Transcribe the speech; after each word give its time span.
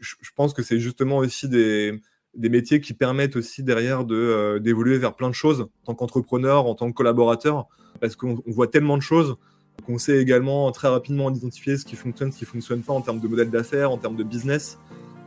je, 0.00 0.30
pense 0.34 0.54
que 0.54 0.62
c'est 0.62 0.78
justement 0.78 1.18
aussi 1.18 1.48
des, 1.48 2.00
métiers 2.34 2.80
qui 2.80 2.94
permettent 2.94 3.36
aussi 3.36 3.62
derrière 3.62 4.04
de, 4.04 4.58
d'évoluer 4.62 4.98
vers 4.98 5.14
plein 5.14 5.28
de 5.28 5.34
choses 5.34 5.62
en 5.62 5.86
tant 5.86 5.94
qu'entrepreneur, 5.94 6.66
en 6.66 6.74
tant 6.74 6.90
que 6.90 6.94
collaborateur, 6.94 7.66
parce 8.00 8.16
qu'on 8.16 8.42
voit 8.46 8.68
tellement 8.68 8.96
de 8.96 9.02
choses 9.02 9.36
qu'on 9.86 9.98
sait 9.98 10.18
également 10.18 10.70
très 10.72 10.88
rapidement 10.88 11.30
identifier 11.30 11.76
ce 11.76 11.84
qui 11.84 11.96
fonctionne, 11.96 12.32
ce 12.32 12.38
qui 12.38 12.44
fonctionne 12.44 12.82
pas 12.82 12.92
en 12.92 13.00
termes 13.00 13.20
de 13.20 13.28
modèle 13.28 13.50
d'affaires, 13.50 13.90
en 13.90 13.98
termes 13.98 14.16
de 14.16 14.24
business. 14.24 14.78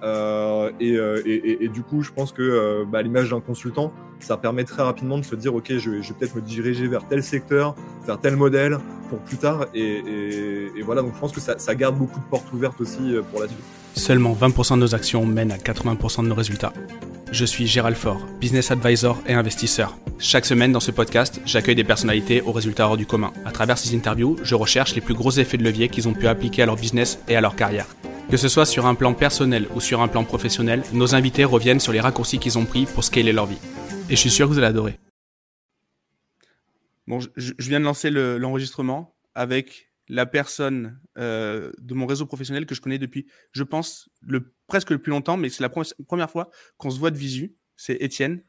Euh, 0.03 0.71
euh, 0.81 1.21
et, 1.26 1.67
du 1.67 1.83
coup, 1.83 2.01
je 2.01 2.12
pense 2.12 2.31
que 2.31 2.41
euh, 2.41 2.85
bah, 2.87 3.01
l'image 3.01 3.29
d'un 3.29 3.39
consultant, 3.39 3.94
ça 4.19 4.37
permet 4.37 4.63
très 4.63 4.83
rapidement 4.83 5.17
de 5.17 5.26
se 5.26 5.35
dire, 5.35 5.55
ok, 5.55 5.77
je, 5.77 5.89
vais 5.91 6.01
peut-être 6.19 6.35
me 6.35 6.41
diriger 6.41 6.87
vers 6.87 7.08
tel 7.08 7.23
secteur, 7.23 7.76
vers 8.05 8.19
tel 8.19 8.35
modèle 8.35 8.79
pour 9.09 9.19
plus 9.19 9.37
tard. 9.37 9.67
Et, 9.73 10.72
voilà, 10.83 11.01
donc 11.01 11.13
je 11.15 11.19
pense 11.19 11.31
que 11.31 11.41
ça, 11.41 11.76
garde 11.76 11.97
beaucoup 11.97 12.19
de 12.19 12.26
portes 12.26 12.51
ouvertes 12.53 12.79
aussi 12.81 13.15
pour 13.31 13.41
la 13.41 13.47
suite. 13.47 13.59
Seulement 13.95 14.33
20% 14.33 14.76
de 14.76 14.79
nos 14.79 14.95
actions 14.95 15.26
mènent 15.26 15.51
à 15.51 15.58
80% 15.58 16.23
de 16.23 16.30
nos 16.30 16.36
résultats. 16.36 16.73
Je 17.31 17.45
suis 17.45 17.66
Gérald 17.66 17.95
Faure, 17.95 18.20
business 18.41 18.72
advisor 18.72 19.18
et 19.26 19.34
investisseur. 19.34 19.95
Chaque 20.20 20.45
semaine 20.45 20.73
dans 20.73 20.81
ce 20.81 20.91
podcast, 20.91 21.41
j'accueille 21.45 21.76
des 21.76 21.86
personnalités 21.86 22.41
aux 22.41 22.52
résultats 22.52 22.88
hors 22.88 22.98
du 22.98 23.05
commun. 23.05 23.31
À 23.45 23.52
travers 23.52 23.77
ces 23.77 23.95
interviews, 23.95 24.36
je 24.44 24.55
recherche 24.55 24.95
les 24.95 25.02
plus 25.02 25.13
gros 25.13 25.31
effets 25.31 25.58
de 25.58 25.63
levier 25.63 25.88
qu'ils 25.88 26.09
ont 26.09 26.13
pu 26.13 26.27
appliquer 26.27 26.63
à 26.63 26.66
leur 26.66 26.76
business 26.76 27.20
et 27.30 27.36
à 27.38 27.41
leur 27.41 27.55
carrière. 27.55 27.88
Que 28.31 28.38
ce 28.38 28.48
soit 28.48 28.66
sur 28.66 28.85
un 28.85 28.95
plan 28.95 29.13
personnel 29.13 29.67
ou 29.76 29.81
sur 29.81 29.99
un 29.99 30.08
plan 30.08 30.23
professionnel, 30.23 30.84
nos 30.94 31.16
invités 31.16 31.44
reviennent 31.44 31.81
sur 31.81 31.91
les 31.91 31.99
raccourcis 31.99 32.39
qu'ils 32.39 32.58
ont 32.58 32.63
pris 32.63 32.85
pour 32.85 33.03
scaler 33.03 33.34
leur 33.34 33.45
vie. 33.45 33.58
Et 34.09 34.12
je 34.12 34.22
suis 34.22 34.30
sûr 34.30 34.48
que 34.48 34.53
vous 34.53 34.58
allez 34.58 34.67
adorer. 34.67 34.98
Bon, 37.08 37.20
je, 37.20 37.53
viens 37.59 37.81
de 37.81 37.84
lancer 37.84 38.09
l'enregistrement 38.09 39.17
avec 39.36 39.91
la 40.08 40.25
personne 40.25 40.98
euh, 41.17 41.73
de 41.77 41.94
mon 41.94 42.05
réseau 42.05 42.25
professionnel 42.25 42.66
que 42.66 42.73
je 42.73 42.80
connais 42.80 42.99
depuis, 42.99 43.27
je 43.52 43.63
pense, 43.63 44.08
le, 44.22 44.53
presque 44.66 44.91
le 44.91 45.00
plus 45.00 45.09
longtemps, 45.09 45.36
mais 45.36 45.50
c'est 45.50 45.61
la 45.61 45.70
première 45.70 46.31
fois 46.31 46.50
qu'on 46.77 46.89
se 46.89 47.00
voit 47.00 47.11
de 47.11 47.17
visu. 47.17 47.58
C'est 47.75 47.95
Étienne. 47.95 48.44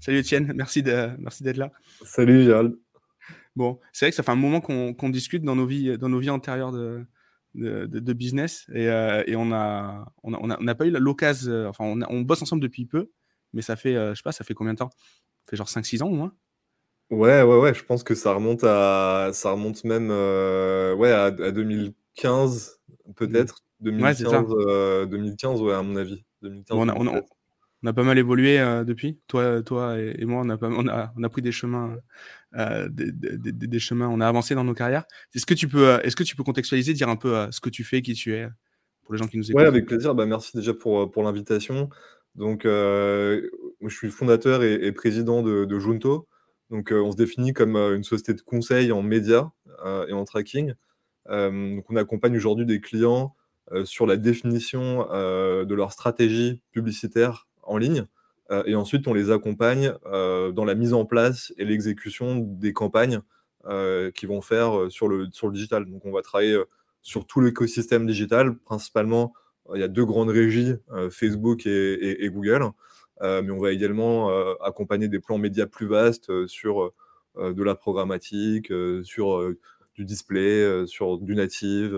Salut 0.00 0.16
Étienne, 0.16 0.50
merci 0.56 0.82
d'être 0.82 1.14
merci 1.18 1.44
là. 1.44 1.70
Salut 2.06 2.44
Gérald. 2.44 2.74
Bon, 3.54 3.78
c'est 3.92 4.06
vrai 4.06 4.12
que 4.12 4.16
ça 4.16 4.22
fait 4.22 4.32
un 4.32 4.36
moment 4.36 4.62
qu'on 4.62 5.10
discute 5.10 5.42
dans 5.42 5.56
nos 5.56 5.66
vies, 5.66 5.98
dans 5.98 6.08
nos 6.08 6.20
vies 6.20 6.30
antérieures 6.30 6.72
de, 6.72 7.04
de, 7.56 8.12
business 8.12 8.66
et, 8.72 8.88
euh, 8.88 9.22
et, 9.26 9.36
on 9.36 9.52
a 9.52 10.12
on 10.22 10.30
n'a 10.30 10.38
on 10.60 10.66
a, 10.68 10.74
pas 10.74 10.86
eu 10.86 10.90
l'occasion, 10.90 11.50
euh, 11.50 11.68
enfin 11.68 11.84
on, 11.84 12.00
on, 12.08 12.20
bosse 12.20 12.42
ensemble 12.42 12.62
depuis 12.62 12.86
peu, 12.86 13.10
mais 13.52 13.62
ça 13.62 13.76
fait, 13.76 13.94
je 13.94 14.14
sais 14.14 14.22
pas, 14.22 14.32
ça 14.32 14.44
fait 14.44 14.54
combien 14.54 14.74
de 14.74 14.78
temps? 14.78 14.90
Ça 14.90 15.50
fait 15.50 15.56
genre 15.56 15.68
5-6 15.68 16.02
ans 16.02 16.08
au 16.08 16.14
moins. 16.14 16.32
Ouais, 17.10 17.42
ouais, 17.42 17.58
ouais, 17.58 17.72
je 17.72 17.84
pense 17.84 18.02
que 18.02 18.16
ça 18.16 18.32
remonte 18.32 18.64
à, 18.64 19.30
ça 19.32 19.52
remonte 19.52 19.84
même, 19.84 20.08
euh, 20.10 20.92
ouais, 20.96 21.12
à, 21.12 21.30
2015 21.30 22.80
peut-être, 23.14 23.62
2015, 23.80 24.52
ouais, 24.52 25.06
2015, 25.06 25.62
ouais, 25.62 25.74
à 25.74 25.82
mon 25.82 25.94
avis. 25.94 26.24
2015, 26.42 26.76
on, 26.76 26.88
a, 26.88 26.94
on, 26.96 27.86
a, 27.86 27.92
pas 27.92 28.02
mal 28.02 28.18
évolué 28.18 28.58
euh, 28.58 28.82
depuis. 28.82 29.20
Toi, 29.28 29.62
toi 29.62 29.96
et, 30.00 30.24
moi, 30.24 30.42
on 30.44 30.48
a, 30.48 30.58
pas, 30.58 30.68
on 30.68 30.88
a, 30.88 31.12
on 31.16 31.22
a 31.22 31.28
pris 31.28 31.42
des 31.42 31.52
chemins, 31.52 31.96
euh, 32.56 32.88
des, 32.88 33.12
des, 33.12 33.52
des, 33.52 33.78
chemins, 33.78 34.08
on 34.08 34.20
a 34.20 34.26
avancé 34.26 34.54
dans 34.54 34.64
nos 34.64 34.74
carrières. 34.74 35.04
Est-ce 35.34 35.46
que 35.46 35.54
tu 35.54 35.68
peux, 35.68 35.98
est-ce 36.02 36.16
que 36.16 36.22
tu 36.22 36.36
peux 36.36 36.42
contextualiser, 36.42 36.94
dire 36.94 37.08
un 37.08 37.16
peu 37.16 37.50
ce 37.50 37.60
que 37.60 37.70
tu 37.70 37.84
fais, 37.84 38.02
qui 38.02 38.14
tu 38.14 38.34
es, 38.34 38.48
pour 39.04 39.14
les 39.14 39.18
gens 39.18 39.26
qui 39.26 39.36
nous 39.36 39.50
écoutent? 39.50 39.60
Ouais, 39.60 39.66
avec 39.66 39.86
plaisir. 39.86 40.14
Bah, 40.14 40.26
merci 40.26 40.56
déjà 40.56 40.72
pour, 40.72 41.10
pour 41.10 41.22
l'invitation. 41.22 41.90
Donc, 42.34 42.62
je 42.64 43.48
suis 43.88 44.10
fondateur 44.10 44.62
et, 44.62 44.74
et 44.74 44.92
président 44.92 45.42
de, 45.42 45.64
de 45.64 45.78
Junto. 45.78 46.28
Donc, 46.70 46.90
on 46.92 47.12
se 47.12 47.16
définit 47.16 47.52
comme 47.52 47.76
une 47.76 48.04
société 48.04 48.34
de 48.34 48.40
conseil 48.40 48.90
en 48.90 49.02
médias 49.02 49.50
et 50.08 50.12
en 50.12 50.24
tracking. 50.24 50.72
donc, 51.28 51.84
on 51.90 51.96
accompagne 51.96 52.36
aujourd'hui 52.36 52.66
des 52.66 52.80
clients 52.80 53.34
sur 53.84 54.06
la 54.06 54.16
définition 54.16 55.00
de 55.02 55.74
leur 55.74 55.92
stratégie 55.92 56.62
publicitaire 56.72 57.48
en 57.62 57.76
ligne. 57.76 58.06
Et 58.66 58.74
ensuite, 58.74 59.08
on 59.08 59.14
les 59.14 59.30
accompagne 59.30 59.92
dans 60.04 60.64
la 60.64 60.74
mise 60.74 60.92
en 60.92 61.04
place 61.04 61.52
et 61.58 61.64
l'exécution 61.64 62.36
des 62.36 62.72
campagnes 62.72 63.20
qu'ils 64.14 64.28
vont 64.28 64.40
faire 64.40 64.86
sur 64.90 65.08
le, 65.08 65.28
sur 65.32 65.48
le 65.48 65.52
digital. 65.52 65.84
Donc, 65.86 66.04
on 66.04 66.12
va 66.12 66.22
travailler 66.22 66.62
sur 67.02 67.26
tout 67.26 67.40
l'écosystème 67.40 68.06
digital. 68.06 68.56
Principalement, 68.58 69.32
il 69.74 69.80
y 69.80 69.84
a 69.84 69.88
deux 69.88 70.04
grandes 70.04 70.30
régies, 70.30 70.74
Facebook 71.10 71.66
et 71.66 72.28
Google. 72.32 72.70
Euh, 73.22 73.42
mais 73.42 73.50
on 73.50 73.58
va 73.58 73.72
également 73.72 74.30
euh, 74.30 74.54
accompagner 74.62 75.08
des 75.08 75.20
plans 75.20 75.38
médias 75.38 75.66
plus 75.66 75.86
vastes 75.86 76.30
euh, 76.30 76.46
sur 76.46 76.92
de 77.38 77.62
la 77.62 77.74
programmatique, 77.74 78.72
sur 79.02 79.54
du 79.94 80.06
display, 80.06 80.86
sur 80.86 81.18
du 81.18 81.34
native, 81.34 81.94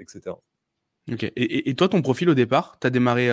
etc. 0.00 0.34
Ok. 1.12 1.30
Et, 1.36 1.72
toi, 1.76 1.88
ton 1.88 2.02
profil 2.02 2.28
au 2.28 2.34
départ, 2.34 2.76
tu 2.80 2.90
démarré, 2.90 3.28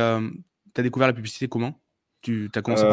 tu 0.75 0.79
as 0.79 0.83
découvert 0.83 1.07
la 1.07 1.15
publicité 1.15 1.47
comment? 1.47 1.81
Tu 2.21 2.49
as 2.55 2.61
commencé 2.61 2.83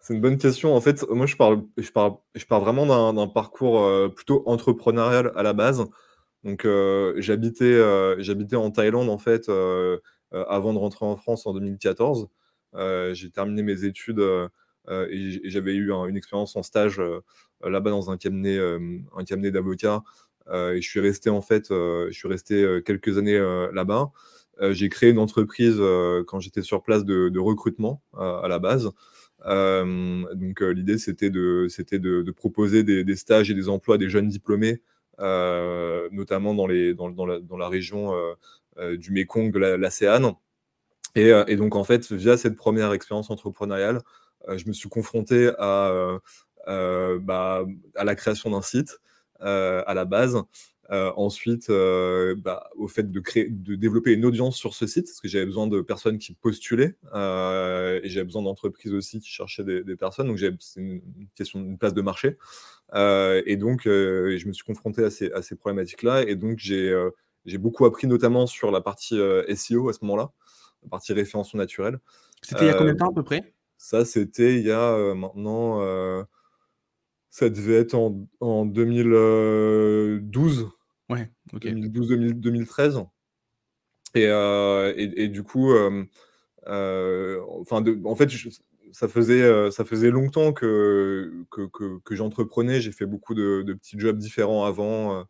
C'est 0.00 0.14
une 0.14 0.20
bonne 0.20 0.38
question. 0.38 0.74
En 0.74 0.80
fait, 0.80 1.04
moi, 1.10 1.26
je 1.26 1.36
parle, 1.36 1.62
je 1.76 1.90
parle, 1.90 2.14
je 2.34 2.44
parle 2.44 2.62
vraiment 2.62 3.12
d'un 3.12 3.28
parcours 3.28 4.12
plutôt 4.14 4.42
entrepreneurial 4.46 5.32
à 5.34 5.42
la 5.42 5.52
base. 5.52 5.84
Donc, 6.44 6.66
j'habitais, 7.16 7.78
j'habitais 8.22 8.56
en 8.56 8.70
Thaïlande 8.70 9.10
en 9.10 9.18
fait 9.18 9.50
avant 10.32 10.72
de 10.72 10.78
rentrer 10.78 11.04
en 11.04 11.16
France 11.16 11.46
en 11.46 11.52
2014. 11.52 12.28
Euh, 12.74 13.14
j'ai 13.14 13.30
terminé 13.30 13.62
mes 13.62 13.84
études 13.84 14.20
euh, 14.20 14.48
euh, 14.88 15.08
et 15.10 15.48
j'avais 15.48 15.74
eu 15.74 15.90
une 15.90 16.16
expérience 16.16 16.56
en 16.56 16.62
stage 16.62 17.00
là-bas 17.62 17.90
dans 17.90 18.10
un 18.10 18.16
cabinet, 18.16 18.58
un 18.58 19.24
cabinet 19.24 19.50
d'avocats. 19.50 20.02
et 20.50 20.80
je 20.80 20.88
suis 20.88 21.00
resté 21.00 21.30
en 21.30 21.42
fait, 21.42 21.66
je 21.70 22.12
suis 22.12 22.28
resté 22.28 22.80
quelques 22.84 23.18
années 23.18 23.38
là-bas. 23.72 24.10
J'ai 24.70 24.88
créé 24.88 25.10
une 25.10 25.18
entreprise 25.18 25.80
quand 26.26 26.40
j'étais 26.40 26.62
sur 26.62 26.82
place 26.82 27.04
de, 27.04 27.38
recrutement 27.38 28.02
à 28.16 28.46
la 28.48 28.58
base. 28.58 28.90
donc 29.44 30.60
l'idée 30.60 30.98
c'était 30.98 31.30
de, 31.30 32.30
proposer 32.32 32.82
des, 32.82 33.16
stages 33.16 33.50
et 33.50 33.54
des 33.54 33.68
emplois 33.68 33.96
à 33.96 33.98
des 33.98 34.08
jeunes 34.08 34.28
diplômés, 34.28 34.82
notamment 35.18 36.54
dans, 36.54 36.66
la, 36.66 37.68
région 37.68 38.12
du 38.96 39.12
Mekong, 39.12 39.52
de 39.52 39.58
l'ASEAN. 39.58 40.36
Euh, 41.16 41.44
et, 41.46 41.56
donc, 41.56 41.76
en 41.76 41.84
fait, 41.84 42.10
via 42.12 42.36
cette 42.36 42.56
première 42.56 42.92
expérience 42.92 43.30
entrepreneuriale, 43.30 44.00
euh, 44.48 44.58
je 44.58 44.66
me 44.68 44.72
suis 44.72 44.88
confronté 44.88 45.50
à, 45.58 46.18
euh, 46.68 47.18
bah, 47.20 47.64
à 47.96 48.04
la 48.04 48.14
création 48.14 48.50
d'un 48.50 48.62
site 48.62 48.98
à 49.40 49.94
la 49.94 50.04
base. 50.04 50.42
Ensuite, 50.90 51.70
bah, 51.70 52.70
au 52.76 52.88
fait 52.88 53.10
de, 53.10 53.20
créer, 53.20 53.48
de 53.48 53.74
développer 53.74 54.12
une 54.12 54.24
audience 54.24 54.56
sur 54.56 54.74
ce 54.74 54.86
site, 54.86 55.06
parce 55.06 55.20
que 55.20 55.28
j'avais 55.28 55.44
besoin 55.44 55.66
de 55.66 55.80
personnes 55.80 56.18
qui 56.18 56.34
postulaient 56.34 56.96
et 57.14 58.08
j'avais 58.08 58.24
besoin 58.24 58.42
d'entreprises 58.42 58.92
aussi 58.92 59.20
qui 59.20 59.28
cherchaient 59.28 59.64
des, 59.64 59.96
personnes. 59.96 60.28
Donc, 60.28 60.38
c'est 60.38 60.80
une 60.80 61.00
question 61.34 61.60
d'une 61.60 61.78
place 61.78 61.94
de 61.94 62.02
marché. 62.02 62.36
et 62.94 63.56
donc, 63.56 63.82
je 63.84 64.46
me 64.46 64.52
suis 64.52 64.64
confronté 64.64 65.04
à 65.04 65.10
ces, 65.10 65.30
à 65.32 65.42
ces 65.42 65.56
problématiques-là. 65.56 66.22
Et 66.22 66.36
donc, 66.36 66.58
j'ai 66.58 67.58
beaucoup 67.58 67.84
appris, 67.84 68.06
notamment 68.06 68.46
sur 68.46 68.70
la 68.70 68.80
partie 68.80 69.18
SEO 69.54 69.88
à 69.88 69.92
ce 69.92 69.98
moment-là 70.02 70.32
la 70.82 70.88
partie 70.88 71.12
référencement 71.12 71.58
naturelle. 71.58 72.00
C'était 72.42 72.64
il 72.66 72.68
y 72.68 72.70
a 72.70 72.74
combien 72.74 72.94
de 72.94 72.98
temps 72.98 73.10
à 73.10 73.14
peu 73.14 73.22
près? 73.22 73.54
Ça, 73.78 74.04
c'était 74.04 74.58
il 74.58 74.66
y 74.66 74.70
a 74.70 74.92
euh, 74.92 75.14
maintenant. 75.14 75.80
Euh, 75.82 76.22
ça 77.30 77.48
devait 77.50 77.76
être 77.76 77.94
en, 77.94 78.26
en 78.40 78.66
2012. 78.66 80.68
Ouais, 81.08 81.30
ok. 81.52 81.62
2012-2013. 81.64 83.06
Euh, 84.16 84.92
et, 84.96 85.24
et, 85.24 85.28
du 85.28 85.42
coup, 85.42 85.72
enfin, 86.66 87.84
en 88.04 88.16
fait, 88.16 88.30
ça 88.92 89.08
faisait, 89.08 89.70
ça 89.70 89.84
faisait 89.84 90.10
longtemps 90.10 90.52
que, 90.52 91.44
que, 91.50 91.98
que, 92.04 92.14
j'entreprenais. 92.14 92.80
J'ai 92.80 92.92
fait 92.92 93.06
beaucoup 93.06 93.34
de, 93.34 93.62
de, 93.62 93.74
petits 93.74 93.98
jobs 93.98 94.18
différents 94.18 94.64
avant, 94.64 95.24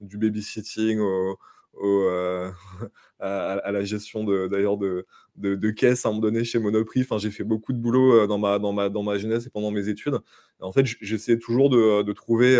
du 0.00 0.18
babysitting 0.18 1.00
au, 1.00 1.38
euh, 1.82 2.50
à, 3.20 3.72
la 3.72 3.84
gestion 3.84 4.24
d'ailleurs 4.24 4.76
de, 4.76 5.06
de, 5.36 5.54
de, 5.54 5.70
caisse 5.70 6.04
à 6.04 6.08
un 6.08 6.12
moment 6.12 6.22
donné 6.22 6.44
chez 6.44 6.58
Monoprix. 6.58 7.02
Enfin, 7.02 7.18
j'ai 7.18 7.30
fait 7.30 7.44
beaucoup 7.44 7.72
de 7.72 7.78
boulot 7.78 8.12
euh, 8.12 8.26
dans 8.26 8.38
ma, 8.38 8.58
dans, 8.58 8.72
ma, 8.72 8.88
dans 8.88 9.02
ma 9.02 9.18
jeunesse 9.18 9.46
et 9.46 9.50
pendant 9.50 9.70
mes 9.70 9.88
études. 9.88 10.18
en 10.60 10.72
fait, 10.72 10.86
j'essayais 11.00 11.38
toujours 11.38 11.70
de 11.70 12.12
trouver. 12.12 12.56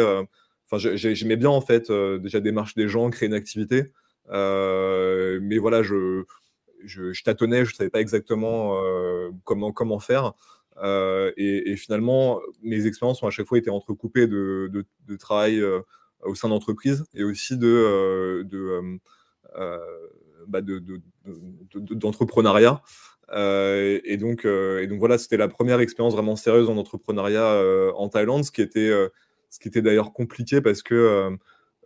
Euh, 0.74 0.96
j'aimais 0.96 1.36
bien 1.36 1.50
en 1.50 1.60
fait 1.60 1.90
déjà 1.92 2.40
démarcher 2.40 2.74
des 2.76 2.88
gens, 2.88 3.10
créer 3.10 3.28
une 3.28 3.34
activité. 3.34 3.92
mais 4.30 5.58
voilà, 5.58 5.82
je, 5.82 6.24
je, 6.84 7.22
tâtonnais, 7.22 7.64
je 7.64 7.74
savais 7.74 7.90
pas 7.90 8.00
exactement 8.00 8.74
comment, 9.44 9.72
comment 9.72 10.00
faire. 10.00 10.32
et, 11.36 11.76
finalement, 11.76 12.40
mes 12.62 12.86
expériences 12.86 13.22
ont 13.22 13.26
à 13.26 13.30
chaque 13.30 13.46
fois 13.46 13.58
été 13.58 13.70
entrecoupées 13.70 14.26
de, 14.26 14.70
de, 15.06 15.16
travail 15.16 15.62
au 16.24 16.34
sein 16.34 16.48
d'entreprises 16.48 17.04
et 17.14 17.24
aussi 17.24 17.56
de, 17.56 17.66
euh, 17.66 18.44
de, 18.44 18.98
euh, 19.56 19.78
bah 20.48 20.60
d'entrepreneuriat. 21.74 22.82
Euh, 23.32 24.00
et, 24.04 24.16
donc, 24.16 24.44
et 24.44 24.86
donc 24.86 24.98
voilà, 24.98 25.18
c'était 25.18 25.36
la 25.36 25.48
première 25.48 25.80
expérience 25.80 26.14
vraiment 26.14 26.36
sérieuse 26.36 26.68
en 26.68 26.76
entrepreneuriat 26.76 27.62
en 27.96 28.08
Thaïlande, 28.08 28.44
ce 28.44 28.50
qui 28.50 28.62
était, 28.62 28.92
ce 29.54 29.60
qui 29.60 29.68
était 29.68 29.82
d'ailleurs 29.82 30.12
compliqué 30.12 30.60
parce 30.60 30.82
que 30.82 31.30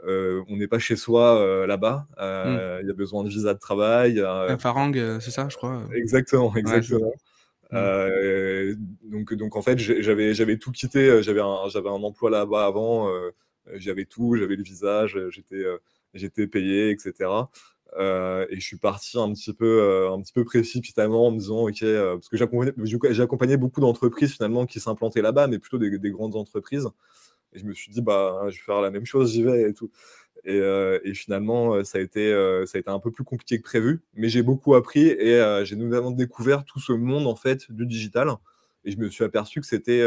on 0.03 0.57
n'est 0.57 0.69
pas 0.69 0.79
chez 0.79 0.97
soi 0.97 1.67
là-bas. 1.67 2.07
Mmh. 2.17 2.81
Il 2.83 2.89
y 2.89 2.91
a 2.91 2.95
besoin 2.95 3.25
de 3.25 3.29
visa 3.29 3.53
de 3.53 3.59
travail. 3.59 4.23
Farang, 4.59 4.95
c'est 5.21 5.31
ça, 5.31 5.49
je 5.51 5.57
crois. 5.57 5.83
Exactement, 5.95 6.55
exactement. 6.57 7.13
Mmh. 7.71 8.75
donc, 9.05 9.35
donc 9.35 9.57
en 9.57 9.63
fait, 9.63 9.79
j'avais, 9.79 10.33
j'avais 10.33 10.57
tout 10.57 10.73
quitté. 10.73 11.23
J'avais 11.23 11.43
un, 11.43 11.69
j'avais 11.69 11.91
un 11.91 12.03
emploi 12.03 12.31
là-bas 12.31 12.65
avant. 12.65 13.11
j'avais 13.75 14.07
tout, 14.07 14.35
j'avais 14.37 14.57
le 14.57 14.63
visage, 14.63 15.19
j'étais, 15.29 15.65
j'étais 16.15 16.47
payé, 16.47 16.91
etc. 16.91 17.29
Euh, 17.97 18.47
et 18.51 18.61
je 18.61 18.67
suis 18.67 18.77
parti 18.77 19.19
un 19.19 19.33
petit 19.33 19.53
peu, 19.53 19.81
euh, 19.81 20.13
un 20.13 20.21
petit 20.21 20.33
peu 20.33 20.45
précipitamment 20.45 21.29
en 21.29 21.31
me 21.31 21.39
disant, 21.39 21.67
ok, 21.67 21.83
euh, 21.83 22.17
parce 22.17 22.29
que 22.29 22.37
j'ai 22.37 23.23
accompagné, 23.23 23.57
beaucoup 23.57 23.81
d'entreprises 23.81 24.35
finalement 24.35 24.67
qui 24.67 24.79
s'implantaient 24.81 25.23
là-bas, 25.23 25.47
mais 25.47 25.59
plutôt 25.59 25.79
des, 25.79 26.11
grandes 26.11 26.37
entreprises. 26.37 26.89
Et 27.59 27.61
je 27.61 27.67
me 27.67 27.75
suis 27.75 27.91
dit, 27.91 28.01
bah, 28.01 28.43
je 28.49 28.57
vais 28.57 28.63
faire 28.63 28.81
la 28.81 28.91
même 28.91 29.05
chose, 29.05 29.33
j'y 29.33 29.43
vais 29.43 29.71
et 29.71 29.75
tout. 29.75 29.91
Et, 30.45 30.59
et 31.05 31.15
finalement, 31.15 31.85
ça 31.85 31.99
a, 31.99 32.01
été, 32.01 32.31
ça 32.67 32.79
a 32.79 32.81
été 32.81 32.89
un 32.89 33.01
peu 33.01 33.11
plus 33.11 33.25
compliqué 33.25 33.59
que 33.59 33.65
prévu, 33.65 34.01
mais 34.15 34.29
j'ai 34.29 34.43
beaucoup 34.43 34.75
appris 34.77 35.09
et 35.09 35.63
j'ai 35.65 35.77
notamment 35.77 36.13
découvert 36.13 36.65
tout 36.65 36.79
ce 36.79 36.93
monde 36.93 37.27
en 37.27 37.35
fait 37.35 37.71
du 37.71 37.87
digital. 37.87 38.31
Et 38.85 38.93
je 38.93 38.99
me 38.99 39.11
suis 39.11 39.25
aperçu 39.25 39.61
que 39.61 39.67
c'était 39.67 40.07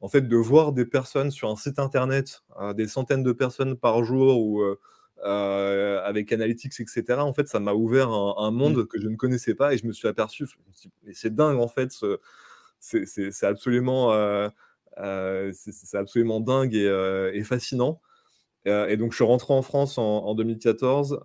en 0.00 0.08
fait 0.08 0.22
de 0.22 0.36
voir 0.36 0.72
des 0.72 0.86
personnes 0.86 1.30
sur 1.30 1.50
un 1.50 1.56
site 1.56 1.80
internet, 1.80 2.44
des 2.76 2.86
centaines 2.86 3.24
de 3.24 3.32
personnes 3.32 3.76
par 3.76 4.04
jour 4.04 4.40
ou 4.40 4.62
euh, 5.22 6.02
avec 6.04 6.32
Analytics, 6.32 6.80
etc. 6.80 7.20
En 7.20 7.32
fait, 7.32 7.48
ça 7.48 7.58
m'a 7.58 7.72
ouvert 7.72 8.10
un, 8.10 8.50
mmh. 8.50 8.54
monde 8.54 8.86
que 8.86 9.00
je 9.00 9.08
ne 9.08 9.16
connaissais 9.16 9.54
pas 9.54 9.72
et 9.72 9.78
je 9.78 9.86
me 9.86 9.92
suis 9.92 10.06
aperçu, 10.06 10.46
c'est 11.12 11.34
dingue 11.34 11.58
en 11.60 11.68
fait, 11.68 11.92
c'est 12.80 13.46
absolument, 13.46 14.12
euh, 14.12 14.16
euh, 14.16 14.50
c'est 14.96 15.96
absolument 15.96 16.40
dingue 16.40 16.74
et, 16.74 17.44
fascinant. 17.44 18.00
et 18.66 18.96
donc, 18.96 19.12
je 19.12 19.16
suis 19.16 19.24
rentré 19.24 19.52
en 19.54 19.62
France 19.62 19.98
en, 19.98 20.34
2014 20.34 21.20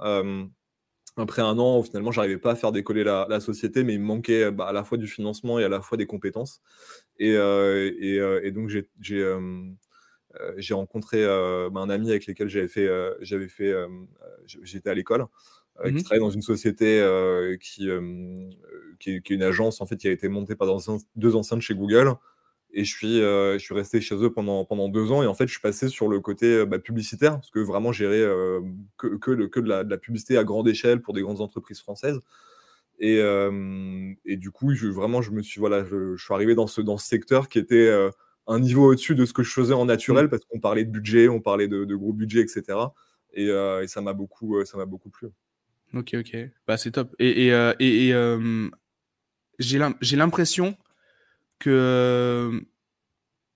après 1.17 1.41
un 1.41 1.59
an 1.59 1.79
où 1.79 1.83
finalement 1.83 2.11
j'arrivais 2.11 2.37
pas 2.37 2.51
à 2.51 2.55
faire 2.55 2.71
décoller 2.71 3.03
la, 3.03 3.39
société, 3.41 3.83
mais 3.83 3.95
il 3.95 3.99
me 3.99 4.05
manquait 4.05 4.51
bah, 4.51 4.67
à 4.67 4.73
la 4.73 4.83
fois 4.83 4.97
du 4.97 5.07
financement 5.07 5.59
et 5.59 5.65
à 5.65 5.69
la 5.69 5.81
fois 5.81 5.97
des 5.97 6.05
compétences. 6.05 6.61
Et, 7.17 7.33
et 7.33 8.51
donc 8.51 8.69
j'ai 8.69 8.87
euh, 10.39 10.53
j'ai 10.57 10.73
rencontré 10.73 11.23
euh, 11.23 11.69
bah, 11.71 11.81
un 11.81 11.89
ami 11.89 12.09
avec 12.09 12.27
lequel 12.27 12.49
j'avais 12.49 12.67
fait, 12.67 12.87
euh, 12.87 13.13
j'avais 13.21 13.47
fait, 13.47 13.73
j'étais 14.45 14.89
à 14.89 14.93
l'école, 14.93 15.25
qui 15.83 15.91
mmh 15.91 16.03
travaille 16.03 16.19
dans 16.19 16.29
une 16.29 16.41
société 16.41 17.01
qui, 17.61 17.87
qui 18.99 19.11
est, 19.11 19.29
une 19.29 19.43
agence 19.43 19.79
en 19.81 19.85
fait 19.85 19.95
qui 19.95 20.07
a 20.07 20.11
été 20.11 20.27
montée 20.27 20.55
par 20.55 20.67
deux 21.15 21.35
anciens 21.35 21.57
de 21.57 21.61
chez 21.61 21.73
Google. 21.73 22.13
Et 22.71 22.83
je 22.83 22.95
suis, 22.95 23.15
je 23.17 23.57
suis 23.57 23.73
resté 23.73 23.99
chez 23.99 24.15
eux 24.15 24.31
pendant, 24.31 24.63
pendant 24.63 24.89
deux 24.89 25.11
ans. 25.11 25.23
Et 25.23 25.27
en 25.27 25.33
fait, 25.33 25.47
je 25.47 25.53
suis 25.53 25.61
passé 25.61 25.87
sur 25.87 26.07
le 26.07 26.19
côté 26.19 26.65
bah, 26.65 26.77
publicitaire, 26.77 27.33
parce 27.33 27.49
que 27.49 27.59
vraiment 27.59 27.91
gérer 27.91 28.21
que, 28.97 29.15
que, 29.17 29.31
le, 29.31 29.47
que 29.47 29.59
de, 29.59 29.67
la, 29.67 29.83
de, 29.83 29.89
la, 29.89 29.97
publicité 29.97 30.37
à 30.37 30.43
grande 30.43 30.67
échelle 30.67 31.01
pour 31.01 31.15
des 31.15 31.21
grandes 31.21 31.41
entreprises 31.41 31.79
françaises. 31.79 32.19
Et, 32.99 33.17
et 34.25 34.37
du 34.37 34.51
coup, 34.51 34.75
je, 34.75 34.87
vraiment, 34.87 35.23
je 35.23 35.31
me 35.31 35.41
suis, 35.41 35.59
voilà, 35.59 35.83
je, 35.83 36.15
je, 36.15 36.23
suis 36.23 36.33
arrivé 36.33 36.53
dans 36.53 36.67
ce, 36.67 36.81
dans 36.81 36.99
ce 36.99 37.07
secteur 37.07 37.49
qui 37.49 37.57
était 37.57 37.89
un 38.49 38.59
niveau 38.59 38.91
au-dessus 38.91 39.15
de 39.15 39.25
ce 39.25 39.33
que 39.33 39.43
je 39.43 39.51
faisais 39.51 39.73
en 39.73 39.85
naturel 39.85 40.25
mmh. 40.25 40.29
parce 40.29 40.43
qu'on 40.45 40.59
parlait 40.59 40.83
de 40.83 40.89
budget, 40.89 41.29
on 41.29 41.39
parlait 41.39 41.67
de, 41.67 41.95
gros 41.95 42.13
budget, 42.13 42.41
etc. 42.41 42.77
Euh, 43.37 43.81
et, 43.81 43.87
ça 43.87 44.01
m'a 44.01 44.13
beaucoup, 44.13 44.57
euh, 44.57 44.65
ça 44.65 44.77
m'a 44.77 44.85
beaucoup 44.85 45.09
plu. 45.09 45.27
Ok, 45.93 46.15
ok, 46.19 46.37
bah 46.67 46.77
c'est 46.77 46.91
top. 46.91 47.15
Et, 47.19 47.47
et, 47.47 47.53
euh, 48.13 48.69
j'ai 49.59 50.15
l'impression 50.15 50.75
que 51.59 52.65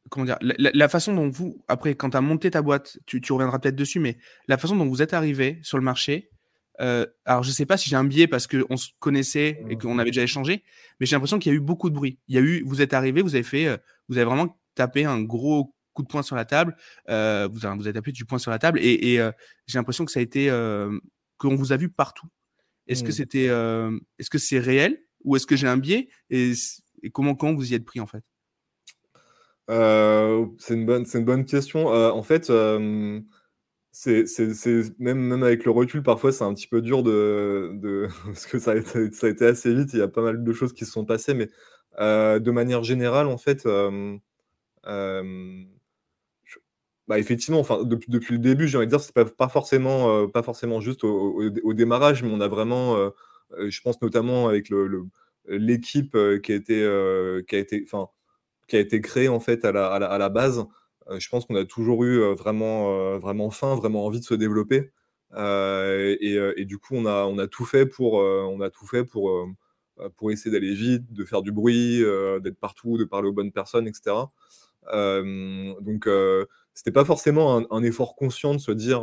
comment 0.09 0.25
dire, 0.25 0.37
la, 0.41 0.89
façon 0.89 1.15
dont 1.15 1.29
vous, 1.29 1.63
après, 1.67 1.95
quand 1.95 2.11
tu 2.11 2.17
as 2.17 2.21
monté 2.21 2.51
ta 2.51 2.61
boîte, 2.61 2.99
tu, 3.07 3.19
tu 3.19 3.33
reviendras 3.33 3.57
peut-être 3.57 3.75
dessus, 3.75 3.99
mais 3.99 4.17
la 4.47 4.57
façon 4.57 4.75
dont 4.75 4.85
vous 4.85 5.01
êtes 5.01 5.13
arrivé 5.13 5.59
sur 5.63 5.77
le 5.77 5.83
marché, 5.83 6.29
alors 6.77 7.41
je 7.41 7.49
sais 7.49 7.65
pas 7.65 7.77
si 7.77 7.89
j'ai 7.89 7.95
un 7.95 8.03
biais 8.03 8.27
parce 8.27 8.45
qu'on 8.45 8.77
se 8.77 8.89
connaissait 8.99 9.63
et 9.69 9.75
mmh. 9.75 9.79
qu'on 9.79 9.97
avait 9.97 10.11
déjà 10.11 10.21
échangé, 10.21 10.63
mais 10.99 11.07
j'ai 11.07 11.15
l'impression 11.15 11.39
qu'il 11.39 11.51
y 11.51 11.55
a 11.55 11.57
eu 11.57 11.61
beaucoup 11.61 11.89
de 11.89 11.95
bruit. 11.95 12.19
Il 12.27 12.35
y 12.35 12.37
a 12.37 12.41
eu, 12.41 12.63
vous 12.63 12.81
êtes 12.81 12.93
arrivé, 12.93 13.23
vous 13.23 13.33
avez 13.33 13.43
fait, 13.43 13.81
vous 14.07 14.17
avez 14.17 14.25
vraiment 14.25 14.59
tapé 14.75 15.05
un 15.05 15.21
gros 15.21 15.73
coup 15.93 16.03
de 16.03 16.07
poing 16.07 16.23
sur 16.23 16.35
la 16.35 16.45
table. 16.45 16.75
Euh, 17.09 17.47
vous, 17.51 17.59
vous 17.59 17.87
avez 17.87 17.93
tapé 17.93 18.11
du 18.11 18.25
poing 18.25 18.39
sur 18.39 18.51
la 18.51 18.59
table 18.59 18.79
et, 18.81 19.19
euh, 19.19 19.31
j'ai 19.67 19.77
l'impression 19.77 20.05
que 20.05 20.11
ça 20.11 20.19
a 20.19 20.23
été 20.23 20.49
euh, 20.49 20.99
qu'on 21.37 21.55
vous 21.55 21.71
a 21.71 21.77
vu 21.77 21.89
partout. 21.89 22.27
Est-ce 22.87 23.03
que 23.03 23.09
mmh. 23.09 23.11
c'était, 23.11 23.45
est-ce 24.19 24.29
que 24.29 24.37
c'est 24.37 24.59
réel 24.59 24.99
ou 25.23 25.37
est-ce 25.37 25.47
que 25.47 25.55
j'ai 25.55 25.67
un 25.67 25.77
biais 25.77 26.09
et, 26.29 26.53
comment 27.11 27.35
comment 27.35 27.53
vous 27.53 27.71
y 27.71 27.75
êtes 27.75 27.85
pris 27.85 27.99
en 27.99 28.07
fait? 28.07 28.23
C'est 29.69 30.73
une 30.73 30.85
bonne, 30.85 31.05
une 31.13 31.25
bonne 31.25 31.45
question. 31.45 31.87
en 31.87 32.23
fait. 32.23 32.51
C'est, 33.95 34.25
même, 34.97 35.19
même 35.19 35.43
avec 35.43 35.65
le 35.65 35.71
recul, 35.71 36.01
parfois 36.01 36.31
c'est 36.31 36.43
un 36.43 36.53
petit 36.55 36.67
peu 36.67 36.81
dur 36.81 37.03
de, 37.03 38.07
parce 38.25 38.47
que 38.47 38.57
ça 38.57 38.71
a, 38.71 38.75
été, 38.75 39.11
ça 39.11 39.27
a 39.27 39.29
été 39.29 39.45
assez 39.45 39.71
vite, 39.73 39.93
il 39.93 39.99
y 39.99 40.01
a 40.01 40.07
pas 40.07 40.23
mal 40.23 40.43
de 40.43 40.53
choses 40.53 40.73
qui 40.73 40.83
se 40.83 40.91
sont 40.91 41.05
passées, 41.05 41.35
mais 41.35 41.49
de 41.99 42.51
manière 42.51 42.83
générale, 42.83 43.27
en 43.27 43.37
fait, 43.37 43.67
bah, 47.07 47.19
effectivement, 47.19 47.59
enfin, 47.59 47.83
depuis, 47.83 48.09
depuis 48.09 48.33
le 48.33 48.39
début, 48.39 48.67
j'ai 48.67 48.77
envie 48.77 48.87
de 48.87 48.91
dire, 48.91 49.01
c'est 49.01 49.13
pas, 49.13 49.25
pas, 49.25 49.49
forcément, 49.49 50.27
pas 50.29 50.41
forcément 50.41 50.79
juste 50.79 51.03
au, 51.03 51.73
démarrage, 51.73 52.23
mais 52.23 52.31
on 52.31 52.41
a 52.41 52.47
vraiment, 52.47 53.11
je 53.59 53.81
pense 53.81 54.01
notamment 54.01 54.47
avec 54.47 54.69
le, 54.69 55.05
l'équipe 55.47 56.17
qui 56.43 56.51
a 56.51 56.55
été, 56.55 57.43
qui 57.47 57.55
a 57.55 57.59
été, 57.59 57.83
enfin, 57.85 58.07
qui 58.67 58.75
a 58.75 58.79
été 58.79 59.01
créée 59.01 59.27
en 59.27 59.39
fait 59.39 59.65
à 59.65 59.71
la, 59.71 59.87
à 59.87 60.17
la, 60.17 60.29
base. 60.29 60.65
je 61.17 61.29
pense 61.29 61.45
qu'on 61.45 61.55
a 61.55 61.65
toujours 61.65 62.03
eu 62.03 62.33
vraiment, 62.35 63.17
vraiment 63.19 63.51
faim, 63.51 63.75
vraiment 63.75 64.05
envie 64.05 64.19
de 64.19 64.25
se 64.25 64.33
développer. 64.33 64.91
Et, 65.35 66.39
et, 66.57 66.65
du 66.65 66.77
coup, 66.77 66.95
on 66.95 67.05
a, 67.05 67.25
on 67.25 67.37
a 67.39 67.47
tout 67.47 67.65
fait 67.65 67.85
pour, 67.85 68.15
on 68.15 68.61
a 68.61 68.69
tout 68.69 68.87
fait 68.87 69.03
pour, 69.03 69.31
pour 70.15 70.31
essayer 70.31 70.51
d'aller 70.51 70.73
vite, 70.73 71.11
de 71.11 71.25
faire 71.25 71.41
du 71.41 71.51
bruit, 71.51 71.99
d'être 72.41 72.59
partout, 72.59 72.97
de 72.97 73.03
parler 73.03 73.27
aux 73.27 73.33
bonnes 73.33 73.51
personnes, 73.51 73.87
etc. 73.87 74.15
donc, 74.91 76.07
c'était 76.73 76.91
pas 76.91 77.05
forcément 77.05 77.71
un, 77.71 77.83
effort 77.83 78.15
conscient 78.15 78.53
de 78.53 78.59
se 78.59 78.71
dire 78.71 79.01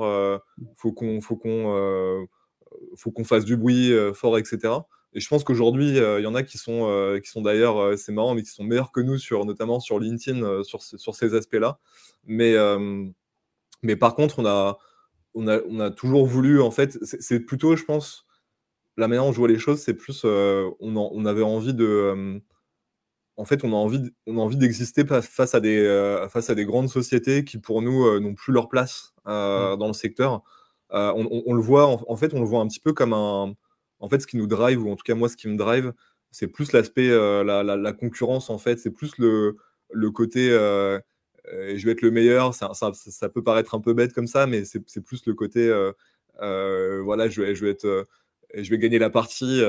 faut 0.76 0.92
qu'on 0.92 1.20
faut 1.20 1.36
qu'on 1.36 2.26
faut 2.96 3.10
qu'on 3.10 3.24
fasse 3.24 3.44
du 3.44 3.56
bruit 3.56 3.92
fort, 4.14 4.38
etc. 4.38 4.74
Et 5.12 5.20
je 5.20 5.28
pense 5.28 5.42
qu'aujourd'hui, 5.42 5.96
il 5.96 6.22
y 6.22 6.26
en 6.26 6.34
a 6.34 6.42
qui 6.42 6.56
sont, 6.56 7.18
qui 7.22 7.28
sont 7.28 7.42
d'ailleurs, 7.42 7.98
c'est 7.98 8.12
marrant, 8.12 8.34
mais 8.34 8.42
qui 8.42 8.50
sont 8.50 8.64
meilleurs 8.64 8.92
que 8.92 9.00
nous, 9.00 9.18
sur, 9.18 9.44
notamment 9.44 9.80
sur 9.80 9.98
LinkedIn, 9.98 10.62
sur, 10.62 10.82
sur 10.82 11.14
ces 11.14 11.34
aspects-là. 11.34 11.78
Mais, 12.24 12.54
mais 13.82 13.96
par 13.96 14.14
contre, 14.14 14.38
on 14.38 14.46
a, 14.46 14.78
on, 15.34 15.48
a, 15.48 15.58
on 15.68 15.80
a 15.80 15.90
toujours 15.90 16.26
voulu, 16.26 16.60
en 16.60 16.70
fait, 16.70 16.96
c'est 17.02 17.40
plutôt, 17.40 17.74
je 17.74 17.84
pense, 17.84 18.24
la 18.96 19.08
manière 19.08 19.24
dont 19.24 19.32
je 19.32 19.38
vois 19.38 19.48
les 19.48 19.58
choses, 19.58 19.80
c'est 19.80 19.94
plus, 19.94 20.24
on, 20.24 20.76
on, 20.80 21.24
avait 21.26 21.42
envie 21.42 21.74
de 21.74 22.40
en 23.40 23.46
fait, 23.46 23.64
on 23.64 23.72
a 23.72 23.76
envie, 23.76 24.12
on 24.26 24.36
a 24.36 24.40
envie 24.42 24.58
d'exister 24.58 25.04
face 25.06 25.54
à 25.54 25.60
des, 25.60 25.78
euh, 25.78 26.28
face 26.28 26.50
à 26.50 26.54
des 26.54 26.66
grandes 26.66 26.90
sociétés 26.90 27.42
qui, 27.42 27.56
pour 27.56 27.80
nous, 27.80 28.04
euh, 28.06 28.20
n'ont 28.20 28.34
plus 28.34 28.52
leur 28.52 28.68
place 28.68 29.14
euh, 29.26 29.74
mmh. 29.74 29.78
dans 29.78 29.86
le 29.86 29.94
secteur. 29.94 30.42
On, 30.90 31.54
le 31.54 31.60
voit, 31.62 31.86
en, 31.86 32.16
fait, 32.16 32.34
on 32.34 32.40
le 32.40 32.46
voit 32.46 32.60
un 32.60 32.66
petit 32.66 32.80
peu 32.80 32.92
comme 32.92 33.14
un, 33.14 33.54
en 34.00 34.08
fait, 34.08 34.20
ce 34.20 34.26
qui 34.26 34.36
nous 34.36 34.46
drive, 34.46 34.82
ou 34.82 34.90
en 34.90 34.96
tout 34.96 35.04
cas 35.04 35.14
moi, 35.14 35.28
ce 35.28 35.36
qui 35.36 35.48
me 35.48 35.56
drive, 35.56 35.92
c'est 36.30 36.48
plus 36.48 36.72
l'aspect, 36.72 37.08
la, 37.08 37.92
concurrence, 37.92 38.50
en 38.50 38.58
fait, 38.58 38.78
c'est 38.78 38.90
plus 38.90 39.16
le, 39.18 39.56
le 39.92 40.10
côté, 40.10 40.48
je 40.50 41.84
vais 41.84 41.92
être 41.92 42.02
le 42.02 42.10
meilleur. 42.10 42.54
Ça, 42.54 43.28
peut 43.28 43.42
paraître 43.42 43.74
un 43.74 43.80
peu 43.80 43.94
bête 43.94 44.12
comme 44.12 44.26
ça, 44.26 44.46
mais 44.46 44.64
c'est 44.64 45.00
plus 45.02 45.26
le 45.26 45.34
côté, 45.34 45.68
voilà, 46.40 47.28
je 47.28 47.42
vais, 47.42 47.54
je 47.54 47.64
vais 47.64 47.72
être, 47.72 48.06
je 48.54 48.70
vais 48.70 48.78
gagner 48.78 48.98
la 48.98 49.10
partie 49.10 49.62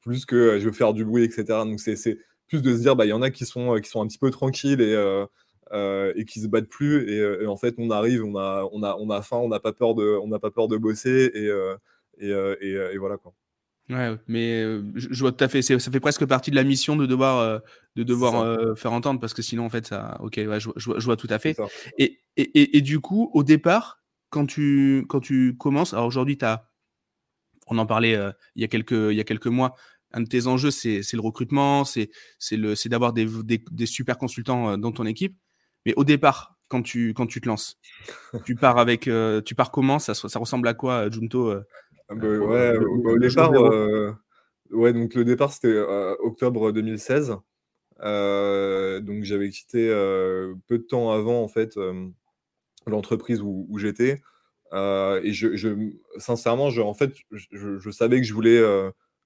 plus 0.00 0.24
que 0.26 0.58
je 0.58 0.68
vais 0.68 0.74
faire 0.74 0.92
du 0.94 1.04
bruit, 1.04 1.24
etc. 1.24 1.44
Donc 1.64 1.80
c'est 1.80 2.18
plus 2.48 2.62
de 2.62 2.74
se 2.74 2.80
dire, 2.80 2.96
bah, 2.96 3.06
il 3.06 3.10
y 3.10 3.12
en 3.12 3.22
a 3.22 3.30
qui 3.30 3.46
sont, 3.46 3.76
qui 3.76 3.88
sont 3.88 4.02
un 4.02 4.06
petit 4.06 4.18
peu 4.18 4.30
tranquilles 4.30 4.80
et, 4.80 4.94
euh, 4.94 5.26
euh, 5.72 6.12
et 6.16 6.24
qui 6.24 6.40
se 6.40 6.48
battent 6.48 6.68
plus. 6.68 7.08
Et, 7.10 7.46
en 7.46 7.56
fait, 7.56 7.74
on 7.78 7.90
arrive, 7.90 8.24
on 8.24 8.36
a, 8.36 8.68
on 8.72 8.82
a, 8.82 8.96
on 8.96 9.10
a 9.10 9.22
faim, 9.22 9.36
on 9.38 9.48
n'a 9.48 9.60
pas 9.60 9.72
peur 9.72 9.94
de, 9.94 10.38
pas 10.38 10.50
peur 10.50 10.68
de 10.68 10.76
bosser 10.76 11.30
et, 11.34 11.48
et, 12.18 12.30
et, 12.30 12.98
voilà 12.98 13.16
quoi. 13.16 13.32
Ouais, 13.90 14.16
mais 14.28 14.62
je 14.94 15.20
vois 15.20 15.32
tout 15.32 15.44
à 15.44 15.48
fait. 15.48 15.62
Ça 15.62 15.78
fait 15.78 16.00
presque 16.00 16.24
partie 16.24 16.50
de 16.50 16.56
la 16.56 16.64
mission 16.64 16.96
de 16.96 17.06
devoir, 17.06 17.60
de 17.96 18.02
devoir 18.02 18.78
faire 18.78 18.92
entendre 18.92 19.20
parce 19.20 19.34
que 19.34 19.42
sinon, 19.42 19.66
en 19.66 19.70
fait, 19.70 19.86
ça. 19.86 20.16
Ok, 20.20 20.36
ouais, 20.36 20.60
je, 20.60 20.70
je, 20.76 21.04
vois 21.04 21.16
tout 21.16 21.26
à 21.28 21.38
fait. 21.38 21.56
Et, 21.98 22.20
et, 22.36 22.76
et, 22.76 22.80
du 22.80 23.00
coup, 23.00 23.30
au 23.34 23.42
départ, 23.42 24.02
quand 24.30 24.46
tu, 24.46 25.04
quand 25.08 25.20
tu 25.20 25.56
commences, 25.58 25.92
alors 25.92 26.06
aujourd'hui, 26.06 26.38
tu 26.38 26.44
as. 26.44 26.70
On 27.66 27.78
en 27.78 27.86
parlait 27.86 28.18
il, 28.56 28.62
y 28.62 28.64
a 28.64 28.68
quelques, 28.68 28.92
il 28.92 29.14
y 29.14 29.20
a 29.20 29.24
quelques 29.24 29.46
mois 29.46 29.74
un 30.12 30.20
de 30.20 30.28
tes 30.28 30.46
enjeux, 30.46 30.70
c'est 30.70 31.12
le 31.12 31.20
recrutement, 31.20 31.84
c'est 31.84 32.10
d'avoir 32.86 33.12
des, 33.12 33.26
des, 33.44 33.86
super 33.86 34.18
consultants 34.18 34.70
euh, 34.70 34.76
dans 34.76 34.92
ton 34.92 35.06
équipe. 35.06 35.36
Mais 35.86 35.94
au 35.96 36.04
départ, 36.04 36.58
quand 36.68 36.82
tu, 36.82 37.14
quand 37.14 37.26
tu 37.26 37.40
te 37.40 37.48
lances, 37.48 37.78
tu 38.44 38.54
pars 38.54 38.78
avec, 38.78 39.08
euh, 39.08 39.40
tu 39.40 39.54
pars 39.54 39.70
comment? 39.70 39.98
Ça, 39.98 40.14
ça 40.14 40.38
ressemble 40.38 40.68
à 40.68 40.74
quoi, 40.74 41.06
euh, 41.06 41.10
Junto 41.10 41.54
ah 42.10 42.16
bah 42.16 42.26
ouais, 42.26 42.76
au 42.76 43.18
départ, 43.18 43.52
ouais, 44.72 44.92
donc 44.92 45.14
le 45.14 45.24
départ 45.24 45.52
c'était 45.52 45.78
octobre 46.18 46.72
2016. 46.72 47.36
donc 48.00 49.22
j'avais 49.22 49.50
quitté 49.50 49.88
peu 50.66 50.78
de 50.78 50.82
temps 50.82 51.12
avant 51.12 51.40
en 51.40 51.46
fait 51.48 51.78
l'entreprise 52.86 53.40
où, 53.42 53.66
où 53.68 53.78
j'étais. 53.78 54.22
et 54.72 55.32
je, 55.32 55.90
sincèrement, 56.18 56.70
je, 56.70 56.80
en 56.80 56.94
fait, 56.94 57.14
je, 57.30 57.90
savais 57.90 58.20
que 58.20 58.26
je 58.26 58.34
voulais 58.34 58.60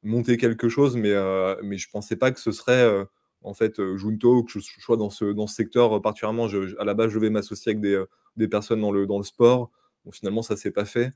monter 0.03 0.37
quelque 0.37 0.69
chose, 0.69 0.97
mais, 0.97 1.15
mais 1.63 1.79
je 1.79 1.89
pensais 1.89 2.17
pas 2.17 2.33
que 2.33 2.41
ce 2.41 2.53
serait 2.53 3.07
en 3.41 3.55
fait 3.55 3.81
Junto 3.97 4.37
ou 4.37 4.43
que 4.43 4.53
je 4.53 4.81
sois 4.81 4.99
dans 4.99 5.09
ce, 5.09 5.25
dans 5.25 5.47
ce 5.47 5.55
secteur 5.55 6.03
particulièrement. 6.03 6.49
à 6.79 6.85
la 6.85 6.93
base, 6.93 7.11
je 7.11 7.19
vais 7.19 7.31
m'associer 7.31 7.71
avec 7.71 7.81
des, 7.81 8.03
des, 8.37 8.49
personnes 8.49 8.83
dans 8.83 8.93
le, 8.93 9.07
dans 9.07 9.17
le 9.17 9.25
sport. 9.25 9.71
Bon, 10.05 10.11
finalement, 10.11 10.43
ça 10.43 10.57
s'est 10.59 10.71
pas 10.71 10.85
fait. 10.85 11.13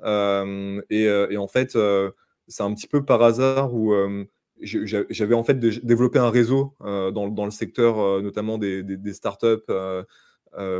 Et, 0.00 1.04
et, 1.04 1.36
en 1.36 1.48
fait, 1.48 1.76
c'est 2.48 2.62
un 2.62 2.74
petit 2.74 2.86
peu 2.86 3.04
par 3.04 3.22
hasard 3.22 3.74
où 3.74 3.94
j'avais 4.62 5.34
en 5.34 5.44
fait 5.44 5.58
développé 5.58 6.18
un 6.18 6.30
réseau 6.30 6.74
dans, 6.80 7.44
le 7.44 7.50
secteur, 7.50 8.22
notamment 8.22 8.58
des 8.58 9.12
startups 9.12 9.72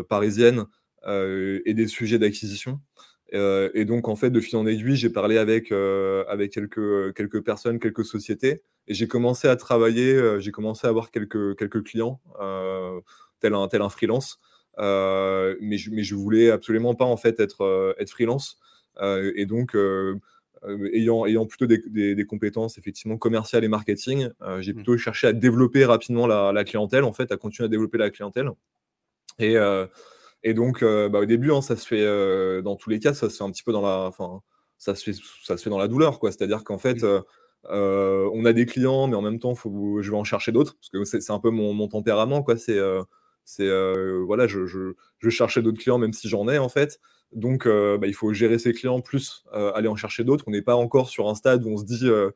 parisiennes 0.08 0.66
et 1.06 1.74
des 1.74 1.86
sujets 1.86 2.18
d'acquisition. 2.18 2.80
et 3.32 3.84
donc, 3.84 4.08
en 4.08 4.16
fait, 4.16 4.30
de 4.30 4.40
fil 4.40 4.56
en 4.56 4.66
aiguille, 4.66 4.96
j'ai 4.96 5.10
parlé 5.10 5.38
avec, 5.38 5.72
avec 5.72 6.52
quelques, 6.52 7.14
quelques 7.14 7.42
personnes, 7.42 7.78
quelques 7.78 8.04
sociétés, 8.04 8.62
et 8.88 8.94
j'ai 8.94 9.08
commencé 9.08 9.48
à 9.48 9.56
travailler, 9.56 10.40
j'ai 10.40 10.50
commencé 10.50 10.86
à 10.86 10.90
avoir 10.90 11.10
quelques, 11.10 11.56
quelques 11.56 11.82
clients, 11.84 12.20
tel, 13.40 13.54
un, 13.54 13.68
tel 13.68 13.82
un 13.82 13.88
freelance. 13.88 14.38
mais, 14.78 15.78
je, 15.78 15.90
mais 15.90 16.02
je 16.02 16.14
voulais 16.14 16.50
absolument 16.50 16.94
pas 16.94 17.04
en 17.04 17.16
fait 17.16 17.40
être, 17.40 17.94
être 17.98 18.10
freelance. 18.10 18.58
Et 19.00 19.46
donc, 19.46 19.74
euh, 20.64 20.88
ayant, 20.92 21.26
ayant 21.26 21.44
plutôt 21.44 21.66
des, 21.66 21.82
des, 21.88 22.24
compétences 22.24 22.78
effectivement 22.78 23.16
commerciales 23.16 23.64
et 23.64 23.68
marketing, 23.68 24.28
euh, 24.42 24.60
j'ai 24.60 24.72
mmh. 24.72 24.76
plutôt 24.76 24.96
cherché 24.96 25.26
à 25.26 25.32
développer 25.32 25.84
rapidement 25.84 26.26
la, 26.26 26.64
clientèle, 26.64 27.02
en 27.02 27.12
fait, 27.12 27.32
à 27.32 27.36
continuer 27.36 27.66
à 27.66 27.68
développer 27.68 27.98
la 27.98 28.10
clientèle. 28.10 28.48
Et, 29.40 29.56
euh, 29.56 29.86
et 30.44 30.54
donc, 30.54 30.84
bah, 30.84 31.20
au 31.20 31.24
début, 31.24 31.50
hein, 31.52 31.62
ça 31.62 31.76
se 31.76 31.86
fait 31.86 32.62
dans 32.62 32.76
tous 32.76 32.90
les 32.90 33.00
cas, 33.00 33.12
ça 33.12 33.28
se 33.28 33.36
fait 33.36 33.44
un 33.44 33.50
petit 33.50 33.64
peu 33.64 33.72
dans 33.72 33.82
la, 33.82 34.06
enfin, 34.06 34.40
ça 34.78 34.94
se 34.94 35.02
fait, 35.02 35.20
ça 35.42 35.56
se 35.56 35.62
fait 35.62 35.70
dans 35.70 35.78
la 35.78 35.88
douleur, 35.88 36.20
quoi. 36.20 36.30
C'est-à-dire 36.30 36.62
qu'en 36.62 36.78
fait, 36.78 37.02
mmh. 37.02 37.22
on 37.70 38.44
a 38.44 38.52
des 38.52 38.66
clients, 38.66 39.08
mais 39.08 39.16
en 39.16 39.22
même 39.22 39.40
temps, 39.40 39.54
faut, 39.56 40.00
je 40.00 40.10
vais 40.10 40.16
en 40.16 40.24
chercher 40.24 40.52
d'autres, 40.52 40.76
parce 40.76 40.90
que 40.90 41.04
c'est 41.04 41.32
un 41.32 41.40
peu 41.40 41.50
mon, 41.50 41.72
mon 41.74 41.88
tempérament, 41.88 42.42
quoi. 42.42 42.56
C'est, 42.56 42.78
c'est, 43.56 43.70
voilà, 44.26 44.46
je, 44.46 44.66
je, 44.66 45.28
cherchais 45.28 45.62
d'autres 45.62 45.78
clients, 45.78 45.98
même 45.98 46.12
si 46.12 46.28
j'en 46.28 46.48
ai, 46.48 46.58
en 46.58 46.68
fait. 46.68 47.00
Donc, 47.32 47.66
euh, 47.66 47.96
bah, 47.98 48.06
il 48.06 48.14
faut 48.14 48.32
gérer 48.32 48.58
ses 48.58 48.72
clients 48.72 49.00
plus 49.00 49.44
euh, 49.54 49.72
aller 49.72 49.88
en 49.88 49.96
chercher 49.96 50.24
d'autres. 50.24 50.44
On 50.48 50.50
n'est 50.50 50.62
pas 50.62 50.76
encore 50.76 51.08
sur 51.08 51.28
un 51.28 51.34
stade 51.34 51.64
où 51.64 51.68
on 51.70 51.76
se 51.78 51.84
dit 51.84 52.06
euh, 52.06 52.30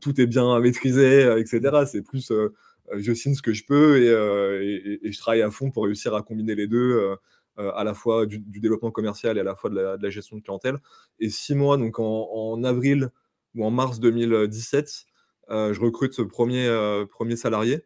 tout 0.00 0.20
est 0.20 0.26
bien 0.26 0.58
maîtrisé, 0.60 1.22
etc. 1.38 1.84
C'est 1.86 2.02
plus 2.02 2.32
je 2.96 3.12
signe 3.12 3.34
ce 3.34 3.42
que 3.42 3.52
je 3.52 3.64
peux 3.66 3.98
et, 3.98 5.12
je 5.12 5.18
travaille 5.18 5.42
à 5.42 5.50
fond 5.50 5.70
pour 5.70 5.84
réussir 5.84 6.14
à 6.14 6.22
combiner 6.22 6.54
les 6.54 6.66
deux, 6.66 7.16
à 7.58 7.84
la 7.84 7.92
fois 7.92 8.24
du, 8.26 8.38
développement 8.38 8.90
commercial 8.90 9.36
et 9.36 9.40
à 9.40 9.44
la 9.44 9.54
fois 9.54 9.68
de 9.70 9.98
la, 10.00 10.10
gestion 10.10 10.36
de 10.36 10.42
clientèle. 10.42 10.78
Et 11.20 11.28
six 11.28 11.54
mois, 11.54 11.76
donc 11.76 11.98
en, 11.98 12.62
avril 12.64 13.10
ou 13.54 13.64
en 13.64 13.70
mars 13.70 14.00
2017, 14.00 15.04
je 15.50 15.80
recrute 15.80 16.14
ce 16.14 16.22
premier, 16.22 16.66
premier 17.10 17.36
salarié. 17.36 17.84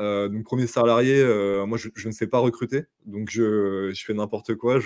Donc 0.00 0.44
premier 0.44 0.66
salarié, 0.66 1.22
moi 1.66 1.78
je, 1.78 2.08
ne 2.08 2.12
sais 2.12 2.26
pas 2.26 2.38
recruter, 2.38 2.84
donc 3.06 3.28
je, 3.30 3.92
fais 3.94 4.14
n'importe 4.14 4.54
quoi. 4.54 4.78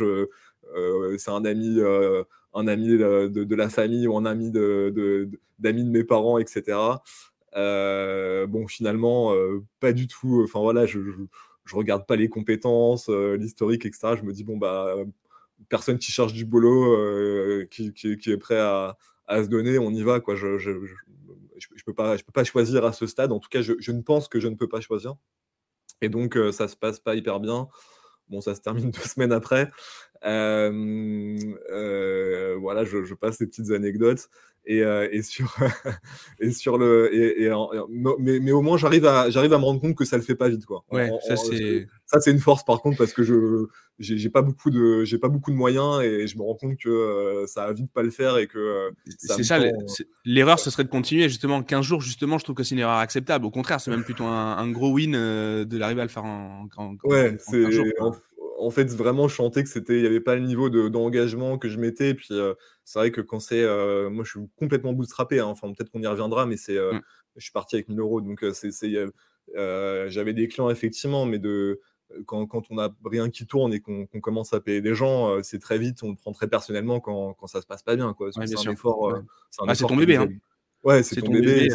Euh, 0.76 1.16
c'est 1.18 1.30
un 1.30 1.44
ami, 1.44 1.78
euh, 1.78 2.25
un 2.54 2.66
ami 2.66 2.88
de, 2.88 3.54
la 3.54 3.68
famille 3.68 4.06
ou 4.06 4.16
un 4.16 4.25
ami 4.25 4.50
de, 4.50 5.28
d'amis 5.59 5.85
de, 5.85 5.90
mes 5.90 6.04
parents, 6.04 6.38
etc. 6.38 6.78
Euh, 7.56 8.47
bon, 8.47 8.66
finalement, 8.66 9.33
pas 9.80 9.92
du 9.92 10.06
tout. 10.06 10.42
Enfin 10.44 10.61
voilà, 10.61 10.87
je, 10.87 11.00
je, 11.64 11.76
regarde 11.76 12.06
pas 12.06 12.16
les 12.16 12.28
compétences, 12.28 13.09
l'historique, 13.09 13.87
etc. 13.87 14.14
Je 14.18 14.25
me 14.25 14.33
dis 14.33 14.44
bon 14.44 14.56
bah 14.56 14.94
personne 15.68 15.99
qui 15.99 16.12
cherche 16.12 16.33
du 16.33 16.44
boulot, 16.44 17.66
qui, 17.71 17.92
est 18.26 18.37
prêt 18.38 18.59
à, 18.59 18.97
se 19.30 19.49
donner, 19.49 19.78
on 19.78 19.90
y 19.90 20.02
va 20.02 20.21
quoi. 20.21 20.35
Je, 21.71 21.78
je, 21.78 21.85
peux 21.85 21.94
pas, 21.94 22.44
choisir 22.44 22.85
à 22.85 22.92
ce 22.92 23.06
stade. 23.06 23.33
En 23.33 23.40
tout 23.40 23.49
cas, 23.49 23.62
je, 23.62 23.92
ne 23.92 24.02
pense 24.02 24.28
que 24.28 24.40
je 24.40 24.49
ne 24.49 24.54
peux 24.54 24.68
pas 24.68 24.80
choisir. 24.80 25.14
Et 26.00 26.09
donc, 26.09 26.38
ça 26.52 26.68
se 26.68 26.76
passe 26.76 27.00
pas 27.00 27.14
hyper 27.14 27.40
bien. 27.40 27.68
Bon, 28.28 28.40
ça 28.40 28.54
se 28.54 28.61
termine 28.61 28.90
deux 28.90 29.00
semaines 29.00 29.33
après. 29.33 29.71
Euh, 30.25 31.37
euh, 31.71 32.57
voilà, 32.61 32.85
je, 32.85 33.14
passe 33.14 33.38
ces 33.38 33.47
petites 33.47 33.71
anecdotes. 33.71 34.28
Et, 34.66 34.83
euh, 34.83 35.07
et, 35.12 35.21
sur, 35.21 35.54
et 36.40 36.50
sur 36.50 36.78
le. 36.78 37.14
Et, 37.14 37.50
mais, 38.19 38.40
mais, 38.40 38.52
au 38.52 38.62
moins, 38.62 38.78
j'arrive 38.78 39.04
à, 39.04 39.28
j'arrive 39.28 39.52
à 39.52 39.59
me 39.59 39.64
rendre 39.64 39.81
compte 39.81 39.95
que 39.95 40.07
ça 40.07 40.16
le 40.16 40.23
fait 40.23 40.35
pas 40.35 40.49
vite. 40.49 40.64
Quoi. 40.64 40.85
Ouais, 40.90 41.11
ça, 41.26 41.37
c'est... 41.37 41.87
ça, 42.07 42.21
c'est 42.21 42.31
une 42.31 42.38
force 42.38 42.64
par 42.64 42.81
contre, 42.81 42.97
parce 42.97 43.12
que 43.12 43.23
je 43.23 43.66
j'ai, 43.99 44.31
pas 44.31 44.43
beaucoup 44.43 44.71
de 44.71 45.04
j'ai 45.04 45.19
pas 45.19 45.28
beaucoup 45.28 45.50
de 45.50 45.57
moyens 45.57 46.02
et 46.02 46.26
je 46.26 46.37
me 46.37 46.43
rends 46.43 46.57
compte 46.57 46.76
que 46.78 47.45
ça 47.47 47.66
va 47.66 47.73
vite 47.73 47.93
pas 47.93 48.02
le 48.02 48.11
faire 48.11 48.38
et 48.38 48.49
que 48.49 48.90
c'est 49.07 49.45
ça 49.45 49.61
l'erreur 50.25 50.59
ce 50.59 50.69
serait 50.69 50.83
de 50.83 50.88
continuer 50.88 51.28
justement 51.28 51.62
15 51.62 51.85
jours 51.85 52.00
justement 52.00 52.38
je 52.38 52.43
trouve 52.43 52.57
que 52.57 52.64
c'est 52.64 52.75
une 52.75 52.81
erreur 52.81 52.99
acceptable 52.99 53.45
au 53.45 53.52
contraire 53.52 53.81
c'est 53.81 53.93
même 53.93 54.02
plutôt 54.02 54.25
un, 54.25 54.69
gros 54.73 54.90
win 54.95 55.12
de 55.12 55.78
l'arriver 55.78 56.00
à 56.00 56.04
le 56.04 56.11
faire 56.11 56.25
en, 56.25 56.66
en, 56.76 56.97
ouais 57.04 57.37
c'est 57.38 57.64
en 58.58 58.70
fait, 58.70 58.90
vraiment, 58.90 59.28
je 59.28 59.34
sentais 59.34 59.62
que 59.62 59.68
c'était, 59.68 59.96
il 59.96 60.00
n'y 60.02 60.06
avait 60.06 60.20
pas 60.20 60.34
le 60.34 60.42
niveau 60.42 60.70
d'engagement 60.88 61.58
que 61.58 61.68
je 61.68 61.78
mettais. 61.78 62.11
Et 62.11 62.14
puis, 62.14 62.28
euh, 62.30 62.54
c'est 62.84 62.99
vrai 62.99 63.11
que 63.11 63.20
quand 63.20 63.40
c'est, 63.40 63.62
euh, 63.62 64.11
moi, 64.11 64.25
je 64.25 64.30
suis 64.30 64.40
complètement 64.56 64.92
bootstrappé. 64.92 65.40
Hein. 65.40 65.46
Enfin, 65.46 65.73
peut-être 65.73 65.90
qu'on 65.90 66.02
y 66.02 66.06
reviendra, 66.06 66.46
mais 66.46 66.56
c'est, 66.56 66.76
euh, 66.76 66.94
mmh. 66.94 67.02
je 67.37 67.42
suis 67.42 67.52
parti 67.52 67.76
avec 67.76 67.88
1000 67.88 68.00
euros. 68.00 68.20
Donc, 68.20 68.44
c'est, 68.52 68.70
j'avais 70.08 70.32
des 70.32 70.49
clients 70.49 70.70
effectivement, 70.70 71.26
mais 71.26 71.38
de, 71.38 71.80
quand, 72.26 72.46
quand 72.46 72.64
on 72.70 72.78
a 72.78 72.94
rien 73.04 73.30
qui 73.30 73.46
tourne 73.46 73.73
et 73.73 73.80
qu'on 73.80 74.06
commence 74.20 74.52
à 74.52 74.61
payer 74.61 74.80
des 74.80 74.94
gens, 74.94 75.42
c'est 75.42 75.58
très 75.58 75.78
vite, 75.78 76.02
on 76.02 76.11
le 76.11 76.16
prend 76.16 76.32
très 76.32 76.49
personnellement 76.49 77.00
quand, 77.00 77.34
quand 77.34 77.46
ça 77.46 77.61
se 77.61 77.66
passe 77.66 77.82
pas 77.82 77.96
bien. 77.96 78.12
Quoi. 78.14 78.30
c'est 78.32 78.40
un 78.40 78.73
effort. 78.73 79.20
c'est 79.50 79.87
ton 79.87 79.96
bébé. 79.96 80.16
Hein. 80.16 80.28
Ouais, 80.82 81.02
c'est 81.02 81.20
ton, 81.20 81.32
bébé. 81.32 81.68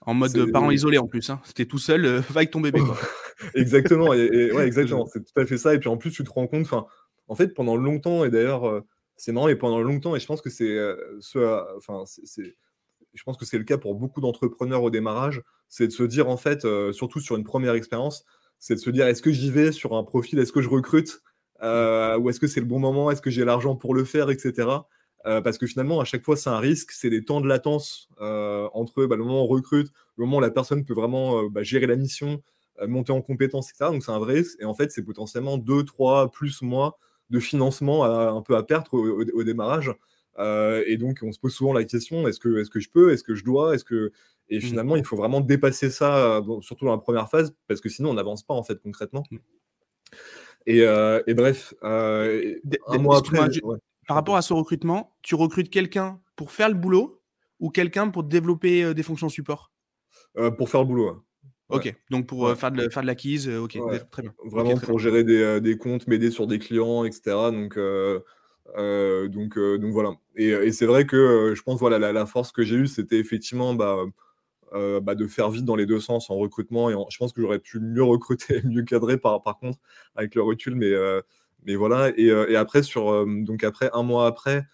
En 0.00 0.14
mode 0.14 0.52
parent 0.52 0.70
isolé 0.70 0.98
en 0.98 1.08
plus. 1.08 1.28
Hein. 1.30 1.40
C'était 1.44 1.66
tout 1.66 1.78
seul, 1.78 2.06
va 2.06 2.22
avec 2.36 2.50
ton 2.50 2.60
bébé. 2.60 2.80
exactement. 3.54 4.12
Et, 4.12 4.52
ouais, 4.52 4.66
exactement. 4.66 5.06
C'est 5.06 5.24
tout 5.24 5.40
à 5.40 5.46
fait 5.46 5.58
ça. 5.58 5.74
Et 5.74 5.78
puis 5.78 5.88
en 5.88 5.96
plus, 5.96 6.10
tu 6.10 6.24
te 6.24 6.30
rends 6.30 6.46
compte, 6.46 6.62
enfin, 6.62 6.86
en 7.28 7.34
fait, 7.34 7.54
pendant 7.54 7.76
longtemps, 7.76 8.24
et 8.24 8.30
d'ailleurs, 8.30 8.68
euh, 8.68 8.80
c'est 9.16 9.32
marrant, 9.32 9.48
et 9.48 9.56
pendant 9.56 9.80
longtemps, 9.80 10.16
et 10.16 10.20
je 10.20 10.26
pense 10.26 10.40
que 10.40 10.50
c'est 10.50 10.76
euh, 10.76 10.96
ce, 11.20 11.76
enfin, 11.76 12.04
c'est, 12.06 12.56
je 13.14 13.22
pense 13.24 13.36
que 13.36 13.44
c'est 13.44 13.58
le 13.58 13.64
cas 13.64 13.78
pour 13.78 13.94
beaucoup 13.94 14.20
d'entrepreneurs 14.20 14.82
au 14.82 14.90
démarrage, 14.90 15.42
c'est 15.68 15.86
de 15.86 15.92
se 15.92 16.02
dire 16.02 16.28
en 16.28 16.36
fait, 16.36 16.64
euh, 16.64 16.92
surtout 16.92 17.20
sur 17.20 17.36
une 17.36 17.44
première 17.44 17.74
expérience, 17.74 18.24
c'est 18.58 18.74
de 18.74 18.80
se 18.80 18.90
dire 18.90 19.06
est-ce 19.06 19.22
que 19.22 19.32
j'y 19.32 19.50
vais 19.50 19.72
sur 19.72 19.94
un 19.94 20.04
profil, 20.04 20.38
est-ce 20.38 20.52
que 20.52 20.62
je 20.62 20.68
recrute, 20.68 21.22
ou 21.62 22.30
est-ce 22.30 22.38
que 22.40 22.46
c'est 22.46 22.60
le 22.60 22.66
bon 22.66 22.78
moment, 22.78 23.10
est-ce 23.10 23.22
que 23.22 23.30
j'ai 23.30 23.44
l'argent 23.44 23.76
pour 23.76 23.94
le 23.94 24.04
faire, 24.04 24.30
etc. 24.30 24.68
parce 25.24 25.58
que 25.58 25.66
finalement, 25.66 26.00
à 26.00 26.04
chaque 26.04 26.22
fois, 26.22 26.36
c'est 26.36 26.50
un 26.50 26.58
risque, 26.58 26.92
c'est 26.92 27.10
des 27.10 27.24
temps 27.24 27.40
de 27.40 27.48
latence 27.48 28.08
entre 28.18 29.06
bah, 29.06 29.16
le 29.16 29.24
moment 29.24 29.40
où 29.40 29.44
on 29.44 29.46
recrute, 29.46 29.88
le 30.16 30.24
moment 30.24 30.38
où 30.38 30.40
la 30.40 30.50
personne 30.50 30.84
peut 30.84 30.94
vraiment 30.94 31.44
bah, 31.44 31.62
gérer 31.62 31.86
la 31.86 31.96
mission, 31.96 32.42
monter 32.86 33.12
en 33.12 33.22
compétences, 33.22 33.70
etc. 33.70 33.90
Donc 33.90 34.02
c'est 34.02 34.12
un 34.12 34.18
vrai 34.18 34.42
Et 34.60 34.64
en 34.64 34.74
fait, 34.74 34.90
c'est 34.92 35.02
potentiellement 35.02 35.58
deux, 35.58 35.84
trois, 35.84 36.30
plus 36.30 36.62
mois 36.62 36.98
de 37.30 37.40
financement 37.40 38.04
un 38.04 38.42
peu 38.42 38.56
à 38.56 38.62
perdre 38.62 38.94
au, 38.94 39.44
démarrage. 39.44 39.92
Euh, 40.38 40.84
et 40.86 40.96
donc, 40.96 41.20
on 41.22 41.32
se 41.32 41.38
pose 41.38 41.54
souvent 41.54 41.72
la 41.72 41.84
question 41.84 42.28
est-ce 42.28 42.38
que, 42.38 42.60
est 42.60 42.68
que 42.68 42.80
je 42.80 42.90
peux 42.90 43.12
Est-ce 43.12 43.24
que 43.24 43.34
je 43.34 43.44
dois 43.44 43.74
Est-ce 43.74 43.84
que 43.84 44.12
et 44.48 44.58
mmh. 44.58 44.60
finalement, 44.60 44.94
il 44.94 45.04
faut 45.04 45.16
vraiment 45.16 45.40
dépasser 45.40 45.90
ça, 45.90 46.40
surtout 46.60 46.84
dans 46.84 46.92
la 46.92 46.98
première 46.98 47.28
phase, 47.28 47.52
parce 47.66 47.80
que 47.80 47.88
sinon, 47.88 48.10
on 48.10 48.14
n'avance 48.14 48.44
pas 48.44 48.54
en 48.54 48.62
fait 48.62 48.80
concrètement. 48.80 49.24
Mmh. 49.32 49.36
Et, 50.66 50.82
euh, 50.82 51.20
et, 51.26 51.34
bref, 51.34 51.74
un 51.82 52.98
mois 52.98 53.18
après, 53.18 53.38
par 54.06 54.14
rapport 54.14 54.36
à 54.36 54.42
ce 54.42 54.52
recrutement, 54.52 55.16
tu 55.22 55.34
recrutes 55.34 55.68
quelqu'un 55.68 56.20
pour 56.36 56.52
faire 56.52 56.68
le 56.68 56.76
boulot 56.76 57.20
ou 57.58 57.70
quelqu'un 57.70 58.08
pour 58.08 58.22
développer 58.22 58.94
des 58.94 59.02
fonctions 59.02 59.28
support? 59.28 59.72
Pour 60.56 60.68
faire 60.68 60.82
le 60.82 60.86
boulot. 60.86 61.25
Ok, 61.68 61.92
donc 62.10 62.26
pour 62.26 62.54
faire 62.56 62.70
de, 62.70 62.88
faire 62.88 63.02
de 63.02 63.06
l'acquise, 63.06 63.48
ok, 63.48 63.78
très 64.10 64.22
bien. 64.22 64.34
Vraiment 64.44 64.76
pour 64.76 64.98
gérer 64.98 65.24
des, 65.24 65.60
des 65.60 65.76
comptes, 65.76 66.06
m'aider 66.06 66.30
sur 66.30 66.46
des 66.46 66.58
clients, 66.58 67.04
etc. 67.04 67.50
Donc, 67.50 67.78
donc, 69.32 69.58
donc 69.58 69.92
voilà. 69.92 70.14
Et, 70.36 70.50
et 70.50 70.72
c'est 70.72 70.86
vrai 70.86 71.06
que 71.06 71.54
je 71.56 71.62
pense 71.62 71.80
voilà 71.80 71.98
la, 72.12 72.26
force 72.26 72.52
que 72.52 72.62
j'ai 72.62 72.76
eue, 72.76 72.86
c'était 72.86 73.18
effectivement 73.18 73.74
bah, 73.74 73.96
bah, 74.72 75.14
de 75.16 75.26
faire 75.26 75.50
vite 75.50 75.64
dans 75.64 75.76
les 75.76 75.86
deux 75.86 76.00
sens 76.00 76.30
en 76.30 76.36
recrutement. 76.36 76.88
Et 76.88 76.94
je 77.10 77.18
pense 77.18 77.32
que 77.32 77.40
j'aurais 77.40 77.58
pu 77.58 77.80
mieux 77.80 78.04
recruter, 78.04 78.60
mieux 78.64 78.82
cadrer 78.82 79.18
par, 79.18 79.42
par 79.42 79.58
contre 79.58 79.78
avec 80.14 80.36
le 80.36 80.42
recul, 80.42 80.76
mais, 80.76 80.92
mais 81.64 81.74
voilà. 81.74 82.10
Et, 82.16 82.26
et 82.26 82.56
après 82.56 82.84
sur 82.84 83.26
donc 83.26 83.64
après 83.64 83.90
un 83.92 84.04
mois 84.04 84.28
après. 84.28 84.66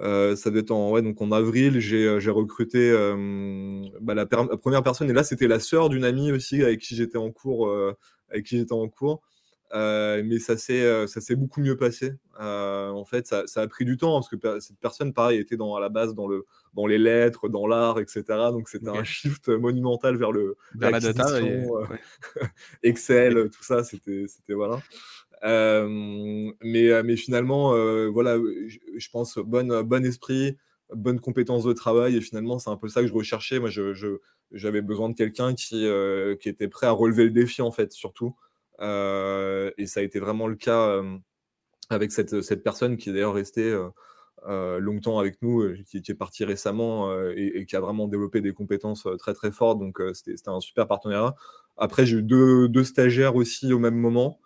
Euh, 0.00 0.36
ça 0.36 0.50
devait 0.50 0.60
être 0.60 0.72
en, 0.72 0.90
ouais, 0.90 1.02
donc 1.02 1.20
en 1.22 1.32
avril, 1.32 1.80
j'ai 1.80 2.04
euh, 2.06 2.32
recruté 2.32 2.90
euh, 2.90 3.82
bah, 4.00 4.14
la, 4.14 4.26
première 4.26 4.82
personne, 4.82 5.08
et 5.08 5.14
là 5.14 5.24
c'était 5.24 5.48
la 5.48 5.58
sœur 5.58 5.88
d'une 5.88 6.04
amie 6.04 6.32
aussi 6.32 6.62
avec 6.62 6.80
qui 6.80 6.94
j'étais 6.96 7.18
en 7.18 7.30
cours. 7.30 7.70
avec 8.30 8.44
qui 8.44 8.58
j'étais 8.58 8.74
en 8.74 8.88
cours. 8.88 9.22
mais 9.72 10.38
ça 10.38 10.56
s'est 10.58 11.36
beaucoup 11.36 11.60
mieux 11.60 11.76
passé. 11.76 12.12
en 12.38 13.04
fait, 13.06 13.26
ça, 13.26 13.46
ça, 13.46 13.62
a 13.62 13.68
pris 13.68 13.86
du 13.86 13.96
temps 13.96 14.20
parce 14.20 14.28
que 14.28 14.60
cette 14.60 14.78
personne, 14.78 15.14
pareil, 15.14 15.38
était 15.38 15.56
dans, 15.56 15.74
à 15.76 15.80
la 15.80 15.88
base 15.88 16.14
dans, 16.14 16.28
le, 16.28 16.44
dans 16.74 16.86
les 16.86 16.98
lettres, 16.98 17.48
dans 17.48 17.66
l'art, 17.66 17.98
etc. 17.98 18.22
Donc 18.50 18.68
c'était 18.68 18.90
un 18.90 19.04
shift 19.04 19.48
monumental 19.48 20.16
vers 20.16 20.32
le 20.32 20.58
vers 20.74 20.90
la 20.90 21.00
data, 21.00 21.26
Excel, 22.82 23.48
tout 23.50 23.64
ça. 23.64 23.82
C'était 23.82 24.26
voilà. 24.50 24.78
Mais, 25.42 27.02
mais 27.02 27.16
finalement, 27.16 27.70
voilà, 28.10 28.38
je, 28.66 29.08
pense 29.10 29.38
bon, 29.38 29.82
bon 29.82 30.04
esprit, 30.04 30.56
bonne 30.94 31.20
compétence 31.20 31.64
de 31.64 31.72
travail. 31.72 32.16
Et 32.16 32.20
finalement, 32.20 32.58
c'est 32.58 32.70
un 32.70 32.76
peu 32.76 32.88
ça 32.88 33.02
que 33.02 33.06
je 33.06 33.14
recherchais. 33.14 33.58
Moi, 33.58 33.70
je, 33.70 34.18
j'avais 34.52 34.82
besoin 34.82 35.08
de 35.08 35.14
quelqu'un 35.14 35.54
qui, 35.54 35.86
qui 36.40 36.48
était 36.48 36.68
prêt 36.68 36.86
à 36.86 36.92
relever 36.92 37.24
le 37.24 37.30
défi, 37.30 37.62
en 37.62 37.72
fait, 37.72 37.92
surtout. 37.92 38.34
et 38.80 39.86
ça 39.86 40.00
a 40.00 40.02
été 40.02 40.18
vraiment 40.18 40.46
le 40.46 40.56
cas 40.56 41.02
avec 41.90 42.12
cette, 42.12 42.42
cette 42.42 42.62
personne 42.62 42.96
qui 42.96 43.10
est 43.10 43.12
d'ailleurs 43.12 43.34
restée 43.34 43.76
longtemps 44.46 45.18
avec 45.18 45.40
nous, 45.42 45.74
qui, 45.84 45.98
est 45.98 46.14
parti 46.14 46.44
récemment 46.44 47.12
et, 47.30 47.66
qui 47.66 47.76
a 47.76 47.80
vraiment 47.80 48.08
développé 48.08 48.40
des 48.40 48.52
compétences 48.52 49.06
très 49.18 49.34
très 49.34 49.50
fortes. 49.52 49.78
Donc 49.78 50.00
c'était 50.14 50.48
un 50.48 50.60
super 50.60 50.86
partenariat. 50.86 51.34
Après, 51.76 52.06
j'ai 52.06 52.18
eu 52.18 52.22
deux, 52.22 52.84
stagiaires 52.84 53.36
aussi 53.36 53.72
au 53.72 53.78
même 53.78 53.96
moment. 53.96 54.38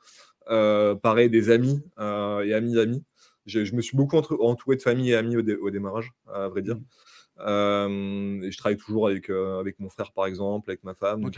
Pareil, 0.47 1.31
des 1.31 1.51
amis 1.51 1.83
et 1.99 2.55
amis 2.55 2.75
d'amis. 2.75 3.05
Je 3.47 3.75
me 3.75 3.81
suis 3.81 3.97
beaucoup 3.97 4.17
entouré 4.17 4.77
de 4.77 4.83
famille 4.83 5.11
et 5.11 5.17
amis 5.17 5.37
au, 5.37 5.71
démarrage, 5.71 6.13
à 6.33 6.49
vrai 6.49 6.63
dire. 6.63 6.77
Mmh. 7.39 8.45
et 8.45 8.51
je 8.53 8.59
travaille 8.59 8.77
toujours 8.77 9.09
avec, 9.09 9.31
avec 9.31 9.79
mon 9.81 9.89
frère, 9.89 10.13
par 10.13 10.27
exemple, 10.27 10.71
avec 10.71 10.85
ma 10.85 10.95
femme. 10.95 11.31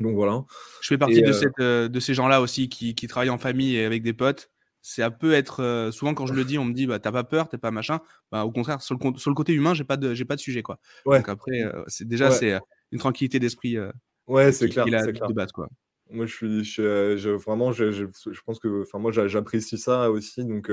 Donc, 0.00 0.14
voilà. 0.16 0.44
Je 0.80 0.88
fais 0.88 0.98
partie 0.98 1.22
de, 1.22 1.32
cette, 1.32 1.60
de, 1.60 2.00
ces 2.00 2.14
gens-là 2.14 2.40
aussi 2.40 2.68
qui, 2.68 2.94
qui, 2.94 3.06
travaillent 3.06 3.30
en 3.30 3.38
famille 3.38 3.76
et 3.76 3.84
avec 3.84 4.02
des 4.02 4.12
potes 4.12 4.50
c'est 4.86 5.02
un 5.02 5.10
peu 5.10 5.32
être. 5.32 5.62
Euh, 5.62 5.90
souvent, 5.90 6.12
quand 6.12 6.26
je 6.26 6.34
le 6.34 6.44
dis, 6.44 6.58
on 6.58 6.66
me 6.66 6.74
dit 6.74 6.86
bah, 6.86 6.98
T'as 6.98 7.10
pas 7.10 7.24
peur, 7.24 7.48
t'es 7.48 7.56
pas 7.56 7.70
machin. 7.70 8.00
Bah, 8.30 8.44
au 8.44 8.52
contraire, 8.52 8.82
sur 8.82 8.94
le, 8.94 9.18
sur 9.18 9.30
le 9.30 9.34
côté 9.34 9.54
humain, 9.54 9.72
j'ai 9.72 9.82
pas, 9.82 9.96
de, 9.96 10.22
pas 10.24 10.36
de 10.36 10.40
sujet. 10.40 10.62
Quoi. 10.62 10.78
Donc 11.06 11.26
après, 11.26 11.62
euh, 11.62 11.82
c'est 11.86 12.06
déjà, 12.06 12.30
c'est 12.30 12.52
euh, 12.52 12.60
une 12.92 12.98
tranquillité 12.98 13.40
d'esprit. 13.40 13.78
ouais, 14.26 14.52
c'est 14.52 14.68
clair. 14.68 14.84
c'est 14.84 15.12
clair. 15.14 15.26
De 15.26 15.32
base, 15.32 15.52
quoi. 15.52 15.68
Moi, 16.10 16.26
je 16.26 16.34
suis. 16.34 16.64
Je, 16.64 17.30
vraiment, 17.30 17.72
je, 17.72 17.90
je, 17.90 18.06
pense 18.44 18.58
que. 18.58 18.82
Enfin, 18.82 18.98
moi, 18.98 19.12
j'apprécie 19.12 19.78
ça 19.78 20.10
aussi. 20.10 20.44
Donc, 20.44 20.70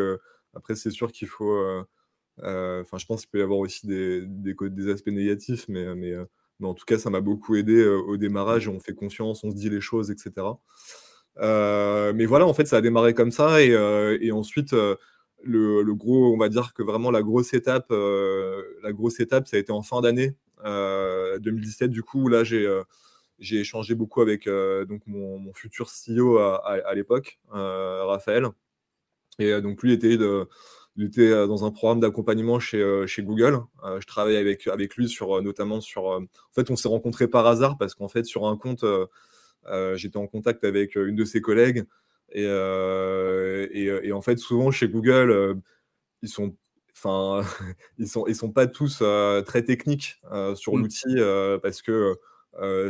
après, 0.54 0.76
c'est 0.76 0.92
sûr 0.92 1.12
qu'il 1.12 1.28
faut. 1.28 1.58
Enfin, 2.38 2.98
je 2.98 3.06
pense 3.06 3.22
qu'il 3.22 3.30
peut 3.30 3.40
y 3.40 3.44
avoir 3.44 3.60
aussi 3.60 3.88
des, 3.88 4.22
des, 4.26 4.56
des 4.60 4.92
aspects 4.92 5.08
négatifs, 5.08 5.66
mais, 5.70 5.96
mais, 5.96 6.16
mais, 6.60 6.68
en 6.68 6.74
tout 6.74 6.86
cas, 6.86 6.98
ça 7.00 7.10
m'a 7.10 7.22
beaucoup 7.22 7.56
aidé 7.56 7.86
au 7.86 8.18
démarrage. 8.18 8.68
On 8.68 8.80
fait 8.80 8.94
confiance, 8.94 9.44
on 9.44 9.52
se 9.52 9.56
dit 9.56 9.70
les 9.70 9.82
choses, 9.82 10.12
etc. 10.12 10.48
Euh, 11.40 12.14
mais 12.16 12.26
voilà, 12.26 12.46
en 12.46 12.54
fait, 12.54 12.66
ça 12.66 12.78
a 12.78 12.82
démarré 12.82 13.14
comme 13.14 13.32
ça. 13.32 13.62
Et, 13.62 13.72
euh, 13.72 14.18
ensuite, 14.34 14.74
euh, 14.74 14.96
le, 15.44 15.84
gros, 15.94 16.34
on 16.34 16.38
va 16.38 16.50
dire 16.50 16.74
que 16.74 16.84
vraiment 16.84 17.12
la 17.12 17.22
grosse 17.24 17.54
étape, 17.54 17.92
la 17.92 18.94
grosse 18.94 19.20
étape, 19.20 19.48
ça 19.48 19.58
a 19.58 19.60
été 19.60 19.72
en 19.72 19.82
fin 19.82 20.02
d'année 20.02 20.36
2017. 20.64 21.90
Du 21.90 22.04
coup, 22.04 22.28
là, 22.28 22.44
j'ai 22.44 22.68
j'ai 23.42 23.60
échangé 23.60 23.96
beaucoup 23.96 24.22
avec 24.22 24.48
donc 24.48 25.02
mon, 25.06 25.54
futur 25.54 25.90
CEO 25.90 26.38
à, 26.38 26.94
l'époque, 26.96 27.40
Raphaël. 27.50 28.48
Et 29.40 29.60
donc 29.62 29.82
lui 29.82 29.92
était, 29.92 30.18
de, 30.18 30.48
il 30.96 31.06
était 31.06 31.32
dans 31.48 31.66
un 31.66 31.72
programme 31.72 32.00
d'accompagnement 32.00 32.60
chez, 32.60 33.04
chez 33.08 33.24
Google. 33.24 33.60
je 33.84 34.06
travaille 34.06 34.38
avec, 34.38 34.68
avec 34.68 34.96
lui 34.96 35.10
sur 35.10 35.42
notamment 35.42 35.82
sur. 35.82 36.06
en 36.06 36.28
fait, 36.56 36.72
on 36.72 36.76
s'est 36.76 36.88
rencontrés 36.88 37.28
par 37.28 37.46
hasard 37.48 37.78
parce 37.78 37.96
qu'en 37.96 38.08
fait, 38.08 38.24
sur 38.24 38.46
un 38.46 38.56
compte 38.56 38.86
euh, 39.68 39.96
j'étais 39.96 40.18
en 40.18 40.28
contact 40.28 40.64
avec 40.64 40.98
euh, 40.98 41.08
une 41.08 41.16
de 41.16 41.26
ses 41.26 41.42
collègues. 41.42 41.86
Et, 42.34 42.46
euh, 42.46 43.68
et, 43.72 44.12
en 44.14 44.22
fait, 44.22 44.38
souvent 44.38 44.72
chez 44.72 44.88
Google, 44.88 45.62
ils 46.22 46.30
sont 46.30 46.56
enfin, 46.94 47.42
ils 47.98 48.08
sont, 48.08 48.26
ils 48.28 48.36
sont 48.36 48.52
pas 48.52 48.68
tous 48.68 49.04
très 49.46 49.64
techniques 49.64 50.22
sur 50.56 50.76
mmh. 50.76 50.80
l'outil 50.80 51.16
parce 51.62 51.82
que 51.82 52.16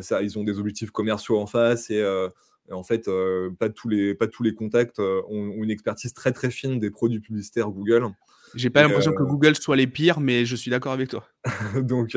ça, 0.02 0.22
ils 0.22 0.38
ont 0.38 0.44
des 0.44 0.60
objectifs 0.60 0.92
commerciaux 0.92 1.40
en 1.40 1.48
face 1.48 1.90
et, 1.90 2.04
en 2.72 2.84
fait, 2.84 3.10
pas 3.60 3.70
tous 3.70 3.90
les, 3.90 4.16
pas 4.16 4.28
tous 4.28 4.44
les 4.44 4.54
contacts 4.54 5.00
ont, 5.00 5.24
ont, 5.30 5.64
une 5.64 5.72
expertise 5.72 6.14
très 6.14 6.32
très 6.32 6.52
fine 6.52 6.80
des 6.80 6.90
produits 6.92 7.20
publicitaires 7.20 7.70
Google. 7.70 8.08
J'ai 8.56 8.70
pas 8.70 8.82
l'impression 8.82 9.14
que 9.14 9.24
Google 9.24 9.56
soit 9.56 9.76
les 9.76 9.88
pires, 9.88 10.20
mais 10.20 10.46
je 10.46 10.56
suis 10.56 10.72
d'accord 10.72 10.92
avec 10.92 11.10
toi. 11.10 11.26
Donc, 11.76 12.16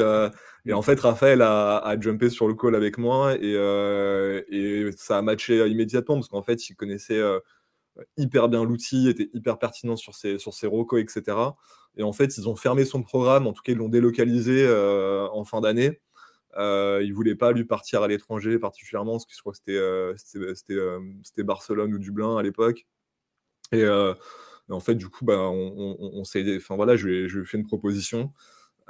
et 0.66 0.72
en 0.72 0.82
fait, 0.82 0.98
Raphaël 0.98 1.42
a, 1.42 1.76
a, 1.76 2.00
jumpé 2.00 2.30
sur 2.30 2.48
le 2.48 2.54
call 2.54 2.74
avec 2.74 2.96
moi 2.96 3.34
et, 3.34 3.54
euh, 3.54 4.42
et 4.48 4.90
ça 4.96 5.18
a 5.18 5.22
matché 5.22 5.66
immédiatement 5.68 6.14
parce 6.14 6.28
qu'en 6.28 6.42
fait, 6.42 6.70
il 6.70 6.74
connaissait 6.74 7.18
euh, 7.18 7.38
hyper 8.16 8.48
bien 8.48 8.64
l'outil, 8.64 9.08
était 9.08 9.28
hyper 9.34 9.58
pertinent 9.58 9.96
sur 9.96 10.14
ses, 10.14 10.38
sur 10.38 10.54
ses 10.54 10.66
recos, 10.66 11.02
etc. 11.02 11.36
Et 11.96 12.02
en 12.02 12.12
fait, 12.12 12.38
ils 12.38 12.48
ont 12.48 12.56
fermé 12.56 12.86
son 12.86 13.02
programme, 13.02 13.46
en 13.46 13.52
tout 13.52 13.62
cas, 13.62 13.72
ils 13.72 13.78
l'ont 13.78 13.90
délocalisé 13.90 14.64
euh, 14.66 15.28
en 15.32 15.44
fin 15.44 15.60
d'année. 15.60 16.00
Euh, 16.56 17.00
ils 17.02 17.10
ne 17.10 17.14
voulaient 17.14 17.34
pas 17.34 17.52
lui 17.52 17.64
partir 17.64 18.02
à 18.02 18.08
l'étranger 18.08 18.58
particulièrement, 18.58 19.12
parce 19.12 19.26
que 19.26 19.34
je 19.34 19.40
crois 19.40 19.52
que 19.52 20.14
c'était 20.16 20.76
c'était 21.22 21.42
Barcelone 21.42 21.94
ou 21.94 21.98
Dublin 21.98 22.36
à 22.36 22.42
l'époque. 22.42 22.86
Et, 23.72 23.84
en 24.70 24.80
fait, 24.80 24.94
du 24.94 25.08
coup, 25.08 25.24
bah, 25.24 25.38
on, 25.50 25.96
on 26.00 26.24
s'est, 26.24 26.56
enfin 26.56 26.76
voilà, 26.76 26.96
je 26.96 27.06
lui, 27.06 27.28
je 27.28 27.36
lui 27.36 27.42
ai 27.44 27.46
fait 27.46 27.58
une 27.58 27.66
proposition. 27.66 28.32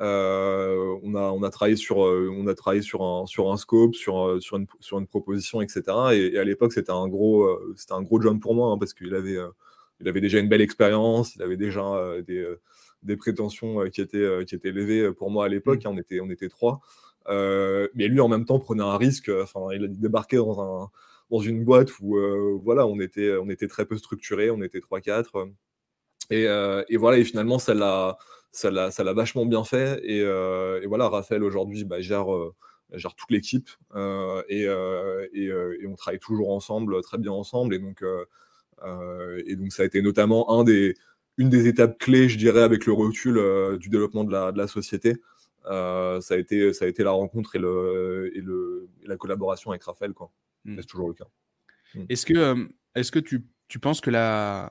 Euh, 0.00 0.98
on, 1.03 1.14
a, 1.14 1.22
on 1.31 1.42
a 1.44 1.50
travaillé 1.50 1.77
sur, 1.77 2.05
euh, 2.05 2.29
on 2.33 2.46
a 2.48 2.55
travaillé 2.55 2.83
sur, 2.83 3.03
un, 3.03 3.27
sur 3.27 3.53
un 3.53 3.57
scope, 3.57 3.94
sur, 3.94 4.27
euh, 4.27 4.40
sur, 4.40 4.57
une, 4.57 4.66
sur 4.81 4.98
une 4.98 5.07
proposition, 5.07 5.61
etc. 5.61 5.83
Et, 6.12 6.38
à 6.38 6.44
l'époque, 6.44 6.72
c'était 6.72 6.90
un, 6.90 7.09
gros, 7.09 7.48
c'était 7.77 7.92
un 7.92 8.03
gros 8.03 8.20
jump 8.20 8.42
pour 8.42 8.55
moi 8.55 8.72
hein, 8.72 8.79
parce 8.79 8.92
qu'il 8.94 9.14
avait, 9.14 9.37
il 10.00 10.09
avait 10.09 10.20
déjà 10.20 10.38
une 10.40 10.48
belle 10.48 10.61
expérience, 10.61 11.37
il 11.37 11.42
avait 11.42 11.57
déjà 11.57 11.83
des, 12.27 12.44
des, 13.03 13.16
prétentions 13.16 13.88
qui, 13.90 14.00
étaient, 14.00 14.44
qui 14.46 14.55
étaient 14.55 14.70
élevées 14.70 15.12
pour 15.12 15.31
moi 15.31 15.44
à 15.44 15.48
l'époque. 15.48 15.85
Mmh. 15.85 15.88
Hein, 15.88 15.92
on, 15.94 15.98
était, 15.98 16.20
on 16.20 16.31
était 16.31 16.48
trois. 16.48 16.81
Mais 17.28 18.08
lui, 18.08 18.20
en 18.20 18.28
même 18.28 18.44
temps, 18.44 18.58
prenait 18.58 18.82
un 18.82 18.96
risque. 18.96 19.30
Enfin, 19.42 19.60
il 19.72 19.84
a 19.84 19.88
débarqué 19.88 20.37
dans, 20.37 20.60
un, 20.84 20.90
dans 21.30 21.40
une 21.40 21.64
boîte 21.64 21.98
où 22.00 22.16
voilà, 22.62 22.87
on 22.87 23.00
était, 23.00 23.37
on 23.37 23.48
était 23.50 23.68
très 23.68 23.87
peu 23.87 23.96
structuré, 23.96 24.50
on 24.50 24.62
était 24.62 24.80
3-4. 24.80 25.50
Et, 26.30 26.96
voilà, 26.96 27.18
et 27.18 27.24
finalement, 27.24 27.58
ça 27.58 27.74
l'a 27.74 28.18
ça 28.54 28.70
l'a 28.70 29.12
vachement 29.12 29.46
bien 29.46 29.64
fait. 29.64 30.00
Et, 30.04 30.20
euh, 30.22 30.80
voilà, 30.87 31.08
Raphaël 31.08 31.42
aujourd'hui 31.42 31.84
bah, 31.84 32.00
gère, 32.00 32.32
euh, 32.32 32.54
toute 32.92 33.30
l'équipe 33.30 33.68
euh, 33.94 34.42
et, 34.48 34.62
et, 35.32 35.87
on 35.87 35.94
travaille 35.96 36.20
toujours 36.20 36.52
ensemble, 36.52 37.00
très 37.02 37.18
bien 37.18 37.32
ensemble. 37.32 37.74
Et 37.74 37.78
donc, 37.78 38.02
et 39.46 39.56
donc 39.56 39.72
ça 39.72 39.82
a 39.82 39.87
été 39.87 40.02
notamment 40.02 40.58
un 40.58 40.64
des, 40.64 40.94
une 41.37 41.48
des 41.48 41.66
étapes 41.66 41.98
clés, 41.98 42.28
je 42.28 42.38
dirais, 42.38 42.62
avec 42.62 42.87
le 42.87 42.92
recul 42.92 43.40
du 43.78 43.88
développement 43.88 44.24
de 44.24 44.32
la, 44.32 44.52
de 44.52 44.58
la 44.58 44.68
société. 44.68 45.16
Ça, 45.64 46.35
a 46.35 46.37
été, 46.37 46.72
ça 46.72 46.85
a 46.85 46.88
été 46.88 47.03
la 47.03 47.11
rencontre 47.11 47.57
et, 47.57 47.59
le, 47.59 48.31
et, 48.35 48.40
le, 48.40 48.88
la 49.05 49.16
collaboration 49.16 49.70
avec 49.70 49.83
Raphaël. 49.85 50.12
Quoi. 50.12 50.31
Mmh. 50.64 50.77
C'est 50.79 50.87
toujours 50.87 51.09
le 51.09 51.14
cas. 51.14 51.27
Mmh. 51.94 52.05
Est-ce 52.09 52.27
que, 52.27 52.68
est-ce 52.94 53.12
que 53.12 53.18
tu, 53.18 53.46
tu 53.68 53.79
penses 53.79 54.00
que 54.00 54.11
la, 54.11 54.70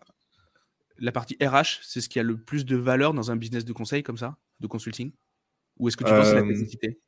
la 1.00 1.12
partie 1.12 1.38
RH, 1.42 1.80
c'est 1.82 2.02
ce 2.02 2.10
qui 2.10 2.20
a 2.20 2.24
le 2.24 2.38
plus 2.38 2.66
de 2.66 2.76
valeur 2.76 3.14
dans 3.14 3.32
un 3.32 3.36
business 3.36 3.66
de 3.66 3.74
conseil 3.74 4.04
comme 4.04 4.18
ça, 4.18 4.38
de 4.60 4.68
consulting? 4.68 5.12
Ou 5.78 5.88
est-ce 5.88 5.98
que 5.98 6.04
tu 6.04 6.12
penses 6.12 6.28
à 6.28 6.36
la 6.36 6.44
nécessité? 6.44 7.00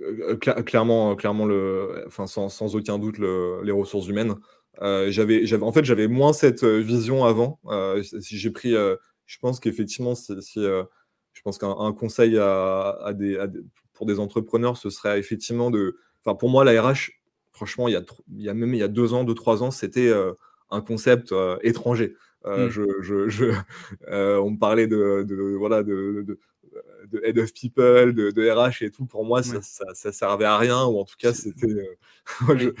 euh, 0.00 0.38
euh, 0.46 0.62
clairement, 0.62 1.14
clairement 1.16 1.46
le, 1.46 2.04
enfin, 2.06 2.26
sans, 2.26 2.74
aucun 2.74 2.98
doute, 2.98 3.18
les 3.18 3.72
ressources 3.72 4.08
humaines. 4.08 4.34
Euh, 4.82 5.10
j'avais, 5.10 5.46
j'avais, 5.46 5.64
en 5.64 5.72
fait, 5.72 5.84
j'avais 5.84 6.08
moins 6.08 6.32
cette 6.32 6.64
vision 6.64 7.24
avant. 7.24 7.60
si 8.02 8.38
j'ai 8.38 8.50
pris, 8.50 8.72
je 8.72 9.38
pense 9.40 9.60
qu'effectivement, 9.60 10.14
si, 10.14 10.66
je 11.32 11.42
pense 11.42 11.58
qu'un 11.58 11.92
conseil 11.92 12.38
à, 12.38 13.12
des, 13.14 13.38
pour 13.92 14.06
des 14.06 14.18
entrepreneurs, 14.18 14.76
ce 14.76 14.90
serait 14.90 15.18
effectivement 15.18 15.70
de, 15.70 15.96
enfin, 16.24 16.34
pour 16.34 16.50
moi, 16.50 16.64
la 16.64 16.82
RH, 16.82 17.12
franchement, 17.52 17.88
il 17.88 17.92
y 17.92 17.96
a, 17.96 18.02
il 18.34 18.42
y 18.42 18.48
a 18.48 18.54
même 18.54 18.74
il 18.74 18.78
y 18.78 18.82
a 18.82 18.88
deux 18.88 19.14
ans, 19.14 19.24
deux 19.24 19.34
trois 19.34 19.62
ans, 19.62 19.70
c'était 19.70 20.12
un 20.70 20.80
concept 20.80 21.34
étranger. 21.62 22.16
Euh, 22.46 22.70
je, 22.70 22.82
je, 23.28 23.52
euh, 24.08 24.38
on 24.38 24.52
me 24.52 24.58
parlait 24.58 24.86
de, 24.86 25.24
de 25.26 25.56
voilà, 25.58 25.82
de, 25.82 26.24
de, 26.26 26.38
de, 27.08 27.20
head 27.24 27.38
of 27.38 27.52
people, 27.52 28.14
de, 28.14 28.50
RH 28.50 28.82
et 28.82 28.90
tout. 28.90 29.06
Pour 29.06 29.24
moi, 29.24 29.42
ça, 29.42 29.60
ça, 29.62 30.12
servait 30.12 30.44
à 30.44 30.56
rien, 30.56 30.84
ou 30.84 30.98
en 30.98 31.04
tout 31.04 31.16
cas, 31.18 31.32
c'était. 31.32 31.66
Euh, 31.66 31.96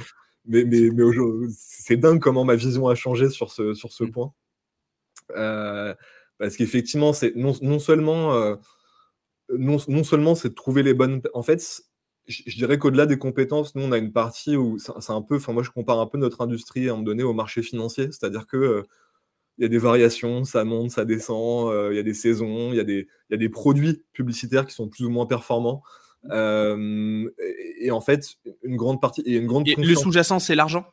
mais 0.46 0.64
mais, 0.64 0.90
mais 0.90 1.04
c'est 1.50 1.96
dingue 1.96 2.20
comment 2.20 2.44
ma 2.44 2.56
vision 2.56 2.88
a 2.88 2.94
changé 2.94 3.28
sur 3.28 3.50
ce, 3.50 3.74
sur 3.74 3.92
ce 3.92 4.04
mmh. 4.04 4.10
point. 4.10 4.32
Parce 6.40 6.56
qu'effectivement, 6.56 7.12
c'est 7.12 7.36
non, 7.36 7.52
non, 7.62 7.78
seulement. 7.78 8.34
non, 9.56 9.76
non, 9.86 10.02
seulement 10.02 10.34
c'est 10.34 10.48
de 10.48 10.54
trouver 10.54 10.82
les 10.82 10.94
bonnes. 10.94 11.22
En 11.34 11.42
fait, 11.44 11.82
je, 12.26 12.56
dirais 12.56 12.78
qu'au-delà 12.78 13.06
des 13.06 13.18
compétences, 13.18 13.76
nous, 13.76 13.82
on 13.82 13.92
a 13.92 13.98
une 13.98 14.12
partie 14.12 14.56
où 14.56 14.78
c'est 14.78 15.12
un 15.12 15.22
peu. 15.22 15.36
Enfin, 15.36 15.52
moi, 15.52 15.62
je 15.62 15.70
compare 15.70 16.00
un 16.00 16.06
peu 16.06 16.18
notre 16.18 16.40
industrie 16.40 16.88
à 16.88 16.92
un 16.92 16.94
moment 16.94 17.04
donné 17.04 17.22
au 17.22 17.34
marché 17.34 17.62
financier. 17.62 18.06
C'est-à-dire 18.06 18.48
que 18.48 18.84
il 19.60 19.64
y 19.64 19.66
a 19.66 19.68
des 19.68 19.78
variations, 19.78 20.44
ça 20.44 20.64
monte, 20.64 20.90
ça 20.90 21.04
descend, 21.04 21.70
euh, 21.70 21.92
il 21.92 21.96
y 21.96 21.98
a 21.98 22.02
des 22.02 22.14
saisons, 22.14 22.72
il 22.72 22.76
y, 22.76 22.80
a 22.80 22.84
des, 22.84 23.06
y 23.28 23.34
a 23.34 23.36
des 23.36 23.50
produits 23.50 24.02
publicitaires 24.14 24.64
qui 24.64 24.74
sont 24.74 24.88
plus 24.88 25.04
ou 25.04 25.10
moins 25.10 25.26
performants. 25.26 25.82
Euh, 26.30 27.30
et, 27.78 27.90
en 27.90 28.00
fait, 28.00 28.36
une 28.62 28.76
grande 28.76 29.02
partie. 29.02 29.20
Et 29.26 29.36
une 29.36 29.46
grande 29.46 29.68
le 29.68 29.94
sous-jacent, 29.94 30.38
c'est 30.38 30.54
l'argent? 30.54 30.86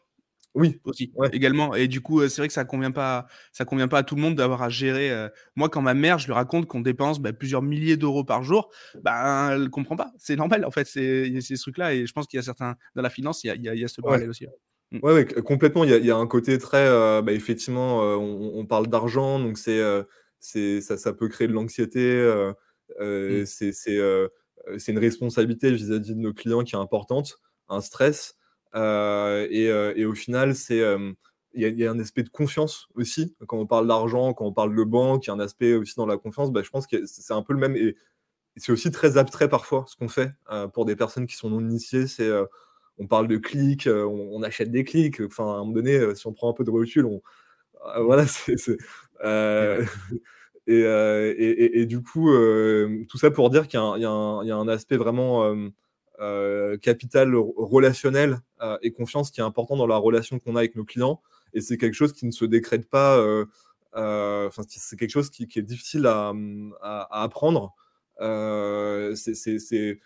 Oui, 0.58 0.80
aussi 0.86 1.13
également. 1.32 1.76
Et 1.76 1.88
du 1.88 2.02
coup, 2.02 2.20
euh, 2.20 2.30
c'est 2.30 2.41
vrai 2.41 2.48
que 2.48 2.54
ça 2.54 2.65
convient 2.65 2.91
pas, 2.91 3.28
ça 3.52 3.63
convient 3.63 3.88
pas 3.88 4.00
à 4.00 4.04
tout 4.04 4.15
le 4.15 4.22
monde 4.22 4.36
d'avoir 4.36 4.63
à 4.63 4.70
gérer. 4.70 5.12
Moi, 5.56 5.70
quand 5.70 5.82
ma 5.82 5.93
mère, 5.93 6.17
je 6.17 6.26
lui 6.26 6.34
raconte 6.34 6.65
qu'on 6.65 6.82
dépense 6.82 7.20
bah, 7.20 7.32
plusieurs 7.32 7.62
milliers 7.62 7.96
d'euros 7.96 8.24
par 8.24 8.43
jour, 8.43 8.72
bah, 9.02 9.50
elle 9.52 9.70
comprend 9.70 9.96
pas. 9.96 10.12
C'est 10.17 10.36
normal, 10.36 10.65
en 10.65 10.72
fait, 10.72 10.88
c'est 10.88 11.39
ces 11.41 11.56
trucs-là. 11.58 11.93
Et 11.93 12.06
je 12.08 12.13
pense 12.13 12.26
qu'il 12.28 12.38
y 12.38 12.41
a 12.41 12.43
certains 12.43 12.76
dans 12.96 13.04
la 13.04 13.10
finance, 13.10 13.43
il 13.43 13.48
y 13.48 13.50
a, 13.52 13.56
il 13.56 13.80
y 13.80 13.84
a, 13.84 13.88
ce 13.88 14.02
parallèle 14.02 14.30
aussi. 14.30 14.48
Mmh. 14.91 15.00
Ouais, 15.04 15.26
complètement. 15.26 15.84
Il 15.84 16.06
y 16.06 16.12
a, 16.12 16.15
un 16.15 16.28
côté 16.28 16.58
très, 16.58 16.89
bah, 17.22 17.32
effectivement, 17.32 18.00
on, 18.17 18.65
parle 18.65 18.88
d'argent, 18.88 19.39
donc 19.39 19.60
c'est, 19.60 19.82
c'est 20.39 20.82
ça, 20.82 20.98
ça 20.98 21.13
peut 21.13 21.30
créer 21.30 21.48
de 21.48 21.54
l'anxiété. 21.54 22.24
Mmh. 23.00 23.46
C'est, 23.46 23.72
c'est, 23.74 24.91
une 24.91 25.00
responsabilité 25.00 25.72
vis-à-vis 25.72 26.15
de 26.15 26.20
nos 26.20 26.34
clients 26.34 26.63
qui 26.63 26.76
est 26.76 26.80
importante, 26.80 27.39
un 27.70 27.82
stress. 27.82 28.36
Et, 28.73 30.06
au 30.06 30.13
final, 30.13 30.56
c'est 30.56 30.84
il 31.53 31.80
y, 31.80 31.88
a 31.88 31.91
un 31.91 31.99
aspect 31.99 32.23
de 32.23 32.30
confiance 32.30 32.88
aussi. 32.95 33.36
Quand 33.47 33.58
on 33.58 33.65
parle 33.65 33.88
d'argent, 33.88 34.34
quand 34.34 34.45
on 34.45 34.53
parle 34.53 34.75
de 34.75 34.84
banque, 34.84 35.25
il 35.25 35.30
y 35.30 35.32
a 35.32 35.34
un 35.34 35.39
aspect 35.39 35.73
aussi 35.73 35.95
dans 35.95 36.06
la 36.06 36.17
confiance. 36.17 36.51
Bah, 36.51 36.62
je 36.63 36.69
pense 36.69 36.86
que 36.86 37.06
c'est 37.06 37.34
un 37.34 37.41
peu 37.41 37.53
le 37.53 37.60
même. 37.60 37.75
Et, 37.75 37.95
c'est 38.60 38.71
aussi 38.71 38.89
très 38.89 39.17
abstrait 39.17 39.49
parfois 39.49 39.86
ce 39.88 39.95
qu'on 39.95 40.08
fait 40.08 40.32
pour 40.73 40.86
des 40.86 40.95
personnes 40.95 41.27
qui 41.27 41.36
sont 41.36 41.49
non 41.49 41.62
initiées. 41.62 42.08
C'est 42.08 42.30
on 42.99 43.08
parle 43.08 43.27
de 43.27 43.38
clics, 43.38 43.88
on, 43.88 44.41
achète 44.43 44.71
des 44.71 44.84
clics. 44.84 45.21
Enfin, 45.21 45.45
à 45.45 45.56
un 45.56 45.60
moment 45.60 45.73
donné, 45.73 46.15
si 46.15 46.27
on 46.27 46.34
prend 46.34 46.49
un 46.49 46.53
peu 46.53 46.63
de 46.63 46.71
recul, 46.71 47.06
on, 47.06 47.21
voilà, 48.03 48.25
c'est, 48.27 48.77
et, 50.67 51.86
du 51.86 52.01
coup, 52.01 52.32
tout 53.10 53.17
ça 53.17 53.32
pour 53.32 53.49
dire 53.49 53.67
qu'il 53.67 53.80
y, 53.80 54.06
a 54.06 54.56
un 54.56 54.67
aspect 54.67 54.97
vraiment 54.97 55.56
capital 56.82 57.36
relationnel 57.36 58.39
et 58.82 58.91
confiance 58.91 59.32
qui 59.32 59.39
est 59.39 59.43
important 59.43 59.77
dans 59.77 59.88
la 59.88 59.97
relation 59.97 60.39
qu'on 60.39 60.56
a 60.56 60.60
avec 60.60 60.75
nos 60.75 60.86
clients. 60.86 61.21
Et 61.53 61.62
c'est 61.62 61.77
quelque 61.77 61.93
chose 61.93 62.13
qui 62.13 62.25
ne 62.25 62.32
se 62.32 62.45
décrète 62.45 62.89
pas. 62.89 63.17
Enfin, 63.93 64.63
c'est 64.67 64.97
quelque 64.97 65.12
chose 65.12 65.30
qui, 65.30 65.43
est 65.43 65.62
difficile 65.62 66.08
à, 66.08 66.34
apprendre. 67.12 67.75
c'est 68.19 69.99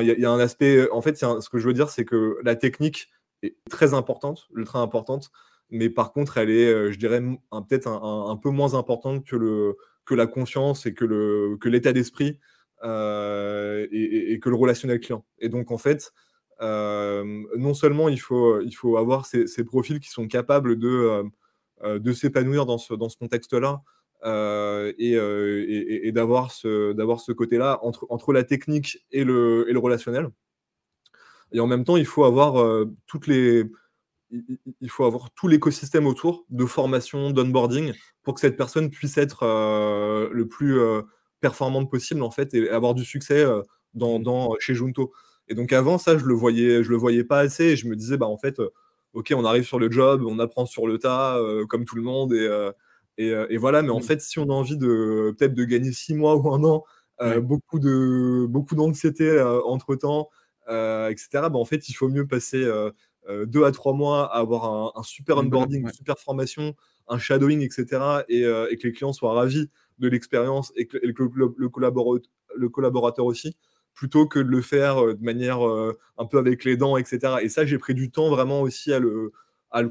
il 0.00 0.06
y, 0.18 0.24
a 0.24 0.30
un 0.30 0.40
aspect. 0.40 0.88
En 0.90 1.02
fait, 1.02 1.16
ce 1.16 1.48
que 1.48 1.58
je 1.58 1.66
veux 1.66 1.72
dire, 1.72 1.90
c'est 1.90 2.04
que 2.04 2.38
la 2.42 2.56
technique 2.56 3.08
est 3.42 3.56
très 3.70 3.94
importante, 3.94 4.48
ultra 4.54 4.80
importante, 4.80 5.30
mais 5.70 5.88
par 5.88 6.12
contre, 6.12 6.38
elle 6.38 6.50
est, 6.50 6.66
euh, 6.66 6.92
je 6.92 6.98
dirais, 6.98 7.20
peut-être 7.68 7.86
un, 7.88 8.36
peu 8.36 8.50
moins 8.50 8.74
importante 8.74 9.24
que, 9.24 9.36
le, 9.36 9.76
que 10.04 10.14
la 10.14 10.26
confiance 10.26 10.86
et 10.86 10.94
que, 10.94 11.04
le, 11.04 11.56
que 11.60 11.68
l'état 11.68 11.92
d'esprit 11.92 12.38
euh, 12.82 13.86
et, 13.90 14.38
que 14.40 14.48
le 14.48 14.56
relationnel 14.56 15.00
client. 15.00 15.24
Et 15.38 15.48
donc, 15.48 15.70
en 15.70 15.78
fait, 15.78 16.12
euh, 16.60 17.44
non 17.56 17.74
seulement 17.74 18.08
il 18.08 18.20
faut, 18.20 18.60
il 18.60 18.72
faut 18.72 18.96
avoir 18.96 19.26
ces, 19.26 19.64
profils 19.64 20.00
qui 20.00 20.10
sont 20.10 20.26
capables 20.28 20.78
de, 20.78 21.24
de 21.84 22.12
s'épanouir 22.12 22.66
dans 22.66 22.78
ce, 22.78 22.94
dans 22.94 23.08
ce 23.08 23.16
contexte-là, 23.16 23.80
et, 24.98 25.12
et, 25.12 26.12
d'avoir 26.12 26.50
ce, 26.52 26.94
ce 27.18 27.32
côté-là 27.32 27.78
entre, 27.82 28.06
entre 28.10 28.32
la 28.32 28.44
technique 28.44 28.98
et 29.10 29.24
le, 29.24 29.66
et 29.68 29.72
le 29.72 29.78
relationnel. 29.78 30.28
Et 31.52 31.60
en 31.60 31.66
même 31.66 31.84
temps, 31.84 31.96
il 31.96 32.06
faut 32.06 32.24
avoir 32.24 32.86
toutes 33.06 33.26
les 33.26 33.64
il 34.80 34.90
faut 34.90 35.04
avoir 35.04 35.30
tout 35.32 35.48
l'écosystème 35.48 36.06
autour 36.06 36.44
de 36.50 36.64
formation, 36.64 37.30
d'onboarding, 37.30 37.92
pour 38.22 38.34
que 38.34 38.40
cette 38.40 38.56
personne 38.56 38.90
puisse 38.90 39.18
être 39.18 39.42
euh, 39.42 40.28
le 40.32 40.46
plus 40.46 40.78
euh, 40.78 41.02
performante 41.40 41.90
possible 41.90 42.22
en 42.22 42.30
fait 42.30 42.54
et 42.54 42.70
avoir 42.70 42.94
du 42.94 43.04
succès 43.04 43.42
euh, 43.42 43.62
dans, 43.94 44.20
dans, 44.20 44.56
chez 44.58 44.74
Junto. 44.74 45.12
Et 45.48 45.54
donc 45.54 45.72
avant 45.72 45.98
ça, 45.98 46.16
je 46.16 46.24
le 46.24 46.34
voyais, 46.34 46.84
je 46.84 46.90
le 46.90 46.96
voyais 46.96 47.24
pas 47.24 47.40
assez. 47.40 47.64
Et 47.64 47.76
je 47.76 47.88
me 47.88 47.96
disais 47.96 48.16
bah 48.16 48.26
en 48.26 48.36
fait, 48.36 48.60
ok, 49.14 49.32
on 49.36 49.44
arrive 49.44 49.64
sur 49.64 49.78
le 49.78 49.90
job, 49.90 50.24
on 50.26 50.38
apprend 50.38 50.66
sur 50.66 50.86
le 50.86 50.98
tas 50.98 51.38
comme 51.68 51.84
tout 51.84 51.96
le 51.96 52.02
monde 52.02 52.32
et, 52.32 52.70
et, 53.18 53.34
et, 53.48 53.56
voilà. 53.56 53.82
Mais 53.82 53.90
en 53.90 54.00
fait, 54.00 54.20
si 54.20 54.38
on 54.38 54.44
a 54.44 54.52
envie 54.52 54.76
de 54.76 55.34
peut-être 55.36 55.54
de 55.54 55.64
gagner 55.64 55.92
six 55.92 56.14
mois 56.14 56.36
ou 56.36 56.52
un 56.54 56.62
an, 56.62 56.84
beaucoup 57.40 57.80
de 57.80 58.46
beaucoup 58.48 58.76
d'anxiété 58.76 59.42
entre 59.64 59.96
temps, 59.96 60.30
etc. 60.68 61.28
Bah, 61.32 61.54
en 61.54 61.64
fait, 61.64 61.88
il 61.88 61.94
faut 61.94 62.08
mieux 62.08 62.28
passer 62.28 62.64
euh, 63.28 63.46
deux 63.46 63.64
à 63.64 63.72
trois 63.72 63.92
mois 63.92 64.34
à 64.34 64.38
avoir 64.38 64.96
un, 64.96 65.02
super 65.02 65.38
onboarding, 65.38 65.82
une 65.82 65.92
super 65.92 66.18
formation, 66.18 66.74
un 67.10 67.18
shadowing, 67.18 67.60
etc. 67.60 67.86
Euh, 68.30 68.68
et, 68.70 68.76
que 68.76 68.86
les 68.86 68.92
clients 68.92 69.12
soient 69.12 69.34
ravis 69.34 69.68
de 69.98 70.08
l'expérience 70.08 70.72
et 70.76 70.86
que, 70.86 70.96
le, 71.02 71.68
collaborateur, 72.68 73.26
aussi, 73.26 73.56
plutôt 73.92 74.26
que 74.26 74.38
de 74.38 74.48
le 74.48 74.62
faire 74.62 75.04
euh, 75.04 75.14
de 75.14 75.22
manière 75.22 75.60
un 75.60 76.26
peu 76.26 76.38
avec 76.38 76.64
les 76.64 76.76
dents, 76.76 76.96
etc. 76.96 77.34
Et 77.42 77.48
ça, 77.48 77.66
j'ai 77.66 77.78
pris 77.78 77.94
du 77.94 78.10
temps 78.10 78.30
vraiment 78.30 78.62
aussi 78.62 78.92
à 78.92 78.98
le, 78.98 79.32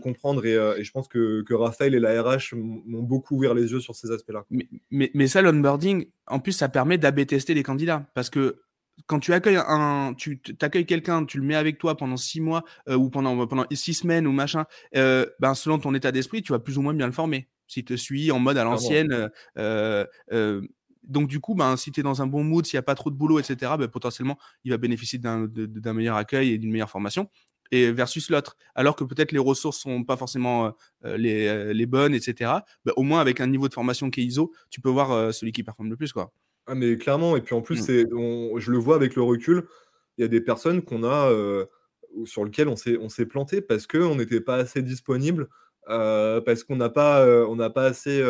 comprendre 0.02 0.46
et, 0.46 0.84
je 0.84 0.92
pense 0.92 1.08
que, 1.08 1.44
Raphaël 1.54 1.94
et 1.94 2.00
la 2.00 2.22
RH 2.24 2.56
m'ont 2.56 3.04
beaucoup 3.04 3.36
ouvert 3.36 3.54
les 3.54 3.72
yeux 3.72 3.80
sur 3.80 3.96
ces 3.96 4.12
aspects-là. 4.12 4.46
Mais, 4.90 5.28
ça, 5.28 5.42
l'onboarding, 5.42 6.08
en 6.28 6.40
plus, 6.40 6.54
ça 6.54 6.70
permet 6.70 6.98
d'AB 6.98 7.26
tester 7.26 7.54
les 7.54 7.64
candidats 7.64 8.06
parce 8.16 8.30
que 8.30 8.58
quand 9.08 9.20
tu 9.20 9.34
accueilles 9.34 9.60
un, 9.66 10.14
tu 10.16 10.42
accueilles 10.62 10.86
quelqu'un, 10.86 11.26
tu 11.26 11.38
le 11.38 11.44
mets 11.44 11.56
avec 11.56 11.78
toi 11.78 11.96
pendant 11.98 12.18
six 12.18 12.42
mois 12.42 12.64
euh, 12.88 12.96
ou 12.96 13.10
pendant 13.10 13.48
pendant 13.48 13.66
six 13.72 13.94
semaines 13.94 14.28
ou 14.28 14.32
machin, 14.32 14.66
euh, 14.96 15.26
ben 15.40 15.54
selon 15.54 15.80
ton 15.80 15.94
état 15.94 16.12
d'esprit, 16.12 16.42
tu 16.42 16.52
vas 16.52 16.60
plus 16.60 16.78
ou 16.78 16.82
moins 16.82 16.94
bien 16.94 17.06
le 17.06 17.14
former. 17.14 17.48
S'il 17.68 17.86
te 17.86 17.96
suit 17.96 18.32
en 18.32 18.40
mode 18.40 18.58
à 18.58 18.64
l'ancienne, 18.64 19.30
euh, 19.58 20.06
donc 21.04 21.28
du 21.28 21.40
coup, 21.40 21.56
ben 21.56 21.78
si 21.78 21.92
tu 21.92 22.00
es 22.00 22.04
dans 22.04 22.22
un 22.22 22.28
bon 22.28 22.44
mood, 22.44 22.66
s'il 22.66 22.78
n'y 22.78 22.80
a 22.80 22.84
pas 22.84 22.96
trop 22.96 23.12
de 23.12 23.16
boulot, 23.16 23.40
etc., 23.40 23.74
ben, 23.78 23.88
potentiellement 23.88 24.38
il 24.64 24.72
va 24.72 24.78
bénéficier 24.78 25.20
d'un 25.20 25.94
meilleur 25.94 26.16
accueil 26.16 26.52
et 26.54 26.58
d'une 26.58 26.72
meilleure 26.72 26.90
formation. 26.90 27.30
Et 27.72 27.92
versus 27.92 28.32
l'autre, 28.32 28.58
alors 28.74 28.96
que 28.96 29.04
peut-être 29.04 29.32
les 29.32 29.38
ressources 29.38 29.78
sont 29.78 30.04
pas 30.04 30.18
forcément 30.18 30.74
les, 31.04 31.72
les, 31.72 31.86
bonnes, 31.86 32.16
etc. 32.16 32.52
Ben, 32.84 32.94
au 32.96 33.04
moins 33.04 33.22
avec 33.22 33.42
un 33.42 33.48
niveau 33.48 33.68
de 33.68 33.74
formation 33.76 34.10
qui 34.10 34.22
est 34.22 34.24
ISO, 34.24 34.52
tu 34.72 34.82
peux 34.82 34.90
voir 34.90 35.32
celui 35.32 35.52
qui 35.52 35.62
performe 35.62 35.92
le 35.92 35.96
plus, 35.96 36.12
quoi. 36.12 36.34
Ah, 36.70 36.76
mais 36.76 36.98
clairement, 36.98 37.36
et 37.36 37.42
puis 37.42 37.56
en 37.56 37.62
plus, 37.62 37.90
mmh. 37.90 38.60
je 38.60 38.72
le 38.72 38.78
vois 38.78 38.96
avec 38.96 39.16
le 39.16 39.24
recul, 39.24 39.66
il 40.18 40.22
y 40.22 40.24
a 40.24 40.28
des 40.28 40.40
personnes 40.40 40.84
qu'on 40.84 41.04
a, 41.04 41.32
sur 42.26 42.46
lesquelles 42.46 42.68
on 42.68 42.76
s'est, 42.76 42.98
on 42.98 43.10
s'est 43.10 43.26
planté 43.26 43.62
parce 43.62 43.88
qu'on 43.88 44.16
n'était 44.16 44.42
pas 44.42 44.58
assez 44.58 44.84
disponible, 44.84 45.50
parce 45.88 46.64
qu'on 46.64 46.76
n'a 46.76 46.90
pas, 46.90 47.26
on 47.48 47.56
n'a 47.56 47.72
pas 47.72 47.86
assez 47.86 48.22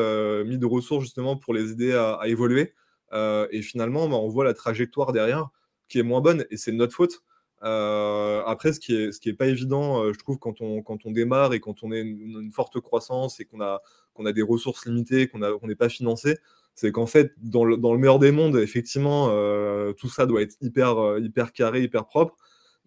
mis 0.45 0.57
de 0.57 0.65
ressources 0.65 1.03
justement 1.03 1.35
pour 1.35 1.53
les 1.53 1.71
aider 1.71 1.93
à, 1.93 2.21
évoluer. 2.27 2.73
et 3.13 3.61
finalement, 3.61 4.07
bah, 4.07 4.15
on 4.15 4.29
voit 4.29 4.45
la 4.45 4.53
trajectoire 4.53 5.11
derrière 5.11 5.49
qui 5.89 5.99
est 5.99 6.03
moins 6.03 6.21
bonne, 6.21 6.45
et 6.49 6.55
c'est 6.55 6.71
notre 6.71 6.93
faute. 6.93 7.23
après, 7.61 8.71
ce 8.71 8.79
qui 8.79 8.95
est, 8.95 9.11
ce 9.11 9.19
qui 9.19 9.27
est 9.27 9.33
pas 9.33 9.47
évident, 9.47 10.13
je 10.13 10.17
trouve, 10.17 10.39
quand 10.39 10.61
on, 10.61 10.81
quand 10.81 11.05
on 11.05 11.11
démarre 11.11 11.53
et 11.53 11.59
quand 11.59 11.83
on 11.83 11.91
est 11.91 12.01
une, 12.01 12.39
une 12.41 12.51
forte 12.51 12.79
croissance 12.79 13.41
et 13.41 13.45
qu'on 13.45 13.59
a, 13.59 13.81
qu'on 14.13 14.25
a 14.25 14.31
des 14.31 14.43
ressources 14.43 14.85
limitées, 14.85 15.27
qu'on 15.27 15.39
n'est 15.39 15.75
pas 15.75 15.89
financé, 15.89 16.37
c'est 16.79 16.93
qu'en 16.93 17.07
fait, 17.07 17.33
dans 17.41 17.65
le, 17.65 17.75
dans 17.75 17.91
le, 17.91 17.99
meilleur 17.99 18.19
des 18.19 18.31
mondes, 18.31 18.55
effectivement, 18.55 19.27
euh, 19.31 19.91
tout 19.91 20.07
ça 20.07 20.25
doit 20.25 20.41
être 20.41 20.55
hyper, 20.61 20.97
euh, 20.97 21.19
hyper 21.19 21.51
carré, 21.51 21.83
hyper 21.83 22.05
propre. 22.05 22.37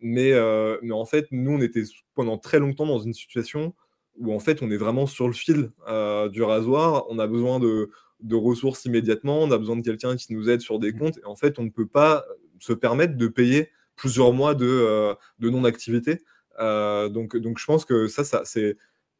Mais, 0.01 0.33
euh, 0.33 0.79
mais 0.81 0.93
en 0.93 1.05
fait, 1.05 1.27
nous, 1.31 1.53
on 1.53 1.61
était 1.61 1.83
pendant 2.15 2.39
très 2.39 2.59
longtemps 2.59 2.87
dans 2.87 3.01
une 3.01 3.13
situation 3.13 3.75
où 4.19 4.33
en 4.33 4.39
fait, 4.39 4.63
on 4.63 4.71
est 4.71 4.79
vraiment 4.79 5.07
sur 5.07 5.27
le 5.27 5.35
fil 5.35 5.71
du 6.33 6.43
rasoir. 6.43 7.05
On 7.11 7.19
a 7.19 7.27
besoin 7.27 7.61
de, 7.61 7.91
de, 8.21 8.35
ressources 8.35 8.87
immédiatement. 8.87 9.43
On 9.43 9.51
a 9.51 9.59
besoin 9.59 9.77
de 9.77 9.83
quelqu'un 9.83 10.17
qui 10.17 10.33
nous 10.33 10.49
aide 10.49 10.63
sur 10.63 10.79
des 10.79 10.93
mmh. 10.93 10.99
comptes. 10.99 11.19
Et 11.19 11.27
en 11.27 11.37
fait, 11.37 11.59
on 11.59 11.63
ne 11.63 11.71
peut 11.71 11.87
pas 11.87 12.25
se 12.61 12.73
permettre 12.73 13.19
de 13.19 13.29
payer 13.29 13.69
plusieurs 13.95 14.33
mois 14.33 14.55
de, 14.55 15.15
de 15.39 15.51
non-activité. 15.51 16.23
donc, 16.59 17.37
donc, 17.37 17.59
je 17.59 17.67
pense 17.67 17.85
que 17.85 18.09
ça, 18.09 18.25
ça 18.25 18.43
c'est 18.45 18.79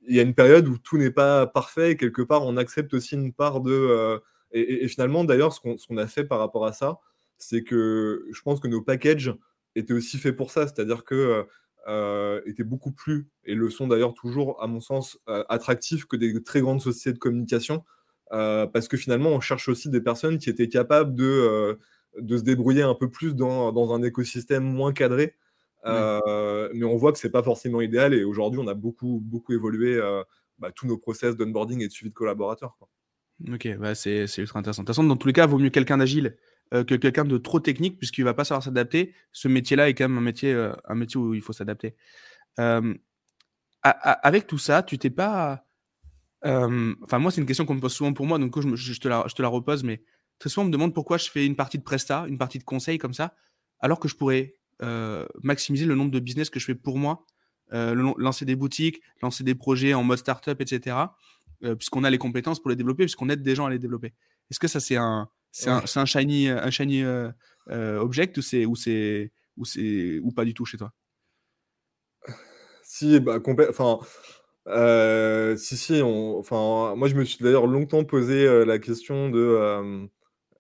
il 0.09 0.17
y 0.17 0.19
a 0.19 0.23
une 0.23 0.35
période 0.35 0.67
où 0.67 0.79
tout 0.79 0.97
n'est 0.97 1.13
pas 1.13 1.47
parfait 1.47 1.93
et 1.93 1.97
quelque 1.97 2.23
part 2.23 2.43
on 2.45 2.57
accepte 2.57 2.93
aussi 2.93 3.15
une 3.15 3.33
part 3.33 3.61
de 3.61 4.21
et, 4.53 4.89
finalement, 4.89 5.25
d'ailleurs, 5.25 5.53
ce 5.53 5.61
qu'on 5.61 5.97
a 5.97 6.07
fait 6.07 6.25
par 6.25 6.39
rapport 6.39 6.67
à 6.67 6.73
ça, 6.73 7.01
c'est 7.39 7.63
que 7.63 8.27
je 8.33 8.43
pense 8.43 8.61
que 8.61 8.69
nos 8.69 8.83
packages 8.83 9.35
étaient 9.75 9.95
aussi 9.95 10.19
faits 10.19 10.37
pour 10.37 10.51
ça, 10.51 10.67
c'est-à-dire 10.67 11.05
que 11.05 11.47
euh, 11.89 12.41
étaient 12.47 12.63
beaucoup 12.63 12.93
plus, 12.93 13.29
et 13.45 13.55
le 13.55 13.69
sont 13.69 13.89
d'ailleurs 13.89 14.15
toujours, 14.15 14.63
à 14.63 14.69
mon 14.69 14.81
sens, 14.81 15.19
euh, 15.29 15.45
attractifs 15.49 16.07
que 16.07 16.17
des 16.17 16.41
très 16.43 16.61
grandes 16.61 16.81
sociétés 16.81 17.13
de 17.13 17.19
communication, 17.19 17.85
euh, 18.33 18.67
parce 18.67 18.87
que 18.87 18.97
finalement, 18.97 19.31
on 19.31 19.41
cherche 19.41 19.69
aussi 19.69 19.91
des 19.91 20.01
personnes 20.01 20.39
qui 20.39 20.49
étaient 20.49 20.69
capables 20.69 21.15
de, 21.15 21.79
de 22.19 22.37
se 22.37 22.43
débrouiller 22.43 22.83
un 22.83 22.95
peu 22.95 23.11
plus 23.11 23.35
dans, 23.35 23.73
dans 23.73 23.93
un 23.95 24.03
écosystème 24.03 24.63
moins 24.63 24.93
cadré. 24.93 25.35
Mais 25.85 26.85
on 26.85 26.97
voit 26.97 27.13
que 27.13 27.19
c'est 27.19 27.31
pas 27.31 27.43
forcément 27.43 27.81
idéal, 27.81 28.15
et 28.15 28.25
aujourd'hui, 28.25 28.61
on 28.63 28.69
a 28.69 28.75
beaucoup, 28.75 29.21
beaucoup 29.21 29.53
évolué 29.53 30.01
bah, 30.59 30.71
tous 30.73 30.87
nos 30.87 30.99
process 30.99 31.37
d'onboarding 31.37 31.83
et 31.83 31.89
de 31.89 31.93
suivi 31.93 32.11
de 32.11 32.15
collaborateurs. 32.15 32.77
Quoi. 32.79 32.89
Ok, 33.53 33.69
bah 33.79 33.95
c'est 33.95 34.27
ultra 34.39 34.61
intéressant. 34.61 34.83
De 34.83 34.87
toute 34.87 34.95
façon, 34.95 35.05
dans 35.05 35.17
tous 35.17 35.27
les 35.27 35.33
cas, 35.33 35.47
vaut 35.47 35.59
mieux 35.59 35.71
quelqu'un 35.71 35.99
d'agile 35.99 36.37
euh, 36.75 36.85
que 36.85 36.95
quelqu'un 36.95 37.25
de 37.25 37.39
trop 37.39 37.61
technique, 37.61 37.99
puisqu'il 37.99 38.25
va 38.25 38.35
pas 38.35 38.45
savoir 38.45 38.63
s'adapter. 38.63 39.15
Ce 39.33 39.49
métier-là 39.49 39.89
est 39.89 39.95
quand 39.95 40.09
même 40.09 40.19
un 40.19 40.23
métier, 40.23 40.53
euh, 40.53 40.73
un 40.85 40.95
métier 40.95 41.19
où 41.19 41.35
il 41.35 41.43
faut 41.43 41.53
s'adapter. 41.53 41.97
avec 43.83 44.47
tout 44.47 44.59
ça, 44.59 44.83
tu 44.83 44.99
t'es 44.99 45.11
pas. 45.11 45.67
Enfin, 46.43 47.19
moi, 47.19 47.31
c'est 47.31 47.41
une 47.41 47.47
question 47.47 47.67
qu'on 47.67 47.75
me 47.75 47.81
pose 47.81 47.93
souvent 47.93 48.13
pour 48.13 48.27
moi, 48.27 48.39
donc 48.39 48.59
je, 48.59 48.99
te 49.01 49.09
la, 49.09 49.25
je, 49.29 49.35
te 49.35 49.43
la, 49.43 49.49
repose, 49.49 49.85
mais 49.85 50.03
très 50.39 50.51
souvent, 50.51 50.65
on 50.65 50.69
me 50.69 50.73
demande 50.73 50.95
pourquoi 50.95 51.19
je 51.19 51.31
fais 51.31 51.47
une 51.47 51.57
partie 51.57 51.79
de 51.79 51.83
Presta, 51.83 52.27
une 52.29 52.39
partie 52.39 52.59
de 52.59 52.65
conseil 52.65 52.99
comme 52.99 53.15
ça, 53.15 53.35
alors 53.81 54.01
que 54.01 54.09
je 54.09 54.17
pourrais 54.17 54.55
euh, 54.83 55.27
maximiser 55.43 55.87
le 55.87 55.95
nombre 55.95 56.11
de 56.11 56.21
business 56.21 56.51
que 56.51 56.59
je 56.61 56.65
fais 56.65 56.75
pour 56.75 56.99
moi, 56.99 57.27
lancer 57.71 58.45
des 58.45 58.57
boutiques, 58.57 59.03
lancer 59.23 59.45
des 59.45 59.55
projets 59.55 59.95
en 59.95 60.05
mode 60.05 60.19
startup, 60.19 60.61
etc. 60.61 60.97
Euh, 61.65 61.77
puisqu'on 61.77 62.03
a 62.03 62.11
les 62.11 62.19
compétences 62.19 62.61
pour 62.61 62.71
les 62.71 62.77
développer, 62.77 63.05
puisqu'on 63.05 63.29
aide 63.29 63.43
des 63.43 63.55
gens 63.55 63.67
à 63.67 63.71
les 63.71 63.79
développer. 63.79 64.15
Est-ce 64.51 64.59
que 64.59 64.67
ça, 64.67 64.81
c'est 64.81 64.97
un, 64.97 65.29
c'est 65.53 65.71
un, 65.71 65.83
un, 65.95 66.05
shiny, 66.07 66.49
un 66.49 66.71
shiny 66.71 67.05
euh, 67.05 67.31
euh, 67.71 67.99
object 67.99 68.37
ou 68.37 68.43
c'est, 68.43 68.67
ou, 68.67 68.75
c'est, 68.75 69.31
ou, 69.57 69.65
c'est, 69.65 70.19
ou 70.25 70.33
pas 70.33 70.45
du 70.45 70.55
tout 70.55 70.65
chez 70.65 70.77
toi? 70.77 70.93
Si, 72.83 73.21
bah, 73.21 73.39
enfin, 73.69 74.01
euh, 74.67 75.57
si, 75.57 75.77
si, 75.77 76.03
enfin, 76.03 76.95
moi 76.97 77.09
je 77.09 77.15
me 77.15 77.25
suis 77.25 77.39
d'ailleurs 77.43 77.69
longtemps 77.69 78.05
posé 78.05 78.45
euh, 78.45 78.65
la 78.65 78.81
question 78.81 79.31
de, 79.31 80.09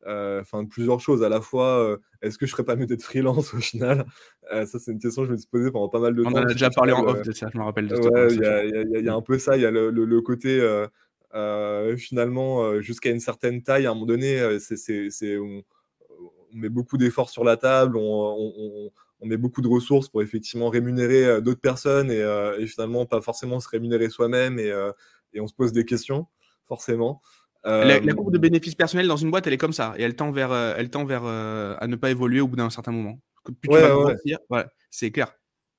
euh, 0.07 0.41
enfin, 0.41 0.65
plusieurs 0.65 1.01
choses. 1.01 1.23
À 1.23 1.29
la 1.29 1.41
fois, 1.41 1.99
est-ce 2.23 2.39
que 2.39 2.47
je 2.47 2.53
serais 2.53 2.65
pas 2.65 2.77
mieux 2.77 2.87
d'être 2.87 3.03
freelance 3.03 3.55
au 3.55 3.59
final? 3.59 4.07
Ça, 4.51 4.79
c'est 4.79 4.93
une 4.93 4.99
question 4.99 5.23
que 5.23 5.29
je 5.29 5.33
me 5.33 5.37
suis 5.37 5.49
posée 5.49 5.71
pendant 5.71 5.89
pas 5.89 6.01
mal 6.01 6.15
de 6.15 6.23
temps. 6.23 6.31
On 6.33 6.37
a 6.37 6.45
déjà 6.45 6.71
parlé 6.71 6.93
en 6.93 7.05
off 7.05 7.23
de 7.23 7.33
ça, 7.33 7.49
je 7.53 7.59
me 7.59 7.65
rappelle 7.65 7.89
de 7.89 8.97
Il 8.99 9.05
y, 9.05 9.09
a 9.09 9.15
un 9.15 9.23
peu 9.23 9.39
ça, 9.39 9.57
il 9.57 9.63
y 9.63 9.67
a 9.67 9.71
le, 9.71 10.21
côté. 10.21 10.61
finalement, 11.97 12.81
jusqu'à 12.81 13.11
une 13.11 13.21
certaine 13.21 13.63
taille, 13.63 13.87
à 13.87 13.91
un 13.91 13.95
moment 13.95 14.07
donné, 14.07 14.59
c'est, 14.59 15.39
on, 15.39 15.63
met 16.55 16.69
beaucoup 16.69 16.99
d'efforts 16.99 17.31
sur 17.31 17.45
la 17.45 17.57
table, 17.57 17.97
on, 17.97 18.91
on 19.23 19.27
met 19.27 19.37
beaucoup 19.37 19.63
de 19.63 19.69
ressources 19.69 20.09
pour 20.09 20.21
effectivement 20.21 20.69
rémunérer 20.69 21.25
euh, 21.25 21.41
d'autres 21.41 21.61
personnes 21.61 22.11
euh, 22.11 22.59
et, 22.59 22.67
finalement 22.67 23.07
pas 23.07 23.21
forcément 23.21 23.61
se 23.61 23.69
rémunérer 23.69 24.11
soi-même 24.11 24.59
et, 24.59 24.71
euh, 24.71 24.93
on 25.39 25.47
se 25.47 25.55
pose 25.55 25.73
des 25.73 25.87
questions, 25.87 26.27
forcément. 26.67 27.23
La, 27.65 28.01
courbe 28.15 28.33
de 28.33 28.39
bénéfices 28.39 28.75
personnels 28.75 29.07
dans 29.07 29.17
une 29.17 29.31
boîte, 29.31 29.47
elle 29.47 29.53
est 29.53 29.59
comme 29.59 29.73
ça 29.73 29.95
et 29.97 30.03
elle 30.03 30.17
tend 30.17 30.31
vers, 30.33 30.53
elle 30.53 30.91
tend 30.91 31.05
vers 31.05 31.25
à 31.25 31.87
ne 31.87 31.97
pas 31.97 32.11
évoluer 32.11 32.41
au 32.41 32.49
bout 32.49 32.57
d'un 32.57 32.71
certain 32.71 32.93
moment. 32.93 33.21
Plus 33.45 33.71
tu 34.25 34.35
c'est 34.91 35.11
clair. 35.11 35.33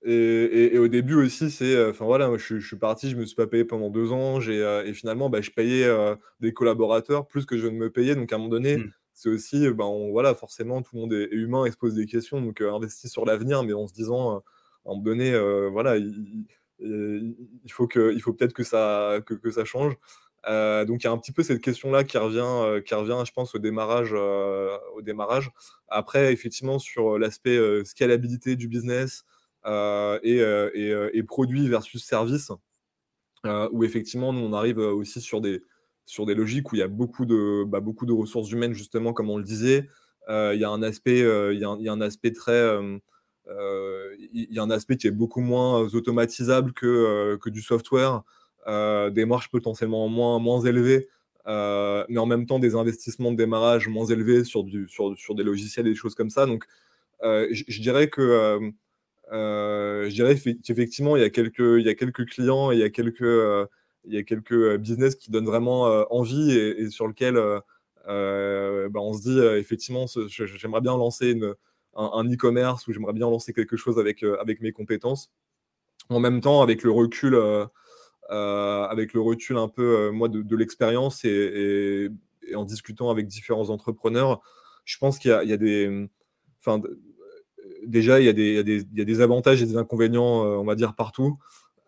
Et, 0.06 0.78
au 0.78 0.88
début 0.88 1.16
aussi, 1.16 1.50
c'est, 1.52 1.90
enfin 1.90 2.06
voilà, 2.06 2.30
je, 2.38 2.60
suis 2.60 2.78
parti, 2.78 3.10
je 3.10 3.16
me 3.16 3.26
suis 3.26 3.36
pas 3.36 3.48
payé 3.48 3.66
pendant 3.66 3.90
deux 3.90 4.12
ans, 4.12 4.40
et 4.40 4.94
finalement, 4.94 5.30
bah, 5.30 5.42
je 5.42 5.52
payais 5.52 5.90
des 6.40 6.54
collaborateurs 6.54 7.28
plus 7.28 7.46
que 7.46 7.58
je 7.58 7.68
ne 7.68 7.78
me 7.78 7.90
payais. 7.90 8.16
Donc 8.16 8.32
à 8.32 8.36
un 8.36 8.40
moment 8.40 8.50
donné, 8.50 8.78
mmh 8.78 8.92
c'est 9.14 9.30
aussi, 9.30 9.70
ben, 9.72 10.10
voilà, 10.12 10.36
forcément, 10.36 10.82
tout 10.82 10.96
le 10.96 11.02
monde 11.02 11.14
est, 11.14 11.30
humain 11.32 11.66
et 11.66 11.72
se 11.72 11.78
pose 11.78 11.94
des 11.94 12.06
questions, 12.06 12.42
donc 12.42 12.62
euh, 12.62 12.74
investit 12.74 13.10
sur 13.10 13.26
l'avenir, 13.26 13.64
mais 13.64 13.74
en 13.74 13.88
se 13.88 13.94
disant, 13.94 14.36
euh, 14.36 14.40
à 14.86 14.90
un 14.90 14.94
moment 14.94 15.04
donné, 15.04 15.34
euh, 15.34 15.70
voilà, 15.70 15.98
il, 15.98 16.46
faut, 17.70 17.88
que, 17.88 18.14
il 18.14 18.22
faut 18.22 18.34
peut-être 18.34 18.54
que 18.54 18.64
ça, 18.64 19.20
que, 19.26 19.52
ça 19.52 19.66
change. 19.66 19.96
Donc 20.48 21.04
il 21.04 21.06
y 21.06 21.08
a 21.08 21.12
un 21.12 21.18
petit 21.18 21.32
peu 21.32 21.44
cette 21.44 21.62
question-là 21.62 22.04
qui 22.04 22.18
revient, 22.18 22.82
qui 22.84 22.94
revient, 22.94 23.24
je 23.26 23.32
pense, 23.32 23.56
au 23.56 23.60
démarrage, 23.60 24.14
au 24.14 25.02
démarrage. 25.02 25.52
Après, 25.88 26.34
effectivement, 26.34 26.80
sur 26.80 27.18
l'aspect 27.18 27.60
scalabilité 27.86 28.56
du 28.56 28.68
business 28.68 29.24
et, 29.66 30.40
et, 31.14 31.24
produit 31.24 31.68
versus 31.70 32.04
service, 32.04 32.52
où 33.72 33.84
effectivement, 33.84 34.34
nous, 34.34 34.42
on 34.42 34.54
arrive 34.54 34.80
aussi 34.80 35.22
sur 35.22 35.40
des, 35.42 35.62
sur 36.06 36.26
des 36.26 36.36
logiques 36.36 36.72
où 36.72 36.76
il 36.76 36.80
y 36.80 36.84
a 36.84 36.88
beaucoup 36.88 37.26
de, 37.26 37.64
bah, 37.66 37.80
beaucoup 37.80 38.06
de 38.06 38.14
ressources 38.14 38.52
humaines, 38.52 38.74
justement, 38.74 39.14
comme 39.14 39.30
on 39.30 39.38
le 39.38 39.44
disait. 39.44 39.88
Euh, 40.30 40.52
il 40.54 40.62
y 40.62 40.64
a 40.64 40.70
un 40.70 40.82
aspect, 40.84 41.22
euh, 41.22 41.54
il, 41.54 41.60
y 41.60 41.66
a 41.66 41.92
un, 41.92 42.02
aspect 42.02 42.32
très, 42.32 42.52
euh, 42.54 44.16
il 44.32 44.48
y 44.52 44.60
a 44.60 44.64
un 44.64 44.72
aspect 44.72 44.98
qui 44.98 45.08
est 45.08 45.12
beaucoup 45.12 45.42
moins 45.42 45.82
automatisable 45.94 46.74
que, 46.74 47.38
que 47.42 47.50
du 47.50 47.62
software, 47.62 48.24
des 48.68 49.26
marges 49.26 49.50
potentiellement 49.50 50.08
moins, 50.08 50.40
moins 50.40 50.62
élevées, 50.62 51.10
mais 51.46 52.18
en 52.18 52.26
même 52.26 52.46
temps 52.46 52.60
des 52.60 52.76
investissements 52.76 53.32
de 53.32 53.38
démarrage 53.38 53.88
moins 53.88 54.06
élevés 54.06 54.44
sur, 54.44 54.64
du, 54.64 54.88
sur, 54.88 55.18
sur 55.18 55.36
des 55.36 55.44
logiciels 55.44 55.88
et 55.88 55.92
des 55.92 55.96
choses 55.96 56.16
comme 56.16 56.30
ça. 56.30 56.46
Donc, 56.46 56.66
je 57.22 57.82
dirais 57.82 58.10
que 58.10 58.72
je 59.32 60.14
dirais 60.14 60.36
qu'effectivement, 60.64 61.18
il 61.18 61.22
y 61.22 61.26
a 61.26 61.30
quelques, 61.30 61.60
il 61.60 61.86
y 61.86 61.90
a 61.90 61.96
quelques 61.96 62.26
clients, 62.26 62.72
il 62.72 62.80
y 62.80 62.84
a 62.84 62.90
quelques 62.90 63.70
il 64.06 64.14
y 64.14 64.18
a 64.18 64.24
quelques 64.24 64.52
euh, 64.52 64.78
business 64.78 65.16
qui 65.16 65.32
donnent 65.32 65.46
vraiment 65.46 65.88
euh, 65.88 66.04
envie 66.10 66.52
et, 66.52 66.90
sur 66.90 67.08
lesquels 67.08 67.38
euh, 67.38 68.90
bah, 68.90 69.00
on 69.00 69.14
se 69.14 69.22
dit 69.22 69.40
effectivement, 69.40 70.06
j'aimerais 70.28 70.82
bien 70.82 70.98
lancer 70.98 71.40
un 71.96 72.24
e-commerce 72.26 72.88
ou 72.88 72.94
j'aimerais 72.94 73.14
bien 73.14 73.30
lancer 73.30 73.54
quelque 73.54 73.78
chose 73.78 74.00
avec, 74.00 74.24
avec 74.24 74.62
mes 74.62 74.72
compétences. 74.72 75.32
En 76.10 76.20
même 76.20 76.42
temps, 76.42 76.62
avec 76.62 76.84
le 76.84 76.92
recul, 76.92 77.40
avec 78.30 79.14
le 79.14 79.22
recul 79.22 79.58
un 79.58 79.68
peu 79.68 80.10
moi 80.12 80.30
de, 80.30 80.56
l'expérience 80.56 81.24
et, 81.26 82.10
en 82.56 82.66
discutant 82.66 83.10
avec 83.10 83.28
différents 83.28 83.70
entrepreneurs, 83.70 84.42
je 84.86 84.98
pense 84.98 85.18
qu'il 85.20 85.32
y, 85.32 85.54
a 85.54 85.58
des, 85.58 86.08
enfin, 86.60 86.82
déjà 87.86 88.20
il 88.20 88.26
y, 88.26 88.30
a 88.30 88.34
des, 88.34 88.62
il 88.64 88.98
y, 88.98 89.02
a 89.02 89.06
des, 89.06 89.22
avantages 89.22 89.62
et 89.62 89.66
des 89.66 89.78
inconvénients, 89.78 90.44
on 90.44 90.66
va 90.66 90.76
dire 90.76 90.96
partout. 90.96 91.38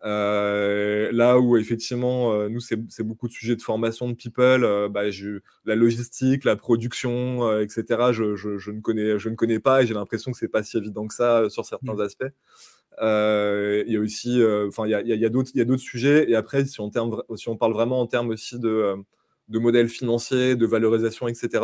Euh, 0.04 1.10
là 1.12 1.40
où 1.40 1.56
effectivement, 1.56 2.32
euh, 2.32 2.48
nous, 2.48 2.60
c'est 2.60 3.02
beaucoup 3.02 3.26
de 3.26 3.32
sujets 3.32 3.56
de 3.56 3.62
formation 3.62 4.08
de 4.08 4.14
people, 4.14 4.62
euh, 4.64 4.88
bah, 4.88 5.02
la 5.64 5.74
logistique, 5.74 6.44
la 6.44 6.54
production, 6.54 7.60
etc. 7.60 8.12
Je, 8.12 8.36
je, 8.36 8.70
ne 8.70 8.80
connais, 8.80 9.18
je 9.18 9.28
ne 9.28 9.34
connais 9.34 9.58
pas 9.58 9.82
et 9.82 9.86
j'ai 9.86 9.94
l'impression 9.94 10.30
que 10.30 10.38
c'est 10.38 10.48
pas 10.48 10.62
si 10.62 10.76
évident 10.76 11.06
que 11.06 11.14
ça 11.14 11.48
sur 11.50 11.64
certains 11.64 11.94
mmh. 11.94 12.00
aspects. 12.00 12.32
Il 13.00 13.92
y 13.92 13.96
a 13.96 14.00
aussi, 14.00 14.42
enfin, 14.68 14.86
il 14.86 14.90
y 14.90 14.94
a, 14.94 15.02
y 15.02 15.24
a 15.24 15.28
d'autres 15.28 15.76
sujets. 15.76 16.30
Et 16.30 16.34
après, 16.34 16.64
si 16.64 16.80
on, 16.80 16.90
parle 16.90 17.72
vraiment 17.72 18.00
en 18.00 18.06
termes 18.06 18.30
aussi 18.30 18.58
de, 18.58 18.94
de 19.48 19.58
modèles 19.58 19.88
financiers, 19.88 20.56
de 20.56 20.66
valorisation, 20.66 21.28
etc. 21.28 21.62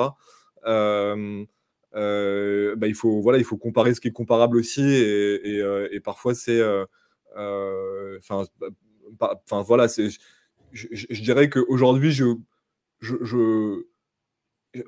bah, 0.65 1.05
il 1.95 2.95
faut 2.95 3.21
voilà, 3.21 3.39
il 3.39 3.45
faut 3.45 3.57
comparer 3.57 3.95
ce 3.95 4.01
qui 4.01 4.09
est 4.09 4.13
comparable 4.13 4.57
aussi 4.57 4.83
et, 4.83 5.59
et 5.91 6.01
parfois 6.01 6.35
c'est 6.35 6.61
euh, 7.37 8.19
enfin, 8.19 8.45
enfin 9.19 9.63
voilà, 9.63 9.89
c'est, 9.89 10.09
je, 10.73 11.23
dirais 11.23 11.49
qu'aujourd'hui, 11.49 12.13
je, 12.13 12.37
je, 13.01 13.85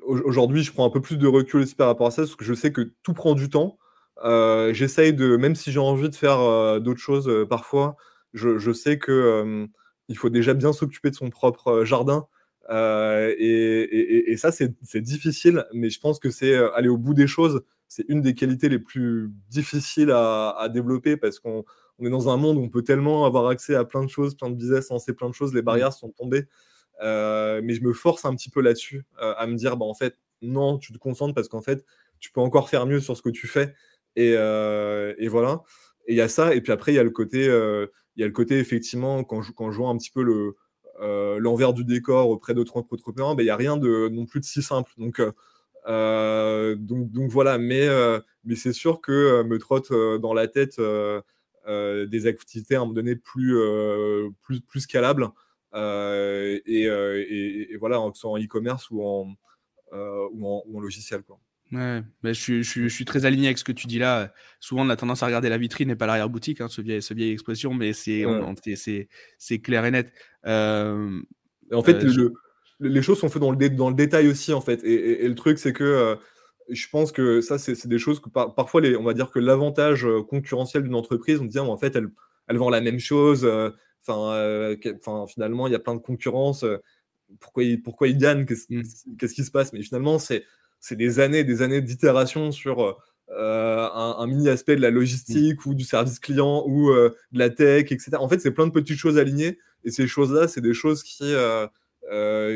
aujourd'hui, 0.03 0.63
je 0.63 0.71
prends 0.71 0.85
un 0.85 0.89
peu 0.89 1.01
plus 1.01 1.17
de 1.17 1.27
recul 1.27 1.61
aussi 1.61 1.75
par 1.75 1.87
rapport 1.87 2.07
à 2.07 2.11
ça, 2.11 2.23
parce 2.23 2.35
que 2.35 2.45
je 2.45 2.53
sais 2.53 2.71
que 2.71 2.93
tout 3.03 3.13
prend 3.13 3.35
du 3.35 3.49
temps. 3.49 3.77
Euh, 4.23 4.73
j'essaye 4.73 5.13
de, 5.13 5.35
même 5.37 5.55
si 5.55 5.71
j'ai 5.71 5.79
envie 5.79 6.09
de 6.09 6.15
faire 6.15 6.39
euh, 6.39 6.79
d'autres 6.79 7.01
choses 7.01 7.29
parfois, 7.49 7.97
je, 8.33 8.57
je, 8.57 8.71
sais 8.71 8.97
que 8.97 9.67
il 10.07 10.17
faut 10.17 10.29
déjà 10.29 10.53
bien 10.53 10.73
s'occuper 10.73 11.09
de 11.09 11.15
son 11.15 11.29
propre 11.29 11.83
jardin. 11.83 12.27
Et, 12.69 14.31
et, 14.31 14.37
ça, 14.37 14.51
c'est 14.51 15.01
difficile, 15.01 15.65
mais 15.73 15.89
je 15.89 15.99
pense 15.99 16.19
que 16.19 16.29
c'est 16.29 16.55
aller 16.73 16.89
au 16.89 16.97
bout 16.97 17.13
des 17.13 17.27
choses. 17.27 17.63
C'est 17.87 18.05
une 18.09 18.21
des 18.21 18.33
qualités 18.33 18.69
les 18.69 18.79
plus 18.79 19.31
difficiles 19.49 20.11
à, 20.11 20.49
à 20.57 20.69
développer 20.69 21.17
parce 21.17 21.39
qu'on 21.39 21.63
on 21.99 22.05
est 22.05 22.09
dans 22.09 22.29
un 22.29 22.37
monde 22.37 22.57
où 22.57 22.61
on 22.61 22.69
peut 22.69 22.83
tellement 22.83 23.25
avoir 23.25 23.47
accès 23.47 23.75
à 23.75 23.85
plein 23.85 24.03
de 24.03 24.09
choses, 24.09 24.35
plein 24.35 24.49
de 24.49 24.55
business, 24.55 24.89
lancer 24.89 25.13
plein 25.13 25.29
de 25.29 25.33
choses, 25.33 25.53
les 25.53 25.61
mmh. 25.61 25.65
barrières 25.65 25.93
sont 25.93 26.09
tombées. 26.09 26.47
Euh, 27.01 27.61
mais 27.63 27.73
je 27.73 27.83
me 27.83 27.93
force 27.93 28.25
un 28.25 28.35
petit 28.35 28.49
peu 28.49 28.61
là-dessus, 28.61 29.05
euh, 29.21 29.33
à 29.37 29.47
me 29.47 29.55
dire, 29.55 29.77
bah, 29.77 29.85
en 29.85 29.93
fait, 29.93 30.17
non, 30.41 30.77
tu 30.77 30.93
te 30.93 30.97
concentres 30.97 31.33
parce 31.33 31.47
qu'en 31.47 31.61
fait, 31.61 31.85
tu 32.19 32.31
peux 32.31 32.41
encore 32.41 32.69
faire 32.69 32.85
mieux 32.85 32.99
sur 32.99 33.17
ce 33.17 33.21
que 33.21 33.29
tu 33.29 33.47
fais. 33.47 33.73
Et, 34.15 34.33
euh, 34.35 35.13
voilà. 35.27 35.63
Et 36.07 36.13
il 36.13 36.17
y 36.17 36.21
a 36.21 36.27
ça. 36.27 36.55
Et 36.55 36.61
puis 36.61 36.71
après, 36.71 36.93
il 36.93 36.95
y 36.95 36.99
a 36.99 37.03
le 37.03 37.09
côté, 37.09 37.45
il 37.45 38.21
y 38.21 38.23
a 38.23 38.27
le 38.27 38.33
côté 38.33 38.59
effectivement, 38.59 39.23
quand 39.23 39.41
je, 39.41 39.51
quand 39.51 39.71
je 39.71 39.77
vois 39.77 39.89
un 39.89 39.97
petit 39.97 40.11
peu 40.11 40.23
le, 40.23 40.55
l'envers 41.39 41.73
du 41.73 41.83
décor 41.83 42.29
auprès 42.29 42.53
d'autres 42.53 42.77
entrepreneurs, 42.77 43.35
bah, 43.35 43.43
il 43.43 43.45
n'y 43.45 43.51
a 43.51 43.55
rien 43.55 43.77
de, 43.77 44.09
non 44.09 44.25
plus 44.25 44.39
de 44.39 44.45
si 44.45 44.61
simple. 44.61 44.91
Donc, 44.97 45.21
donc, 45.87 47.31
voilà. 47.31 47.57
Mais, 47.57 47.87
mais 48.43 48.55
c'est 48.55 48.73
sûr 48.73 49.01
que 49.01 49.43
me 49.43 49.57
trotte 49.59 49.91
dans 49.91 50.33
la 50.33 50.47
tête 50.47 50.79
euh, 51.67 52.05
des 52.05 52.27
activités 52.27 52.75
à 52.75 52.79
un 52.79 52.81
moment 52.81 52.93
donné 52.93 53.15
plus, 53.15 53.57
euh, 53.57 54.29
plus, 54.43 54.61
plus 54.61 54.81
scalables. 54.81 55.29
Euh, 55.73 56.59
et, 56.67 57.75
voilà, 57.79 57.97
que 58.09 58.15
ce 58.15 58.21
soit 58.21 58.31
en 58.31 58.37
e-commerce 58.37 58.91
ou 58.91 59.03
en, 59.03 59.33
ou 59.91 60.47
en, 60.47 60.79
logiciel. 60.79 61.23
Quoi. 61.23 61.39
Ouais, 61.71 62.01
mais 62.23 62.33
je, 62.33 62.61
je, 62.61 62.87
suis 62.87 63.05
très 63.05 63.25
aligné 63.25 63.47
avec 63.47 63.57
ce 63.57 63.63
que 63.63 63.71
tu 63.71 63.87
dis 63.87 63.97
là. 63.97 64.31
Souvent, 64.59 64.85
on 64.85 64.89
a 64.89 64.95
tendance 64.95 65.23
à 65.23 65.25
regarder 65.25 65.49
la 65.49 65.57
vitrine 65.57 65.89
et 65.89 65.95
pas 65.95 66.05
l'arrière-boutique, 66.05 66.61
hein, 66.61 66.67
ce, 66.67 66.81
vieil, 66.81 67.01
ce 67.01 67.13
vieille 67.13 67.31
expression, 67.31 67.73
mais 67.73 67.93
c'est 67.93 68.23
c'est 69.37 69.59
clair 69.59 69.83
et 69.85 69.91
net. 69.91 70.13
en 70.45 71.83
fait, 71.83 72.05
les 72.79 73.01
choses 73.01 73.19
sont 73.19 73.29
faites 73.29 73.41
dans 73.41 73.51
le, 73.51 73.69
dans 73.69 73.89
le 73.89 73.95
détail 73.95 74.27
aussi, 74.27 74.53
en 74.53 74.61
fait. 74.61 74.83
Et, 74.83 75.27
le 75.27 75.35
truc, 75.35 75.57
c'est 75.57 75.73
que 75.73 76.17
je 76.69 76.87
pense 76.89 77.11
que 77.11 77.41
ça, 77.41 77.57
c'est 77.57 77.87
des 77.87 77.99
choses 77.99 78.19
que 78.19 78.29
parfois, 78.29 78.81
les, 78.81 78.95
on 78.95 79.03
va 79.03 79.13
dire 79.13 79.31
que 79.31 79.39
l'avantage 79.39 80.05
euh, 80.05 80.23
concurrentiel 80.23 80.83
d'une 80.83 80.95
entreprise, 80.95 81.39
on 81.39 81.45
dit, 81.45 81.59
en 81.59 81.77
fait, 81.77 81.95
elle, 81.95 82.09
elle, 82.47 82.57
vend 82.57 82.69
la 82.69 82.81
même 82.81 82.99
chose. 82.99 83.45
Euh, 83.45 83.69
enfin, 84.01 84.33
euh, 84.33 84.75
finalement, 85.27 85.67
il 85.67 85.73
y 85.73 85.75
a 85.75 85.79
plein 85.79 85.95
de 85.95 86.01
concurrence. 86.01 86.65
pourquoi, 87.39 87.63
ils, 87.63 87.81
pourquoi 87.81 88.07
ils 88.07 88.17
gagnent. 88.17 88.45
Qu'est-ce 88.45 89.33
qui 89.33 89.43
se 89.43 89.51
passe? 89.51 89.73
Mais 89.73 89.81
finalement, 89.83 90.19
c'est 90.19 90.43
des 90.91 91.19
années 91.19 91.43
des 91.43 91.61
années 91.61 91.81
d'itération 91.81 92.51
sur 92.51 92.97
un, 93.29 94.27
mini 94.27 94.49
aspect 94.49 94.75
de 94.75 94.81
la 94.81 94.91
logistique 94.91 95.65
ou 95.65 95.73
du 95.73 95.83
service 95.83 96.19
client 96.19 96.63
ou 96.67 96.91
de 96.91 97.13
la 97.31 97.49
tech, 97.49 97.91
etc. 97.91 98.11
En 98.19 98.29
fait, 98.29 98.39
c'est 98.39 98.51
plein 98.51 98.67
de 98.67 98.71
petites 98.71 98.99
choses 98.99 99.17
alignées. 99.17 99.57
Et 99.83 99.91
ces 99.91 100.05
choses-là, 100.05 100.47
c'est 100.47 100.61
des 100.61 100.73
choses 100.75 101.01
qui, 101.01 101.33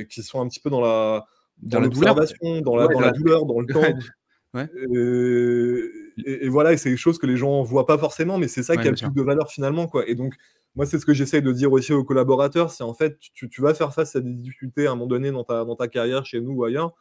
qui 0.09 0.23
sont 0.23 0.41
un 0.41 0.47
petit 0.47 0.59
peu 0.59 0.69
dans 0.69 0.81
la 0.81 1.25
dans, 1.61 1.79
l'observation, 1.79 2.61
dans, 2.61 2.75
la, 2.75 2.87
dans 2.87 2.99
la, 2.99 3.11
douleur, 3.11 3.45
dans 3.45 3.59
le 3.59 3.67
temps. 3.73 3.81
Et, 6.25 6.49
voilà, 6.49 6.75
c'est 6.77 6.89
des 6.89 6.97
choses 6.97 7.17
que 7.17 7.27
les 7.27 7.37
gens 7.37 7.63
voient 7.63 7.85
pas 7.85 7.97
forcément, 7.97 8.37
mais 8.37 8.47
c'est 8.47 8.63
ça 8.63 8.77
qui 8.77 8.87
a 8.87 8.91
le 8.91 8.97
plus 8.97 9.13
de 9.13 9.21
valeur 9.21 9.49
finalement. 9.49 9.87
Quoi. 9.87 10.07
Et 10.07 10.15
donc, 10.15 10.35
moi, 10.75 10.85
c'est 10.85 10.99
ce 10.99 11.05
que 11.05 11.13
j'essaie 11.13 11.41
de 11.41 11.51
dire 11.51 11.71
aussi 11.71 11.93
aux 11.93 12.03
collaborateurs, 12.03 12.71
c'est 12.71 12.83
en 12.83 12.93
fait, 12.93 13.17
tu, 13.33 13.49
tu, 13.49 13.61
vas 13.61 13.73
faire 13.73 13.93
face 13.93 14.15
à 14.15 14.21
des 14.21 14.33
difficultés 14.33 14.87
à 14.87 14.91
un 14.91 14.95
moment 14.95 15.07
donné 15.07 15.31
dans 15.31 15.43
ta, 15.43 15.65
dans 15.65 15.75
ta 15.75 15.87
carrière, 15.87 16.25
chez 16.25 16.41
nous 16.41 16.53
ou 16.53 16.63
ailleurs. 16.63 16.93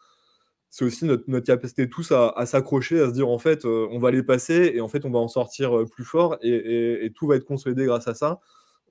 C'est 0.70 0.84
aussi 0.84 1.04
notre, 1.04 1.40
capacité 1.40 1.88
tous 1.88 2.12
à, 2.12 2.46
s'accrocher, 2.46 3.00
à 3.00 3.08
se 3.08 3.12
dire 3.12 3.28
en 3.28 3.38
fait, 3.38 3.64
on 3.64 3.98
va 3.98 4.10
les 4.10 4.22
passer 4.22 4.72
et 4.74 4.80
en 4.80 4.88
fait, 4.88 5.04
on 5.04 5.10
va 5.10 5.18
en 5.18 5.28
sortir 5.28 5.84
plus 5.90 6.04
fort 6.04 6.36
et, 6.42 7.10
tout 7.14 7.26
va 7.26 7.36
être 7.36 7.44
consolidé 7.44 7.86
grâce 7.86 8.08
à 8.08 8.14
ça. 8.14 8.40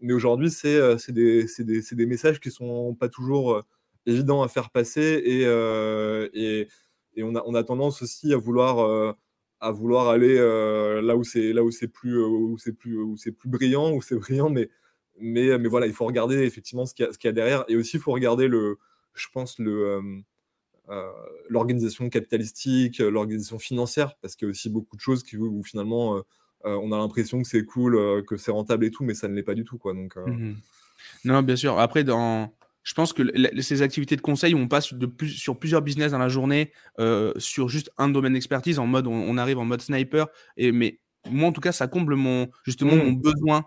Mais 0.01 0.13
aujourd'hui, 0.13 0.51
c'est 0.51 1.11
des, 1.11 1.45
des, 1.91 2.05
messages 2.05 2.39
qui 2.39 2.51
sont 2.51 2.95
pas 2.95 3.09
toujours 3.09 3.63
évidents 4.05 4.43
à 4.43 4.47
faire 4.47 4.69
passer 4.71 5.21
et, 5.25 5.45
on, 7.23 7.35
a, 7.35 7.59
a, 7.59 7.63
tendance 7.63 8.01
aussi 8.01 8.33
à 8.33 8.37
vouloir 8.37 10.09
aller 10.09 10.35
là 10.35 11.15
où 11.15 11.23
c'est 11.23 11.87
plus 11.87 12.71
plus 12.73 13.49
brillant 13.49 13.99
mais 15.19 15.67
voilà 15.67 15.87
il 15.87 15.93
faut 15.93 16.05
regarder 16.05 16.43
effectivement 16.43 16.85
ce 16.85 16.93
qu'il 16.93 17.05
y, 17.05 17.25
y, 17.25 17.27
a 17.27 17.31
derrière 17.31 17.65
et 17.67 17.75
aussi 17.75 17.97
il 17.97 17.99
faut 17.99 18.11
regarder 18.11 18.47
le 18.47 18.77
je 19.13 19.27
pense 19.33 19.59
le 19.59 19.87
euh, 19.87 20.01
l'organisation 21.49 22.09
capitalistique, 22.09 23.01
euh, 23.01 23.09
l'organisation 23.09 23.59
financière, 23.59 24.15
parce 24.21 24.35
qu'il 24.35 24.47
y 24.47 24.49
a 24.49 24.51
aussi 24.51 24.69
beaucoup 24.69 24.95
de 24.95 25.01
choses 25.01 25.23
qui, 25.23 25.37
où, 25.37 25.63
finalement 25.63 26.17
euh, 26.17 26.21
on 26.63 26.91
a 26.91 26.97
l'impression 26.97 27.41
que 27.41 27.47
c'est 27.47 27.63
cool, 27.63 28.23
que 28.25 28.35
c'est 28.35 28.51
rentable 28.51 28.85
et 28.85 28.91
tout, 28.91 29.03
mais 29.03 29.13
ça 29.13 29.27
ne 29.27 29.35
l'est 29.35 29.43
pas 29.43 29.53
du 29.53 29.63
tout. 29.63 29.77
Quoi, 29.77 29.93
donc, 29.93 30.15
mmh 30.17 30.55
Non, 31.23 31.41
bien 31.41 31.55
sûr. 31.55 31.79
Après, 31.79 32.03
dans... 32.03 32.51
je 32.83 32.93
pense 32.93 33.13
que 33.13 33.23
ces 33.61 33.83
activités 33.83 34.15
de 34.15 34.21
conseil 34.21 34.53
où 34.53 34.57
on 34.57 34.67
passe 34.67 34.93
de 34.93 35.05
plus, 35.05 35.29
sur 35.29 35.57
plusieurs 35.57 35.81
business 35.81 36.11
dans 36.11 36.17
la 36.17 36.27
journée, 36.27 36.73
sur 37.37 37.69
juste 37.69 37.91
un 37.97 38.09
domaine 38.09 38.33
d'expertise, 38.33 38.79
en 38.79 38.87
mode 38.87 39.07
on, 39.07 39.37
arrive 39.37 39.59
en 39.59 39.65
mode 39.65 39.81
sniper, 39.81 40.27
et, 40.57 40.73
mais 40.73 40.99
moi 41.29 41.47
en 41.47 41.51
tout 41.53 41.61
cas, 41.61 41.71
ça 41.71 41.87
comble 41.87 42.15
mon, 42.15 42.49
justement 42.65 42.95
mmh. 42.95 43.03
mon 43.03 43.11
besoin 43.13 43.65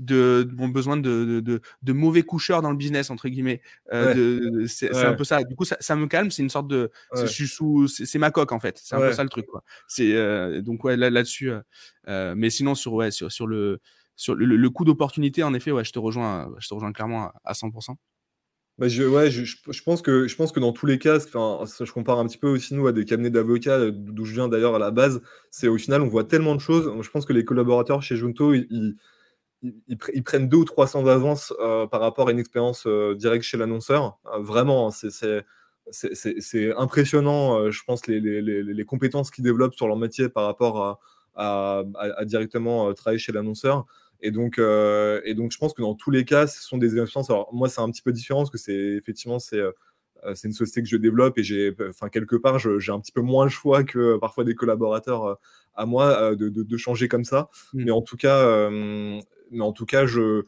de, 0.00 0.48
mon 0.56 0.68
besoin 0.68 0.96
de, 0.96 1.40
de, 1.40 1.60
de, 1.82 1.92
mauvais 1.92 2.22
coucheurs 2.22 2.62
dans 2.62 2.70
le 2.70 2.76
business, 2.76 3.10
entre 3.10 3.28
guillemets. 3.28 3.60
Euh, 3.92 4.66
c'est 4.66 4.94
un 4.96 5.14
peu 5.14 5.24
ça. 5.24 5.44
Du 5.44 5.54
coup, 5.54 5.64
ça, 5.64 5.76
ça 5.78 5.94
me 5.94 6.06
calme. 6.06 6.30
C'est 6.30 6.42
une 6.42 6.50
sorte 6.50 6.68
de. 6.68 6.90
C'est 7.14 8.18
ma 8.18 8.30
coque, 8.30 8.52
en 8.52 8.58
fait. 8.58 8.80
C'est 8.82 8.96
un 8.96 9.00
peu 9.00 9.12
ça 9.12 9.22
le 9.22 9.28
truc. 9.28 9.46
Quoi. 9.46 9.62
Euh, 10.00 10.62
donc, 10.62 10.82
ouais, 10.84 10.96
là-dessus. 10.96 11.52
euh, 12.08 12.34
mais 12.36 12.50
sinon, 12.50 12.74
sur, 12.74 12.94
ouais, 12.94 13.10
sur, 13.10 13.30
sur 13.30 13.46
le, 13.46 13.80
sur 14.16 14.34
le, 14.34 14.44
le 14.44 14.70
coût 14.70 14.84
d'opportunité, 14.84 15.42
en 15.42 15.54
effet, 15.54 15.70
ouais, 15.70 15.84
je 15.84 15.92
te 15.92 15.98
rejoins, 15.98 16.50
je 16.58 16.68
te 16.68 16.74
rejoins 16.74 16.92
clairement 16.92 17.24
à, 17.24 17.34
à 17.44 17.52
100%. 17.52 17.94
Bah 18.78 18.88
je, 18.88 19.02
ouais, 19.02 19.30
je, 19.30 19.44
je, 19.44 19.82
pense 19.82 20.00
que, 20.00 20.26
je 20.26 20.34
pense 20.34 20.52
que 20.52 20.60
dans 20.60 20.72
tous 20.72 20.86
les 20.86 20.98
cas, 20.98 21.18
enfin, 21.18 21.66
je 21.84 21.92
compare 21.92 22.18
un 22.18 22.26
petit 22.26 22.38
peu 22.38 22.48
aussi 22.48 22.74
nous 22.74 22.86
à 22.86 22.92
des 22.92 23.04
cabinets 23.04 23.28
d'avocats, 23.28 23.90
d'où 23.90 24.24
je 24.24 24.32
viens 24.32 24.48
d'ailleurs 24.48 24.74
à 24.74 24.78
la 24.78 24.90
base, 24.90 25.20
c'est 25.50 25.68
au 25.68 25.76
final 25.76 26.00
on 26.00 26.08
voit 26.08 26.24
tellement 26.24 26.54
de 26.54 26.62
choses. 26.62 26.90
Je 27.02 27.10
pense 27.10 27.26
que 27.26 27.34
les 27.34 27.44
collaborateurs 27.44 28.02
chez 28.02 28.16
Junto, 28.16 28.54
ils, 28.54 28.66
ils, 28.70 28.96
prennent 30.24 30.48
deux 30.48 30.58
ou 30.58 30.64
trois 30.64 30.86
cents 30.86 31.02
d'avance 31.02 31.52
euh, 31.60 31.86
par 31.86 32.00
rapport 32.00 32.28
à 32.28 32.32
une 32.32 32.38
expérience 32.38 32.84
euh, 32.86 33.14
directe 33.14 33.44
chez 33.44 33.56
l'annonceur. 33.56 34.18
Euh, 34.32 34.38
vraiment, 34.38 34.88
hein, 34.88 35.44
c'est 35.90 36.74
impressionnant, 36.76 37.70
je 37.70 37.82
pense, 37.84 38.06
les, 38.06 38.84
compétences 38.86 39.30
qu'ils 39.30 39.44
développent 39.44 39.74
sur 39.74 39.88
leur 39.88 39.96
métier 39.96 40.28
par 40.28 40.44
rapport 40.44 41.00
à, 41.34 41.84
directement 42.24 42.92
travailler 42.94 43.18
chez 43.18 43.32
l'annonceur. 43.32 43.86
Et 44.20 44.30
donc, 44.30 44.58
et 44.58 45.34
donc, 45.34 45.52
je 45.52 45.58
pense 45.58 45.72
que 45.72 45.82
dans 45.82 45.94
tous 45.94 46.10
les 46.10 46.24
cas, 46.24 46.46
ce 46.46 46.62
sont 46.62 46.78
des 46.78 46.96
expériences. 46.96 47.30
Alors, 47.30 47.52
moi, 47.52 47.68
c'est 47.68 47.80
un 47.80 47.90
petit 47.90 48.02
peu 48.02 48.12
différent 48.12 48.40
parce 48.40 48.50
que 48.50 48.58
c'est 48.58 48.76
effectivement, 48.76 49.40
c'est 49.40 49.60
c'est 50.34 50.48
une 50.48 50.54
société 50.54 50.82
que 50.82 50.88
je 50.88 50.96
développe 50.96 51.38
et 51.38 51.42
j'ai, 51.42 51.74
enfin, 51.88 52.08
quelque 52.08 52.36
part, 52.36 52.58
j'ai 52.58 52.92
un 52.92 53.00
petit 53.00 53.12
peu 53.12 53.22
moins 53.22 53.44
le 53.44 53.50
choix 53.50 53.84
que 53.84 54.18
parfois 54.18 54.44
des 54.44 54.54
collaborateurs 54.54 55.38
à 55.74 55.86
moi 55.86 56.34
de, 56.34 56.48
de, 56.48 56.62
de, 56.62 56.76
changer 56.76 57.08
comme 57.08 57.24
ça. 57.24 57.48
Mmh. 57.72 57.84
Mais 57.84 57.90
en 57.90 58.02
tout 58.02 58.16
cas, 58.16 58.68
mais 59.50 59.62
en 59.62 59.72
tout 59.72 59.86
cas, 59.86 60.06
je, 60.06 60.44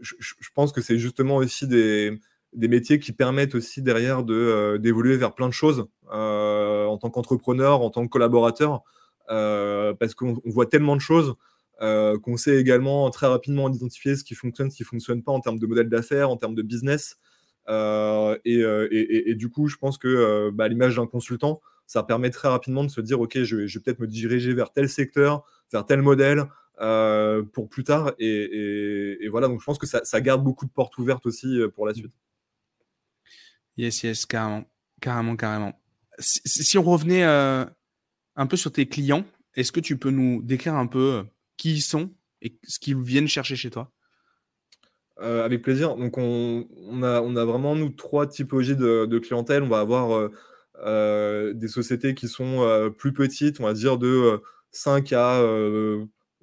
je, 0.00 0.14
je 0.18 0.48
pense 0.54 0.72
que 0.72 0.80
c'est 0.80 0.98
justement 0.98 1.36
aussi 1.36 1.66
des, 1.66 2.18
des, 2.52 2.68
métiers 2.68 2.98
qui 2.98 3.12
permettent 3.12 3.54
aussi 3.54 3.82
derrière 3.82 4.22
de, 4.22 4.34
euh, 4.34 4.78
d'évoluer 4.78 5.16
vers 5.16 5.34
plein 5.34 5.48
de 5.48 5.52
choses 5.52 5.86
euh, 6.12 6.86
en 6.86 6.98
tant 6.98 7.10
qu'entrepreneur, 7.10 7.82
en 7.82 7.90
tant 7.90 8.04
que 8.04 8.10
collaborateur, 8.10 8.82
euh, 9.30 9.94
parce 9.94 10.14
qu'on 10.14 10.40
voit 10.44 10.66
tellement 10.66 10.96
de 10.96 11.00
choses. 11.00 11.34
Euh, 11.82 12.18
qu'on 12.18 12.38
sait 12.38 12.56
également 12.56 13.10
très 13.10 13.26
rapidement 13.26 13.68
identifier 13.68 14.16
ce 14.16 14.24
qui 14.24 14.34
fonctionne, 14.34 14.70
ce 14.70 14.78
qui 14.78 14.82
fonctionne 14.82 15.22
pas 15.22 15.32
en 15.32 15.40
termes 15.40 15.58
de 15.58 15.66
modèle 15.66 15.90
d'affaires, 15.90 16.30
en 16.30 16.38
termes 16.38 16.54
de 16.54 16.62
business. 16.62 17.18
Euh, 17.68 18.38
et, 18.44 19.30
et, 19.30 19.34
du 19.34 19.50
coup, 19.50 19.68
je 19.68 19.76
pense 19.76 19.98
que 19.98 20.50
bah, 20.50 20.68
l'image 20.68 20.96
d'un 20.96 21.06
consultant, 21.06 21.60
ça 21.86 22.02
permet 22.02 22.30
très 22.30 22.48
rapidement 22.48 22.84
de 22.84 22.90
se 22.90 23.00
dire, 23.00 23.20
OK, 23.20 23.42
je 23.42 23.56
vais, 23.56 23.66
peut-être 23.80 24.00
me 24.00 24.06
diriger 24.06 24.52
vers 24.54 24.72
tel 24.72 24.88
secteur, 24.88 25.44
vers 25.72 25.86
tel 25.86 26.02
modèle, 26.02 26.46
euh, 26.80 27.42
pour 27.42 27.68
plus 27.68 27.84
tard. 27.84 28.12
Et, 28.18 29.28
voilà, 29.30 29.48
donc 29.48 29.60
je 29.60 29.64
pense 29.64 29.78
que 29.78 29.86
ça, 29.86 30.20
garde 30.20 30.42
beaucoup 30.42 30.66
de 30.66 30.70
portes 30.70 30.96
ouvertes 30.98 31.26
aussi 31.26 31.60
euh, 31.60 31.68
pour 31.68 31.86
la 31.86 31.94
suite. 31.94 32.12
Yes, 33.76 34.02
yes, 34.02 34.26
carrément, 34.26 34.64
carrément, 35.00 35.36
carrément. 35.36 35.80
Si, 36.18 36.78
on 36.78 36.82
revenait 36.82 37.24
euh, 37.24 37.64
un 38.36 38.46
peu 38.46 38.56
sur 38.56 38.72
tes 38.72 38.86
clients, 38.88 39.24
est-ce 39.54 39.70
que 39.70 39.80
tu 39.80 39.98
peux 39.98 40.10
nous 40.10 40.42
décrire 40.42 40.74
un 40.74 40.86
peu 40.86 41.24
qui 41.56 41.74
ils 41.74 41.80
sont 41.82 42.10
et 42.42 42.58
ce 42.64 42.78
qu'ils 42.78 43.00
viennent 43.00 43.28
chercher 43.28 43.56
chez 43.56 43.70
toi? 43.70 43.92
Avec 45.18 45.62
plaisir. 45.62 45.96
Donc, 45.96 46.18
on, 46.18 46.66
a, 47.02 47.44
vraiment, 47.44 47.74
nous, 47.74 47.90
trois 47.90 48.26
typologies 48.26 48.76
de, 48.76 49.18
clientèle. 49.18 49.62
On 49.62 49.68
va 49.68 49.80
avoir 49.80 50.30
des 50.84 51.68
sociétés 51.68 52.14
qui 52.14 52.28
sont 52.28 52.92
plus 52.98 53.12
petites, 53.12 53.60
on 53.60 53.64
va 53.64 53.72
dire 53.72 53.98
de 53.98 54.40
5 54.72 55.12
à 55.12 55.40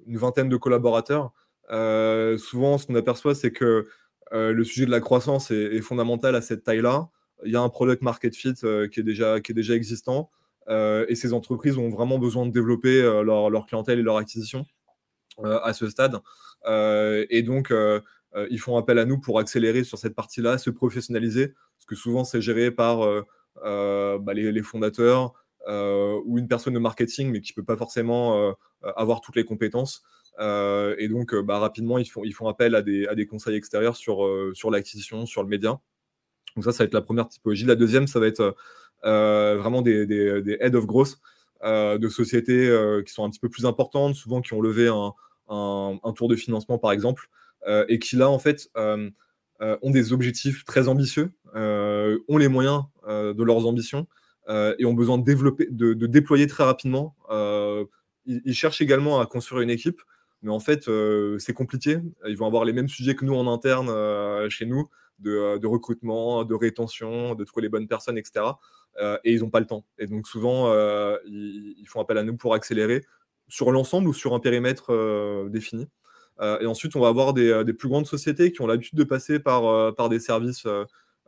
une 0.06 0.18
vingtaine 0.18 0.48
de 0.48 0.56
collaborateurs. 0.56 1.32
Euh, 1.70 2.36
souvent, 2.38 2.78
ce 2.78 2.86
qu'on 2.86 2.94
aperçoit, 2.94 3.34
c'est 3.34 3.52
que 3.52 3.86
euh, 4.32 4.52
le 4.52 4.64
sujet 4.64 4.86
de 4.86 4.90
la 4.90 5.00
croissance 5.00 5.50
est, 5.50 5.80
fondamental 5.80 6.34
à 6.34 6.40
cette 6.40 6.64
taille-là. 6.64 7.08
Il 7.44 7.52
y 7.52 7.56
a 7.56 7.60
un 7.60 7.68
product 7.68 8.02
market 8.02 8.34
fit 8.34 8.54
euh, 8.64 8.88
qui, 8.88 9.00
est 9.00 9.04
déjà, 9.04 9.40
qui 9.40 9.52
est 9.52 9.54
déjà 9.54 9.74
existant. 9.74 10.30
et 10.68 11.14
ces 11.14 11.32
entreprises 11.32 11.76
ont 11.76 11.90
vraiment 11.90 12.18
besoin 12.18 12.46
de 12.46 12.50
développer 12.50 13.02
leur, 13.02 13.50
leur, 13.50 13.66
clientèle 13.66 13.98
et 13.98 14.02
leur 14.02 14.16
acquisition 14.16 14.64
à 15.44 15.72
ce 15.74 15.88
stade. 15.90 16.16
et 16.66 17.42
donc, 17.42 17.72
ils 18.50 18.58
font 18.58 18.76
appel 18.76 18.98
à 18.98 19.04
nous 19.04 19.18
pour 19.18 19.38
accélérer 19.38 19.84
sur 19.84 19.98
cette 19.98 20.14
partie-là, 20.14 20.58
se 20.58 20.70
professionnaliser, 20.70 21.48
parce 21.48 21.86
que 21.86 21.94
souvent, 21.94 22.24
c'est 22.24 22.40
géré 22.40 22.70
par 22.70 22.98
bah, 23.62 24.34
les, 24.34 24.62
fondateurs, 24.62 25.34
euh, 25.66 26.20
ou 26.26 26.38
une 26.38 26.48
personne 26.48 26.74
de 26.74 26.78
marketing, 26.78 27.30
mais 27.30 27.40
qui 27.40 27.52
ne 27.52 27.54
peut 27.56 27.64
pas 27.64 27.76
forcément 27.76 28.38
euh, 28.38 28.52
avoir 28.96 29.20
toutes 29.20 29.36
les 29.36 29.44
compétences. 29.44 30.02
Euh, 30.38 30.94
et 30.98 31.08
donc, 31.08 31.34
bah, 31.34 31.58
rapidement, 31.58 31.96
ils 31.98 32.04
font, 32.04 32.22
ils 32.24 32.32
font 32.32 32.48
appel 32.48 32.74
à 32.74 32.82
des, 32.82 33.06
à 33.06 33.14
des 33.14 33.26
conseils 33.26 33.56
extérieurs 33.56 33.96
sur, 33.96 34.28
sur 34.52 34.70
l'acquisition, 34.70 35.26
sur 35.26 35.42
le 35.42 35.48
média. 35.48 35.80
Donc 36.56 36.64
ça, 36.64 36.72
ça 36.72 36.84
va 36.84 36.86
être 36.86 36.94
la 36.94 37.02
première 37.02 37.28
typologie. 37.28 37.64
La 37.64 37.76
deuxième, 37.76 38.06
ça 38.06 38.20
va 38.20 38.26
être 38.26 38.54
vraiment 39.02 39.82
des, 39.82 40.06
des, 40.06 40.42
des, 40.42 40.58
head 40.60 40.74
of 40.74 40.86
growth 40.86 41.18
de 41.62 42.08
sociétés 42.08 42.68
qui 43.06 43.12
sont 43.12 43.24
un 43.24 43.30
petit 43.30 43.40
peu 43.40 43.48
plus 43.48 43.64
importantes, 43.64 44.14
souvent 44.14 44.42
qui 44.42 44.52
ont 44.52 44.60
levé 44.60 44.88
un, 44.88 45.14
un 45.48 46.12
tour 46.12 46.28
de 46.28 46.36
financement, 46.36 46.78
par 46.78 46.92
exemple, 46.92 47.28
et 47.88 47.98
qui 47.98 48.16
là, 48.16 48.28
en 48.28 48.38
fait, 48.38 48.68
ont 48.76 49.90
des 49.90 50.12
objectifs 50.12 50.64
très 50.64 50.88
ambitieux, 50.88 51.32
ont 51.54 52.38
les 52.38 52.48
moyens 52.48 52.84
de 53.06 53.42
leurs 53.42 53.66
ambitions, 53.66 54.06
euh, 54.48 54.74
et 54.78 54.84
ont 54.84 54.92
besoin 54.92 55.16
de 55.16 55.24
développer, 55.24 55.66
de, 55.70 55.94
déployer 56.06 56.46
très 56.46 56.64
rapidement. 56.64 57.16
Euh, 57.30 57.86
ils, 58.26 58.54
cherchent 58.54 58.82
également 58.82 59.20
à 59.20 59.26
construire 59.26 59.62
une 59.62 59.70
équipe, 59.70 60.02
mais 60.42 60.50
en 60.50 60.60
fait, 60.60 60.86
euh, 60.88 61.38
c'est 61.38 61.54
compliqué. 61.54 61.98
Ils 62.28 62.36
vont 62.36 62.46
avoir 62.46 62.66
les 62.66 62.74
mêmes 62.74 62.88
sujets 62.88 63.14
que 63.14 63.24
nous 63.24 63.34
en 63.34 63.50
interne 63.50 63.88
chez 64.50 64.66
nous, 64.66 64.90
de, 65.18 65.66
recrutement, 65.66 66.44
de 66.44 66.54
rétention, 66.54 67.34
de 67.34 67.44
trouver 67.44 67.62
les 67.62 67.68
bonnes 67.70 67.88
personnes, 67.88 68.18
etc. 68.18 68.44
et 69.24 69.32
ils 69.32 69.40
n'ont 69.40 69.50
pas 69.50 69.60
le 69.60 69.66
temps. 69.66 69.86
Et 69.98 70.06
donc 70.06 70.26
souvent, 70.26 70.70
ils, 71.24 71.86
font 71.86 72.00
appel 72.00 72.18
à 72.18 72.22
nous 72.22 72.36
pour 72.36 72.52
accélérer 72.54 73.02
sur 73.48 73.70
l'ensemble 73.72 74.08
ou 74.08 74.12
sur 74.12 74.34
un 74.34 74.40
périmètre 74.40 75.48
défini. 75.48 75.88
Euh, 76.40 76.58
et 76.60 76.66
ensuite, 76.66 76.96
on 76.96 77.00
va 77.00 77.08
avoir 77.08 77.32
des, 77.32 77.62
des, 77.64 77.72
plus 77.72 77.88
grandes 77.88 78.06
sociétés 78.06 78.52
qui 78.52 78.60
ont 78.60 78.66
l'habitude 78.66 78.98
de 78.98 79.04
passer 79.04 79.38
par, 79.38 79.94
par 79.94 80.08
des 80.08 80.18
services 80.18 80.66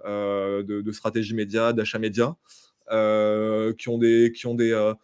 euh, 0.04 0.62
de, 0.62 0.82
de, 0.82 0.92
stratégie 0.92 1.34
média, 1.34 1.72
d'achat 1.72 1.98
média, 1.98 2.36
euh, 2.92 3.72
qui 3.74 3.88
ont 3.88 3.98
des, 3.98 4.32
qui 4.34 4.46
ont 4.46 4.54
des, 4.54 4.72
euh, 4.72 4.94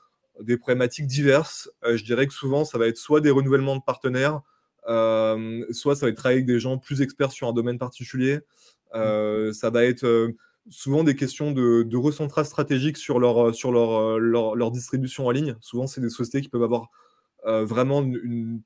des 0.41 0.57
problématiques 0.57 1.07
diverses. 1.07 1.71
Euh, 1.85 1.97
je 1.97 2.05
dirais 2.05 2.27
que 2.27 2.35
souvent, 2.35 2.65
ça 2.65 2.79
va 2.79 2.87
être 2.87 2.99
soit 2.99 3.21
des 3.21 3.31
renouvellements 3.31 3.77
de 3.77 3.83
partenaires, 3.83 4.43
soit 5.71 5.97
ça 5.97 6.07
va 6.07 6.11
être 6.11 6.17
travailler 6.17 6.39
avec 6.39 6.47
des 6.47 6.61
gens 6.61 6.79
plus 6.79 7.03
experts 7.03 7.33
sur 7.33 7.49
un 7.49 7.53
domaine 7.53 7.79
particulier. 7.79 8.41
ça 8.93 9.71
va 9.71 9.85
être 9.85 10.33
souvent 10.71 11.05
des 11.05 11.17
questions 11.17 11.53
de, 11.53 11.83
de, 11.83 11.97
recentrage 11.97 12.47
stratégique 12.47 12.97
sur, 12.97 13.19
leur, 13.19 13.55
sur 13.55 13.73
leur, 13.73 14.19
leur, 14.19 14.55
leur, 14.55 14.71
distribution 14.71 15.27
en 15.27 15.31
ligne. 15.31 15.57
Souvent, 15.61 15.87
c'est 15.87 16.01
des 16.01 16.11
sociétés 16.11 16.41
qui 16.43 16.49
peuvent 16.49 16.63
avoir 16.63 16.89
euh, 17.47 17.65
vraiment 17.65 18.03
une. 18.03 18.61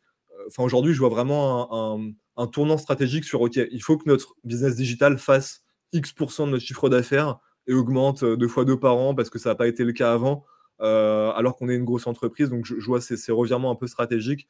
Enfin, 0.47 0.63
aujourd'hui, 0.63 0.95
je 0.95 0.99
vois 1.01 1.09
vraiment 1.09 2.05
un, 2.37 2.47
tournant 2.49 2.79
stratégique 2.79 3.25
sur 3.25 3.41
OK, 3.41 3.57
il 3.57 3.83
faut 3.83 3.97
que 3.97 4.09
notre 4.09 4.35
business 4.45 4.77
digital 4.77 5.19
fasse 5.19 5.63
X% 5.93 6.47
de 6.47 6.53
notre 6.53 6.65
chiffre 6.65 6.89
d'affaires 6.89 7.39
et 7.67 7.73
augmente 7.73 8.23
euh, 8.23 8.37
deux 8.37 8.49
fois 8.49 8.65
deux 8.65 8.79
par 8.79 8.97
an 8.97 9.15
parce 9.15 9.31
que 9.31 9.39
ça 9.39 9.51
n'a 9.51 9.55
pas 9.55 9.69
été 9.69 9.85
le 9.85 9.93
cas 9.93 10.13
avant, 10.13 10.45
euh, 10.81 11.31
alors 11.33 11.57
qu'on 11.57 11.69
est 11.69 11.75
une 11.75 11.85
grosse 11.85 12.07
entreprise. 12.07 12.51
Donc, 12.51 12.65
je, 12.67 12.79
je 12.79 12.87
vois 12.87 13.01
ces, 13.01 13.17
ces, 13.17 13.33
revirements 13.33 13.71
un 13.71 13.75
peu 13.75 13.87
stratégiques. 13.87 14.47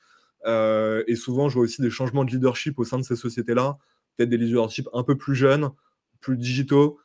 Euh, 0.47 1.03
et 1.07 1.17
souvent, 1.17 1.49
je 1.49 1.55
vois 1.55 1.65
aussi 1.65 1.81
des 1.81 1.91
changements 1.91 2.25
de 2.25 2.31
leadership 2.31 2.79
au 2.79 2.85
sein 2.85 2.99
de 2.99 3.05
ces 3.05 3.17
sociétés-là, 3.17 3.79
peut-être 4.17 4.29
des 4.29 4.37
leaderships 4.37 4.89
un 4.93 5.03
peu 5.03 5.17
plus 5.17 5.35
jeunes, 5.35 5.71
plus 6.21 6.37
digitaux, 6.37 6.99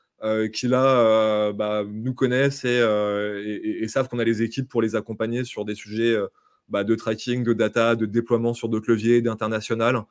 qui 0.53 0.67
là 0.67 1.51
bah, 1.51 1.83
nous 1.87 2.13
connaissent 2.13 2.63
et, 2.63 3.87
savent 3.87 4.07
qu'on 4.07 4.19
a 4.19 4.23
les 4.23 4.43
équipes 4.43 4.69
pour 4.69 4.83
les 4.83 4.95
accompagner 4.95 5.43
sur 5.43 5.65
des 5.65 5.73
sujets 5.73 6.15
bah, 6.71 6.83
de 6.83 6.95
tracking, 6.95 7.43
de 7.43 7.53
data, 7.53 7.95
de 7.95 8.05
déploiement 8.05 8.53
sur 8.53 8.69
d'autres 8.69 8.89
leviers, 8.89 9.21
d'international. 9.21 10.03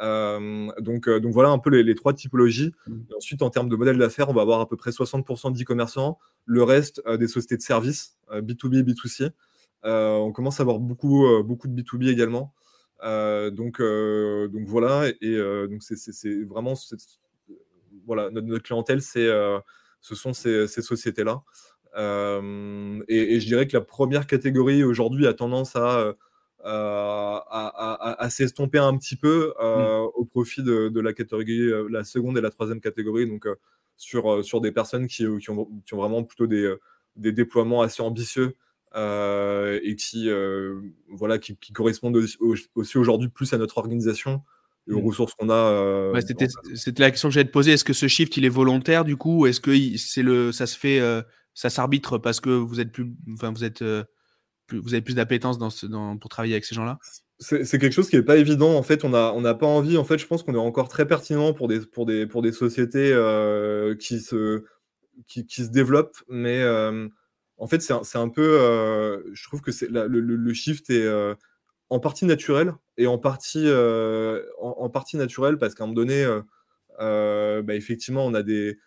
donc, 0.00 1.08
donc 1.08 1.32
voilà 1.32 1.50
un 1.50 1.58
peu 1.58 1.70
les, 1.70 1.94
trois 1.94 2.12
typologies. 2.12 2.72
Mmh. 2.86 2.94
ensuite, 3.16 3.42
en 3.42 3.50
termes 3.50 3.68
de 3.68 3.76
modèle 3.76 3.98
d'affaires, 3.98 4.28
on 4.28 4.34
va 4.34 4.42
avoir 4.42 4.60
à 4.60 4.68
peu 4.68 4.76
près 4.76 4.90
60% 4.90 5.52
d'e-commerçants, 5.52 6.18
le 6.44 6.62
reste 6.62 7.02
des 7.08 7.28
sociétés 7.28 7.56
de 7.56 7.62
services, 7.62 8.16
B2B, 8.30 8.82
B2C. 8.82 9.30
on 9.84 10.32
commence 10.32 10.58
à 10.60 10.62
avoir 10.62 10.80
beaucoup, 10.80 11.24
beaucoup 11.44 11.68
de 11.68 11.80
B2B 11.80 12.08
également. 12.08 12.52
donc, 13.02 13.80
donc 13.80 14.66
voilà, 14.66 15.08
et, 15.20 15.38
donc 15.68 15.82
c'est 15.82 16.42
vraiment 16.44 16.74
voilà, 18.06 18.30
notre, 18.30 18.62
clientèle, 18.62 19.02
c'est 19.02 19.28
ce 20.06 20.14
sont 20.14 20.32
ces, 20.32 20.68
sociétés-là. 20.68 21.42
Et, 21.96 23.40
je 23.40 23.46
dirais 23.46 23.66
que 23.66 23.76
la 23.76 23.80
première 23.80 24.26
catégorie 24.26 24.84
aujourd'hui 24.84 25.26
a 25.26 25.34
tendance 25.34 25.76
à, 25.76 26.14
à, 26.64 28.28
s'estomper 28.30 28.78
un 28.78 28.96
petit 28.96 29.16
peu 29.16 29.54
mmh. 29.58 30.08
au 30.14 30.24
profit 30.24 30.62
de, 30.62 31.00
la 31.00 31.12
catégorie, 31.12 31.70
la 31.90 32.04
seconde 32.04 32.38
et 32.38 32.40
la 32.40 32.50
troisième 32.50 32.80
catégorie, 32.80 33.26
donc 33.26 33.46
sur, 33.96 34.44
sur 34.44 34.60
des 34.60 34.72
personnes 34.72 35.06
qui, 35.06 35.24
qui, 35.40 35.50
ont, 35.50 35.68
qui, 35.86 35.94
ont, 35.94 35.98
vraiment 35.98 36.22
plutôt 36.22 36.46
des, 36.46 36.74
des 37.16 37.32
déploiements 37.32 37.82
assez 37.82 38.02
ambitieux 38.02 38.54
euh, 38.94 39.78
et 39.82 39.96
qui, 39.96 40.30
euh, 40.30 40.80
voilà, 41.08 41.38
qui, 41.38 41.56
correspondent 41.72 42.16
aussi 42.16 42.98
aujourd'hui 42.98 43.28
plus 43.28 43.52
à 43.52 43.58
notre 43.58 43.76
organisation 43.78 44.42
et 44.88 44.92
aux 44.92 45.00
mmh. 45.00 45.06
ressources 45.06 45.34
qu'on 45.34 45.50
a. 45.50 45.54
Euh, 45.54 46.20
c'était 46.20 47.02
la 47.02 47.10
question 47.10 47.28
que 47.28 47.34
j'allais 47.34 47.48
te 47.48 47.52
poser. 47.52 47.72
Est-ce 47.72 47.84
que 47.84 47.92
ce 47.92 48.08
shift, 48.08 48.36
il 48.36 48.44
est 48.44 48.50
volontaire 48.50 49.04
du 49.04 49.16
coup 49.16 49.46
Est-ce 49.46 49.60
que 49.60 49.72
c'est 49.98 50.22
le, 50.22 50.52
ça 50.52 50.66
se 50.66 50.78
fait, 50.78 51.00
ça 51.56 51.70
s'arbitre 51.70 52.18
parce 52.18 52.38
que 52.38 52.50
vous 52.50 52.78
êtes 52.78 52.92
plus, 52.92 53.12
enfin 53.32 53.50
vous 53.50 53.64
êtes, 53.64 53.82
vous 53.82 54.94
avez 54.94 55.02
plus 55.02 55.14
d'appétence 55.14 55.58
pour 56.20 56.30
travailler 56.30 56.54
avec 56.54 56.64
ces 56.64 56.76
gens-là? 56.76 56.98
C'est 57.40 57.78
quelque 57.78 57.90
chose 57.90 58.08
qui 58.08 58.16
n'est 58.16 58.22
pas 58.22 58.36
évident. 58.36 58.76
En 58.76 58.82
fait, 58.82 59.04
on 59.04 59.08
n'a 59.08 59.32
on 59.34 59.44
a 59.44 59.54
pas 59.54 59.66
envie. 59.66 59.98
En 59.98 60.04
fait, 60.04 60.18
je 60.18 60.26
pense 60.26 60.42
qu'on 60.44 60.54
est 60.54 60.58
encore 60.58 60.88
très 60.88 61.06
pertinent 61.06 61.52
pour 61.52 61.66
des, 61.66 61.80
pour 61.80 62.06
des, 62.06 62.26
pour 62.26 62.40
des 62.40 62.52
sociétés 62.52 63.10
qui, 63.98 64.20
se, 64.20 64.64
qui, 65.26 65.44
se 65.48 65.70
développent, 65.70 66.16
mais 66.28 66.62
en 67.58 67.66
fait, 67.66 67.80
c'est 67.80 68.18
un, 68.18 68.28
peu. 68.28 68.58
Euh, 68.60 69.22
je 69.32 69.44
trouve 69.44 69.62
que 69.62 69.70
le, 69.88 70.52
shift 70.52 70.90
est 70.90 71.04
euh, 71.04 71.34
en 71.88 72.00
partie 72.00 72.26
naturel 72.26 72.74
et 72.98 73.06
en 73.06 73.18
partie, 73.18 73.64
euh, 73.64 74.42
en, 74.60 74.90
partie 74.90 75.16
naturel 75.16 75.56
parce 75.58 75.74
qu'à 75.74 75.84
un 75.84 75.86
moment 75.86 75.96
donné, 75.96 76.26
bah, 76.98 77.74
effectivement, 77.74 78.26
on 78.26 78.34
a 78.34 78.42
des. 78.42 78.78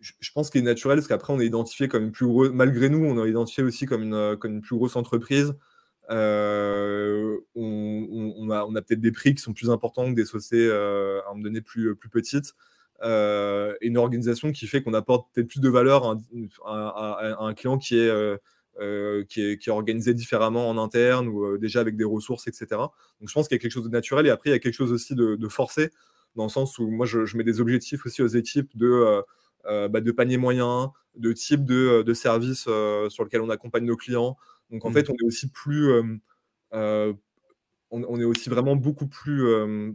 Je, 0.00 0.32
pense 0.32 0.50
qu'il 0.50 0.60
est 0.60 0.64
naturel 0.64 0.98
parce 0.98 1.08
qu'après, 1.08 1.32
on 1.32 1.40
est 1.40 1.46
identifié 1.46 1.88
comme 1.88 2.04
une 2.04 2.12
plus 2.12 2.26
grosse. 2.26 2.50
Malgré 2.50 2.88
nous, 2.88 3.04
on 3.04 3.24
est 3.24 3.30
identifié 3.30 3.64
aussi 3.64 3.86
comme 3.86 4.02
une, 4.02 4.36
comme 4.36 4.52
une 4.54 4.62
plus 4.62 4.76
grosse 4.76 4.96
entreprise. 4.96 5.54
on, 6.08 7.40
a, 8.50 8.64
on 8.64 8.74
a 8.74 8.82
peut-être 8.82 9.00
des 9.00 9.12
prix 9.12 9.34
qui 9.34 9.42
sont 9.42 9.52
plus 9.52 9.70
importants 9.70 10.08
que 10.10 10.14
des 10.14 10.24
sociétés 10.24 10.70
à 10.70 11.28
un 11.28 11.30
moment 11.30 11.42
donné 11.42 11.60
plus, 11.60 11.96
plus 11.96 12.10
petites. 12.10 12.54
Euh, 13.04 13.76
une 13.80 13.96
organisation 13.96 14.50
qui 14.50 14.66
fait 14.66 14.82
qu'on 14.82 14.94
apporte 14.94 15.28
peut-être 15.32 15.46
plus 15.46 15.60
de 15.60 15.68
valeur 15.68 16.16
à, 16.64 17.36
un 17.40 17.54
client 17.54 17.78
qui 17.78 17.96
est, 17.96 18.08
euh, 18.08 18.36
euh, 18.80 19.24
qui 19.24 19.40
est, 19.40 19.58
qui, 19.58 19.70
est, 19.70 19.72
organisé 19.72 20.14
différemment 20.14 20.68
en 20.68 20.78
interne 20.78 21.28
ou 21.28 21.56
déjà 21.58 21.80
avec 21.80 21.96
des 21.96 22.04
ressources, 22.04 22.48
etc. 22.48 22.66
Donc 22.72 23.28
je 23.28 23.32
pense 23.32 23.46
qu'il 23.46 23.54
y 23.54 23.60
a 23.60 23.62
quelque 23.62 23.72
chose 23.72 23.84
de 23.84 23.90
naturel 23.90 24.26
et 24.26 24.30
après 24.30 24.50
il 24.50 24.52
y 24.52 24.56
a 24.56 24.58
quelque 24.58 24.74
chose 24.74 24.92
aussi 24.92 25.14
de, 25.14 25.48
forcé 25.48 25.90
dans 26.34 26.44
le 26.44 26.50
sens 26.50 26.78
où 26.78 26.90
moi 26.90 27.06
je, 27.06 27.36
mets 27.36 27.44
des 27.44 27.60
objectifs 27.60 28.04
aussi 28.04 28.20
aux 28.20 28.26
équipes 28.26 28.76
de, 28.76 29.22
bah, 29.64 30.00
de 30.00 30.12
panier 30.12 30.36
moyen, 30.36 30.92
de 31.16 31.32
type 31.32 31.64
de, 31.64 32.02
de 32.02 32.14
service 32.14 32.62
sur 33.08 33.24
lequel 33.24 33.40
on 33.40 33.50
accompagne 33.50 33.84
nos 33.84 33.96
clients. 33.96 34.36
Donc 34.70 34.84
en 34.84 34.90
mmh. 34.90 34.94
fait 34.94 35.10
on 35.10 35.14
est 35.14 35.26
aussi 35.26 35.50
plus 35.50 35.92
on, 37.90 38.20
est 38.20 38.24
aussi 38.24 38.48
vraiment 38.50 38.76
beaucoup 38.76 39.06
plus 39.06 39.44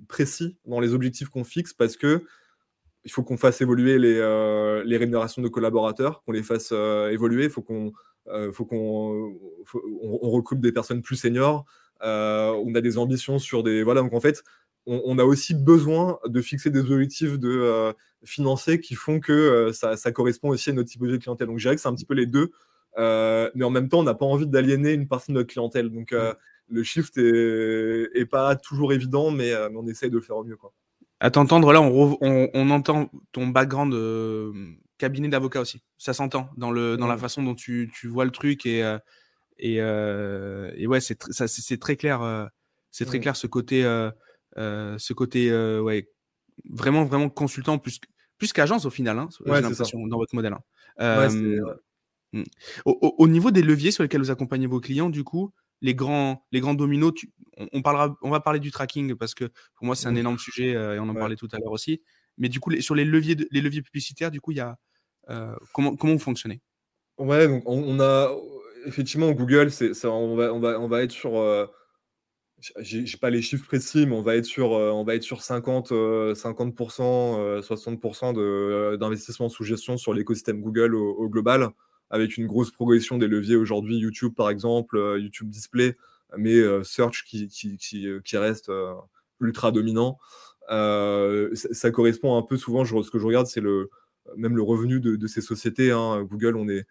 précis 0.08 0.58
dans 0.66 0.80
les 0.80 0.94
objectifs 0.94 1.30
qu'on 1.30 1.44
fixe 1.44 1.74
parce 1.74 1.98
que 1.98 2.24
il 3.06 3.12
faut 3.12 3.24
qu'on 3.24 3.38
fasse 3.38 3.62
évoluer 3.62 4.00
les, 4.00 4.18
euh, 4.18 4.84
les, 4.86 4.98
rémunérations 4.98 5.42
de 5.42 5.48
collaborateurs, 5.48 6.24
qu'on 6.24 6.32
les 6.32 6.44
fasse 6.44 6.70
euh, 6.72 7.10
évoluer. 7.10 7.46
Il 7.46 7.50
faut 7.50 7.62
qu'on 7.62 7.92
euh, 8.28 8.52
faut 8.52 8.66
qu'on 8.66 9.38
on, 9.84 10.30
recrute 10.30 10.62
des 10.62 10.72
personnes 10.72 11.02
plus 11.02 11.18
seniors. 11.18 11.66
on 12.02 12.76
a 12.76 12.82
des 12.82 12.98
ambitions 12.98 13.40
sur 13.40 13.64
des 13.64 13.84
voilà. 13.84 14.02
Donc 14.02 14.14
en 14.14 14.22
fait, 14.22 14.44
on, 14.86 15.18
a 15.18 15.24
aussi 15.24 15.54
besoin 15.54 16.20
de 16.26 16.42
fixer 16.42 16.70
des 16.70 16.80
objectifs 16.80 17.40
de 17.40 17.94
financiers 18.26 18.80
qui 18.80 18.96
font 18.96 19.20
que 19.20 19.72
ça, 19.74 19.98
ça, 19.98 20.12
correspond 20.12 20.50
aussi 20.50 20.70
à 20.70 20.74
notre 20.74 20.90
typologie 20.90 21.18
de 21.18 21.24
clientèle. 21.24 21.48
Donc 21.48 21.60
je 21.60 21.64
dirais 21.64 21.76
que 21.76 21.82
c'est 21.82 21.88
un 21.88 21.96
petit 21.96 22.06
peu 22.06 22.14
les 22.14 22.26
deux. 22.26 22.52
mais 22.98 23.64
en 23.64 23.70
même 23.70 23.90
temps, 23.90 24.00
on 24.00 24.04
n'a 24.04 24.14
pas 24.14 24.26
envie 24.26 24.48
d'aliéner 24.48 24.94
une 24.94 25.08
partie 25.08 25.32
de 25.32 25.38
notre 25.38 25.50
clientèle. 25.50 25.90
Donc 25.90 26.14
le 26.70 26.84
shift 26.84 27.18
est, 27.18 28.10
est, 28.14 28.26
pas 28.26 28.56
toujours 28.56 28.94
évident, 28.94 29.32
mais, 29.32 29.54
mais 29.70 29.78
on 29.78 29.88
essaye 29.88 30.10
de 30.10 30.16
le 30.16 30.22
faire 30.22 30.38
au 30.38 30.44
mieux. 30.44 30.58
Quoi. 30.58 30.74
À 31.24 31.32
t'entendre, 31.32 31.72
là, 31.72 31.82
on, 31.82 32.70
entend 32.70 33.10
ton 33.32 33.48
background 33.48 33.94
de 33.94 34.52
cabinet 34.98 35.30
d'avocat 35.30 35.62
aussi. 35.62 35.82
Ça 35.98 36.14
s'entend 36.14 36.50
dans, 36.58 36.70
le, 36.70 36.98
dans 36.98 37.08
la 37.08 37.16
façon 37.18 37.42
dont 37.42 37.56
tu, 37.56 37.90
vois 38.04 38.26
le 38.26 38.32
truc. 38.32 38.66
Et, 38.66 38.84
euh, 38.84 39.00
et, 39.58 39.78
euh, 39.80 40.70
et 40.76 40.86
ouais, 40.86 41.00
c'est 41.00 41.80
très 41.80 41.96
clair. 41.96 42.22
Euh, 42.22 42.46
c'est 42.92 43.06
très 43.06 43.22
clair 43.22 43.38
ce 43.38 43.48
côté, 43.48 43.84
ce 44.58 45.14
côté 45.14 45.50
ouais, 45.80 46.10
vraiment, 46.70 47.06
vraiment 47.06 47.30
consultant 47.30 47.78
plus, 47.78 48.02
plus 48.44 48.52
qu'agence 48.52 48.84
au 48.86 48.90
final, 48.90 49.18
hein, 49.20 49.30
dans 49.46 50.18
votre 50.18 50.36
modèle. 50.36 50.54
Hein. 51.00 51.30
Hmm. 52.34 52.42
au, 52.86 53.28
niveau 53.28 53.52
des 53.52 53.62
leviers 53.62 53.92
sur 53.92 54.02
lesquels 54.02 54.20
vous 54.20 54.32
accompagnez 54.32 54.66
vos 54.66 54.80
clients, 54.80 55.10
du 55.10 55.24
coup, 55.24 55.54
les 55.82 55.94
grands, 55.94 56.44
les 56.52 56.60
grands 56.60 56.74
dominos, 56.74 57.14
on, 57.72 57.82
parlera, 57.82 58.18
on 58.22 58.32
va 58.32 58.40
parler 58.40 58.60
du 58.60 58.72
tracking 58.72 59.16
parce 59.16 59.34
que 59.34 59.46
pour 59.76 59.86
moi, 59.86 59.96
c'est 59.96 60.08
un 60.08 60.16
énorme 60.16 60.40
sujet 60.40 60.76
euh, 60.76 60.96
et 60.96 61.00
on 61.00 61.08
en 61.08 61.14
parlait 61.14 61.36
tout 61.36 61.48
à 61.54 61.60
l'heure 61.60 61.72
aussi. 61.72 62.02
Mais 62.38 62.50
du 62.50 62.60
coup, 62.60 62.72
sur 62.82 62.96
les 62.96 63.06
leviers, 63.06 63.38
les 63.52 63.62
leviers 63.62 63.82
publicitaires, 63.82 64.32
du 64.32 64.42
coup, 64.42 64.52
il 64.52 64.58
y 64.58 64.62
a, 64.62 64.78
euh, 65.30 65.56
comment, 65.74 65.96
comment 65.96 66.14
vous 66.14 66.20
fonctionnez? 66.20 66.60
Ouais, 67.18 67.48
donc 67.48 67.64
on, 67.68 68.00
a 68.02 68.36
effectivement 68.88 69.32
Google, 69.32 69.72
c'est, 69.72 69.94
ça, 69.94 70.10
on, 70.10 70.36
va, 70.36 70.54
on, 70.54 70.60
va, 70.60 70.80
on 70.82 70.88
va 70.88 71.04
être 71.04 71.12
sur. 71.12 71.34
Euh, 72.78 72.82
j'ai, 72.82 73.18
pas 73.18 73.30
les 73.30 73.42
chiffres 73.42 73.66
précis, 73.66 74.06
mais 74.06 74.16
on 74.16 74.22
va 74.22 74.36
être 74.36 74.46
sur, 74.46 74.72
on 74.72 75.04
va 75.04 75.16
être 75.16 75.24
sur 75.24 75.42
50, 75.42 75.92
50%, 75.92 77.62
60% 77.62 78.34
de, 78.34 78.96
d'investissement 78.98 79.50
sous 79.50 79.64
gestion 79.64 79.98
sur 79.98 80.14
l'écosystème 80.14 80.62
Google 80.62 80.96
au 80.96 81.30
global 81.30 81.72
avec 82.14 82.38
une 82.38 82.46
grosse 82.46 82.70
progression 82.70 83.18
des 83.18 83.28
leviers 83.28 83.56
aujourd'hui, 83.56 83.98
YouTube 83.98 84.36
par 84.36 84.52
exemple, 84.52 84.98
euh, 84.98 85.20
YouTube 85.20 85.50
Display, 85.50 85.98
mais 86.38 86.54
euh, 86.54 86.84
Search 86.84 87.24
qui, 87.26 87.48
qui, 87.48 87.76
qui, 87.78 88.08
euh, 88.08 88.22
reste 88.34 88.72
ultra 89.40 89.72
dominant. 89.72 90.20
Ça, 90.70 91.92
correspond 91.92 92.38
un 92.38 92.44
peu 92.44 92.56
souvent, 92.56 92.86
ce 92.86 93.10
que 93.10 93.18
je 93.18 93.26
regarde, 93.26 93.48
c'est 93.48 93.62
le, 93.62 93.90
même 94.38 94.56
le 94.56 94.62
revenu 94.62 95.00
de, 95.00 95.28
ces 95.28 95.42
sociétés. 95.42 95.92
Hein. 95.92 96.22
Google, 96.30 96.56
on 96.56 96.70
est, 96.70 96.86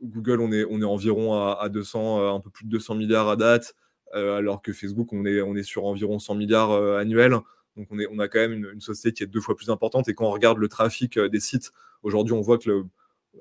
Google, 0.00 0.40
on 0.40 0.52
est, 0.52 0.64
on 0.70 0.80
est 0.80 0.84
environ 0.84 1.34
à, 1.34 1.68
200, 1.68 2.36
un 2.36 2.40
peu 2.40 2.50
plus 2.50 2.66
de 2.66 2.70
200 2.70 2.94
milliards 2.94 3.28
à 3.28 3.34
date, 3.34 3.74
alors 4.12 4.62
que 4.62 4.72
Facebook, 4.72 5.12
on 5.12 5.24
est, 5.24 5.40
on 5.40 5.54
est 5.54 5.62
sur 5.62 5.84
environ 5.84 6.18
100 6.18 6.34
milliards 6.34 6.72
annuels. 6.96 7.36
Donc 7.76 7.86
on, 7.90 7.98
est, 7.98 8.06
on 8.10 8.18
a 8.18 8.28
quand 8.28 8.40
même 8.40 8.52
une, 8.52 8.70
une, 8.74 8.80
société 8.80 9.12
qui 9.12 9.22
est 9.22 9.26
deux 9.26 9.40
fois 9.40 9.54
plus 9.56 9.70
importante. 9.70 10.08
Et 10.08 10.14
quand 10.14 10.26
on 10.26 10.30
regarde 10.30 10.58
le 10.58 10.68
trafic 10.68 11.18
des 11.18 11.40
sites, 11.40 11.70
aujourd'hui, 12.02 12.34
on 12.34 12.40
voit 12.40 12.58
que 12.58 12.68
le, 12.68 12.84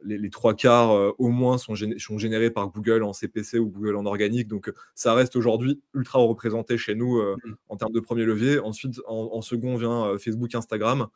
les, 0.04 0.30
trois 0.30 0.54
quarts 0.54 0.92
euh, 0.92 1.12
au 1.18 1.30
moins 1.30 1.58
sont, 1.58 1.76
générés 1.76 2.52
par 2.52 2.70
Google 2.70 3.04
en 3.04 3.14
CPC 3.14 3.60
ou 3.60 3.70
Google 3.70 3.96
en 3.96 4.06
organique. 4.06 4.48
Donc 4.48 4.72
ça 4.96 5.14
reste 5.14 5.36
aujourd'hui 5.36 5.82
ultra 5.94 6.20
représenté 6.20 6.78
chez 6.78 6.96
nous 6.96 7.18
euh, 7.18 7.36
mm. 7.44 7.56
en 7.70 7.78
termes 7.78 7.92
de 7.92 8.00
premier 8.00 8.26
levier. 8.26 8.60
Ensuite, 8.60 9.00
en, 9.08 9.42
second 9.42 9.76
vient 9.76 10.06
euh, 10.06 10.18
Facebook, 10.18 10.54
Instagram. 10.56 11.08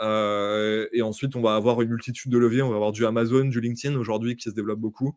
et 0.00 1.02
ensuite, 1.02 1.36
on 1.36 1.42
va 1.42 1.54
avoir 1.54 1.82
une 1.82 1.90
multitude 1.90 2.30
de 2.30 2.38
leviers. 2.38 2.62
On 2.62 2.70
va 2.70 2.76
avoir 2.76 2.92
du 2.92 3.04
Amazon, 3.06 3.44
du 3.44 3.60
LinkedIn 3.60 3.96
aujourd'hui 3.96 4.36
qui 4.36 4.50
se 4.50 4.54
développe 4.54 4.80
beaucoup. 4.80 5.16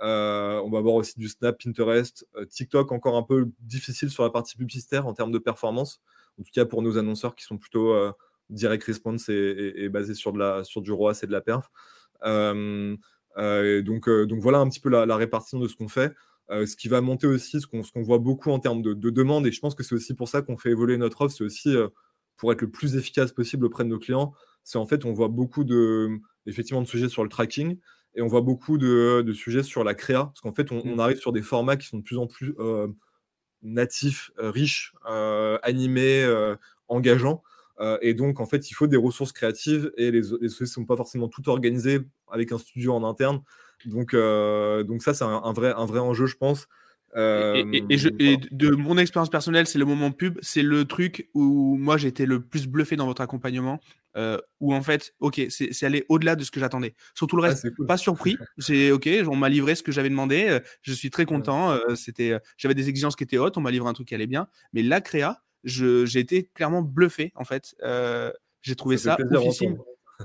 On 0.00 0.70
va 0.70 0.78
avoir 0.78 0.94
aussi 0.94 1.18
du 1.18 1.28
Snap, 1.28 1.62
Pinterest, 1.62 2.26
TikTok 2.48 2.92
encore 2.92 3.16
un 3.16 3.22
peu 3.22 3.48
difficile 3.60 4.10
sur 4.10 4.22
la 4.22 4.30
partie 4.30 4.56
publicitaire 4.56 5.06
en 5.06 5.14
termes 5.14 5.32
de 5.32 5.38
performance. 5.38 6.00
En 6.40 6.42
tout 6.42 6.50
cas 6.52 6.64
pour 6.64 6.82
nos 6.82 6.98
annonceurs 6.98 7.34
qui 7.34 7.44
sont 7.44 7.58
plutôt 7.58 7.94
direct 8.52 8.84
response 8.84 9.28
et, 9.28 9.88
basés 9.88 10.14
sur, 10.14 10.32
de 10.32 10.38
la, 10.38 10.64
sur 10.64 10.82
du 10.82 10.92
ROAS 10.92 11.20
et 11.22 11.26
de 11.26 11.32
la 11.32 11.40
perf. 11.40 11.70
Euh, 12.24 12.96
euh, 13.38 13.82
donc, 13.82 14.08
euh, 14.08 14.26
donc 14.26 14.40
voilà 14.40 14.58
un 14.58 14.68
petit 14.68 14.80
peu 14.80 14.90
la, 14.90 15.16
répartition 15.16 15.58
de 15.58 15.66
ce 15.68 15.76
qu'on 15.76 15.88
fait. 15.88 16.12
ce 16.50 16.76
qui 16.76 16.88
va 16.88 17.00
monter 17.00 17.26
aussi, 17.26 17.60
ce 17.60 17.66
qu'on 17.66 18.02
voit 18.02 18.18
beaucoup 18.18 18.50
en 18.50 18.58
termes 18.58 18.82
de, 18.82 18.94
de 18.94 19.46
et 19.46 19.52
je 19.52 19.60
pense 19.60 19.74
que 19.74 19.82
c'est 19.82 19.94
aussi 19.94 20.14
pour 20.14 20.28
ça 20.28 20.42
qu'on 20.42 20.56
fait 20.56 20.70
évoluer 20.70 20.96
notre 20.96 21.22
offre, 21.22 21.34
c'est 21.34 21.44
aussi 21.44 21.74
pour 22.36 22.52
être 22.52 22.60
le 22.60 22.70
plus 22.70 22.96
efficace 22.96 23.32
possible 23.32 23.66
auprès 23.66 23.84
de 23.84 23.88
nos 23.88 23.98
clients. 23.98 24.34
C'est 24.64 24.78
en 24.78 24.86
fait, 24.86 25.04
on 25.04 25.12
voit 25.12 25.28
beaucoup 25.28 25.64
de, 25.64 26.10
effectivement, 26.46 26.82
de 26.82 26.86
sujets 26.86 27.08
sur 27.08 27.22
le 27.22 27.28
tracking 27.28 27.78
et 28.14 28.22
on 28.22 28.26
voit 28.26 28.40
beaucoup 28.42 28.78
de, 28.78 29.22
de 29.22 29.32
sujets 29.32 29.62
sur 29.62 29.84
la 29.84 29.94
créa, 29.94 30.26
parce 30.26 30.40
qu'en 30.40 30.52
fait, 30.52 30.70
on, 30.72 30.82
on, 30.84 30.96
mmh. 30.96 31.00
arrive 31.00 31.18
sur 31.18 31.32
des 31.32 31.42
formats 31.42 31.76
qui 31.76 31.86
sont 31.86 31.98
de 31.98 32.02
plus 32.02 32.18
en 32.18 32.26
plus 32.26 32.54
natifs, 33.62 34.30
riches, 34.38 34.92
animés, 35.62 36.26
engageants. 36.88 37.42
et 38.00 38.14
donc, 38.14 38.40
en 38.40 38.46
fait, 38.46 38.70
il 38.70 38.74
faut 38.74 38.86
des 38.86 38.96
ressources 38.96 39.32
créatives 39.32 39.92
et 39.96 40.10
les, 40.10 40.20
les 40.20 40.48
sociétés 40.48 40.64
ne 40.64 40.66
sont 40.66 40.84
pas 40.84 40.96
forcément 40.96 41.28
toutes 41.28 41.48
organisées 41.48 42.00
avec 42.30 42.52
un 42.52 42.58
studio 42.58 42.92
en 42.94 43.04
interne. 43.04 43.42
Donc, 43.86 44.14
donc 44.14 45.02
ça, 45.02 45.14
c'est 45.14 45.24
un, 45.24 45.52
vrai, 45.52 45.72
un 45.76 45.86
vrai 45.86 46.00
enjeu, 46.00 46.26
je 46.26 46.36
pense. 46.36 46.68
Et, 47.14 47.98
je, 47.98 48.08
de 48.08 48.70
mon 48.70 48.96
expérience 48.98 49.30
personnelle, 49.30 49.66
c'est 49.66 49.78
le 49.78 49.84
moment 49.84 50.12
pub, 50.12 50.38
c'est 50.40 50.62
le 50.62 50.84
truc 50.84 51.28
où 51.34 51.76
moi 51.76 51.96
j'ai 51.96 52.08
été 52.08 52.26
le 52.26 52.40
plus 52.40 52.66
bluffé 52.66 52.96
dans 52.96 53.06
votre 53.06 53.20
accompagnement, 53.20 53.80
euh, 54.16 54.38
où 54.60 54.74
en 54.74 54.82
fait, 54.82 55.14
ok, 55.20 55.40
c'est 55.48 55.84
aller 55.84 56.04
au-delà 56.08 56.36
de 56.36 56.44
ce 56.44 56.50
que 56.50 56.60
j'attendais. 56.60 56.94
Sur 57.14 57.26
tout 57.26 57.36
le 57.36 57.44
ah, 57.44 57.48
reste, 57.48 57.68
pas 57.86 57.96
surpris. 57.96 58.36
C'est 58.58 58.90
ok, 58.90 59.08
on 59.26 59.36
m'a 59.36 59.48
livré 59.48 59.74
ce 59.74 59.82
que 59.82 59.92
j'avais 59.92 60.10
demandé. 60.10 60.46
Euh, 60.48 60.60
je 60.82 60.92
suis 60.92 61.10
très 61.10 61.24
content. 61.24 61.72
Euh, 61.72 61.94
c'était, 61.94 62.38
j'avais 62.56 62.74
des 62.74 62.88
exigences 62.88 63.16
qui 63.16 63.24
étaient 63.24 63.38
hautes. 63.38 63.56
On 63.56 63.60
m'a 63.60 63.70
livré 63.70 63.88
un 63.88 63.94
truc 63.94 64.08
qui 64.08 64.14
allait 64.14 64.26
bien. 64.26 64.48
Mais 64.72 64.82
la 64.82 65.00
créa, 65.00 65.42
j'ai 65.64 66.18
été 66.18 66.50
clairement 66.54 66.82
bluffé 66.82 67.32
en 67.36 67.44
fait. 67.44 67.74
j'ai 68.62 68.76
trouvé 68.76 68.96
ça, 68.96 69.16
ça 69.18 69.66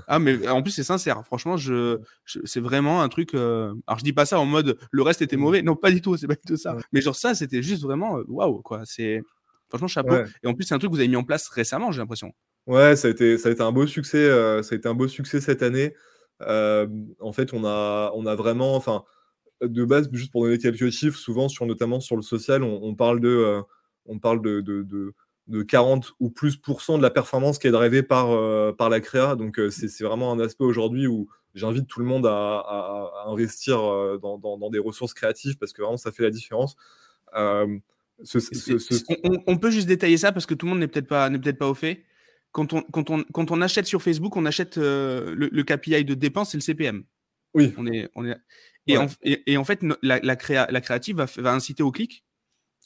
Ah 0.06 0.18
mais 0.18 0.46
en 0.48 0.62
plus 0.62 0.72
c'est 0.72 0.84
sincère. 0.84 1.24
Franchement, 1.24 1.56
je, 1.56 1.98
c'est 2.44 2.60
vraiment 2.60 3.02
un 3.02 3.08
truc. 3.08 3.34
Alors 3.34 3.98
je 3.98 4.04
dis 4.04 4.12
pas 4.12 4.26
ça 4.26 4.38
en 4.38 4.46
mode 4.46 4.78
le 4.90 5.02
reste 5.02 5.22
était 5.22 5.36
mauvais. 5.36 5.62
Non, 5.62 5.76
pas 5.76 5.90
du 5.90 6.00
tout. 6.00 6.16
C'est 6.16 6.26
pas 6.26 6.34
du 6.34 6.46
tout 6.46 6.56
ça. 6.56 6.76
Mais 6.92 7.00
genre 7.00 7.16
ça, 7.16 7.34
c'était 7.34 7.62
juste 7.62 7.82
vraiment 7.82 8.18
waouh 8.28 8.62
quoi. 8.62 8.82
C'est 8.84 9.22
franchement 9.68 9.88
chapeau. 9.88 10.14
Et 10.42 10.46
en 10.46 10.54
plus 10.54 10.64
c'est 10.64 10.74
un 10.74 10.78
truc 10.78 10.90
que 10.90 10.94
vous 10.94 11.00
avez 11.00 11.08
mis 11.08 11.16
en 11.16 11.24
place 11.24 11.48
récemment, 11.48 11.92
j'ai 11.92 12.00
l'impression. 12.00 12.32
Ouais, 12.68 12.96
ça 12.96 13.08
a 13.08 13.10
été, 13.10 13.38
ça 13.38 13.48
a 13.48 13.52
été 13.52 13.62
un 13.62 13.72
beau 13.72 13.86
succès. 13.86 14.18
Euh, 14.18 14.62
ça 14.62 14.74
a 14.74 14.78
été 14.78 14.86
un 14.88 14.94
beau 14.94 15.08
succès 15.08 15.40
cette 15.40 15.62
année. 15.62 15.94
Euh, 16.42 16.86
en 17.18 17.32
fait, 17.32 17.54
on 17.54 17.64
a, 17.64 18.12
on 18.14 18.26
a 18.26 18.34
vraiment, 18.34 18.76
enfin, 18.76 19.04
de 19.62 19.84
base, 19.86 20.10
juste 20.12 20.30
pour 20.30 20.44
donner 20.44 20.58
quelques 20.58 20.90
chiffres, 20.90 21.18
souvent 21.18 21.48
sur, 21.48 21.64
notamment 21.64 21.98
sur 21.98 22.14
le 22.14 22.22
social, 22.22 22.62
on, 22.62 22.94
parle 22.94 23.20
de, 23.20 23.28
euh, 23.28 23.62
on 24.04 24.18
parle 24.18 24.42
de, 24.42 24.60
de, 24.60 24.82
de, 24.82 25.14
40 25.66 26.14
ou 26.20 26.30
plus 26.30 26.60
de 26.60 27.02
la 27.02 27.10
performance 27.10 27.58
qui 27.58 27.66
est 27.66 27.70
drivée 27.70 28.02
par, 28.02 28.28
par 28.76 28.90
la 28.90 29.00
créa. 29.00 29.36
Donc, 29.36 29.60
c'est 29.70 30.04
vraiment 30.04 30.32
un 30.32 30.40
aspect 30.40 30.64
aujourd'hui 30.64 31.06
où 31.06 31.28
j'invite 31.54 31.86
tout 31.86 32.00
le 32.00 32.06
monde 32.06 32.26
à, 32.26 33.24
investir 33.26 33.78
dans, 34.20 34.38
dans, 34.38 34.70
des 34.70 34.78
ressources 34.78 35.14
créatives 35.14 35.56
parce 35.58 35.72
que 35.72 35.82
vraiment, 35.82 35.96
ça 35.96 36.12
fait 36.12 36.22
la 36.22 36.30
différence. 36.30 36.76
on, 37.34 37.80
on, 39.46 39.56
peut 39.56 39.70
juste 39.70 39.88
détailler 39.88 40.18
ça 40.18 40.32
parce 40.32 40.46
que 40.46 40.54
tout 40.54 40.66
le 40.66 40.70
monde 40.70 40.80
n'est 40.80 40.88
peut-être 40.88 41.08
pas, 41.08 41.30
peut 41.30 41.52
pas 41.52 41.68
au 41.68 41.74
fait 41.74 42.04
quand 42.52 42.72
on, 42.72 42.82
quand, 42.82 43.10
on, 43.10 43.24
quand 43.32 43.50
on 43.50 43.60
achète 43.60 43.86
sur 43.86 44.02
Facebook, 44.02 44.36
on 44.36 44.46
achète 44.46 44.78
euh, 44.78 45.34
le, 45.36 45.62
KPI 45.62 46.04
de 46.04 46.14
dépense, 46.14 46.50
c'est 46.50 46.56
le 46.56 46.62
CPM. 46.62 47.04
Oui. 47.54 47.74
On 47.76 47.86
est, 47.86 48.08
on 48.14 48.24
est... 48.24 48.36
Et, 48.86 48.96
en, 48.96 49.06
et, 49.22 49.56
en, 49.58 49.64
fait, 49.64 49.80
la, 50.02 50.18
la, 50.20 50.36
créa, 50.36 50.66
la 50.70 50.80
créative 50.80 51.16
va, 51.16 51.26
va, 51.36 51.52
inciter 51.52 51.82
au 51.82 51.92
clic. 51.92 52.24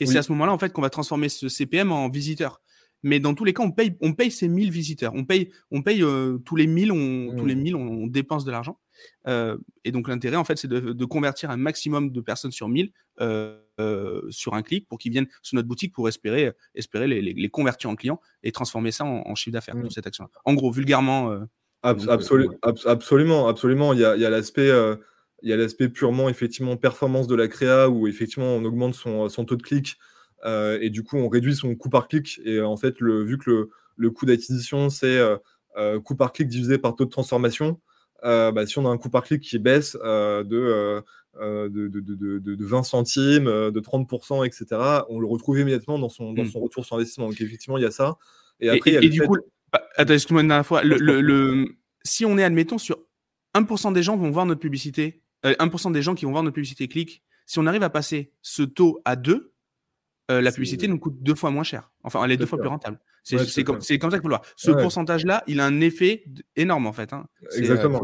Et 0.00 0.06
c'est 0.06 0.18
à 0.18 0.22
ce 0.22 0.32
moment-là 0.32 0.52
en 0.52 0.58
fait, 0.58 0.72
qu'on 0.72 0.82
va 0.82 0.90
transformer 0.90 1.28
ce 1.28 1.48
CPM 1.48 1.92
en 1.92 2.08
visiteur. 2.08 2.60
Mais 3.02 3.18
dans 3.18 3.34
tous 3.34 3.44
les 3.44 3.52
cas, 3.52 3.62
on 3.62 3.72
paye, 3.72 3.96
on 4.00 4.14
paye 4.14 4.30
ces 4.30 4.48
1000 4.48 4.70
visiteurs. 4.70 5.12
On 5.14 5.24
paye, 5.24 5.50
on 5.70 5.82
paye 5.82 6.02
euh, 6.02 6.38
tous 6.44 6.56
les 6.56 6.66
1000, 6.66 6.92
on, 6.92 7.36
tous 7.36 7.46
les 7.46 7.56
1000, 7.56 7.74
mmh. 7.74 7.78
on, 7.78 8.06
dépense 8.06 8.44
de 8.44 8.52
l'argent. 8.52 8.78
Euh, 9.26 9.58
et 9.84 9.90
donc 9.90 10.08
l'intérêt, 10.08 10.36
en 10.36 10.44
fait, 10.44 10.56
c'est 10.56 10.68
de, 10.68 11.04
convertir 11.04 11.50
un 11.50 11.56
maximum 11.56 12.12
de 12.12 12.20
personnes 12.20 12.52
sur 12.52 12.68
1000 12.68 12.92
euh, 13.20 13.58
sur 14.30 14.54
un 14.54 14.62
clic 14.62 14.86
pour 14.86 14.98
qu'ils 14.98 15.10
viennent 15.10 15.26
sur 15.42 15.56
notre 15.56 15.66
boutique 15.66 15.92
pour 15.92 16.08
espérer, 16.08 16.52
espérer 16.76 17.08
les, 17.08 17.48
convertir 17.48 17.90
en 17.90 17.96
clients 17.96 18.20
et 18.44 18.52
transformer 18.52 18.92
ça 18.92 19.04
en, 19.04 19.34
chiffre 19.34 19.54
d'affaires, 19.54 19.76
mmh. 19.76 19.90
cette 19.90 20.06
action. 20.06 20.28
En 20.44 20.54
gros, 20.54 20.70
vulgairement. 20.70 21.36
absolument, 21.82 23.48
absolument. 23.48 23.92
Il 23.92 23.98
y 23.98 24.04
a, 24.04 24.14
il 24.14 24.22
y 24.22 24.24
a 24.24 24.30
l'aspect. 24.30 24.70
Il 25.42 25.50
y 25.50 25.52
a 25.52 25.56
l'aspect 25.56 25.88
purement 25.88 26.28
effectivement 26.28 26.76
performance 26.76 27.26
de 27.26 27.34
la 27.34 27.48
créa 27.48 27.88
où 27.88 28.06
effectivement 28.06 28.54
on 28.54 28.64
augmente 28.64 28.94
son, 28.94 29.28
son 29.28 29.44
taux 29.44 29.56
de 29.56 29.62
clic 29.62 29.98
euh, 30.44 30.78
et 30.80 30.90
du 30.90 31.02
coup, 31.02 31.16
on 31.16 31.28
réduit 31.28 31.54
son 31.54 31.74
coût 31.74 31.90
par 31.90 32.08
clic. 32.08 32.40
Et 32.44 32.60
en 32.60 32.76
fait, 32.76 33.00
le, 33.00 33.22
vu 33.22 33.38
que 33.38 33.68
le, 33.96 34.10
coût 34.10 34.26
d'acquisition, 34.26 34.90
c'est 34.90 35.18
euh, 35.18 35.36
euh, 35.76 36.00
coût 36.00 36.16
par 36.16 36.32
clic 36.32 36.48
divisé 36.48 36.78
par 36.78 36.94
taux 36.94 37.04
de 37.04 37.10
transformation, 37.10 37.80
bah, 38.22 38.66
si 38.66 38.78
on 38.78 38.86
a 38.86 38.88
un 38.88 38.98
coût 38.98 39.10
par 39.10 39.24
clic 39.24 39.42
qui 39.42 39.58
baisse 39.58 39.94
de, 39.94 40.42
de, 40.44 41.68
de, 41.68 42.38
de, 42.38 42.64
20 42.64 42.82
centimes, 42.84 43.46
de 43.46 43.80
30%, 43.80 44.46
etc., 44.46 44.80
on 45.08 45.18
le 45.18 45.26
retrouve 45.26 45.58
immédiatement 45.58 45.98
dans 45.98 46.08
son, 46.08 46.32
dans 46.32 46.44
mmh. 46.44 46.50
son 46.50 46.60
retour 46.60 46.84
sur 46.84 46.96
investissement. 46.96 47.28
Donc 47.28 47.40
effectivement, 47.40 47.78
il 47.78 47.82
y 47.82 47.86
a 47.86 47.90
ça. 47.90 48.16
Et 48.60 48.68
après, 48.68 48.92
et, 48.92 49.08
du 49.08 49.22
coup, 49.22 49.38
bah, 49.72 49.82
attends, 49.96 50.14
excuse-moi 50.14 50.42
une 50.42 50.48
dernière 50.48 50.66
fois. 50.66 50.84
Le, 50.84 50.98
le, 50.98 51.66
si 52.04 52.24
on 52.24 52.38
est, 52.38 52.44
admettons, 52.44 52.78
sur 52.78 52.98
1% 53.56 53.92
des 53.92 54.04
gens 54.04 54.16
vont 54.16 54.30
voir 54.30 54.46
notre 54.46 54.60
publicité, 54.60 55.21
1% 55.44 55.92
des 55.92 56.02
gens 56.02 56.14
qui 56.14 56.24
vont 56.24 56.30
voir 56.30 56.42
notre 56.42 56.54
publicité 56.54 56.88
clic, 56.88 57.22
si 57.46 57.58
on 57.58 57.66
arrive 57.66 57.82
à 57.82 57.90
passer 57.90 58.32
ce 58.42 58.62
taux 58.62 59.00
à 59.04 59.16
2, 59.16 59.52
euh, 60.30 60.40
la 60.40 60.52
publicité 60.52 60.88
nous 60.88 60.98
coûte 60.98 61.16
deux 61.20 61.34
fois 61.34 61.50
moins 61.50 61.64
cher. 61.64 61.90
Enfin, 62.04 62.24
elle 62.24 62.32
est 62.32 62.36
deux 62.36 62.46
fois 62.46 62.58
plus 62.58 62.68
rentable. 62.68 62.98
C'est 63.24 63.64
comme, 63.64 63.80
ça 63.80 63.96
qu'il 63.96 64.00
faut 64.00 64.08
le 64.08 64.28
voir. 64.28 64.42
Ce 64.56 64.70
pourcentage-là, 64.70 65.42
il 65.46 65.60
a 65.60 65.66
un 65.66 65.80
effet 65.80 66.24
énorme 66.56 66.86
en 66.86 66.92
fait. 66.92 67.12
Hein. 67.12 67.26
Exactement. 67.56 68.02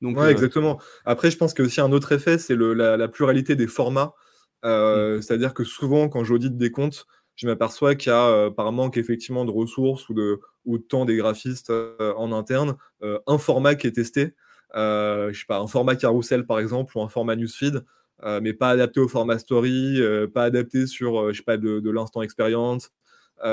Donc, 0.00 0.18
ouais, 0.18 0.32
exactement. 0.32 0.80
Après, 1.04 1.30
je 1.30 1.36
pense 1.36 1.54
que 1.54 1.62
aussi 1.62 1.80
un 1.80 1.92
autre 1.92 2.10
effet, 2.12 2.36
c'est 2.36 2.56
la, 2.56 2.96
la, 2.96 3.08
pluralité 3.08 3.54
des 3.54 3.68
formats. 3.68 4.14
Euh, 4.64 5.18
mmh. 5.18 5.22
C'est-à-dire 5.22 5.54
que 5.54 5.62
souvent, 5.62 6.08
quand 6.08 6.24
j'audite 6.24 6.56
des 6.56 6.72
comptes, 6.72 7.06
je 7.36 7.46
m'aperçois 7.46 7.94
qu'il 7.94 8.10
y 8.10 8.14
a, 8.14 8.26
euh, 8.26 8.50
par 8.50 8.72
manque 8.72 8.96
effectivement 8.96 9.44
de 9.44 9.52
ressources 9.52 10.08
ou 10.08 10.14
de, 10.14 10.40
ou 10.64 10.78
de 10.78 10.82
temps 10.82 11.04
des 11.04 11.16
graphistes 11.16 11.72
en 12.00 12.32
interne, 12.32 12.76
un 13.00 13.38
format 13.38 13.76
qui 13.76 13.86
est 13.86 13.92
testé. 13.92 14.34
Je 14.74 15.32
sais 15.32 15.46
pas, 15.46 15.58
un 15.58 15.66
format 15.66 15.96
carousel 15.96 16.46
par 16.46 16.58
exemple 16.58 16.96
ou 16.96 17.02
un 17.02 17.08
format 17.08 17.36
newsfeed. 17.36 17.84
Euh, 18.24 18.40
mais 18.40 18.52
pas 18.52 18.70
adapté 18.70 19.00
au 19.00 19.08
format 19.08 19.38
story, 19.38 20.00
euh, 20.00 20.28
pas 20.28 20.44
adapté 20.44 20.86
sur, 20.86 21.20
euh, 21.20 21.32
je 21.32 21.38
sais 21.38 21.42
pas, 21.42 21.56
de, 21.56 21.90
l'instant 21.90 22.22
expérience, 22.22 22.92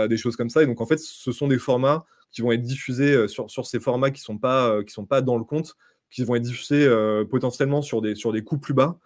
des 0.08 0.18
choses 0.18 0.36
comme 0.36 0.52
ça. 0.52 0.62
Et 0.62 0.68
donc, 0.68 0.82
en 0.82 0.86
fait, 0.86 1.00
ce 1.00 1.32
sont 1.32 1.48
des 1.48 1.58
formats 1.58 2.06
qui 2.32 2.42
vont 2.42 2.52
être 2.52 2.62
diffusés 2.62 3.28
sur, 3.28 3.50
sur 3.50 3.66
ces 3.66 3.80
formats 3.80 4.12
qui 4.12 4.22
sont, 4.22 4.38
pas, 4.38 4.80
sont 4.88 5.08
pas 5.08 5.22
dans 5.22 5.36
le 5.36 5.44
compte, 5.44 5.76
qui 6.12 6.24
vont 6.24 6.36
être 6.36 6.44
diffusés 6.44 6.88
potentiellement 7.32 7.82
sur 7.82 8.00
des, 8.00 8.14
sur 8.14 8.32
des 8.32 8.44
coûts 8.44 8.60
plus 8.60 8.76
bas. 8.76 9.00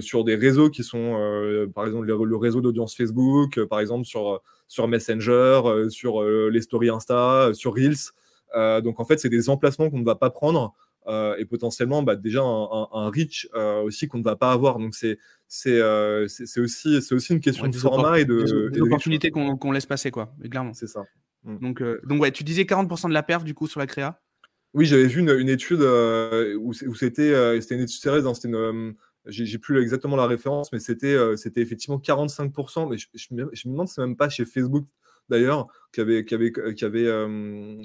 sur 0.00 0.24
des 0.24 0.34
réseaux 0.34 0.70
qui 0.70 0.82
sont, 0.82 1.68
par 1.74 1.84
exemple, 1.84 2.06
le, 2.06 2.36
réseau 2.38 2.62
d'audience 2.62 2.96
Facebook, 2.96 3.62
par 3.66 3.80
exemple, 3.80 4.06
sur, 4.06 4.40
sur 4.66 4.88
Messenger, 4.88 5.60
sur 5.90 6.22
les 6.22 6.62
stories 6.62 6.88
Insta, 6.88 7.50
sur 7.52 7.74
Reels. 7.74 8.80
donc, 8.82 9.00
en 9.00 9.04
fait, 9.04 9.20
c'est 9.20 9.28
des 9.28 9.50
emplacements 9.50 9.90
qu'on 9.90 9.98
ne 9.98 10.06
va 10.06 10.14
pas 10.14 10.30
prendre 10.30 10.74
euh, 10.87 10.87
et 11.38 11.44
potentiellement 11.44 12.02
bah, 12.02 12.16
déjà 12.16 12.42
un, 12.42 13.10
reach 13.10 13.48
euh, 13.54 13.82
aussi 13.82 14.08
qu'on 14.08 14.18
ne 14.18 14.22
va 14.22 14.36
pas 14.36 14.52
avoir. 14.52 14.78
Donc 14.78 14.94
c'est 14.94 15.18
c'est 15.46 15.80
euh, 15.80 16.26
aussi 16.58 17.00
c'est 17.00 17.14
aussi 17.14 17.32
une 17.32 17.40
question 17.40 17.66
de 17.66 17.74
format 17.74 18.20
et 18.20 18.24
de 18.24 18.68
d'opportunités 18.68 19.30
qu'on 19.30 19.72
laisse 19.72 19.86
passer 19.86 20.10
quoi. 20.10 20.34
Clairement. 20.50 20.74
C'est 20.74 20.86
ça. 20.86 21.04
Mm. 21.44 21.58
Donc 21.60 21.82
donc 22.04 22.20
ouais, 22.20 22.30
tu 22.30 22.44
disais 22.44 22.62
40% 22.62 23.08
de 23.08 23.14
la 23.14 23.22
perte 23.22 23.44
du 23.44 23.54
coup 23.54 23.66
sur 23.66 23.80
la 23.80 23.86
créa? 23.86 24.20
Oui, 24.74 24.84
j'avais 24.84 25.06
vu 25.06 25.20
une, 25.20 25.30
une 25.30 25.48
étude 25.48 25.80
où, 25.80 26.72
c'était 26.94 27.60
c'était 27.60 27.74
une 27.74 27.82
étude 27.82 28.00
sérieuse. 28.00 28.26
Hein, 28.26 28.34
c'était 28.34 28.48
une 28.48 28.94
j'ai 29.26 29.58
plus 29.58 29.80
exactement 29.82 30.16
la 30.16 30.26
référence, 30.26 30.72
mais 30.72 30.78
c'était 30.78 31.16
c'était 31.36 31.62
effectivement 31.62 31.98
45%. 31.98 32.90
Mais 32.90 32.98
je, 32.98 33.06
je, 33.14 33.34
me, 33.34 33.50
demande 33.64 33.88
si 33.88 33.94
c'est 33.94 34.02
même 34.02 34.16
pas 34.16 34.28
chez 34.28 34.44
Facebook 34.44 34.86
d'ailleurs 35.30 35.66
qui 35.92 36.00
avait 36.00 36.24
qui 36.24 36.34
avait 36.34 36.52
qui 36.74 36.84
avait 36.84 37.10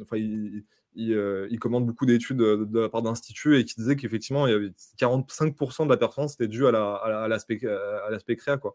enfin 0.01 0.17
il, 0.17 0.63
il, 0.95 1.59
commande 1.59 1.85
beaucoup 1.85 2.05
d'études 2.05 2.37
de, 2.37 2.79
la 2.79 2.89
part 2.89 3.01
d'instituts 3.01 3.57
et 3.57 3.65
qui 3.65 3.75
disait 3.75 3.95
qu'effectivement, 3.95 4.47
il 4.47 4.51
y 4.51 4.53
avait 4.53 4.71
45% 4.99 5.85
de 5.85 5.89
la 5.89 5.97
performance 5.97 6.33
était 6.35 6.47
due 6.47 6.67
à 6.67 6.71
l'aspect 7.27 7.59
la, 7.61 8.15
à 8.15 8.35
créa. 8.35 8.57
Quoi. 8.57 8.73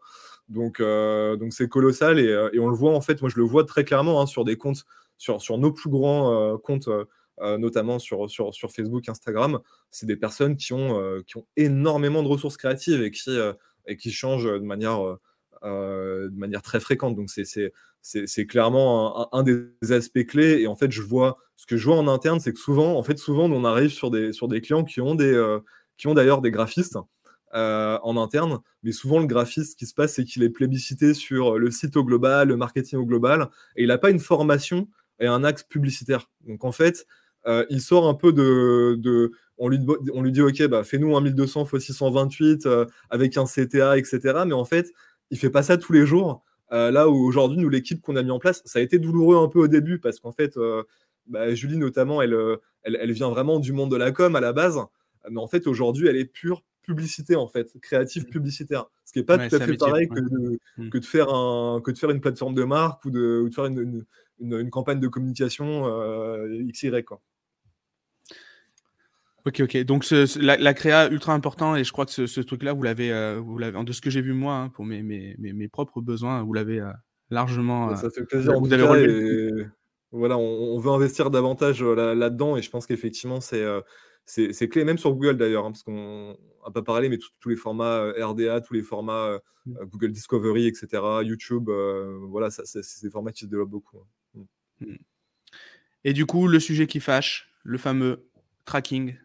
Donc, 0.48 0.80
euh, 0.80 1.36
donc 1.36 1.52
c'est 1.52 1.68
colossal 1.68 2.18
et, 2.18 2.58
on 2.58 2.68
le 2.68 2.76
voit 2.76 2.94
en 2.94 3.00
fait, 3.00 3.20
moi 3.20 3.30
je 3.30 3.36
le 3.36 3.44
vois 3.44 3.64
très 3.64 3.84
clairement 3.84 4.20
hein, 4.20 4.26
sur 4.26 4.44
des 4.44 4.56
comptes, 4.56 4.84
sur, 5.16 5.40
sur 5.40 5.58
nos 5.58 5.72
plus 5.72 5.90
grands 5.90 6.32
euh, 6.32 6.56
comptes, 6.56 6.88
euh, 6.88 7.58
notamment 7.58 7.98
sur, 7.98 8.28
sur, 8.28 8.52
sur, 8.52 8.72
Facebook, 8.72 9.08
Instagram, 9.08 9.60
c'est 9.90 10.06
des 10.06 10.16
personnes 10.16 10.56
qui 10.56 10.72
ont, 10.72 11.22
qui 11.26 11.36
ont 11.36 11.46
énormément 11.56 12.22
de 12.22 12.28
ressources 12.28 12.56
créatives 12.56 13.02
et 13.02 13.10
qui, 13.10 13.30
et 13.86 13.96
qui 13.96 14.10
changent 14.10 14.44
de 14.52 14.58
manière, 14.58 15.18
de 15.62 16.36
manière 16.36 16.62
très 16.62 16.80
fréquente. 16.80 17.14
Donc 17.14 17.30
c'est 17.30 17.72
clairement 18.49 19.34
un, 19.34 19.42
des 19.42 19.66
aspects 19.90 20.24
clés. 20.26 20.62
Et 20.62 20.66
en 20.66 20.74
fait, 20.74 20.90
je 20.90 21.03
vois 21.03 21.38
ce 21.59 21.66
que 21.66 21.76
je 21.76 21.84
vois 21.86 21.96
en 21.96 22.07
interne, 22.07 22.38
c'est 22.38 22.53
que 22.53 22.59
souvent, 22.59 22.96
en 22.96 23.03
fait, 23.03 23.18
souvent, 23.18 23.51
on 23.51 23.64
arrive 23.64 23.90
sur 23.90 24.11
des, 24.11 24.32
sur 24.32 24.46
des 24.46 24.61
clients 24.61 24.84
qui 24.84 25.01
ont 25.01 25.16
des, 25.16 25.32
euh, 25.32 25.59
qui 25.96 26.07
ont 26.07 26.14
d'ailleurs 26.14 26.40
des 26.40 26.53
graphistes 26.53 26.99
euh, 27.55 27.99
en 28.03 28.16
interne, 28.16 28.61
mais 28.84 28.92
souvent 28.92 29.18
le 29.18 29.26
graphiste, 29.26 29.72
ce 29.72 29.76
qui 29.76 29.86
se 29.86 29.94
passe, 29.94 30.14
c'est 30.14 30.24
qu'il 30.24 30.44
est 30.44 30.51
plébiscité 30.51 31.14
sur 31.14 31.59
le 31.59 31.70
site 31.72 31.96
au 31.96 32.05
global, 32.05 32.49
le 32.49 32.57
marketing 32.57 33.01
au 33.01 33.07
global, 33.07 33.49
et 33.74 33.82
il 33.82 33.88
n'a 33.88 33.99
pas 33.99 34.11
une 34.11 34.20
formation 34.20 34.88
et 35.18 35.26
un 35.26 35.42
axe 35.42 35.64
publicitaire. 35.64 36.30
Donc 36.46 36.64
en 36.64 36.70
fait, 36.70 37.07
euh, 37.46 37.66
il 37.70 37.80
sort 37.80 38.07
un 38.07 38.14
peu 38.14 38.32
de, 38.32 38.94
de 39.01 39.32
on, 39.57 39.68
lui, 39.68 39.80
on 40.14 40.22
lui 40.22 40.30
dit 40.30 40.42
ok, 40.42 40.64
bah, 40.68 40.84
fais-nous 40.84 41.16
un 41.16 41.20
1200 41.20 41.66
x 41.72 41.86
628 41.86 42.68
avec 43.11 43.36
un 43.36 43.46
CTA, 43.46 43.99
etc. 43.99 44.20
Mais 44.46 44.53
en 44.55 44.64
fait, 44.64 44.92
il 45.32 45.38
fait 45.38 45.51
pas 45.51 45.64
ça 45.64 45.76
tous 45.76 45.92
les 45.92 46.07
jours. 46.07 46.44
Euh, 46.72 46.90
là 46.90 47.08
où 47.08 47.16
aujourd'hui, 47.16 47.58
nous, 47.58 47.68
l'équipe 47.68 48.00
qu'on 48.00 48.16
a 48.16 48.22
mis 48.22 48.30
en 48.30 48.38
place, 48.38 48.62
ça 48.64 48.78
a 48.78 48.82
été 48.82 48.98
douloureux 48.98 49.36
un 49.36 49.48
peu 49.48 49.60
au 49.60 49.68
début 49.68 49.98
parce 49.98 50.20
qu'en 50.20 50.32
fait, 50.32 50.56
euh, 50.56 50.82
bah, 51.26 51.54
Julie 51.54 51.78
notamment, 51.78 52.22
euh, 52.22 52.56
elle, 52.82 52.98
elle, 53.00 53.12
vient 53.12 53.30
vraiment 53.30 53.58
du 53.58 53.72
monde 53.72 53.90
de 53.90 53.96
la 53.96 54.12
com 54.12 54.36
à 54.36 54.40
la 54.40 54.52
base. 54.52 54.78
Mais 55.30 55.40
en 55.40 55.48
fait, 55.48 55.66
aujourd'hui, 55.66 56.08
elle 56.08 56.16
est 56.16 56.24
pure, 56.24 56.62
publicité 56.82 57.36
en 57.36 57.48
fait, 57.48 57.78
créatif 57.80 58.24
mmh. 58.24 58.30
publicitaire. 58.30 58.86
Ce 59.04 59.12
qui 59.12 59.18
n'est 59.18 59.24
pas 59.24 59.36
tout 59.36 59.54
à 59.54 59.60
fait 59.60 59.76
pareil 59.76 60.08
que, 60.08 60.20
de, 60.20 60.58
mmh. 60.78 60.90
que, 60.90 60.98
de, 60.98 61.04
faire 61.04 61.32
un, 61.32 61.80
que 61.82 61.90
de 61.90 61.98
faire 61.98 62.10
une 62.10 62.20
plateforme 62.20 62.54
de 62.54 62.64
marque 62.64 63.04
ou 63.04 63.10
de, 63.10 63.40
ou 63.44 63.48
de 63.48 63.54
faire 63.54 63.66
une, 63.66 64.04
une, 64.40 64.70
campagne 64.70 65.00
de 65.00 65.08
communication 65.08 65.86
euh, 65.86 66.62
XY. 66.72 67.04
Quoi. 67.04 67.20
Ok, 69.49 69.61
ok. 69.61 69.76
Donc 69.84 70.05
la, 70.40 70.74
créa 70.74 71.11
ultra 71.11 71.32
important 71.32 71.74
et 71.74 71.82
je 71.82 71.90
crois 71.90 72.05
que 72.05 72.26
ce, 72.26 72.40
truc-là, 72.40 72.74
vous 72.74 72.82
l'avez, 72.82 73.11
euh, 73.11 73.40
vous 73.40 73.57
l'avez, 73.57 73.82
de 73.82 73.92
ce 73.92 74.03
que 74.03 74.11
j'ai 74.11 74.20
vu 74.20 74.34
moi 74.34 74.55
hein, 74.57 74.68
pour 74.68 74.84
mes, 74.84 75.03
mes, 75.03 75.36
mes, 75.38 75.68
propres 75.68 76.03
besoins, 76.03 76.42
vous 76.42 76.53
l'avez 76.53 76.80
euh, 76.80 76.92
largement. 77.30 77.96
ça 77.96 78.11
fait 78.11 78.24
plaisir. 78.24 78.59
Vous 78.61 78.72
avez 78.72 79.64
voilà, 80.11 80.38
on, 80.38 80.78
veut 80.78 80.90
investir 80.90 81.30
davantage 81.30 81.82
là, 81.82 82.30
dedans 82.30 82.57
et 82.57 82.62
je 82.62 82.70
pense 82.70 82.86
qu'effectivement 82.86 83.42
c'est 83.42 83.64
c'est 84.24 84.68
clé, 84.68 84.84
même 84.84 84.99
sur 84.99 85.14
Google 85.14 85.36
d'ailleurs, 85.38 85.64
hein, 85.64 85.72
parce 85.72 85.82
qu'on 85.82 86.36
n'a 86.64 86.70
pas 86.72 86.82
parlé, 86.82 87.09
mais 87.09 87.18
tous 87.40 87.49
les 87.49 87.57
formats 87.57 88.12
RDA, 88.18 88.61
tous 88.61 88.74
les 88.74 88.82
formats 88.82 89.38
mmh. 89.66 89.74
Google 89.86 90.12
Discovery, 90.12 90.66
etc., 90.66 91.03
YouTube, 91.22 91.70
voilà, 92.28 92.51
c'est 92.51 93.03
des 93.03 93.11
formats 93.11 93.32
qui 93.32 93.40
se 93.40 93.46
développent 93.46 93.70
beaucoup. 93.70 93.99
Hein. 93.99 94.40
Mmh. 94.80 94.86
Mmh. 94.86 94.96
Et 96.05 96.12
du 96.12 96.26
coup, 96.26 96.46
le 96.49 96.61
sujet 96.61 96.86
qui 96.86 97.01
fâche, 97.01 97.51
le 97.62 97.78
fameux 97.78 98.28
tracking. 98.68 99.16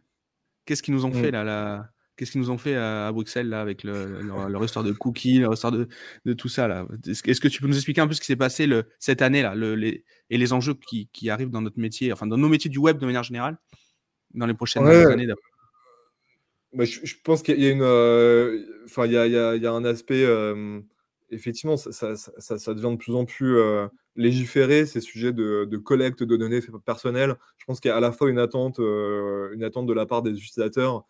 Qu'est-ce 0.65 0.83
qu'ils 0.83 0.93
nous 0.93 1.05
ont 1.05 1.11
fait 1.11 1.31
là, 1.31 1.89
Qu'est-ce 2.15 2.31
qu'ils 2.31 2.41
nous 2.41 2.51
ont 2.51 2.59
fait 2.59 2.75
à, 2.75 3.11
Bruxelles 3.11 3.49
là 3.49 3.61
avec 3.61 3.83
le, 3.83 4.21
leur, 4.21 4.63
histoire 4.63 4.85
de 4.85 4.91
cookies, 4.91 5.39
leur 5.39 5.53
histoire 5.53 5.71
de, 5.71 5.87
de 6.25 6.33
tout 6.33 6.49
ça 6.49 6.67
là? 6.67 6.85
Est-ce 7.07 7.41
que 7.41 7.47
tu 7.47 7.61
peux 7.61 7.67
nous 7.67 7.75
expliquer 7.75 8.01
un 8.01 8.07
peu 8.07 8.13
ce 8.13 8.21
qui 8.21 8.27
s'est 8.27 8.35
passé 8.35 8.67
le, 8.67 8.85
cette 8.99 9.21
année 9.21 9.41
là, 9.41 9.55
les, 9.55 10.03
et 10.29 10.37
les 10.37 10.53
enjeux 10.53 10.75
qui, 10.75 11.09
qui, 11.11 11.29
arrivent 11.29 11.49
dans 11.49 11.61
notre 11.61 11.79
métier, 11.79 12.13
enfin 12.13 12.27
dans 12.27 12.37
nos 12.37 12.49
métiers 12.49 12.69
du 12.69 12.77
web 12.77 12.99
de 12.99 13.05
manière 13.05 13.23
générale 13.23 13.57
dans 14.33 14.45
les 14.45 14.53
prochaines 14.53 14.85
années 14.85 15.27
bah, 16.73 16.85
je, 16.85 17.15
pense 17.23 17.43
qu'il 17.43 17.59
y 17.59 17.67
a 17.67 17.69
une, 17.69 17.83
euh, 17.83 18.65
enfin, 18.85 19.05
il, 19.05 19.11
y 19.11 19.17
a, 19.17 19.27
il, 19.27 19.61
y 19.61 19.67
a, 19.67 19.71
un 19.71 19.85
aspect, 19.85 20.23
euh, 20.25 20.79
effectivement, 21.29 21.77
ça, 21.77 22.15
ça, 22.15 22.57
ça, 22.57 22.73
devient 22.73 22.91
de 22.91 22.97
plus 22.97 23.13
en 23.13 23.25
plus 23.25 23.57
euh, 23.57 23.87
légiféré, 24.15 24.85
ces 24.85 25.01
sujets 25.01 25.33
de, 25.33 25.77
collecte 25.77 26.23
de 26.23 26.35
données 26.35 26.61
personnelles. 26.85 27.35
Je 27.57 27.65
pense 27.65 27.79
qu'il 27.79 27.89
y 27.89 27.91
a 27.91 27.97
à 27.97 27.99
la 27.99 28.11
fois 28.11 28.29
une 28.29 28.39
attente, 28.39 28.79
une 28.79 29.63
attente 29.63 29.87
de 29.87 29.93
la 29.93 30.05
part 30.05 30.21
des 30.21 30.31
utilisateurs 30.31 31.05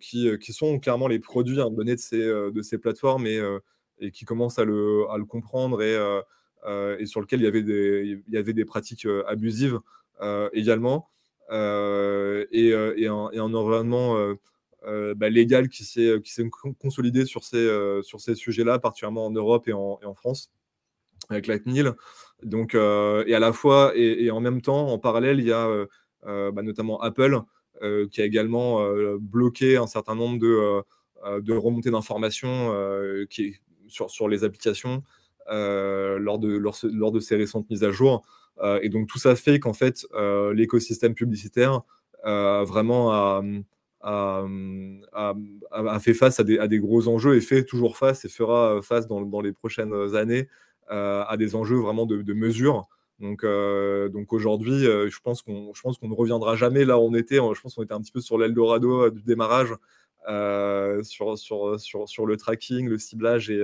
qui, 0.00 0.38
qui, 0.38 0.52
sont 0.52 0.78
clairement 0.78 1.08
les 1.08 1.18
produits 1.18 1.60
hein, 1.60 1.70
donnés 1.70 1.96
de 1.96 2.00
ces, 2.00 2.18
de 2.18 2.62
ces 2.62 2.78
plateformes 2.78 3.26
et, 3.26 3.40
et 3.98 4.10
qui 4.10 4.24
commencent 4.24 4.58
à 4.58 4.64
le, 4.64 5.04
à 5.10 5.18
le 5.18 5.24
comprendre 5.24 5.82
et, 5.82 5.96
et 6.98 7.06
sur 7.06 7.20
lequel 7.20 7.40
il 7.40 7.44
y 7.44 7.48
avait 7.48 7.62
des, 7.62 8.22
il 8.26 8.34
y 8.34 8.38
avait 8.38 8.52
des 8.52 8.64
pratiques 8.64 9.06
abusives 9.26 9.80
également. 10.52 11.08
Euh, 11.52 12.46
et, 12.50 12.72
euh, 12.72 12.94
et, 12.96 13.06
un, 13.06 13.54
environnement 13.54 14.16
euh, 14.86 15.14
bah, 15.14 15.28
légal 15.28 15.68
qui 15.68 15.84
s'est 15.84 16.20
consolidé 16.78 17.26
sur 17.26 17.44
ces, 17.44 17.68
ces 18.18 18.34
sujets-là, 18.34 18.78
particulièrement 18.78 19.26
en 19.26 19.30
Europe 19.30 19.68
et 19.68 19.72
en 19.72 20.14
France, 20.14 20.50
avec 21.32 21.46
la 21.46 21.58
CNIL. 21.58 21.92
Donc, 22.42 22.74
et 22.74 23.34
à 23.34 23.38
la 23.38 23.52
fois, 23.52 23.92
et, 23.94 24.30
en 24.30 24.40
même 24.40 24.62
temps, 24.62 24.88
en 24.88 24.98
parallèle, 24.98 25.38
il 25.38 25.46
y 25.46 25.52
a 25.52 25.68
bah, 26.24 26.62
notamment 26.62 27.00
Apple 27.00 27.40
qui 28.10 28.20
a 28.20 28.24
également 28.24 28.84
bloqué 29.20 29.76
un 29.76 29.86
certain 29.86 30.14
nombre 30.14 30.40
de, 30.40 30.82
de 31.40 31.52
remontées 31.52 31.90
d'informations 31.90 32.74
sur, 33.86 34.10
sur 34.10 34.28
les 34.28 34.42
applications 34.42 35.04
lors, 35.48 36.38
de, 36.40 36.48
lors, 36.48 36.76
lors, 36.82 37.12
de 37.12 37.20
ces 37.20 37.36
récentes 37.36 37.70
mises 37.70 37.84
à 37.84 37.92
jour. 37.92 38.24
Euh, 38.60 38.78
et 38.82 38.88
donc 38.88 39.08
tout 39.08 39.18
ça 39.18 39.34
fait 39.36 39.58
qu'en 39.58 39.72
fait, 39.72 40.06
euh, 40.14 40.52
l'écosystème 40.54 41.14
publicitaire 41.14 41.82
euh, 42.24 42.64
vraiment 42.64 43.12
a, 43.12 43.42
fait 46.00 46.14
face 46.14 46.40
à 46.40 46.44
des, 46.44 46.78
gros 46.78 47.08
enjeux 47.08 47.36
et 47.36 47.40
fait 47.40 47.64
toujours 47.64 47.96
face 47.96 48.24
et 48.24 48.28
fera 48.28 48.80
face 48.82 49.06
dans, 49.06 49.40
les 49.40 49.52
prochaines 49.52 49.94
années 50.14 50.48
à 50.92 51.36
des 51.38 51.54
enjeux 51.54 51.78
vraiment 51.78 52.06
de, 52.06 52.32
mesure. 52.32 52.88
Donc, 53.20 53.44
donc 53.44 54.32
aujourd'hui, 54.32 54.80
je 54.84 55.20
pense 55.20 55.42
qu'on 55.42 55.72
ne 55.72 56.14
reviendra 56.14 56.56
jamais 56.56 56.84
là 56.84 56.98
où 56.98 57.02
on 57.02 57.14
était. 57.14 57.36
Je 57.36 57.60
pense 57.60 57.74
qu'on 57.74 57.82
était 57.82 57.94
un 57.94 58.00
petit 58.00 58.12
peu 58.12 58.20
sur 58.20 58.38
l'Eldorado 58.38 59.10
du 59.10 59.22
démarrage 59.22 59.74
sur, 61.02 61.38
sur, 61.38 61.80
sur, 61.80 62.08
sur, 62.08 62.26
le 62.26 62.36
tracking, 62.36 62.88
le 62.88 62.98
ciblage 62.98 63.50
et, 63.50 63.62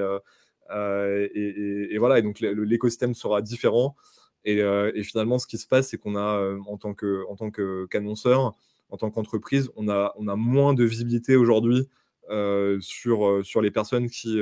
et, 0.75 1.99
voilà. 1.99 2.19
Et 2.19 2.23
donc 2.23 2.41
l'écosystème 2.41 3.15
sera 3.15 3.43
différent. 3.43 3.95
Euh, 4.47 4.93
et, 4.95 5.03
finalement, 5.03 5.39
ce 5.39 5.47
qui 5.47 5.59
se 5.59 5.67
passe, 5.67 5.89
c'est 5.89 5.99
qu'on 5.99 6.17
a, 6.17 6.39
euh, 6.39 6.59
en 6.67 6.77
tant 6.77 6.95
qu'annonceur, 6.95 8.55
en 8.91 8.97
tant 8.97 9.11
qu'entreprise, 9.11 9.71
on 9.77 9.89
a, 9.89 10.15
on 10.17 10.29
a 10.29 10.37
moins 10.37 10.75
de 10.75 10.85
visibilité 10.85 11.37
aujourd'hui 11.37 11.81
euh, 11.81 11.87
sur, 12.81 13.45
sur 13.45 13.61
les 13.63 13.71
personnes 13.71 14.09
qui, 14.09 14.41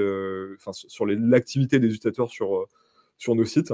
enfin, 0.56 0.72
sur 0.72 1.06
l'activité 1.06 1.78
des 1.78 1.88
utilisateurs 1.88 2.30
sur, 2.30 2.66
sur 3.18 3.34
nos 3.34 3.44
sites, 3.44 3.72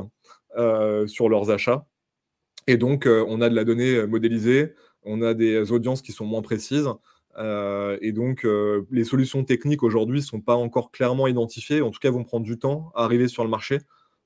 sur 1.06 1.28
leurs 1.28 1.50
achats. 1.50 1.86
Et 2.66 2.76
donc, 2.76 3.06
on 3.06 3.40
a 3.40 3.48
de 3.48 3.54
la 3.54 3.64
donnée 3.64 4.06
modélisée, 4.06 4.74
on 5.02 5.22
a 5.22 5.34
des 5.34 5.72
audiences 5.72 6.02
qui 6.02 6.12
sont 6.12 6.26
moins 6.26 6.42
précises. 6.42 6.88
et 7.38 8.12
donc, 8.12 8.46
les 8.90 9.04
solutions 9.04 9.44
techniques 9.44 9.82
aujourd'hui 9.82 10.20
ne 10.20 10.24
sont 10.24 10.40
pas 10.40 10.56
encore 10.56 10.90
clairement 10.90 11.26
identifiées, 11.26 11.80
en 11.80 11.90
tout 11.90 12.00
cas, 12.00 12.10
vont 12.10 12.24
prendre 12.24 12.44
du 12.44 12.58
temps 12.58 12.92
à 12.94 13.04
arriver 13.04 13.28
sur 13.28 13.44
le 13.44 13.50
marché. 13.50 13.78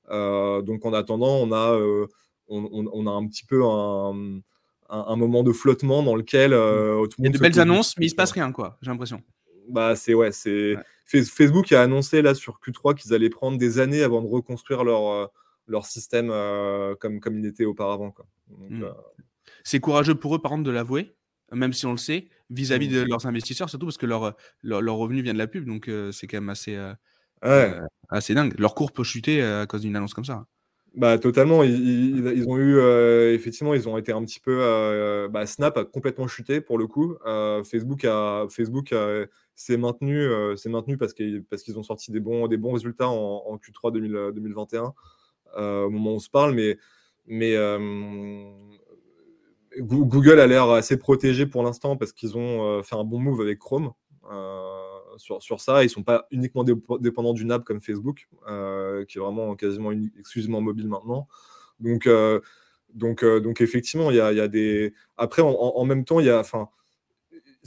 Euh, 0.09 0.61
donc 0.61 0.85
en 0.85 0.93
attendant, 0.93 1.35
on 1.35 1.51
a, 1.51 1.73
euh, 1.73 2.07
on, 2.47 3.07
a 3.07 3.11
un 3.11 3.27
petit 3.27 3.45
peu 3.45 3.63
un, 3.65 4.39
un, 4.89 5.15
moment 5.15 5.43
de 5.43 5.51
flottement 5.51 6.01
dans 6.03 6.15
lequel 6.15 6.53
euh, 6.53 7.05
il 7.17 7.25
y 7.25 7.27
a 7.27 7.31
de 7.31 7.37
belles 7.37 7.59
annonces, 7.59 7.97
mais 7.97 8.05
il 8.05 8.09
se 8.09 8.15
passe 8.15 8.31
rien, 8.31 8.51
quoi. 8.51 8.77
J'ai 8.81 8.89
l'impression. 8.89 9.21
Bah 9.69 9.95
c'est 9.95 10.13
ouais, 10.13 10.31
c'est 10.31 10.75
Facebook 11.05 11.71
a 11.71 11.81
annoncé 11.81 12.21
là 12.21 12.33
sur 12.33 12.59
Q3 12.65 12.95
qu'ils 12.95 13.13
allaient 13.13 13.29
prendre 13.29 13.57
des 13.57 13.79
années 13.79 14.03
avant 14.03 14.21
de 14.21 14.27
reconstruire 14.27 14.83
leur 14.83 15.31
leur 15.67 15.85
système 15.85 16.29
comme 16.99 17.19
comme 17.19 17.39
il 17.39 17.45
était 17.45 17.65
auparavant, 17.65 18.11
quoi. 18.11 18.25
Hmm. 18.49 18.85
C'est 19.63 19.79
courageux 19.79 20.15
pour 20.15 20.35
eux, 20.35 20.39
par 20.39 20.51
contre, 20.51 20.63
de 20.63 20.71
l'avouer, 20.71 21.15
même 21.51 21.73
si 21.73 21.85
on 21.85 21.91
le 21.91 21.97
sait, 21.97 22.27
vis-à-vis 22.49 22.87
de 22.87 23.01
leurs 23.01 23.25
investisseurs, 23.25 23.69
surtout 23.69 23.85
parce 23.85 23.97
que 23.97 24.05
leur, 24.05 24.35
leur, 24.61 24.81
leur, 24.81 24.95
revenu 24.95 25.21
vient 25.21 25.33
de 25.33 25.37
la 25.37 25.47
pub, 25.47 25.65
donc 25.65 25.89
c'est 26.11 26.27
quand 26.27 26.37
même 26.37 26.49
assez, 26.49 26.77
Ouais. 27.43 27.73
Ah, 28.09 28.21
c'est 28.21 28.33
dingue. 28.33 28.53
Leur 28.57 28.73
cours 28.75 28.91
peut 28.91 29.03
chuter 29.03 29.41
euh, 29.41 29.63
à 29.63 29.65
cause 29.65 29.81
d'une 29.81 29.95
annonce 29.95 30.13
comme 30.13 30.25
ça. 30.25 30.45
Bah 30.95 31.19
totalement. 31.19 31.63
Ils, 31.63 32.45
ont 32.47 32.57
eu 32.57 32.77
euh, 32.77 33.33
effectivement, 33.33 33.73
ils 33.73 33.87
ont 33.87 33.97
été 33.97 34.11
un 34.11 34.23
petit 34.23 34.39
peu. 34.39 34.57
Euh, 34.61 35.27
bah, 35.27 35.45
Snap 35.45 35.77
a 35.77 35.85
complètement 35.85 36.27
chuté 36.27 36.61
pour 36.61 36.77
le 36.77 36.87
coup. 36.87 37.15
Facebook 37.63 38.05
a 38.05 38.47
Facebook 38.49 38.95
s'est 39.59 39.77
maintenu, 39.77 40.29
s'est 40.55 40.69
maintenu 40.69 40.97
parce 40.97 41.13
qu'ils 41.13 41.77
ont 41.77 41.83
sorti 41.83 42.11
des 42.11 42.19
bons 42.19 42.47
résultats 42.71 43.09
en, 43.09 43.57
Q3 43.57 43.91
2021 43.91 44.93
au 45.57 45.89
moment 45.89 46.11
où 46.11 46.15
on 46.15 46.19
se 46.19 46.29
parle, 46.29 46.53
mais 46.53 47.55
Google 49.79 50.39
a 50.39 50.47
l'air 50.47 50.69
assez 50.69 50.97
protégé 50.97 51.45
pour 51.45 51.63
l'instant 51.63 51.97
parce 51.97 52.13
qu'ils 52.13 52.37
ont 52.37 52.81
fait 52.83 52.95
un 52.95 53.03
bon 53.03 53.19
move 53.19 53.41
avec 53.41 53.59
Chrome 53.59 53.93
sur, 55.17 55.61
ça. 55.61 55.83
Ils 55.83 55.89
sont 55.89 56.03
pas 56.03 56.27
uniquement 56.31 56.63
dépendants 56.63 57.33
d'une 57.33 57.51
app 57.51 57.63
comme 57.63 57.81
Facebook, 57.81 58.27
euh, 58.47 59.05
qui 59.05 59.17
est 59.17 59.21
vraiment 59.21 59.55
quasiment 59.55 59.91
exclusivement 59.91 60.61
mobile 60.61 60.87
maintenant. 60.87 61.27
Donc, 61.79 62.07
euh, 62.07 62.39
euh, 63.03 63.53
effectivement, 63.59 64.11
il 64.11 64.17
y 64.17 64.21
a, 64.21 64.47
des. 64.47 64.93
Après, 65.17 65.41
en, 65.41 65.85
même 65.85 66.05
temps, 66.05 66.19
il 66.19 66.27
y 66.27 66.29
a. 66.29 66.43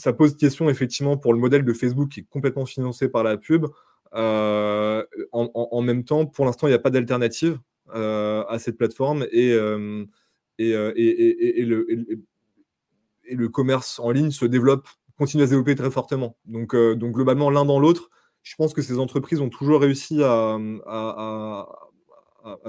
ça 0.01 0.13
pose 0.13 0.37
question 0.37 0.69
effectivement 0.71 1.17
pour 1.17 1.33
le 1.33 1.39
modèle 1.39 1.65
de 1.65 1.73
Facebook 1.73 2.11
qui 2.11 2.21
est 2.21 2.27
complètement 2.29 2.67
financé 2.67 3.09
par 3.09 3.23
la 3.23 3.37
pub. 3.37 3.67
En, 4.13 5.83
même 5.83 6.05
temps, 6.05 6.27
pour 6.27 6.45
l'instant, 6.45 6.67
il 6.67 6.71
n'y 6.71 6.77
a 6.77 6.81
pas 6.81 6.91
d'alternative 6.91 7.59
à 7.93 8.57
cette 8.59 8.77
plateforme 8.77 9.27
et, 9.31 9.55
le, 9.55 10.09
commerce 13.49 14.01
en 14.01 14.11
ligne 14.11 14.31
se 14.31 14.47
développe 14.47 14.89
continue 15.21 15.43
à 15.43 15.47
se 15.47 15.51
développer 15.51 15.75
très 15.75 15.91
fortement. 15.91 16.39
Donc, 16.47 16.75
euh, 16.75 16.97
globalement, 16.97 17.51
l'un 17.51 17.67
dans 17.67 17.79
l'autre, 17.79 18.09
je 18.43 18.55
pense 18.57 18.73
que 18.73 18.81
ces 18.81 18.99
entreprises 18.99 19.43
ont 19.43 19.51
toujours 19.51 19.83
réussi 19.83 20.23
à, 20.23 20.57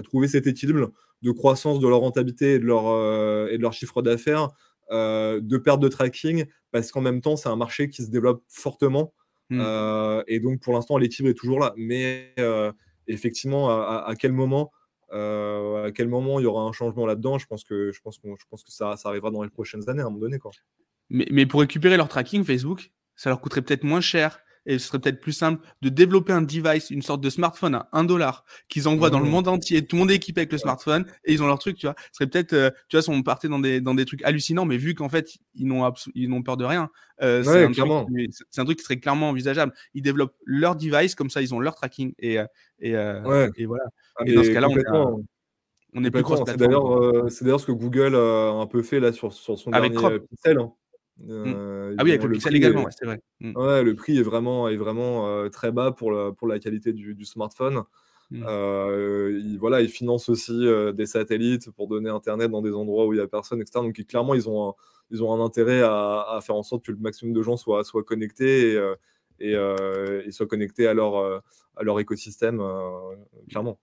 trouver 0.03 0.27
cet 0.27 0.47
équilibre 0.47 0.91
de 1.21 1.31
croissance 1.31 1.79
de 1.79 1.87
leur 1.87 1.99
rentabilité 1.99 2.55
et 2.55 2.59
de 2.59 2.65
leur, 2.65 2.89
euh, 2.89 3.71
chiffre 3.71 4.01
d'affaires, 4.01 4.43
euh, 4.43 4.47
de 4.91 5.57
perte 5.57 5.79
de 5.79 5.87
tracking, 5.87 6.45
parce 6.71 6.91
qu'en 6.91 7.01
même 7.01 7.21
temps, 7.21 7.35
c'est 7.35 7.49
un 7.49 7.55
marché 7.55 7.89
qui 7.89 8.03
se 8.03 8.09
développe 8.09 8.43
fortement. 8.47 9.13
Hmm. 9.49 9.61
et 10.27 10.39
donc, 10.39 10.61
pour 10.61 10.73
l'instant, 10.73 10.97
l'équilibre 10.97 11.31
est 11.31 11.39
toujours 11.39 11.59
là. 11.59 11.73
Mais 11.75 12.35
effectivement, 13.07 13.69
à, 13.69 14.13
quel 14.17 14.31
moment 14.33 14.71
à 15.11 15.91
quel 15.93 16.07
moment 16.07 16.39
il 16.39 16.43
y 16.43 16.45
aura 16.45 16.63
un 16.63 16.71
changement 16.71 17.05
là-dedans 17.05 17.37
Je 17.37 17.45
pense 17.45 17.63
que, 17.63 17.91
je 17.91 18.01
pense, 18.01 18.19
je 18.23 18.45
pense 18.49 18.63
que 18.63 18.71
ça, 18.71 18.95
ça 18.97 19.09
arrivera 19.09 19.31
dans 19.31 19.43
les 19.43 19.49
prochaines 19.49 19.89
années 19.89 20.01
à 20.01 20.05
un 20.05 20.09
moment 20.09 20.21
donné. 20.21 20.39
Quoi. 20.39 20.51
Mais, 21.11 21.45
pour 21.45 21.59
récupérer 21.59 21.97
leur 21.97 22.07
tracking 22.07 22.45
Facebook, 22.45 22.91
ça 23.15 23.29
leur 23.29 23.41
coûterait 23.41 23.61
peut-être 23.61 23.83
moins 23.83 23.99
cher 23.99 24.39
et 24.65 24.79
ce 24.79 24.87
serait 24.87 24.99
peut-être 24.99 25.19
plus 25.19 25.33
simple 25.33 25.65
de 25.81 25.89
développer 25.89 26.33
un 26.33 26.41
device, 26.41 26.89
une 26.89 27.01
sorte 27.01 27.21
de 27.21 27.29
smartphone 27.29 27.75
à 27.75 27.89
1 27.93 28.03
dollar 28.03 28.45
qu'ils 28.69 28.87
envoient 28.87 29.09
dans 29.09 29.19
le 29.19 29.25
mmh. 29.25 29.29
monde 29.29 29.47
entier. 29.47 29.85
Tout 29.85 29.95
le 29.95 30.01
monde 30.01 30.11
est 30.11 30.15
équipé 30.15 30.41
avec 30.41 30.51
le 30.51 30.57
smartphone 30.57 31.05
et 31.25 31.33
ils 31.33 31.41
ont 31.41 31.47
leur 31.47 31.59
truc, 31.59 31.77
tu 31.77 31.85
vois. 31.85 31.95
Ce 32.11 32.17
serait 32.17 32.27
peut-être, 32.27 32.53
euh, 32.53 32.69
tu 32.89 32.95
vois, 32.95 33.01
si 33.01 33.09
on 33.09 33.23
partait 33.23 33.47
dans 33.47 33.59
des, 33.59 33.81
dans 33.81 33.95
des 33.95 34.05
trucs 34.05 34.23
hallucinants, 34.23 34.65
mais 34.65 34.77
vu 34.77 34.93
qu'en 34.95 35.09
fait, 35.09 35.37
ils 35.55 35.67
n'ont, 35.67 35.91
ils 36.15 36.29
n'ont 36.29 36.43
peur 36.43 36.57
de 36.57 36.65
rien, 36.65 36.89
euh, 37.21 37.43
c'est, 37.43 37.63
un 38.59 38.65
truc, 38.65 38.77
qui 38.77 38.83
serait 38.83 38.99
clairement 38.99 39.29
envisageable. 39.29 39.73
Ils 39.93 40.01
développent 40.01 40.35
leur 40.45 40.75
device, 40.75 41.15
comme 41.15 41.29
ça, 41.29 41.41
ils 41.41 41.53
ont 41.53 41.59
leur 41.59 41.75
tracking 41.75 42.13
et, 42.19 42.39
euh, 42.39 42.45
et, 42.79 42.91
et 43.57 43.65
voilà. 43.65 43.85
Ah, 44.17 44.23
et 44.25 44.33
dans 44.33 44.43
ce 44.43 44.49
cas-là, 44.49 44.67
on 44.69 45.23
on 45.93 46.03
est 46.03 46.11
plus 46.11 46.23
C'est 46.47 46.57
d'ailleurs, 46.57 46.97
euh, 46.97 47.29
c'est 47.29 47.43
d'ailleurs 47.43 47.59
ce 47.59 47.65
que 47.65 47.71
Google 47.71 48.15
a 48.15 48.51
un 48.51 48.67
peu 48.67 48.81
fait 48.81 48.99
là 48.99 49.11
sur, 49.11 49.33
sur 49.33 49.57
son 49.57 49.71
avec 49.73 49.91
dernier 49.93 50.19
Pixel. 50.19 50.57
Hein. 50.57 50.71
Mmh. 51.17 51.25
Euh, 51.29 51.95
ah 51.97 52.03
oui, 52.03 52.11
avec 52.11 52.23
le, 52.23 52.31
Pixel 52.31 52.55
également, 52.55 52.87
c'est 52.89 53.05
vrai. 53.05 53.21
Mmh. 53.39 53.55
Ouais, 53.55 53.83
le 53.83 53.95
prix 53.95 54.17
est 54.17 54.23
vraiment, 54.23 54.67
est 54.67 54.77
vraiment 54.77 55.27
euh, 55.27 55.49
très 55.49 55.71
bas 55.71 55.91
pour 55.91 56.11
la, 56.11 56.31
pour 56.31 56.47
la 56.47 56.59
qualité 56.59 56.93
du, 56.93 57.15
du 57.15 57.25
smartphone. 57.25 57.83
Mmh. 58.31 58.45
il, 58.47 59.57
voilà, 59.59 59.81
ils 59.81 59.89
financent 59.89 60.29
aussi 60.29 60.65
des 60.93 61.05
satellites 61.05 61.69
pour 61.71 61.87
donner 61.87 62.09
Internet 62.09 62.49
dans 62.49 62.61
des 62.61 62.73
endroits 62.73 63.05
où 63.05 63.13
il 63.13 63.17
n'y 63.17 63.21
a 63.21 63.27
personne, 63.27 63.59
etc. 63.59 63.79
Donc 63.83 64.01
clairement, 64.07 64.33
ils 64.35 64.47
ont 64.47 64.69
un, 64.69 64.73
ils 65.09 65.21
ont 65.21 65.33
un 65.33 65.43
intérêt 65.43 65.81
à, 65.81 66.25
à, 66.29 66.39
faire 66.41 66.55
en 66.55 66.63
sorte 66.63 66.85
que 66.85 66.93
le 66.93 66.97
maximum 66.97 67.33
de 67.33 67.41
gens 67.41 67.57
soient, 67.57 67.83
soient 67.83 68.03
connectés 68.03 68.71
et, 68.71 68.93
et, 69.41 69.51
et 70.25 70.31
soient 70.31 70.47
connectés 70.47 70.87
à 70.87 70.93
leur, 70.93 71.43
à 71.75 71.83
leur 71.83 71.99
écosystème, 71.99 72.63
clairement. 73.49 73.77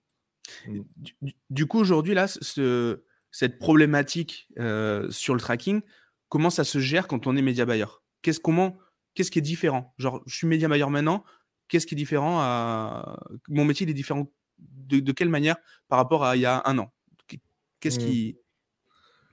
Du, 1.51 1.67
coup, 1.67 1.79
aujourd'hui, 1.79 2.15
là, 2.15 2.27
ce, 2.27 3.01
cette 3.31 3.59
problématique 3.59 4.49
euh, 4.59 5.09
sur 5.09 5.33
le 5.33 5.39
tracking, 5.39 5.81
comment 6.29 6.49
ça 6.49 6.63
se 6.63 6.79
gère 6.79 7.07
quand 7.07 7.27
on 7.27 7.35
est 7.35 7.41
média 7.41 7.65
buyer? 7.65 7.85
Qu'est-ce 8.21 8.39
comment 8.39 8.77
qu'est-ce 9.15 9.31
qui 9.31 9.39
est 9.39 9.43
différent? 9.43 9.93
Genre, 9.97 10.21
je 10.25 10.35
suis 10.35 10.47
média 10.47 10.67
buyer 10.69 10.89
maintenant. 10.89 11.23
Qu'est-ce 11.67 11.85
qui 11.85 11.95
est 11.95 11.97
différent 11.97 12.39
à 12.39 13.19
mon 13.47 13.65
métier 13.65 13.85
il 13.85 13.89
est 13.89 13.93
différent 13.93 14.31
de, 14.57 15.11
quelle 15.11 15.29
manière 15.29 15.55
par 15.87 15.99
rapport 15.99 16.23
à 16.23 16.35
il 16.35 16.41
y 16.41 16.45
a 16.45 16.61
un 16.65 16.77
an? 16.77 16.91
Qu'est-ce 17.79 17.99
mmh. 17.99 18.03
qui 18.03 18.37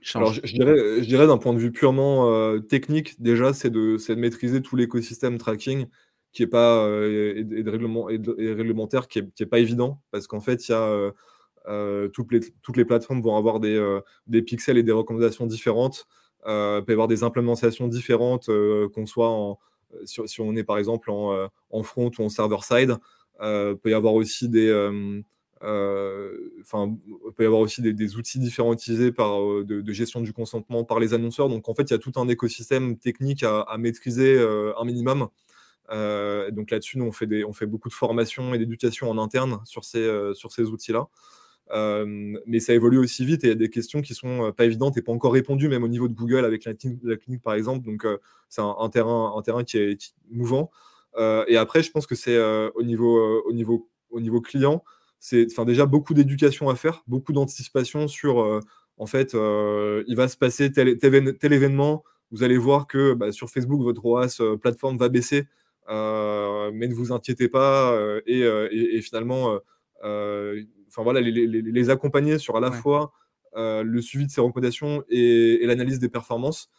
change? 0.01 0.21
Alors, 0.21 0.33
je, 0.33 0.53
dirais, 0.53 1.03
je 1.03 1.07
dirais 1.07 1.27
d'un 1.27 1.37
point 1.37 1.53
de 1.53 1.59
vue 1.59 1.71
purement 1.71 2.31
euh, 2.31 2.59
technique, 2.59 3.21
déjà, 3.21 3.53
c'est 3.53 3.69
de, 3.69 3.97
de 3.97 4.15
maîtriser 4.15 4.61
tout 4.61 4.75
l'écosystème 4.75 5.37
tracking 5.37 5.87
qui 6.31 6.43
est 6.43 6.47
pas 6.47 6.85
euh, 6.85 7.33
et, 7.35 7.43
de 7.43 7.69
règlement, 7.69 8.09
et, 8.09 8.17
réglementaire 8.17 9.07
qui 9.07 9.19
est, 9.19 9.33
qui 9.33 9.43
est, 9.43 9.47
pas 9.47 9.59
évident 9.59 10.01
parce 10.11 10.27
qu'en 10.27 10.39
fait 10.39 10.67
il 10.67 10.71
y 10.71 10.75
a 10.75 11.11
euh, 11.67 12.07
toutes, 12.09 12.31
les, 12.31 12.41
toutes 12.61 12.77
les 12.77 12.85
plateformes 12.85 13.21
vont 13.21 13.35
avoir 13.35 13.59
des, 13.59 13.99
des 14.27 14.41
pixels 14.41 14.77
et 14.77 14.83
des 14.83 14.91
recommandations 14.91 15.47
différentes 15.47 16.05
il 16.45 16.83
peut 16.85 16.91
y 16.91 16.93
avoir 16.93 17.07
des 17.07 17.23
implémentations 17.23 17.87
différentes 17.87 18.49
qu'on 18.93 19.05
soit 19.05 19.29
en, 19.29 19.59
si, 20.05 20.41
on 20.41 20.55
est 20.55 20.63
par 20.63 20.77
exemple 20.77 21.09
en, 21.11 21.83
front 21.83 22.11
ou 22.17 22.23
en 22.23 22.29
server 22.29 22.57
side 22.61 22.97
il 23.41 23.77
peut 23.81 23.89
y 23.89 23.93
avoir 23.93 24.13
aussi 24.13 24.47
des 24.49 24.71
enfin, 25.61 26.95
peut 27.35 27.43
y 27.43 27.45
avoir 27.45 27.61
aussi 27.61 27.81
des, 27.81 28.15
outils 28.15 28.39
différents 28.39 28.73
utilisés 28.73 29.11
par, 29.11 29.39
de, 29.63 29.91
gestion 29.91 30.21
du 30.21 30.31
consentement 30.31 30.83
par 30.83 30.99
les 30.99 31.13
annonceurs. 31.13 31.49
Donc, 31.49 31.67
en 31.67 31.73
fait, 31.73 31.83
il 31.83 31.91
y 31.91 31.95
a 31.95 31.99
tout 31.99 32.13
un 32.15 32.27
écosystème 32.27 32.97
technique 32.97 33.43
à, 33.43 33.75
maîtriser 33.77 34.39
un 34.39 34.85
minimum. 34.85 35.29
Euh, 35.91 36.51
donc 36.51 36.71
là-dessus, 36.71 36.97
nous, 36.97 37.05
on 37.05 37.11
fait, 37.11 37.27
des, 37.27 37.43
on 37.43 37.53
fait 37.53 37.65
beaucoup 37.65 37.89
de 37.89 37.93
formation 37.93 38.53
et 38.53 38.57
d'éducation 38.57 39.09
en 39.09 39.17
interne 39.17 39.61
sur 39.65 39.85
ces, 39.85 39.99
euh, 39.99 40.33
sur 40.33 40.51
ces 40.51 40.63
outils-là. 40.63 41.07
Euh, 41.71 42.37
mais 42.45 42.59
ça 42.59 42.73
évolue 42.73 42.97
aussi 42.97 43.25
vite 43.25 43.43
et 43.43 43.47
il 43.47 43.49
y 43.49 43.53
a 43.53 43.55
des 43.55 43.69
questions 43.69 44.01
qui 44.01 44.13
sont 44.13 44.53
pas 44.55 44.65
évidentes 44.65 44.97
et 44.97 45.01
pas 45.01 45.11
encore 45.11 45.33
répondues, 45.33 45.67
même 45.67 45.83
au 45.83 45.87
niveau 45.87 46.07
de 46.07 46.13
Google 46.13 46.45
avec 46.45 46.65
la, 46.65 46.73
clinique, 46.73 47.41
par 47.43 47.53
exemple. 47.53 47.85
Donc, 47.85 48.05
c'est 48.49 48.61
un, 48.61 48.89
terrain, 48.89 49.33
un 49.35 49.41
terrain 49.41 49.63
qui 49.63 49.77
est, 49.77 50.13
mouvant. 50.29 50.71
et 51.19 51.57
après, 51.57 51.83
je 51.83 51.91
pense 51.91 52.07
que 52.07 52.15
c'est 52.15 52.39
au, 52.75 52.83
niveau, 52.83 53.43
au, 53.45 53.53
niveau, 53.53 53.89
au 54.09 54.19
niveau 54.19 54.41
client, 54.41 54.83
c'est 55.19 55.47
déjà 55.65 55.85
beaucoup 55.85 56.13
d'éducation 56.13 56.69
à 56.69 56.75
faire, 56.75 57.03
beaucoup 57.07 57.33
d'anticipation 57.33 58.07
sur, 58.07 58.61
en 58.97 59.05
fait, 59.05 59.33
il 59.33 60.15
va 60.15 60.27
se 60.27 60.37
passer 60.37 60.71
tel, 60.71 60.97
événement. 61.53 62.03
Vous 62.31 62.43
allez 62.43 62.57
voir 62.57 62.87
que 62.87 63.13
bah, 63.13 63.31
sur 63.31 63.49
Facebook, 63.49 63.81
votre 63.81 64.05
OAS 64.05 64.41
plateforme 64.61 64.97
va 64.97 65.09
baisser. 65.09 65.47
Euh, 65.89 66.71
mais 66.73 66.87
ne 66.87 66.93
vous 66.93 67.13
inquiétez 67.13 67.47
pas 67.47 67.93
euh, 67.93 68.21
euh, 68.27 68.67
et, 68.71 69.01
finalement, 69.01 69.59
enfin 70.87 71.03
voilà, 71.03 71.21
les, 71.21 71.89
accompagner 71.89 72.37
sur 72.37 72.55
à 72.57 72.59
la 72.59 72.71
fois 72.71 73.13
le 73.55 74.01
suivi 74.01 74.25
de 74.25 74.31
ces 74.31 74.41
recommandations 74.41 75.03
et, 75.09 75.65
l'analyse 75.65 75.99
des 75.99 76.09
performances. 76.09 76.69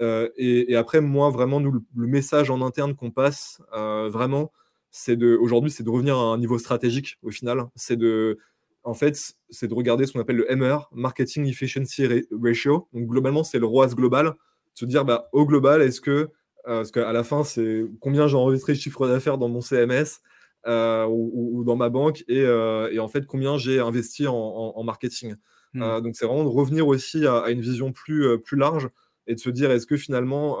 Et, 0.00 0.76
après, 0.76 1.00
moi, 1.00 1.30
vraiment, 1.30 1.60
nous, 1.60 1.72
le, 1.72 2.06
message 2.06 2.50
en 2.50 2.62
interne 2.62 2.94
qu'on 2.94 3.10
passe, 3.10 3.60
vraiment, 3.72 4.52
c'est 4.90 5.16
de, 5.16 5.36
aujourd'hui, 5.36 5.70
c'est 5.70 5.82
de 5.82 5.90
revenir 5.90 6.16
à 6.16 6.32
un 6.32 6.38
niveau 6.38 6.58
stratégique 6.58 7.18
au 7.22 7.30
final. 7.30 7.66
C'est 7.74 7.96
de, 7.96 8.38
en 8.84 8.94
fait, 8.94 9.34
c'est 9.50 9.68
de 9.68 9.74
regarder 9.74 10.06
ce 10.06 10.12
qu'on 10.12 10.20
appelle 10.20 10.36
le 10.36 10.56
MR, 10.56 10.88
Marketing 10.92 11.46
Efficiency 11.46 12.06
Ratio. 12.30 12.88
Donc, 12.92 13.06
globalement, 13.06 13.44
c'est 13.44 13.58
le 13.58 13.66
ROAS 13.66 13.94
global. 13.94 14.34
Se 14.74 14.84
dire, 14.84 15.04
bah, 15.04 15.28
au 15.32 15.46
global, 15.46 15.80
est-ce 15.82 16.00
que 16.00 16.30
euh, 16.68 16.78
parce 16.78 16.90
qu'à 16.90 17.12
la 17.12 17.22
fin, 17.22 17.44
c'est 17.44 17.84
combien 18.00 18.26
j'ai 18.26 18.36
enregistré 18.36 18.72
de 18.72 18.78
chiffre 18.78 19.06
d'affaires 19.06 19.38
dans 19.38 19.48
mon 19.48 19.60
CMS 19.60 20.20
euh, 20.66 21.06
ou, 21.06 21.62
dans 21.64 21.76
ma 21.76 21.88
banque 21.88 22.24
euh, 22.30 22.90
et, 22.90 22.98
en 22.98 23.08
fait 23.08 23.26
combien 23.26 23.56
j'ai 23.58 23.78
investi 23.78 24.26
en, 24.26 24.82
marketing. 24.82 25.34
Hmm. 25.74 26.00
donc 26.00 26.16
c'est 26.16 26.26
vraiment 26.26 26.44
de 26.44 26.48
revenir 26.48 26.86
aussi 26.86 27.26
à, 27.26 27.50
une 27.50 27.60
vision 27.60 27.92
plus, 27.92 28.40
plus 28.40 28.56
large 28.56 28.88
et 29.26 29.34
de 29.34 29.40
se 29.40 29.50
dire 29.50 29.70
est-ce 29.70 29.86
que 29.86 29.96
finalement 29.96 30.58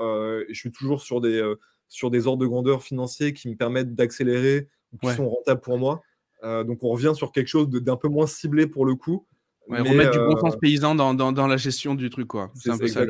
je 0.48 0.54
suis 0.54 0.70
toujours 0.70 1.00
sur 1.00 1.20
des, 1.20 1.42
sur 1.88 2.10
des 2.10 2.26
ordres 2.26 2.42
de 2.42 2.46
grandeur 2.46 2.82
financiers 2.82 3.32
qui 3.32 3.48
me 3.48 3.56
permettent 3.56 3.94
d'accélérer 3.94 4.68
ou 4.92 4.98
qui 4.98 5.14
sont 5.14 5.28
rentables 5.28 5.60
pour 5.60 5.78
moi. 5.78 6.02
donc 6.42 6.82
on 6.82 6.90
revient 6.90 7.12
sur 7.14 7.32
quelque 7.32 7.48
chose 7.48 7.68
d'un 7.68 7.96
peu 7.96 8.08
moins 8.08 8.26
ciblé 8.26 8.66
pour 8.66 8.84
le 8.84 8.94
coup, 8.94 9.26
remettre 9.68 10.12
du 10.12 10.18
bon 10.18 10.36
sens 10.36 10.54
euh, 10.54 10.58
paysan 10.58 10.94
dans, 10.94 11.14
dans, 11.14 11.32
dans, 11.32 11.46
la 11.46 11.56
gestion 11.56 11.94
du 11.94 12.10
truc, 12.10 12.28
quoi. 12.28 12.50
C'est 12.54 12.70
un 12.70 12.78
peu 12.78 12.86
ça. 12.86 13.04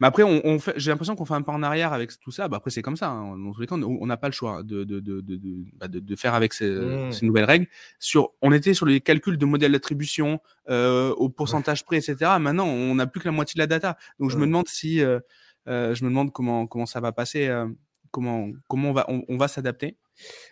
Mais 0.00 0.06
après, 0.06 0.22
on, 0.22 0.40
on 0.44 0.58
fait, 0.58 0.74
j'ai 0.76 0.90
l'impression 0.90 1.16
qu'on 1.16 1.24
fait 1.24 1.34
un 1.34 1.42
pas 1.42 1.52
en 1.52 1.62
arrière 1.62 1.92
avec 1.92 2.18
tout 2.18 2.30
ça. 2.30 2.48
Bah, 2.48 2.56
après, 2.58 2.70
c'est 2.70 2.82
comme 2.82 2.96
ça. 2.96 3.10
Hein. 3.10 3.38
Dans 3.38 3.52
tous 3.52 3.60
les 3.60 3.66
cas, 3.66 3.76
on 3.76 4.06
n'a 4.06 4.16
pas 4.16 4.28
le 4.28 4.32
choix 4.32 4.62
de, 4.62 4.84
de, 4.84 5.00
de, 5.00 5.20
de, 5.20 5.38
bah, 5.74 5.88
de 5.88 6.16
faire 6.16 6.34
avec 6.34 6.52
ces, 6.52 6.68
mmh. 6.70 7.12
ces, 7.12 7.26
nouvelles 7.26 7.44
règles. 7.44 7.66
Sur, 7.98 8.30
on 8.42 8.52
était 8.52 8.74
sur 8.74 8.86
les 8.86 9.00
calculs 9.00 9.38
de 9.38 9.46
modèles 9.46 9.72
d'attribution 9.72 10.40
euh, 10.68 11.10
au 11.14 11.28
pourcentage 11.28 11.84
près, 11.84 11.98
etc. 11.98 12.16
Maintenant, 12.40 12.66
on 12.66 12.94
n'a 12.96 13.06
plus 13.06 13.20
que 13.20 13.28
la 13.28 13.32
moitié 13.32 13.58
de 13.58 13.62
la 13.62 13.66
data. 13.66 13.96
Donc, 14.18 14.30
je 14.30 14.36
me 14.36 14.46
demande 14.46 14.68
si, 14.68 15.00
euh, 15.02 15.20
euh, 15.68 15.94
je 15.94 16.04
me 16.04 16.10
demande 16.10 16.32
comment, 16.32 16.66
comment 16.66 16.86
ça 16.86 17.00
va 17.00 17.12
passer, 17.12 17.48
euh, 17.48 17.66
comment, 18.10 18.48
comment 18.68 18.90
on 18.90 18.92
va, 18.92 19.06
on, 19.08 19.36
va 19.36 19.48
s'adapter. 19.48 19.96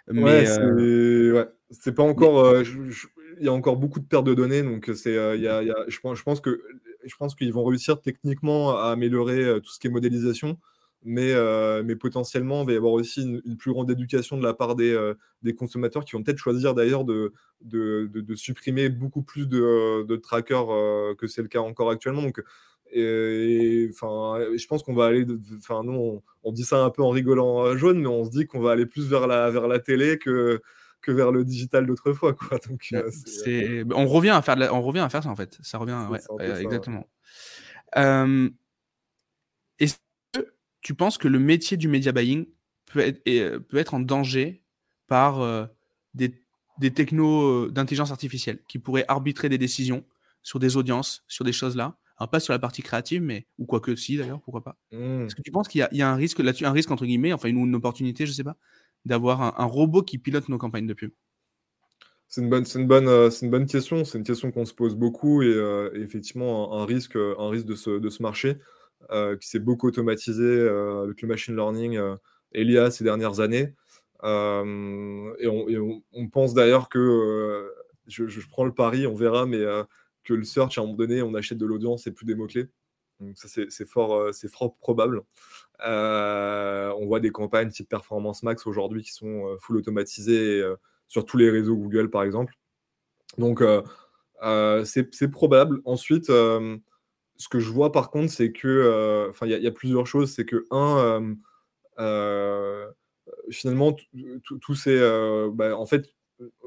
Mais 0.09 0.23
ouais, 0.23 1.47
c'est 1.71 1.95
pas 1.95 2.03
encore 2.03 2.55
il 3.39 3.45
y 3.45 3.49
a 3.49 3.53
encore 3.53 3.77
beaucoup 3.77 4.01
de 4.01 4.07
pertes 4.07 4.25
de 4.25 4.35
données, 4.35 4.63
donc 4.63 4.89
euh, 4.89 4.95
c'est, 4.95 5.17
euh, 5.17 5.37
il 5.37 5.43
y 5.43 5.49
a, 5.49 5.63
je, 5.89 6.01
pense, 6.01 6.19
je 6.19 6.23
pense 6.23 6.41
que 6.41 6.63
je 7.05 7.15
pense 7.17 7.35
qu'ils 7.35 7.53
vont 7.53 7.65
réussir 7.65 8.01
techniquement 8.01 8.79
à 8.79 8.91
améliorer 8.91 9.45
euh, 9.45 9.61
tout 9.61 9.71
ce 9.71 9.79
qui 9.79 9.89
est 9.89 9.91
modélisation, 9.91 10.59
mais, 11.07 11.35
mais 11.83 11.97
potentiellement, 11.97 12.63
il 12.63 12.67
va 12.69 12.73
y 12.73 12.77
avoir 12.77 12.95
aussi 12.95 13.23
une, 13.45 13.57
plus 13.59 13.73
grande 13.73 13.91
éducation 13.91 14.39
de 14.39 14.43
la 14.43 14.55
part 14.55 14.75
des, 14.75 15.13
des 15.43 15.55
consommateurs 15.55 16.03
qui 16.03 16.13
vont 16.13 16.23
peut-être 16.23 16.39
choisir 16.39 16.73
d'ailleurs 16.73 17.05
de, 17.05 17.35
de, 17.61 18.09
de, 18.11 18.35
supprimer 18.35 18.89
beaucoup 18.89 19.23
plus 19.23 19.47
de, 19.47 20.07
de 20.07 20.17
trackers 20.17 20.67
que 21.19 21.27
c'est 21.27 21.43
le 21.43 21.49
cas 21.49 21.59
encore 21.59 21.91
actuellement. 21.91 22.23
Donc, 22.23 22.39
enfin, 22.89 24.39
je 24.57 24.67
pense 24.67 24.83
qu'on 24.83 24.95
va 24.95 25.05
aller, 25.05 25.27
enfin, 25.59 25.83
nous, 25.85 25.93
on, 25.93 26.23
on, 26.43 26.53
dit 26.53 26.65
ça 26.65 26.83
un 26.83 26.89
peu 26.89 27.03
en 27.03 27.11
rigolant 27.11 27.77
jaune, 27.77 28.01
mais 28.01 28.09
on 28.09 28.25
se 28.25 28.31
dit 28.31 28.47
qu'on 28.47 28.61
va 28.61 28.71
aller 28.71 28.87
plus 28.87 29.07
vers 29.07 29.27
la, 29.27 29.51
vers 29.51 29.69
la 29.69 29.81
télé 29.81 30.17
que 30.17 30.63
que 31.05 31.13
vers 31.13 31.31
le 31.31 31.45
digital 31.45 31.87
d'autrefois. 31.87 32.35
Quoi. 32.35 32.59
Donc, 32.69 32.89
euh, 32.93 33.11
c'est... 33.27 33.85
On, 33.95 34.07
revient 34.07 34.31
à 34.31 34.43
faire 34.43 34.57
on 34.73 34.83
revient 34.83 35.01
à 35.01 35.09
faire 35.09 35.23
ça 35.23 35.29
en 35.29 35.37
fait. 35.37 35.59
Ça 35.63 35.79
revient, 35.79 35.99
ouais, 36.11 36.21
exactement. 36.63 37.07
est-ce 39.79 39.97
que 40.33 40.41
tu 40.81 40.95
penses 40.95 41.19
que 41.19 41.29
le 41.29 41.39
métier 41.39 41.77
du 41.77 41.89
media 41.89 42.13
buying 42.13 42.47
peut 42.87 43.01
être, 43.01 43.21
euh, 43.29 43.61
peut 43.61 43.77
être 43.77 43.95
en 43.95 44.01
danger 44.01 44.63
par 45.07 45.41
euh, 45.41 45.67
des, 46.15 46.35
des 46.79 46.93
technos 46.93 47.71
d'intelligence 47.71 48.11
artificielle 48.11 48.61
qui 48.67 48.79
pourraient 48.79 49.05
arbitrer 49.09 49.49
des 49.49 49.59
décisions 49.59 50.05
sur 50.43 50.59
des 50.59 50.77
audiences, 50.77 51.25
sur 51.29 51.45
des 51.45 51.53
choses 51.53 51.77
là 51.77 51.99
alors 52.17 52.31
pas 52.31 52.39
sur 52.39 52.53
la 52.53 52.61
partie 52.61 52.83
créative, 52.83 53.23
mais 53.23 53.49
ou 53.59 53.67
quoi 53.67 53.81
que 53.81 53.97
si 53.97 54.17
d'ailleurs, 54.17 54.41
pourquoi 54.41 54.63
pas. 54.63 54.79
Mmh. 54.93 55.25
Est-ce 55.25 55.35
que 55.35 55.43
tu 55.43 55.51
penses 55.51 55.67
qu'il 55.67 55.81
y 55.81 55.83
a, 55.83 55.89
il 55.91 55.99
y 55.99 56.03
a 56.03 56.09
un 56.09 56.15
risque 56.15 56.39
là-dessus, 56.39 56.65
un 56.65 56.71
risque 56.71 56.93
entre 56.93 57.07
guillemets, 57.07 57.33
enfin 57.33 57.49
une, 57.49 57.59
une 57.59 57.75
opportunité, 57.75 58.25
je 58.25 58.33
sais 58.33 58.45
pas, 58.45 58.57
d'avoir 59.05 59.61
un, 59.61 59.67
robot 59.67 60.03
qui 60.03 60.19
pilote 60.19 60.49
nos 60.49 60.59
campagnes 60.59 60.87
de 60.87 60.95
pub 60.95 61.13
euh, 62.37 63.31
c'est 63.31 63.45
une 63.47 63.51
bonne 63.51 63.67
question. 63.67 64.05
C'est 64.05 64.19
une 64.19 64.25
question 64.25 64.51
qu'on 64.51 64.65
se 64.65 64.75
pose 64.75 64.97
beaucoup 64.97 65.43
et, 65.43 65.47
euh, 65.47 65.91
effectivement 65.95 66.81
un, 66.81 66.85
risque, 66.85 67.17
de 67.17 67.75
ce, 67.75 68.23
marché 68.23 68.57
euh, 69.11 69.37
qui 69.37 69.49
s'est 69.49 69.61
beaucoup 69.61 69.87
automatisé 69.87 70.45
avec 70.69 71.23
le 71.23 71.29
machine 71.29 71.55
learning 71.55 72.01
et 72.53 72.65
l'IA 72.65 72.91
ces 72.91 73.05
dernières 73.05 73.41
années. 73.41 73.75
et, 74.25 75.47
on, 75.47 76.29
pense 76.33 76.55
d'ailleurs 76.55 76.89
que 76.89 77.71
je, 78.07 78.27
je, 78.27 78.49
prends 78.49 78.65
le 78.65 78.75
pari, 78.75 79.07
on 79.07 79.15
verra, 79.15 79.47
mais 79.47 79.63
que 80.25 80.35
le 80.35 80.45
search 80.45 80.79
à 80.79 80.81
un 80.81 80.85
moment 80.85 80.97
donné, 80.97 81.23
on 81.23 81.35
achète 81.35 81.59
de 81.59 81.67
l'audience 81.67 82.07
et 82.07 82.13
plus 82.13 82.27
des 82.27 82.35
mots 82.35 82.47
clés. 82.47 82.67
Donc 83.21 83.37
ça, 83.39 83.49
c'est 83.49 83.89
fort, 83.89 84.35
c'est 84.35 84.51
fort 84.51 84.77
probable. 84.77 85.23
on 85.81 87.07
voit 87.07 87.21
des 87.21 87.31
campagnes 87.31 87.71
type 87.71 87.89
Performance 87.89 88.43
Max 88.43 88.67
aujourd'hui 88.67 89.03
qui 89.03 89.13
sont 89.13 89.57
full 89.61 89.77
automatisées 89.77 90.63
sur 91.09 91.25
tous 91.25 91.37
les 91.37 91.51
réseaux 91.51 91.77
Google, 91.77 92.11
par 92.11 92.23
exemple. 92.23 92.55
Donc, 93.39 93.63
c'est 94.85 95.31
probable. 95.31 95.81
Ensuite, 95.85 96.27
ce 96.27 97.49
que 97.51 97.59
je 97.59 97.71
vois 97.71 97.93
par 97.93 98.11
contre, 98.11 98.33
c'est 98.33 98.53
que, 98.53 99.29
enfin, 99.31 99.47
il 99.47 99.53
y, 99.53 99.67
a 99.67 99.73
plusieurs 99.73 100.07
choses. 100.07 100.33
C'est 100.33 100.45
que, 100.45 100.67
un, 100.71 101.37
finalement, 103.51 103.97
tout 104.61 104.75
c'est, 104.75 105.01
bah, 105.53 105.77
en 105.77 105.87
fait, 105.87 106.15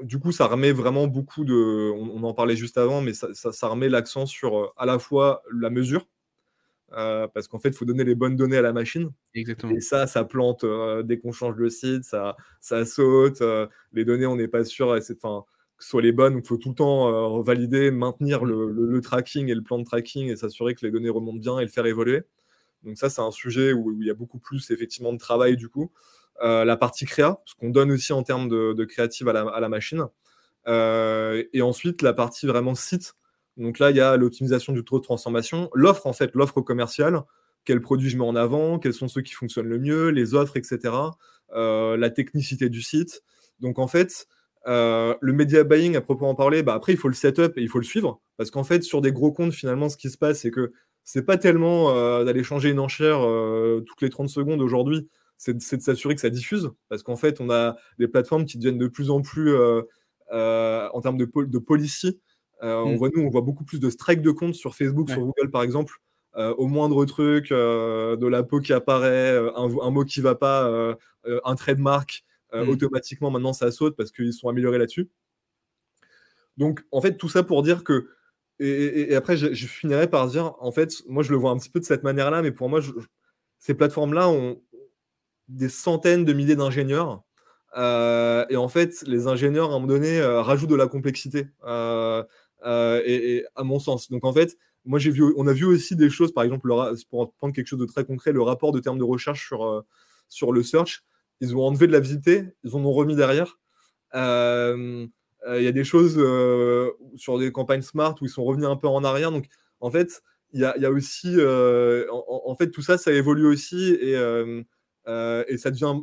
du 0.02 0.18
coup, 0.18 0.32
ça 0.32 0.46
remet 0.46 0.72
vraiment 0.72 1.06
beaucoup 1.06 1.44
de. 1.44 1.92
On, 1.92 2.22
en 2.22 2.34
parlait 2.34 2.56
juste 2.56 2.78
avant, 2.78 3.00
mais 3.00 3.12
ça, 3.12 3.32
ça, 3.34 3.68
remet 3.68 3.88
l'accent 3.88 4.26
sur 4.26 4.72
à 4.76 4.86
la 4.86 4.98
fois 4.98 5.42
la 5.52 5.70
mesure, 5.70 6.06
parce 6.90 7.48
qu'en 7.48 7.58
fait, 7.58 7.70
il 7.70 7.74
faut 7.74 7.84
donner 7.84 8.04
les 8.04 8.14
bonnes 8.14 8.36
données 8.36 8.56
à 8.56 8.62
la 8.62 8.72
machine. 8.72 9.10
Exactement. 9.34 9.74
Et 9.74 9.80
ça, 9.80 10.06
ça 10.06 10.24
plante 10.24 10.64
dès 11.04 11.18
qu'on 11.18 11.32
change 11.32 11.56
le 11.56 11.70
site, 11.70 12.04
ça, 12.04 12.36
ça 12.60 12.84
saute. 12.84 13.42
les 13.92 14.04
données, 14.04 14.26
on 14.26 14.36
n'est 14.36 14.48
pas 14.48 14.64
sûr. 14.64 14.88
Enfin, 14.88 15.44
que 15.76 15.84
ce 15.84 15.90
soit 15.90 16.02
les 16.02 16.12
bonnes, 16.12 16.38
il 16.38 16.46
faut 16.46 16.56
tout 16.56 16.70
le 16.70 16.74
temps 16.74 17.40
valider, 17.40 17.90
maintenir 17.90 18.44
le, 18.44 18.70
le, 18.70 19.00
tracking 19.00 19.48
et 19.48 19.54
le 19.54 19.62
plan 19.62 19.78
de 19.78 19.84
tracking 19.84 20.28
et 20.28 20.36
s'assurer 20.36 20.74
que 20.74 20.84
les 20.84 20.90
données 20.90 21.10
remontent 21.10 21.38
bien 21.38 21.58
et 21.58 21.62
le 21.62 21.70
faire 21.70 21.86
évoluer. 21.86 22.22
Donc 22.84 22.96
ça, 22.96 23.10
c'est 23.10 23.20
un 23.20 23.30
sujet 23.30 23.72
où, 23.72 23.92
il 24.00 24.06
y 24.06 24.10
a 24.10 24.14
beaucoup 24.14 24.38
plus 24.38 24.70
effectivement 24.70 25.12
de 25.12 25.18
travail 25.18 25.56
du 25.56 25.68
coup. 25.68 25.90
Euh, 26.42 26.64
la 26.64 26.76
partie 26.76 27.04
créa, 27.04 27.40
ce 27.44 27.54
qu'on 27.56 27.70
donne 27.70 27.90
aussi 27.90 28.12
en 28.12 28.22
termes 28.22 28.48
de, 28.48 28.84
créative 28.84 29.28
à 29.28 29.32
la, 29.32 29.68
machine. 29.68 30.06
Euh, 30.68 31.42
et 31.52 31.62
ensuite, 31.62 32.02
la 32.02 32.12
partie 32.12 32.46
vraiment 32.46 32.74
site. 32.74 33.14
Donc 33.58 33.78
là, 33.78 33.90
il 33.90 33.96
y 33.96 34.00
a 34.00 34.16
l'optimisation 34.16 34.72
du 34.72 34.84
taux 34.84 34.98
de 34.98 35.04
transformation, 35.04 35.68
l'offre 35.74 36.06
en 36.06 36.12
fait, 36.12 36.30
l'offre 36.34 36.60
commerciale, 36.60 37.22
quels 37.64 37.80
produits 37.80 38.08
je 38.08 38.16
mets 38.16 38.24
en 38.24 38.36
avant, 38.36 38.78
quels 38.78 38.94
sont 38.94 39.08
ceux 39.08 39.20
qui 39.20 39.34
fonctionnent 39.34 39.68
le 39.68 39.78
mieux, 39.78 40.08
les 40.08 40.34
offres, 40.34 40.56
etc. 40.56 40.94
Euh, 41.54 41.96
la 41.96 42.10
technicité 42.10 42.68
du 42.68 42.82
site. 42.82 43.22
Donc 43.60 43.78
en 43.78 43.88
fait, 43.88 44.26
le 44.66 45.32
media 45.32 45.64
buying, 45.64 45.96
à 45.96 46.00
proprement 46.00 46.34
parler, 46.34 46.62
bah 46.62 46.74
après, 46.74 46.92
il 46.92 46.98
faut 46.98 47.08
le 47.08 47.14
setup 47.14 47.56
et 47.56 47.62
il 47.62 47.68
faut 47.68 47.78
le 47.78 47.84
suivre. 47.84 48.20
Parce 48.36 48.50
qu'en 48.50 48.64
fait, 48.64 48.82
sur 48.82 49.00
des 49.00 49.12
gros 49.12 49.32
comptes, 49.32 49.52
finalement, 49.52 49.88
ce 49.88 49.96
qui 49.96 50.10
se 50.10 50.18
passe, 50.18 50.40
c'est 50.40 50.50
que 50.50 50.72
c'est 51.04 51.24
pas 51.24 51.38
tellement 51.38 51.92
d'aller 52.24 52.44
changer 52.44 52.70
une 52.70 52.80
enchère 52.80 53.20
toutes 53.86 54.02
les 54.02 54.10
30 54.10 54.28
secondes 54.28 54.60
aujourd'hui 54.60 55.08
c'est 55.38 55.54
de 55.76 55.82
s'assurer 55.82 56.14
que 56.16 56.20
ça 56.20 56.30
diffuse, 56.30 56.70
parce 56.88 57.02
qu'en 57.02 57.16
fait, 57.16 57.40
on 57.40 57.48
a 57.48 57.76
des 57.98 58.08
plateformes 58.08 58.44
qui 58.44 58.58
deviennent 58.58 58.78
de 58.78 58.88
plus 58.88 59.08
en 59.10 59.22
plus, 59.22 59.54
euh, 59.54 59.82
euh, 60.32 60.88
en 60.92 61.00
termes 61.00 61.16
de, 61.16 61.30
de 61.34 61.58
policy, 61.58 62.20
euh, 62.62 62.76
on 62.76 62.94
mm. 62.94 62.96
voit 62.96 63.08
nous, 63.14 63.22
on 63.22 63.30
voit 63.30 63.40
beaucoup 63.40 63.64
plus 63.64 63.80
de 63.80 63.90
strikes 63.90 64.22
de 64.22 64.30
compte 64.30 64.54
sur 64.54 64.74
Facebook, 64.74 65.10
sur 65.10 65.20
Google 65.20 65.50
par 65.50 65.62
exemple, 65.62 65.94
au 66.36 66.68
moindre 66.68 67.04
truc, 67.04 67.50
de 67.50 68.26
la 68.26 68.44
peau 68.44 68.60
qui 68.60 68.72
apparaît, 68.72 69.36
un, 69.56 69.90
mot 69.90 70.04
qui 70.04 70.20
va 70.20 70.36
pas, 70.36 70.96
un 71.44 71.54
trait 71.56 71.74
de 71.74 71.80
marque, 71.80 72.24
mm. 72.52 72.68
automatiquement 72.68 73.30
maintenant 73.30 73.52
ça 73.52 73.72
saute 73.72 73.96
parce 73.96 74.12
qu'ils 74.12 74.32
sont 74.32 74.48
améliorés 74.48 74.78
là-dessus. 74.78 75.08
Donc 76.56 76.84
en 76.92 77.00
fait, 77.00 77.16
tout 77.16 77.28
ça 77.28 77.42
pour 77.42 77.62
dire 77.62 77.82
que 77.82 78.08
et, 78.60 79.14
après, 79.14 79.36
je, 79.36 79.66
finirai 79.66 80.08
par 80.08 80.26
dire, 80.26 80.54
en 80.58 80.72
fait, 80.72 80.92
moi 81.06 81.22
je 81.22 81.30
le 81.30 81.36
vois 81.36 81.52
un 81.52 81.58
petit 81.58 81.70
peu 81.70 81.78
de 81.78 81.84
cette 81.84 82.02
manière-là, 82.02 82.42
mais 82.42 82.50
pour 82.50 82.68
moi, 82.68 82.80
ces 83.58 83.74
plateformes-là 83.74 84.28
ont, 84.28 84.60
des 85.48 85.68
centaines 85.68 86.24
de 86.24 86.32
milliers 86.32 86.56
d'ingénieurs. 86.56 87.22
Euh, 87.76 88.46
et 88.50 88.56
en 88.56 88.68
fait, 88.68 89.02
les 89.06 89.26
ingénieurs, 89.26 89.70
à 89.70 89.74
un 89.74 89.78
moment 89.78 89.86
donné, 89.86 90.20
euh, 90.20 90.42
rajoutent 90.42 90.70
de 90.70 90.74
la 90.74 90.86
complexité, 90.86 91.48
euh, 91.66 92.22
et, 92.64 93.44
à 93.56 93.64
mon 93.64 93.78
sens. 93.78 94.10
Donc, 94.10 94.24
en 94.24 94.32
fait, 94.32 94.56
moi, 94.84 94.98
j'ai 94.98 95.10
vu, 95.10 95.22
on 95.36 95.46
a 95.46 95.52
vu 95.52 95.64
aussi 95.64 95.96
des 95.96 96.10
choses, 96.10 96.32
par 96.32 96.44
exemple, 96.44 96.68
pour 97.10 97.32
prendre 97.34 97.54
quelque 97.54 97.66
chose 97.66 97.78
de 97.78 97.86
très 97.86 98.04
concret, 98.04 98.32
le 98.32 98.42
rapport 98.42 98.72
de 98.72 98.80
termes 98.80 98.98
de 98.98 99.04
recherche 99.04 99.46
sur, 99.46 99.84
sur 100.28 100.52
le 100.52 100.62
search. 100.62 101.04
Ils 101.40 101.54
ont 101.54 101.62
enlevé 101.62 101.86
de 101.86 101.92
la 101.92 102.00
visibilité, 102.00 102.44
ils 102.64 102.74
en 102.74 102.84
ont 102.84 102.92
remis 102.92 103.14
derrière. 103.14 103.58
Il 104.14 105.08
y 105.46 105.66
a 105.66 105.72
des 105.72 105.84
choses 105.84 106.14
sur 107.16 107.38
des 107.38 107.52
campagnes 107.52 107.82
smart 107.82 108.14
où 108.20 108.24
ils 108.24 108.30
sont 108.30 108.44
revenus 108.44 108.68
un 108.68 108.76
peu 108.76 108.88
en 108.88 109.04
arrière. 109.04 109.30
Donc, 109.30 109.46
en 109.80 109.90
fait, 109.90 110.22
il 110.52 110.60
y 110.60 110.64
a, 110.64 110.76
y 110.78 110.86
a, 110.86 110.90
aussi, 110.90 111.36
en, 111.38 112.42
en, 112.46 112.54
fait, 112.54 112.70
tout 112.70 112.82
ça, 112.82 112.98
ça 112.98 113.12
évolue 113.12 113.46
aussi. 113.46 113.96
Et 114.00 114.16
euh, 115.08 115.44
et 115.48 115.56
ça 115.56 115.70
devient 115.70 115.94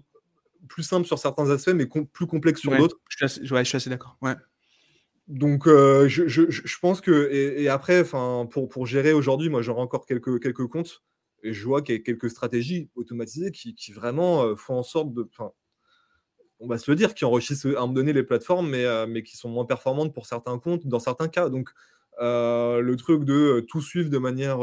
plus 0.67 0.83
simple 0.83 1.05
sur 1.05 1.19
certains 1.19 1.49
aspects, 1.51 1.73
mais 1.73 1.85
plus 1.85 2.27
complexe 2.27 2.61
sur 2.61 2.75
d'autres. 2.75 2.97
Je, 3.09 3.27
je, 3.27 3.63
suis 3.63 3.77
assez 3.77 3.89
d'accord. 3.89 4.17
Ouais. 4.21 4.35
Donc, 5.28 5.67
euh, 5.67 6.07
je, 6.07 6.80
pense 6.80 7.01
que. 7.01 7.30
Et, 7.32 7.67
après, 7.67 8.03
pour, 8.03 8.69
pour 8.69 8.86
gérer 8.86 9.13
aujourd'hui, 9.13 9.49
moi, 9.49 9.61
j'aurai 9.61 9.82
encore 9.82 10.05
quelques, 10.05 10.41
quelques 10.41 10.67
comptes. 10.67 11.03
Et 11.43 11.53
je 11.53 11.65
vois 11.65 11.82
qu'il 11.82 11.95
y 11.95 11.97
a 11.99 12.01
quelques 12.01 12.30
stratégies 12.30 12.89
automatisées 12.95 13.51
qui, 13.51 13.76
qui 13.76 13.91
vraiment 13.91 14.43
euh, 14.43 14.55
font 14.55 14.76
en 14.76 14.84
sorte 14.84 15.13
de. 15.13 15.28
On 16.59 16.67
va 16.67 16.78
se 16.78 16.89
le 16.89 16.95
dire, 16.95 17.13
qui 17.13 17.26
enrichissent 17.26 17.65
à 17.65 17.69
un 17.69 17.82
moment 17.82 17.93
donné 17.93 18.13
les 18.13 18.23
plateformes, 18.23 18.69
mais, 18.69 18.86
mais 19.07 19.23
qui 19.23 19.36
sont 19.36 19.49
moins 19.49 19.65
performantes 19.65 20.13
pour 20.13 20.26
certains 20.26 20.57
comptes, 20.57 20.88
dans 20.88 20.99
certains 20.99 21.28
cas. 21.28 21.49
Donc, 21.49 21.69
le 22.19 22.95
truc 22.95 23.26
de 23.26 23.59
tout 23.67 23.82
suivre 23.82 24.09
de 24.09 24.17
manière 24.17 24.59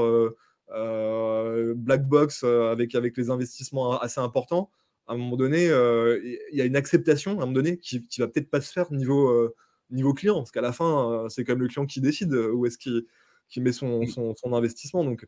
euh, 0.74 1.74
black 1.76 2.06
box 2.08 2.42
euh, 2.44 2.72
avec, 2.72 2.94
avec 2.94 3.16
les 3.16 3.30
investissements 3.30 3.98
assez 3.98 4.20
importants, 4.20 4.70
à 5.06 5.14
un 5.14 5.16
moment 5.16 5.36
donné, 5.36 5.68
euh, 5.68 6.18
il 6.50 6.56
y 6.56 6.62
a 6.62 6.64
une 6.64 6.76
acceptation, 6.76 7.32
à 7.32 7.34
un 7.34 7.36
moment 7.40 7.52
donné, 7.52 7.78
qui, 7.78 8.06
qui 8.06 8.20
va 8.20 8.28
peut-être 8.28 8.50
pas 8.50 8.60
se 8.60 8.72
faire 8.72 8.90
niveau, 8.92 9.52
niveau 9.92 10.14
client, 10.14 10.36
parce 10.36 10.50
qu'à 10.50 10.60
la 10.60 10.72
fin, 10.72 11.26
c'est 11.28 11.44
quand 11.44 11.52
même 11.52 11.62
le 11.62 11.68
client 11.68 11.86
qui 11.86 12.00
décide 12.00 12.32
où 12.34 12.66
est-ce 12.66 12.78
qu'il 12.78 13.04
qui 13.48 13.60
met 13.60 13.72
son, 13.72 14.06
son, 14.06 14.34
son, 14.34 14.54
investissement. 14.54 15.04
Donc, 15.04 15.26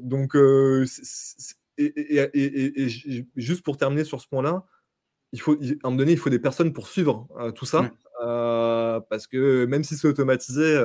donc 0.00 0.36
et, 0.36 1.84
et, 1.84 2.82
et, 2.84 3.26
juste 3.36 3.62
pour 3.62 3.76
terminer 3.76 4.04
sur 4.04 4.20
ce 4.20 4.28
point-là, 4.28 4.64
il 5.32 5.40
faut, 5.40 5.54
à 5.54 5.56
un 5.56 5.76
moment 5.84 5.96
donné, 5.96 6.12
il 6.12 6.18
faut 6.18 6.30
des 6.30 6.38
personnes 6.38 6.72
pour 6.72 6.88
suivre 6.88 7.28
tout 7.54 7.66
ça, 7.66 7.90
parce 8.20 9.26
que 9.26 9.66
même 9.66 9.84
si 9.84 9.96
c'est 9.96 10.08
automatisé, 10.08 10.78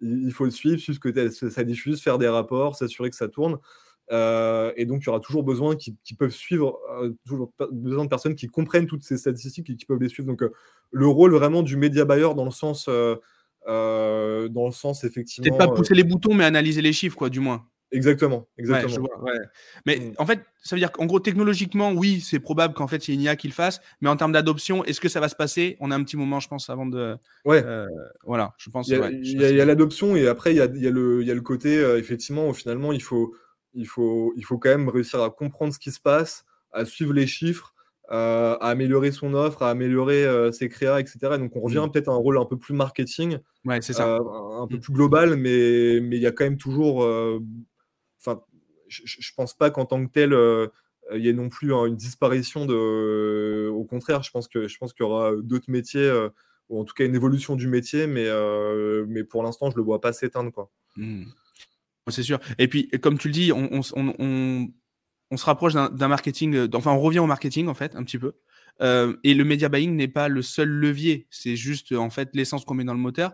il 0.00 0.32
faut 0.32 0.44
le 0.44 0.50
suivre, 0.50 0.78
suivre 0.78 0.98
ce 1.02 1.40
que 1.40 1.50
ça 1.50 1.64
diffuse, 1.64 2.02
faire 2.02 2.18
des 2.18 2.28
rapports, 2.28 2.76
s'assurer 2.76 3.10
que 3.10 3.16
ça 3.16 3.28
tourne. 3.28 3.58
Euh, 4.12 4.72
et 4.76 4.86
donc, 4.86 5.02
il 5.02 5.06
y 5.06 5.08
aura 5.08 5.20
toujours 5.20 5.42
besoin 5.42 5.76
qui, 5.76 5.96
peuvent 6.18 6.32
suivre, 6.32 6.78
euh, 7.00 7.14
toujours 7.26 7.52
besoin 7.72 8.04
de 8.04 8.08
personnes 8.08 8.34
qui 8.34 8.46
comprennent 8.46 8.86
toutes 8.86 9.02
ces 9.02 9.16
statistiques 9.16 9.70
et 9.70 9.76
qui 9.76 9.86
peuvent 9.86 10.00
les 10.00 10.08
suivre. 10.08 10.28
Donc, 10.28 10.42
euh, 10.42 10.52
le 10.90 11.06
rôle 11.06 11.32
vraiment 11.32 11.62
du 11.62 11.76
média 11.76 12.04
buyer 12.04 12.34
dans 12.34 12.44
le 12.44 12.50
sens, 12.50 12.86
dans 12.88 13.20
le 13.66 14.72
sens 14.72 15.04
effectivement. 15.04 15.56
Peut-être 15.56 15.70
pas 15.70 15.74
pousser 15.74 15.94
les 15.94 16.04
boutons, 16.04 16.34
mais 16.34 16.44
analyser 16.44 16.82
les 16.82 16.92
chiffres, 16.92 17.16
quoi, 17.16 17.30
du 17.30 17.40
moins. 17.40 17.66
Exactement, 17.92 18.48
exactement. 18.58 19.08
Mais 19.84 19.96
mm. 19.96 20.12
en 20.18 20.26
fait, 20.26 20.40
ça 20.62 20.74
veut 20.74 20.80
dire 20.80 20.90
qu'en 20.90 21.06
gros, 21.06 21.20
technologiquement, 21.20 21.92
oui, 21.92 22.20
c'est 22.20 22.40
probable 22.40 22.74
qu'en 22.74 22.88
fait, 22.88 23.06
il 23.06 23.12
y 23.12 23.14
ait 23.14 23.16
une 23.16 23.22
IA 23.22 23.36
qui 23.36 23.46
le 23.46 23.52
fasse. 23.52 23.80
Mais 24.00 24.08
en 24.08 24.16
termes 24.16 24.32
d'adoption, 24.32 24.84
est-ce 24.84 25.00
que 25.00 25.08
ça 25.08 25.20
va 25.20 25.28
se 25.28 25.36
passer? 25.36 25.76
On 25.78 25.92
a 25.92 25.96
un 25.96 26.02
petit 26.02 26.16
moment, 26.16 26.40
je 26.40 26.48
pense, 26.48 26.68
avant 26.68 26.86
de. 26.86 27.16
Ouais. 27.44 27.62
Euh, 27.64 27.86
voilà, 28.24 28.54
je 28.58 28.70
pense. 28.70 28.88
Il 28.88 29.40
y 29.40 29.60
a, 29.60 29.64
l'adoption 29.64 30.16
et 30.16 30.26
après, 30.26 30.52
il 30.52 30.56
y 30.56 30.60
a, 30.60 30.66
le, 30.66 31.22
y 31.22 31.30
a 31.30 31.34
le 31.34 31.40
côté, 31.40 31.78
euh, 31.78 31.98
effectivement, 31.98 32.52
finalement, 32.52 32.92
il 32.92 33.02
faut, 33.02 33.34
il, 33.76 33.86
faut, 33.86 34.32
il 34.36 34.44
faut 34.44 34.58
quand 34.58 34.70
même 34.70 34.88
réussir 34.88 35.22
à 35.22 35.30
comprendre 35.30 35.72
ce 35.72 35.78
qui 35.78 35.92
se 35.92 36.00
passe, 36.00 36.44
à 36.72 36.84
suivre 36.84 37.12
les 37.12 37.26
chiffres, 37.26 37.74
euh, 38.10 38.56
à 38.60 38.68
améliorer 38.68 39.12
son 39.12 39.34
offre, 39.34 39.62
à 39.62 39.70
améliorer 39.70 40.26
ses 40.52 40.68
créas, 40.68 41.00
etc. 41.00 41.18
donc, 41.38 41.54
on 41.56 41.60
revient 41.60 41.84
mm. 41.86 41.92
peut-être 41.92 42.08
à 42.08 42.12
un 42.12 42.16
rôle 42.16 42.38
un 42.38 42.44
peu 42.44 42.56
plus 42.56 42.74
marketing. 42.74 43.38
Ouais, 43.64 43.80
c'est 43.82 43.92
ça. 43.92 44.16
un 44.16 44.66
peu 44.66 44.76
mm. 44.76 44.80
plus 44.80 44.92
global, 44.92 45.36
mais, 45.36 46.00
mais 46.00 46.16
il 46.16 46.22
y 46.22 46.26
a 46.26 46.32
quand 46.32 46.44
même 46.44 46.58
toujours 46.58 47.04
enfin, 48.26 48.42
je, 48.88 49.30
pense 49.36 49.54
pas 49.54 49.70
qu'en 49.70 49.84
tant 49.84 50.04
que 50.04 50.10
tel, 50.10 50.32
euh, 50.32 50.68
il 51.14 51.24
y 51.24 51.28
ait 51.28 51.32
non 51.32 51.48
plus 51.48 51.74
hein, 51.74 51.86
une 51.86 51.96
disparition 51.96 52.66
de. 52.66 53.68
au 53.68 53.84
contraire, 53.84 54.22
je 54.22 54.30
pense 54.30 54.48
que 54.48 54.68
je 54.68 54.78
pense 54.78 54.92
qu'il 54.92 55.04
y 55.04 55.08
aura 55.08 55.32
d'autres 55.36 55.70
métiers 55.70 56.00
euh, 56.00 56.28
ou 56.68 56.80
en 56.80 56.84
tout 56.84 56.94
cas 56.94 57.04
une 57.04 57.14
évolution 57.14 57.56
du 57.56 57.68
métier, 57.68 58.06
mais 58.06 58.26
euh, 58.26 59.04
mais 59.08 59.24
pour 59.24 59.42
l'instant, 59.42 59.70
je 59.70 59.76
le 59.76 59.82
vois 59.82 60.00
pas 60.00 60.12
s'éteindre 60.12 60.52
quoi. 60.52 60.70
Mmh. 60.96 61.24
C'est 62.08 62.22
sûr. 62.22 62.38
Et 62.58 62.68
puis, 62.68 62.88
comme 63.02 63.18
tu 63.18 63.28
le 63.28 63.32
dis, 63.32 63.52
on, 63.52 63.80
on, 63.94 64.68
on, 65.30 65.36
se 65.36 65.44
rapproche 65.44 65.74
d'un 65.74 66.08
marketing. 66.08 66.68
Enfin, 66.74 66.92
on 66.92 67.00
revient 67.00 67.18
au 67.18 67.26
marketing 67.26 67.66
en 67.66 67.74
fait 67.74 67.96
un 67.96 68.04
petit 68.04 68.18
peu. 68.18 68.34
et 68.80 69.34
le 69.34 69.44
media 69.44 69.68
buying 69.68 69.94
n'est 69.96 70.08
pas 70.08 70.28
le 70.28 70.42
seul 70.42 70.68
levier. 70.68 71.26
C'est 71.30 71.56
juste 71.56 71.92
en 71.92 72.10
fait 72.10 72.30
l'essence 72.34 72.64
qu'on 72.64 72.74
met 72.74 72.84
dans 72.84 72.94
le 72.94 73.00
moteur. 73.00 73.32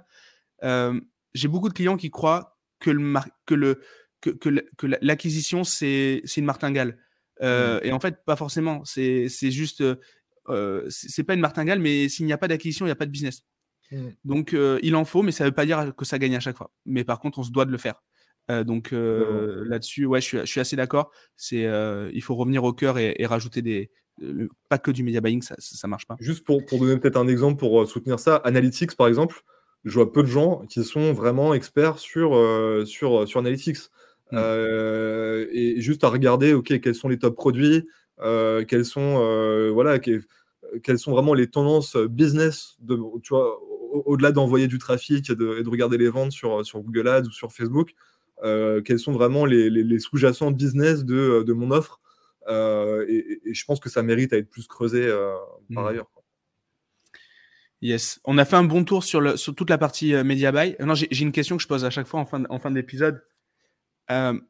J'ai 0.63 1.49
beaucoup 1.49 1.69
de 1.69 1.75
clients 1.75 1.97
qui 1.97 2.11
croient 2.11 2.59
que 2.79 2.91
le, 2.91 3.03
que 3.47 3.55
le 3.55 3.81
que, 4.23 4.87
l'acquisition, 5.01 5.65
c'est 5.65 6.23
une 6.37 6.45
martingale. 6.45 6.99
Euh, 7.43 7.79
mmh. 7.79 7.87
Et 7.87 7.93
en 7.93 8.01
fait, 8.01 8.25
pas 8.25 8.37
forcément. 8.37 8.83
C'est 8.85 9.29
juste. 9.51 9.83
Euh, 10.49 10.87
c'est 10.89 11.25
pas 11.25 11.35
une 11.35 11.41
martingale, 11.41 11.79
mais 11.79 12.09
s'il 12.09 12.27
n'y 12.27 12.33
a 12.33 12.39
pas 12.39 12.49
d'acquisition, 12.49 12.87
il 12.87 12.89
n'y 12.89 12.93
a 12.93 12.97
pas 12.97 13.07
de 13.07 13.11
business. 13.11 13.45
Mmh. 13.91 14.09
Donc, 14.25 14.55
euh, 14.55 14.79
il 14.83 14.97
en 14.97 15.05
faut, 15.05 15.23
mais 15.23 15.33
ça 15.33 15.45
ne 15.45 15.51
veut 15.51 15.55
pas 15.55 15.67
dire 15.67 15.95
que 15.97 16.05
ça 16.05 16.19
gagne 16.19 16.37
à 16.37 16.41
chaque 16.41 16.57
fois. 16.57 16.73
Mais 16.87 17.05
par 17.05 17.21
contre, 17.21 17.39
on 17.39 17.43
se 17.43 17.51
doit 17.51 17.65
de 17.65 17.71
le 17.71 17.79
faire. 17.79 18.03
Donc 18.65 18.91
là-dessus, 18.93 20.07
ouais, 20.07 20.21
je 20.21 20.45
suis, 20.45 20.61
assez 20.61 20.77
d'accord. 20.77 21.11
C'est, 21.37 21.69
il 22.13 22.23
faut 22.23 22.35
revenir 22.35 22.65
au 22.65 22.73
cœur 22.73 22.99
et, 22.99 23.25
rajouter 23.27 23.63
des, 23.63 23.91
pas 24.69 24.79
que 24.79 24.91
du 24.91 25.03
media 25.03 25.21
buying, 25.21 25.43
ça, 25.43 25.55
ça, 25.59 25.89
marche 25.89 26.07
pas. 26.07 26.17
Juste 26.21 26.45
pour, 26.45 26.65
pour 26.67 26.79
donner 26.79 26.99
peut-être 26.99 27.17
un 27.17 27.29
exemple 27.29 27.59
pour 27.59 27.89
soutenir 27.89 28.19
ça, 28.21 28.37
Analytics 28.37 28.97
par 28.97 29.09
exemple, 29.09 29.43
je 29.85 29.95
vois 29.95 30.13
peu 30.13 30.23
de 30.23 30.29
gens 30.29 30.65
qui 30.69 30.85
sont 30.85 31.13
vraiment 31.13 31.55
experts 31.55 31.99
sur, 31.99 32.37
sur, 32.87 33.27
sur 33.27 33.41
Analytics. 33.41 33.79
mmh. 34.33 34.39
et 35.53 35.81
juste 35.81 36.05
à 36.05 36.09
regarder, 36.09 36.53
ok, 36.55 36.81
quels 36.81 36.95
sont 36.95 37.09
les 37.09 37.19
top 37.19 37.35
produits, 37.35 37.87
quels 38.21 38.85
sont, 38.85 39.71
voilà, 39.73 39.99
quelles 39.99 40.99
sont 40.99 41.13
vraiment 41.13 41.35
les 41.35 41.49
tendances 41.49 41.97
business 41.97 42.77
de, 42.81 42.99
tu 43.23 43.35
vois, 43.35 43.59
au-delà 43.93 44.33
d'envoyer 44.33 44.69
du 44.69 44.79
trafic 44.79 45.31
et 45.31 45.37
de, 45.37 45.69
regarder 45.69 45.99
les 45.99 46.09
ventes 46.09 46.33
sur, 46.33 46.65
sur 46.65 46.81
Google 46.81 47.09
Ads 47.09 47.29
ou 47.29 47.31
sur 47.31 47.53
Facebook, 47.53 47.95
quels 48.43 48.99
sont 48.99 49.13
vraiment 49.13 49.45
les, 49.45 49.99
sous-jacents 49.99 50.51
business 50.51 51.05
de, 51.05 51.43
de, 51.43 51.53
mon 51.53 51.71
offre. 51.71 52.01
Et, 52.49 53.41
je 53.53 53.65
pense 53.65 53.81
que 53.81 53.89
ça 53.89 54.03
mérite 54.03 54.33
à 54.33 54.39
être 54.39 54.51
plus 54.51 54.67
creusé 54.67 55.09
par 55.73 55.85
mmh. 55.85 55.87
ailleurs. 55.87 56.11
Yes. 57.83 58.21
On 58.25 58.39
a 58.39 58.45
fait 58.45 58.55
un 58.55 58.63
bon 58.63 58.85
tour 58.85 59.03
sur, 59.03 59.21
le, 59.21 59.37
sur 59.37 59.57
toute 59.57 59.69
la 59.69 59.77
partie 59.77 60.15
euh, 60.15 60.23
Media 60.23 60.53
Buy. 60.53 60.77
Non, 60.79 60.95
j'ai 60.95 61.21
une 61.21 61.33
question 61.33 61.57
que 61.57 61.63
je 61.63 61.69
pose 61.69 61.85
à 61.85 61.91
chaque 61.91 62.07
fois 62.07 62.21
en 62.21 62.25
fin, 62.25 62.45
en 62.49 62.59
fin 62.61 62.71
d'épisode. 62.71 63.25
Euh, 64.13 64.41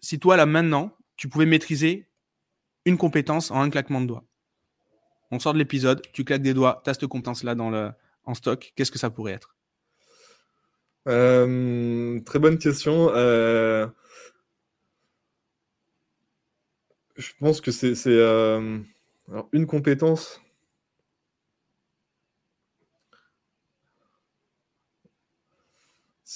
si 0.00 0.18
toi, 0.18 0.36
là, 0.36 0.44
maintenant, 0.44 0.94
tu 1.16 1.26
pouvais 1.28 1.46
maîtriser 1.46 2.10
une 2.84 2.98
compétence 2.98 3.50
en 3.50 3.62
un 3.62 3.70
claquement 3.70 4.02
de 4.02 4.06
doigts, 4.06 4.24
on 5.30 5.38
sort 5.38 5.54
de 5.54 5.58
l'épisode, 5.58 6.02
tu 6.12 6.24
claques 6.24 6.42
des 6.42 6.52
doigts, 6.52 6.82
tu 6.84 6.90
as 6.90 6.94
cette 6.94 7.06
compétence-là 7.06 7.54
dans 7.54 7.70
le, 7.70 7.92
en 8.24 8.34
stock, 8.34 8.72
qu'est-ce 8.76 8.90
que 8.90 8.98
ça 8.98 9.08
pourrait 9.08 9.32
être? 9.32 9.56
Euh, 11.08 12.20
Très 12.20 12.38
bonne 12.38 12.58
question. 12.58 13.08
Je 17.16 17.32
pense 17.38 17.60
que 17.60 17.70
c'est 17.70 17.94
une 19.52 19.66
compétence. 19.66 20.40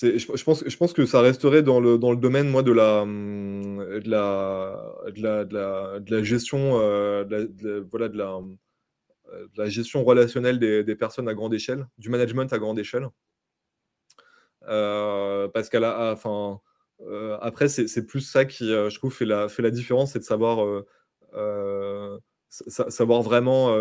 Je, 0.03 0.43
pense, 0.43 0.62
je 0.67 0.77
pense 0.77 0.93
que 0.93 1.07
ça 1.07 1.21
resterait 1.23 1.62
dans 1.62 1.81
le, 1.81 1.97
domaine, 2.17 2.49
moi, 2.51 2.62
de 2.62 2.73
euh, 2.73 4.01
euh, 9.33 9.49
la 9.57 9.69
gestion 9.69 10.05
relationnelle 10.05 10.59
des, 10.59 10.85
des, 10.85 10.97
personnes 10.97 11.29
à 11.29 11.35
grande 11.35 11.55
échelle, 11.55 11.87
du 11.97 12.11
management 12.11 12.53
à 12.53 12.59
grande 12.59 12.79
échelle. 12.79 13.09
Euh, 14.69 15.49
parce 15.49 15.69
qu'à 15.69 15.81
la, 15.81 16.12
enfin, 16.12 16.61
après, 17.41 17.69
c'est 17.69 18.07
plus 18.07 18.21
ça 18.21 18.45
qui, 18.45 18.69
je 18.69 18.97
trouve, 18.97 19.12
fait 19.12 19.27
la, 19.27 19.49
fait 19.49 19.62
la 19.62 19.71
différence, 19.71 20.12
c'est 20.12 20.21
de 20.21 20.25
savoir, 20.25 20.67
savoir 22.49 23.23
vraiment 23.23 23.75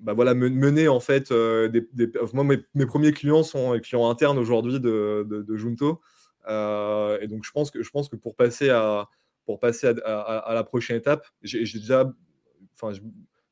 bah 0.00 0.12
voilà, 0.12 0.34
mener 0.34 0.88
en 0.88 1.00
fait 1.00 1.32
euh, 1.32 1.68
moi 2.32 2.44
mes, 2.44 2.86
premiers 2.86 3.12
clients 3.12 3.42
sont 3.42 3.72
les 3.72 3.80
clients 3.80 4.08
internes 4.08 4.38
aujourd'hui 4.38 4.78
de, 4.78 5.26
de, 5.28 5.56
Junto. 5.56 6.00
Euh, 6.48 7.18
et 7.20 7.26
donc 7.26 7.44
je 7.44 7.50
pense 7.50 7.70
que 7.70 7.82
je 7.82 7.90
pense 7.90 8.08
que 8.08 8.16
pour 8.16 8.36
passer 8.36 8.70
à 8.70 9.08
pour 9.46 9.58
passer 9.58 9.88
à, 10.04 10.52
la 10.54 10.64
prochaine 10.64 10.96
étape 10.96 11.26
j'ai 11.42 11.60
déjà 11.60 12.12
enfin 12.74 12.96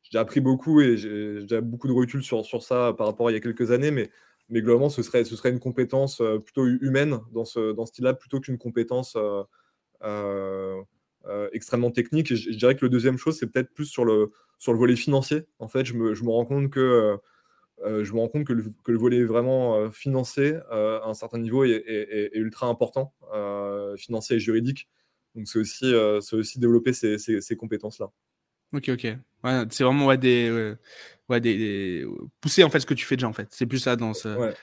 j'ai 0.02 0.18
appris 0.18 0.40
beaucoup 0.40 0.80
et 0.80 0.96
j'ai 0.96 1.40
déjà 1.40 1.60
beaucoup 1.60 1.88
de 1.88 1.92
recul 1.92 2.22
sur, 2.22 2.44
sur 2.44 2.62
ça 2.62 2.94
par 2.96 3.08
rapport 3.08 3.28
à 3.28 3.30
il 3.32 3.34
y 3.34 3.36
a 3.36 3.40
quelques 3.40 3.72
années 3.72 3.90
mais 3.90 4.10
mais 4.48 4.60
globalement 4.62 4.90
ce 4.90 5.02
serait 5.02 5.50
une 5.50 5.60
compétence 5.60 6.20
euh, 6.20 6.38
plutôt 6.38 6.66
humaine 6.66 7.18
dans 7.32 7.44
ce 7.44 7.74
style-là 7.86 8.14
plutôt 8.14 8.40
qu'une 8.40 8.58
compétence 8.58 9.16
extrêmement 11.52 11.90
technique 11.90 12.30
et 12.30 12.36
je, 12.36 12.50
dirais 12.50 12.76
que 12.76 12.84
le 12.84 12.90
deuxième 12.90 13.16
chose 13.16 13.38
c'est 13.38 13.46
peut-être 13.46 13.72
plus 13.72 13.86
sur 13.86 14.04
le 14.72 14.78
volet 14.78 14.96
financier, 14.96 15.42
en 15.58 15.68
fait, 15.68 15.84
je 15.84 15.94
me, 15.94 16.30
rends 16.30 16.44
compte 16.44 16.70
que 16.70 16.80
euh, 16.80 17.16
euh, 17.84 18.04
je 18.04 18.12
me 18.12 18.20
rends 18.20 18.28
compte 18.28 18.46
que 18.46 18.52
le, 18.52 18.98
volet 18.98 19.24
vraiment 19.24 19.76
euh, 19.76 19.90
financier 19.90 20.56
à 20.70 21.02
un 21.04 21.14
certain 21.14 21.38
niveau 21.38 21.64
est, 21.64 22.30
ultra 22.34 22.66
important, 22.66 23.14
financier 23.96 24.36
et 24.36 24.40
juridique. 24.40 24.88
Donc 25.34 25.48
c'est 25.48 25.58
aussi, 25.58 26.58
développer 26.58 26.92
ces 26.92 27.56
compétences-là. 27.56 28.10
Ok, 28.74 28.90
ok. 28.90 29.04
Ouais, 29.44 29.64
c'est 29.70 29.84
vraiment 29.84 30.06
ouais, 30.06 30.18
des, 30.18 30.74
ouais, 31.28 31.40
des, 31.40 32.04
pousser 32.40 32.64
en 32.64 32.70
fait 32.70 32.80
ce 32.80 32.86
que 32.86 32.94
tu 32.94 33.06
fais 33.06 33.16
déjà 33.16 33.28
en 33.28 33.32
fait. 33.32 33.48
C'est 33.50 33.66
plus 33.66 33.78
ça 33.78 33.96
dans 33.96 34.14
ce. 34.14 34.54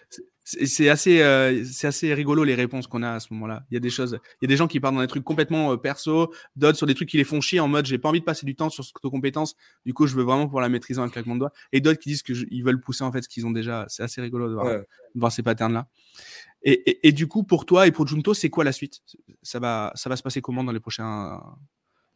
C'est 0.44 0.90
assez, 0.90 1.22
euh, 1.22 1.64
c'est 1.64 1.86
assez 1.86 2.14
rigolo 2.14 2.44
les 2.44 2.56
réponses 2.56 2.88
qu'on 2.88 3.04
a 3.04 3.12
à 3.12 3.20
ce 3.20 3.32
moment-là. 3.32 3.64
Il 3.70 3.76
y 3.76 3.78
a 3.78 3.80
des 3.80 3.92
choses, 3.92 4.20
il 4.42 4.46
y 4.46 4.48
a 4.48 4.50
des 4.50 4.58
gens 4.58 4.68
qui 4.68 4.80
partent 4.80 4.96
dans 4.96 5.02
des 5.02 5.08
trucs 5.08 5.24
complètement 5.24 5.72
euh, 5.72 5.78
perso, 5.78 6.34
d'autres 6.56 6.78
sur 6.78 6.88
des 6.88 6.96
trucs 6.96 7.10
qui 7.10 7.18
les 7.18 7.24
font 7.24 7.42
chier 7.42 7.60
en 7.60 7.68
mode 7.68 7.86
j'ai 7.86 8.00
pas 8.00 8.10
envie 8.10 8.22
de 8.22 8.26
passer 8.26 8.46
du 8.46 8.56
temps 8.56 8.70
sur 8.70 8.84
cette 8.84 8.98
compétence, 8.98 9.56
du 9.86 9.94
coup 9.94 10.08
je 10.08 10.16
veux 10.16 10.24
vraiment 10.24 10.46
pouvoir 10.46 10.64
la 10.64 10.70
maîtriser 10.70 11.00
en 11.00 11.04
un 11.04 11.10
claquement 11.10 11.36
de 11.36 11.42
doigts. 11.42 11.54
Et 11.72 11.80
d'autres 11.80 12.00
qui 12.00 12.10
disent 12.10 12.24
qu'ils 12.24 12.64
veulent 12.64 12.82
pousser 12.82 13.04
en 13.04 13.12
fait 13.12 13.22
ce 13.22 13.30
qu'ils 13.30 13.46
ont 13.46 13.52
déjà. 13.52 13.86
C'est 13.88 14.02
assez 14.02 14.20
rigolo 14.20 14.50
de 14.50 14.56
voir, 14.56 14.82
voir 15.14 15.32
ces 15.32 15.44
patterns-là. 15.44 15.88
Et, 16.64 17.08
et, 17.08 17.12
du 17.12 17.28
coup 17.28 17.44
pour 17.44 17.66
toi 17.66 17.88
et 17.88 17.92
pour 17.92 18.08
Junto, 18.08 18.34
c'est 18.34 18.50
quoi 18.50 18.64
la 18.64 18.72
suite? 18.72 19.02
Ça 19.44 19.60
va, 19.60 19.92
ça 19.96 20.10
va 20.10 20.16
se 20.16 20.24
passer 20.24 20.42
comment 20.42 20.64
dans 20.64 20.72
les 20.72 20.80
prochains, 20.80 21.40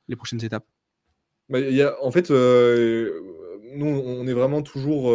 les 0.08 0.16
prochaines 0.16 0.44
étapes? 0.44 0.66
Bah, 1.50 1.60
En 2.02 2.12
fait, 2.12 2.32
euh, 2.32 3.22
nous 3.74 3.88
on 3.88 4.28
est 4.28 4.34
vraiment 4.34 4.62
toujours 4.62 5.12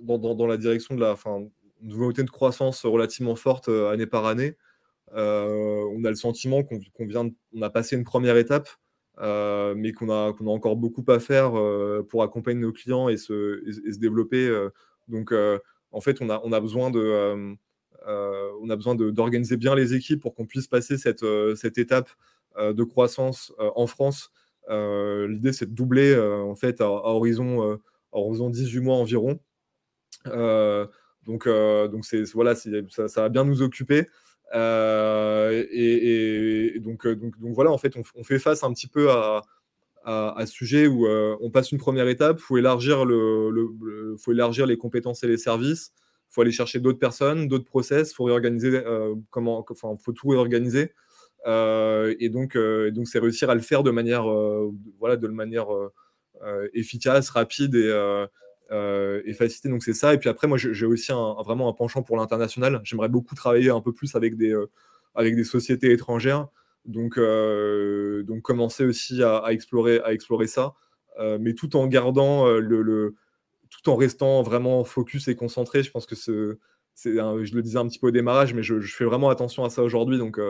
dans, 0.00 0.18
dans, 0.18 0.46
la 0.46 0.56
direction 0.56 0.94
de 0.94 1.00
la, 1.00 1.16
fin, 1.16 1.48
une 1.82 2.12
de 2.12 2.30
croissance 2.30 2.84
relativement 2.84 3.36
forte 3.36 3.68
euh, 3.68 3.90
année 3.90 4.06
par 4.06 4.26
année. 4.26 4.56
Euh, 5.14 5.84
on 5.92 6.04
a 6.04 6.10
le 6.10 6.16
sentiment 6.16 6.62
qu'on 6.62 7.06
vient, 7.06 7.30
on 7.54 7.62
a 7.62 7.70
passé 7.70 7.96
une 7.96 8.04
première 8.04 8.36
étape, 8.36 8.68
euh, 9.20 9.74
mais 9.76 9.92
qu'on 9.92 10.10
a, 10.10 10.34
encore 10.46 10.76
beaucoup 10.76 11.04
à 11.08 11.18
faire 11.18 11.52
pour 12.08 12.22
accompagner 12.22 12.60
nos 12.60 12.72
clients 12.72 13.08
et 13.08 13.16
se, 13.16 13.98
développer. 13.98 14.50
donc, 15.08 15.32
en 15.90 16.00
fait, 16.00 16.20
on 16.20 16.28
a, 16.28 16.60
besoin 16.60 16.90
de, 16.90 17.56
on 18.06 18.70
a 18.70 18.76
besoin 18.76 18.94
d'organiser 18.94 19.56
bien 19.56 19.74
les 19.74 19.94
équipes 19.94 20.20
pour 20.20 20.34
qu'on 20.34 20.46
puisse 20.46 20.66
passer 20.66 20.98
cette 20.98 21.78
étape 21.78 22.10
de 22.58 22.84
croissance 22.84 23.52
en 23.58 23.86
France. 23.86 24.30
L'idée, 24.68 25.52
c'est 25.52 25.66
de 25.66 25.74
doubler 25.74 26.16
en 26.18 26.54
fait 26.54 26.80
à, 26.80 26.90
horizon, 26.90 27.72
à 28.12 28.18
horizon 28.18 28.50
18 28.50 28.80
mois 28.80 28.96
environ. 28.96 29.40
Donc, 31.28 31.46
euh, 31.46 31.88
donc 31.88 32.06
c'est 32.06 32.24
voilà, 32.32 32.54
ça, 32.54 33.08
ça, 33.08 33.22
va 33.22 33.28
bien 33.28 33.44
nous 33.44 33.60
occuper. 33.60 34.06
Euh, 34.54 35.64
et, 35.70 36.80
donc, 36.80 37.06
euh, 37.06 37.14
donc, 37.14 37.34
voilà, 37.54 37.70
en 37.70 37.76
fait, 37.76 37.94
on, 38.16 38.24
fait 38.24 38.38
face 38.38 38.64
un 38.64 38.72
petit 38.72 38.86
peu 38.86 39.10
à, 39.10 39.42
à, 40.04 40.46
ce 40.46 40.52
sujet 40.52 40.86
où 40.86 41.06
on 41.06 41.50
passe 41.50 41.70
une 41.70 41.78
première 41.78 42.08
étape, 42.08 42.38
il 42.40 42.42
faut 42.42 42.56
élargir, 42.56 43.04
le, 43.04 44.16
faut 44.18 44.32
élargir 44.32 44.64
les 44.64 44.78
compétences 44.78 45.22
et 45.22 45.28
les 45.28 45.36
services, 45.36 45.92
il 46.30 46.34
faut 46.34 46.40
aller 46.40 46.50
chercher 46.50 46.80
d'autres 46.80 46.98
personnes, 46.98 47.46
d'autres 47.46 47.66
process, 47.66 48.10
il 48.10 48.14
faut 48.14 48.24
réorganiser, 48.24 48.82
comment, 49.28 49.66
enfin, 49.70 49.94
faut 50.02 50.12
tout 50.12 50.28
réorganiser. 50.28 50.92
Et 51.48 52.28
donc, 52.28 52.56
donc 52.56 53.08
c'est 53.08 53.18
réussir 53.18 53.50
à 53.50 53.54
le 53.54 53.60
faire 53.60 53.82
de 53.82 53.90
manière, 53.90 54.24
voilà, 54.98 55.16
de 55.16 55.28
manière 55.28 55.68
efficace, 56.74 57.30
rapide 57.30 57.74
et, 57.74 58.26
euh, 58.70 59.22
et 59.24 59.32
faciliter. 59.32 59.70
Donc 59.70 59.82
c'est 59.82 59.94
ça. 59.94 60.12
Et 60.12 60.18
puis 60.18 60.28
après, 60.28 60.46
moi, 60.46 60.58
j'ai 60.58 60.86
aussi 60.86 61.10
un, 61.12 61.34
vraiment 61.42 61.68
un 61.68 61.72
penchant 61.72 62.02
pour 62.02 62.16
l'international. 62.16 62.80
J'aimerais 62.84 63.08
beaucoup 63.08 63.34
travailler 63.34 63.70
un 63.70 63.80
peu 63.80 63.92
plus 63.92 64.14
avec 64.14 64.36
des, 64.36 64.52
euh, 64.52 64.70
avec 65.14 65.36
des 65.36 65.44
sociétés 65.44 65.90
étrangères. 65.92 66.48
Donc, 66.84 67.16
euh, 67.18 68.22
donc 68.24 68.42
commencer 68.42 68.84
aussi 68.84 69.22
à, 69.22 69.42
explorer, 69.48 70.00
à 70.00 70.12
explorer 70.12 70.46
ça, 70.46 70.74
mais 71.40 71.54
tout 71.54 71.76
en 71.76 71.86
gardant 71.86 72.46
le, 72.46 73.14
tout 73.70 73.90
en 73.90 73.96
restant 73.96 74.42
vraiment 74.42 74.84
focus 74.84 75.28
et 75.28 75.34
concentré. 75.34 75.82
Je 75.82 75.90
pense 75.90 76.06
que 76.06 76.14
c'est, 76.14 76.32
je 77.04 77.54
le 77.54 77.62
disais 77.62 77.78
un 77.78 77.88
petit 77.88 77.98
peu 77.98 78.08
au 78.08 78.10
démarrage, 78.10 78.54
mais 78.54 78.62
je, 78.62 78.80
fais 78.80 79.04
vraiment 79.04 79.28
attention 79.28 79.64
à 79.64 79.70
ça 79.70 79.82
aujourd'hui. 79.82 80.18
Donc, 80.18 80.40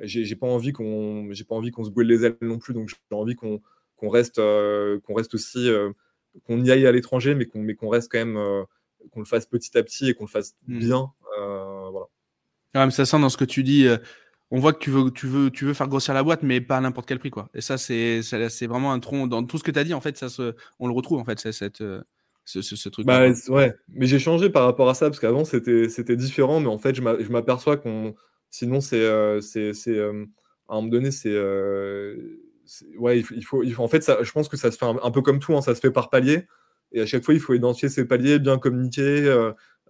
j'ai, 0.00 0.36
pas 0.36 0.46
envie 0.46 0.72
qu'on, 0.72 1.28
j'ai 1.32 1.44
pas 1.44 1.54
envie 1.54 1.70
qu'on 1.70 1.84
se 1.84 1.90
brûle 1.90 2.08
les 2.08 2.24
ailes 2.24 2.36
non 2.40 2.58
plus. 2.58 2.74
Donc, 2.74 2.88
j'ai 2.88 2.96
envie 3.16 3.34
qu'on, 3.34 3.60
qu'on 3.96 4.08
reste, 4.08 4.36
qu'on 4.36 5.14
reste 5.14 5.34
aussi 5.34 5.68
qu'on 6.46 6.62
y 6.62 6.70
aille 6.70 6.86
à 6.86 6.92
l'étranger, 6.92 7.34
mais 7.34 7.46
qu'on 7.46 7.60
mais 7.60 7.74
qu'on 7.74 7.88
reste 7.88 8.10
quand 8.10 8.18
même, 8.18 8.36
euh, 8.36 8.64
qu'on 9.10 9.20
le 9.20 9.26
fasse 9.26 9.46
petit 9.46 9.76
à 9.78 9.82
petit 9.82 10.08
et 10.08 10.14
qu'on 10.14 10.24
le 10.24 10.30
fasse 10.30 10.54
hmm. 10.66 10.78
bien. 10.78 11.12
Euh, 11.38 11.88
voilà. 11.90 12.86
mais 12.86 12.90
ça 12.90 13.04
sent 13.04 13.20
dans 13.20 13.28
ce 13.28 13.36
que 13.36 13.44
tu 13.44 13.62
dis. 13.62 13.86
Euh, 13.86 13.98
on 14.50 14.60
voit 14.60 14.72
que 14.72 14.78
tu 14.78 14.90
veux, 14.90 15.10
tu 15.10 15.26
veux, 15.26 15.50
tu 15.50 15.64
veux 15.64 15.74
faire 15.74 15.88
grossir 15.88 16.14
la 16.14 16.22
boîte, 16.22 16.42
mais 16.42 16.60
pas 16.60 16.76
à 16.76 16.80
n'importe 16.80 17.08
quel 17.08 17.18
prix, 17.18 17.30
quoi. 17.30 17.48
Et 17.54 17.60
ça, 17.60 17.76
c'est, 17.78 18.22
c'est 18.22 18.66
vraiment 18.66 18.92
un 18.92 19.00
tronc 19.00 19.26
dans 19.26 19.42
tout 19.42 19.58
ce 19.58 19.64
que 19.64 19.70
tu 19.70 19.78
as 19.78 19.84
dit. 19.84 19.94
En 19.94 20.00
fait, 20.00 20.16
ça 20.16 20.28
se, 20.28 20.54
on 20.78 20.86
le 20.86 20.92
retrouve 20.92 21.18
en 21.18 21.24
fait, 21.24 21.40
cette, 21.40 21.82
ce, 22.44 22.62
ce, 22.62 22.88
truc. 22.88 23.06
Bah, 23.06 23.30
ouais, 23.48 23.74
mais 23.88 24.06
j'ai 24.06 24.18
changé 24.18 24.50
par 24.50 24.64
rapport 24.64 24.88
à 24.88 24.94
ça 24.94 25.06
parce 25.06 25.18
qu'avant 25.18 25.44
c'était, 25.44 25.88
c'était 25.88 26.14
différent, 26.14 26.60
mais 26.60 26.68
en 26.68 26.78
fait, 26.78 26.94
je 26.94 27.30
m'aperçois 27.30 27.78
qu'on, 27.78 28.14
sinon 28.54 28.80
c'est, 28.80 29.04
c'est, 29.40 29.72
c'est, 29.72 30.00
à 30.00 30.04
un 30.08 30.26
moment 30.68 30.88
donné, 30.88 31.10
c'est 31.10 31.34
ouais, 32.96 33.20
il 33.20 33.74
en 33.78 33.88
fait, 33.88 34.10
je 34.22 34.32
pense 34.32 34.48
que 34.48 34.56
ça 34.56 34.70
se 34.70 34.78
fait 34.78 34.86
un, 34.86 35.10
peu 35.10 35.22
comme 35.22 35.38
tout, 35.38 35.54
hein, 35.56 35.62
ça 35.62 35.74
se 35.74 35.80
fait 35.80 35.90
par 35.90 36.10
palier. 36.10 36.46
Et 36.92 37.00
à 37.00 37.06
chaque 37.06 37.24
fois, 37.24 37.34
il 37.34 37.40
faut 37.40 37.54
identifier 37.54 37.88
ces 37.88 38.06
paliers, 38.06 38.38
bien 38.38 38.58
communiquer, 38.58 39.24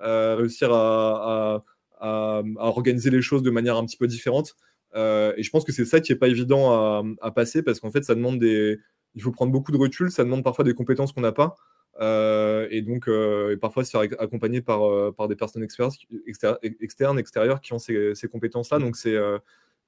euh, 0.01 0.37
réussir 0.37 0.73
à, 0.73 1.65
à, 2.01 2.43
organiser 2.57 3.11
les 3.11 3.23
choses 3.23 3.43
de 3.43 3.51
manière 3.51 3.77
un 3.77 3.85
petit 3.85 3.97
peu 3.97 4.07
différente. 4.07 4.57
Euh, 4.95 5.33
et 5.37 5.43
je 5.43 5.51
pense 5.51 5.65
que 5.65 5.73
c'est 5.73 5.85
ça 5.85 6.01
qui 6.01 6.13
est 6.13 6.17
pas 6.17 6.29
évident 6.29 7.13
à, 7.21 7.31
passer 7.31 7.63
parce 7.63 7.81
qu'en 7.81 7.91
fait, 7.91 8.05
ça 8.05 8.15
demande 8.15 8.39
des, 8.39 8.79
il 9.15 9.23
faut 9.23 9.33
prendre 9.33 9.53
beaucoup 9.53 9.73
de 9.73 9.77
recul, 9.77 10.11
ça 10.11 10.25
demande 10.25 10.45
parfois 10.45 10.65
des 10.65 10.75
compétences 10.75 11.13
qu'on 11.13 11.21
n'a 11.21 11.33
pas. 11.33 11.57
Et 12.01 12.83
donc, 12.83 13.09
et 13.09 13.57
parfois 13.57 13.85
se 13.85 13.91
faire 13.91 14.01
accompagner 14.19 14.61
par, 14.61 15.15
par 15.15 15.29
des 15.29 15.37
personnes 15.37 15.63
externes, 15.63 17.19
extérieures 17.19 17.61
qui 17.61 17.73
ont 17.73 17.79
ces, 17.79 18.15
ces 18.15 18.29
compétences-là. 18.29 18.79
Donc, 18.79 18.97
c'est, 18.97 19.17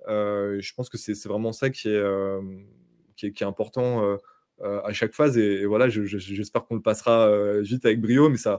je 0.07 0.74
pense 0.74 0.88
que 0.88 0.98
c'est 0.98 1.20
vraiment 1.26 1.52
ça 1.52 1.70
qui 1.70 1.88
est, 1.88 3.42
important 3.42 4.18
à 4.62 4.92
chaque 4.92 5.14
phase. 5.14 5.36
Et, 5.38 5.66
voilà, 5.66 5.88
j'espère 5.88 6.64
qu'on 6.66 6.76
le 6.76 6.82
passera 6.82 7.61
vite 7.61 7.84
avec 7.84 8.00
brio, 8.00 8.28
mais 8.28 8.38
ça, 8.38 8.59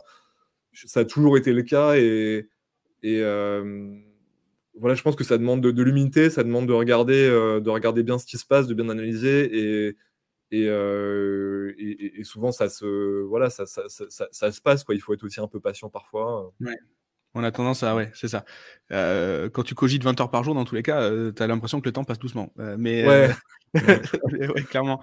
a 0.95 1.05
toujours 1.05 1.37
été 1.37 1.53
le 1.53 1.63
cas. 1.63 1.95
Et, 1.95 2.49
voilà, 4.79 4.93
je 4.93 5.01
pense 5.01 5.15
que 5.15 5.23
ça 5.23 5.37
demande 5.37 5.61
de, 5.61 5.83
l'humilité, 5.83 6.29
ça 6.29 6.43
demande 6.43 6.67
de 6.67 6.73
regarder, 6.73 7.29
de 7.29 7.69
regarder 7.69 8.03
bien 8.03 8.19
ce 8.19 8.25
qui 8.25 8.37
se 8.37 8.45
passe, 8.45 8.67
de 8.67 8.73
bien 8.73 8.89
analyser. 8.89 9.95
Et, 10.51 12.23
souvent, 12.23 12.51
ça 12.51 12.69
se, 12.69 13.23
voilà, 13.23 13.49
ça, 13.49 13.65
ça, 13.65 13.83
ça, 13.87 14.51
se 14.51 14.61
passe. 14.61 14.83
Quoi. 14.83 14.95
Il 14.95 15.01
faut 15.01 15.13
être 15.13 15.23
aussi 15.23 15.39
un 15.39 15.47
peu 15.47 15.59
patient 15.59 15.89
parfois. 15.89 16.53
On 17.33 17.43
a 17.43 17.51
tendance 17.51 17.83
à, 17.83 17.95
ouais, 17.95 18.11
c'est 18.13 18.29
ça. 18.29 18.45
quand 18.89 19.63
tu 19.63 19.75
cogites 19.75 20.03
20 20.03 20.19
heures 20.21 20.31
par 20.31 20.43
jour, 20.43 20.55
dans 20.55 20.65
tous 20.65 20.75
les 20.75 20.83
cas, 20.83 21.09
tu 21.31 21.43
as 21.43 21.47
l'impression 21.47 21.79
que 21.81 21.85
le 21.85 21.93
temps 21.93 22.03
passe 22.03 22.19
doucement. 22.19 22.53
mais, 22.77 23.07
ouais. 23.07 23.29
ouais 23.73 24.63
clairement. 24.63 25.01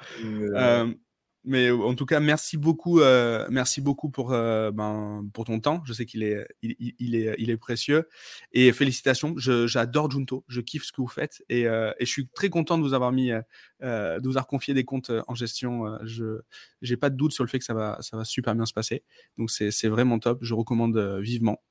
Mais 1.47 1.70
en 1.70 1.95
tout 1.95 2.07
cas, 2.07 2.20
merci 2.20 2.57
beaucoup, 2.57 3.01
euh, 3.01 3.47
merci 3.51 3.82
beaucoup 3.82 4.09
pour, 4.09 4.32
euh, 4.32 4.70
ben, 4.70 5.28
pour 5.34 5.45
ton 5.45 5.61
temps. 5.61 5.82
Je 5.84 5.92
sais 5.92 6.07
qu'il 6.07 6.22
est, 6.22 6.47
il, 6.62 7.14
est, 7.14 7.34
il 7.38 7.51
est 7.51 7.57
précieux. 7.59 8.09
Et 8.53 8.72
félicitations. 8.72 9.34
J'adore 9.36 10.11
Junto. 10.11 10.45
Je 10.49 10.62
kiffe 10.62 10.84
ce 10.84 10.92
que 10.92 11.03
vous 11.03 11.09
faites. 11.09 11.45
Et, 11.51 11.66
euh, 11.66 11.92
et, 11.99 12.07
je 12.07 12.11
suis 12.11 12.28
très 12.28 12.49
content 12.49 12.78
de 12.78 12.82
vous 12.82 12.95
avoir 12.95 13.12
mis, 13.12 13.28
de 13.28 14.22
vous 14.22 14.30
avoir 14.30 14.47
confié 14.47 14.72
des 14.72 14.84
comptes 14.84 15.12
en 15.28 15.34
gestion. 15.34 15.99
Je 16.05 16.40
n'ai 16.82 16.97
pas 16.97 17.11
de 17.11 17.16
doute 17.16 17.32
sur 17.32 17.45
le 17.45 17.49
fait 17.51 17.59
que 17.59 17.64
ça 17.64 17.74
va, 17.74 17.99
ça 18.01 18.16
va 18.16 18.24
super 18.24 18.55
bien 18.55 18.64
se 18.64 18.72
passer. 18.72 19.03
Donc 19.36 19.51
c'est 19.51 19.88
vraiment 19.88 20.18
top. 20.18 20.38
Je 20.40 20.55
recommande 20.55 20.97
vivement. 21.20 21.62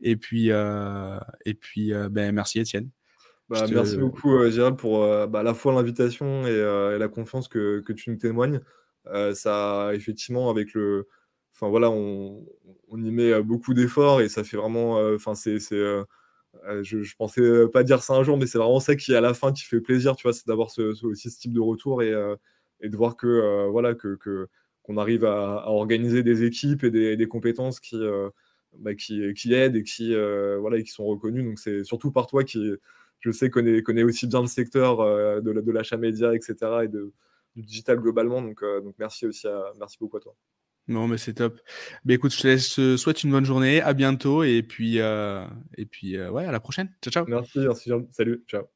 Et 0.00 0.16
puis, 0.16 0.48
et 0.48 1.54
puis 1.54 1.92
ben, 2.10 2.32
merci 2.32 2.58
Étienne. 2.58 2.90
Bah, 3.48 3.64
merci 3.70 3.96
beaucoup 3.96 4.44
Gérald 4.50 4.76
pour 4.76 4.98
bah, 5.28 5.38
à 5.38 5.42
la 5.44 5.54
fois 5.54 5.72
l'invitation 5.72 6.44
et, 6.48 6.50
et, 6.50 6.98
la 6.98 7.06
confiance 7.06 7.46
que, 7.46 7.78
que 7.78 7.92
tu 7.92 8.10
nous 8.10 8.16
témoignes. 8.16 8.60
Euh, 9.08 9.34
ça, 9.34 9.90
effectivement, 9.94 10.50
avec 10.50 10.74
le. 10.74 11.08
Enfin, 11.54 11.68
voilà, 11.68 11.90
on, 11.90 12.44
y 12.92 13.10
met 13.10 13.42
beaucoup 13.42 13.74
d'efforts 13.74 14.20
et 14.20 14.28
ça 14.28 14.44
fait 14.44 14.56
vraiment. 14.56 14.98
Euh, 14.98 15.16
enfin, 15.16 15.34
c'est. 15.34 15.58
je, 15.58 17.02
je 17.02 17.16
pensais 17.16 17.68
pas 17.72 17.82
dire 17.84 18.02
ça 18.02 18.14
un 18.14 18.22
jour, 18.22 18.36
mais 18.36 18.46
c'est 18.46 18.58
vraiment 18.58 18.80
ça 18.80 18.96
qui, 18.96 19.14
à 19.14 19.20
la 19.20 19.34
fin, 19.34 19.52
qui 19.52 19.64
fait 19.64 19.80
plaisir, 19.80 20.16
tu 20.16 20.22
vois, 20.24 20.32
c'est 20.32 20.46
d'avoir 20.46 20.68
aussi 21.02 21.30
ce 21.30 21.38
type 21.38 21.52
de 21.52 21.60
retour 21.60 22.02
et, 22.02 22.12
et 22.80 22.88
de 22.88 22.96
voir 22.96 23.16
que, 23.16 23.68
voilà, 23.70 23.94
que, 23.94 24.18
qu'on 24.82 24.96
arrive 24.96 25.24
à, 25.24 25.68
organiser 25.68 26.22
des 26.22 26.44
équipes 26.44 26.84
et 26.84 27.16
des, 27.16 27.28
compétences 27.28 27.80
qui, 27.80 28.00
bah, 28.78 28.94
qui, 28.94 29.32
qui, 29.34 29.54
aident 29.54 29.76
et 29.76 29.82
qui, 29.82 30.14
voilà, 30.14 30.78
et 30.78 30.82
qui 30.84 30.90
sont 30.92 31.06
reconnues. 31.06 31.42
Donc, 31.44 31.58
c'est 31.58 31.84
surtout 31.84 32.10
par 32.10 32.26
toi 32.26 32.44
qui, 32.44 32.72
je 33.20 33.30
sais, 33.30 33.50
connaît, 33.50 33.82
connaît 33.82 34.02
aussi 34.02 34.26
bien 34.26 34.40
le 34.40 34.46
secteur 34.46 34.98
de, 35.42 35.60
de 35.60 35.72
l'achat 35.72 35.96
média, 35.96 36.34
etc. 36.34 36.84
et 36.84 36.88
de, 36.88 37.12
du 37.56 37.62
digital 37.62 37.98
globalement. 37.98 38.42
Donc, 38.42 38.62
euh, 38.62 38.80
donc 38.80 38.94
merci 38.98 39.26
aussi 39.26 39.48
à, 39.48 39.72
merci 39.78 39.96
beaucoup 39.98 40.18
à 40.18 40.20
toi. 40.20 40.36
Non, 40.88 41.08
mais 41.08 41.18
c'est 41.18 41.34
top. 41.34 41.60
Mais 42.04 42.14
écoute, 42.14 42.32
je 42.32 42.40
te 42.40 42.46
laisse, 42.46 42.96
souhaite 42.96 43.24
une 43.24 43.32
bonne 43.32 43.44
journée, 43.44 43.80
à 43.80 43.92
bientôt 43.92 44.44
et 44.44 44.62
puis, 44.62 45.00
euh, 45.00 45.44
et 45.76 45.84
puis 45.84 46.16
euh, 46.16 46.30
ouais, 46.30 46.44
à 46.44 46.52
la 46.52 46.60
prochaine. 46.60 46.94
Ciao, 47.02 47.10
ciao. 47.10 47.24
Merci, 47.26 47.58
merci, 47.58 47.90
salut, 48.12 48.44
ciao. 48.46 48.75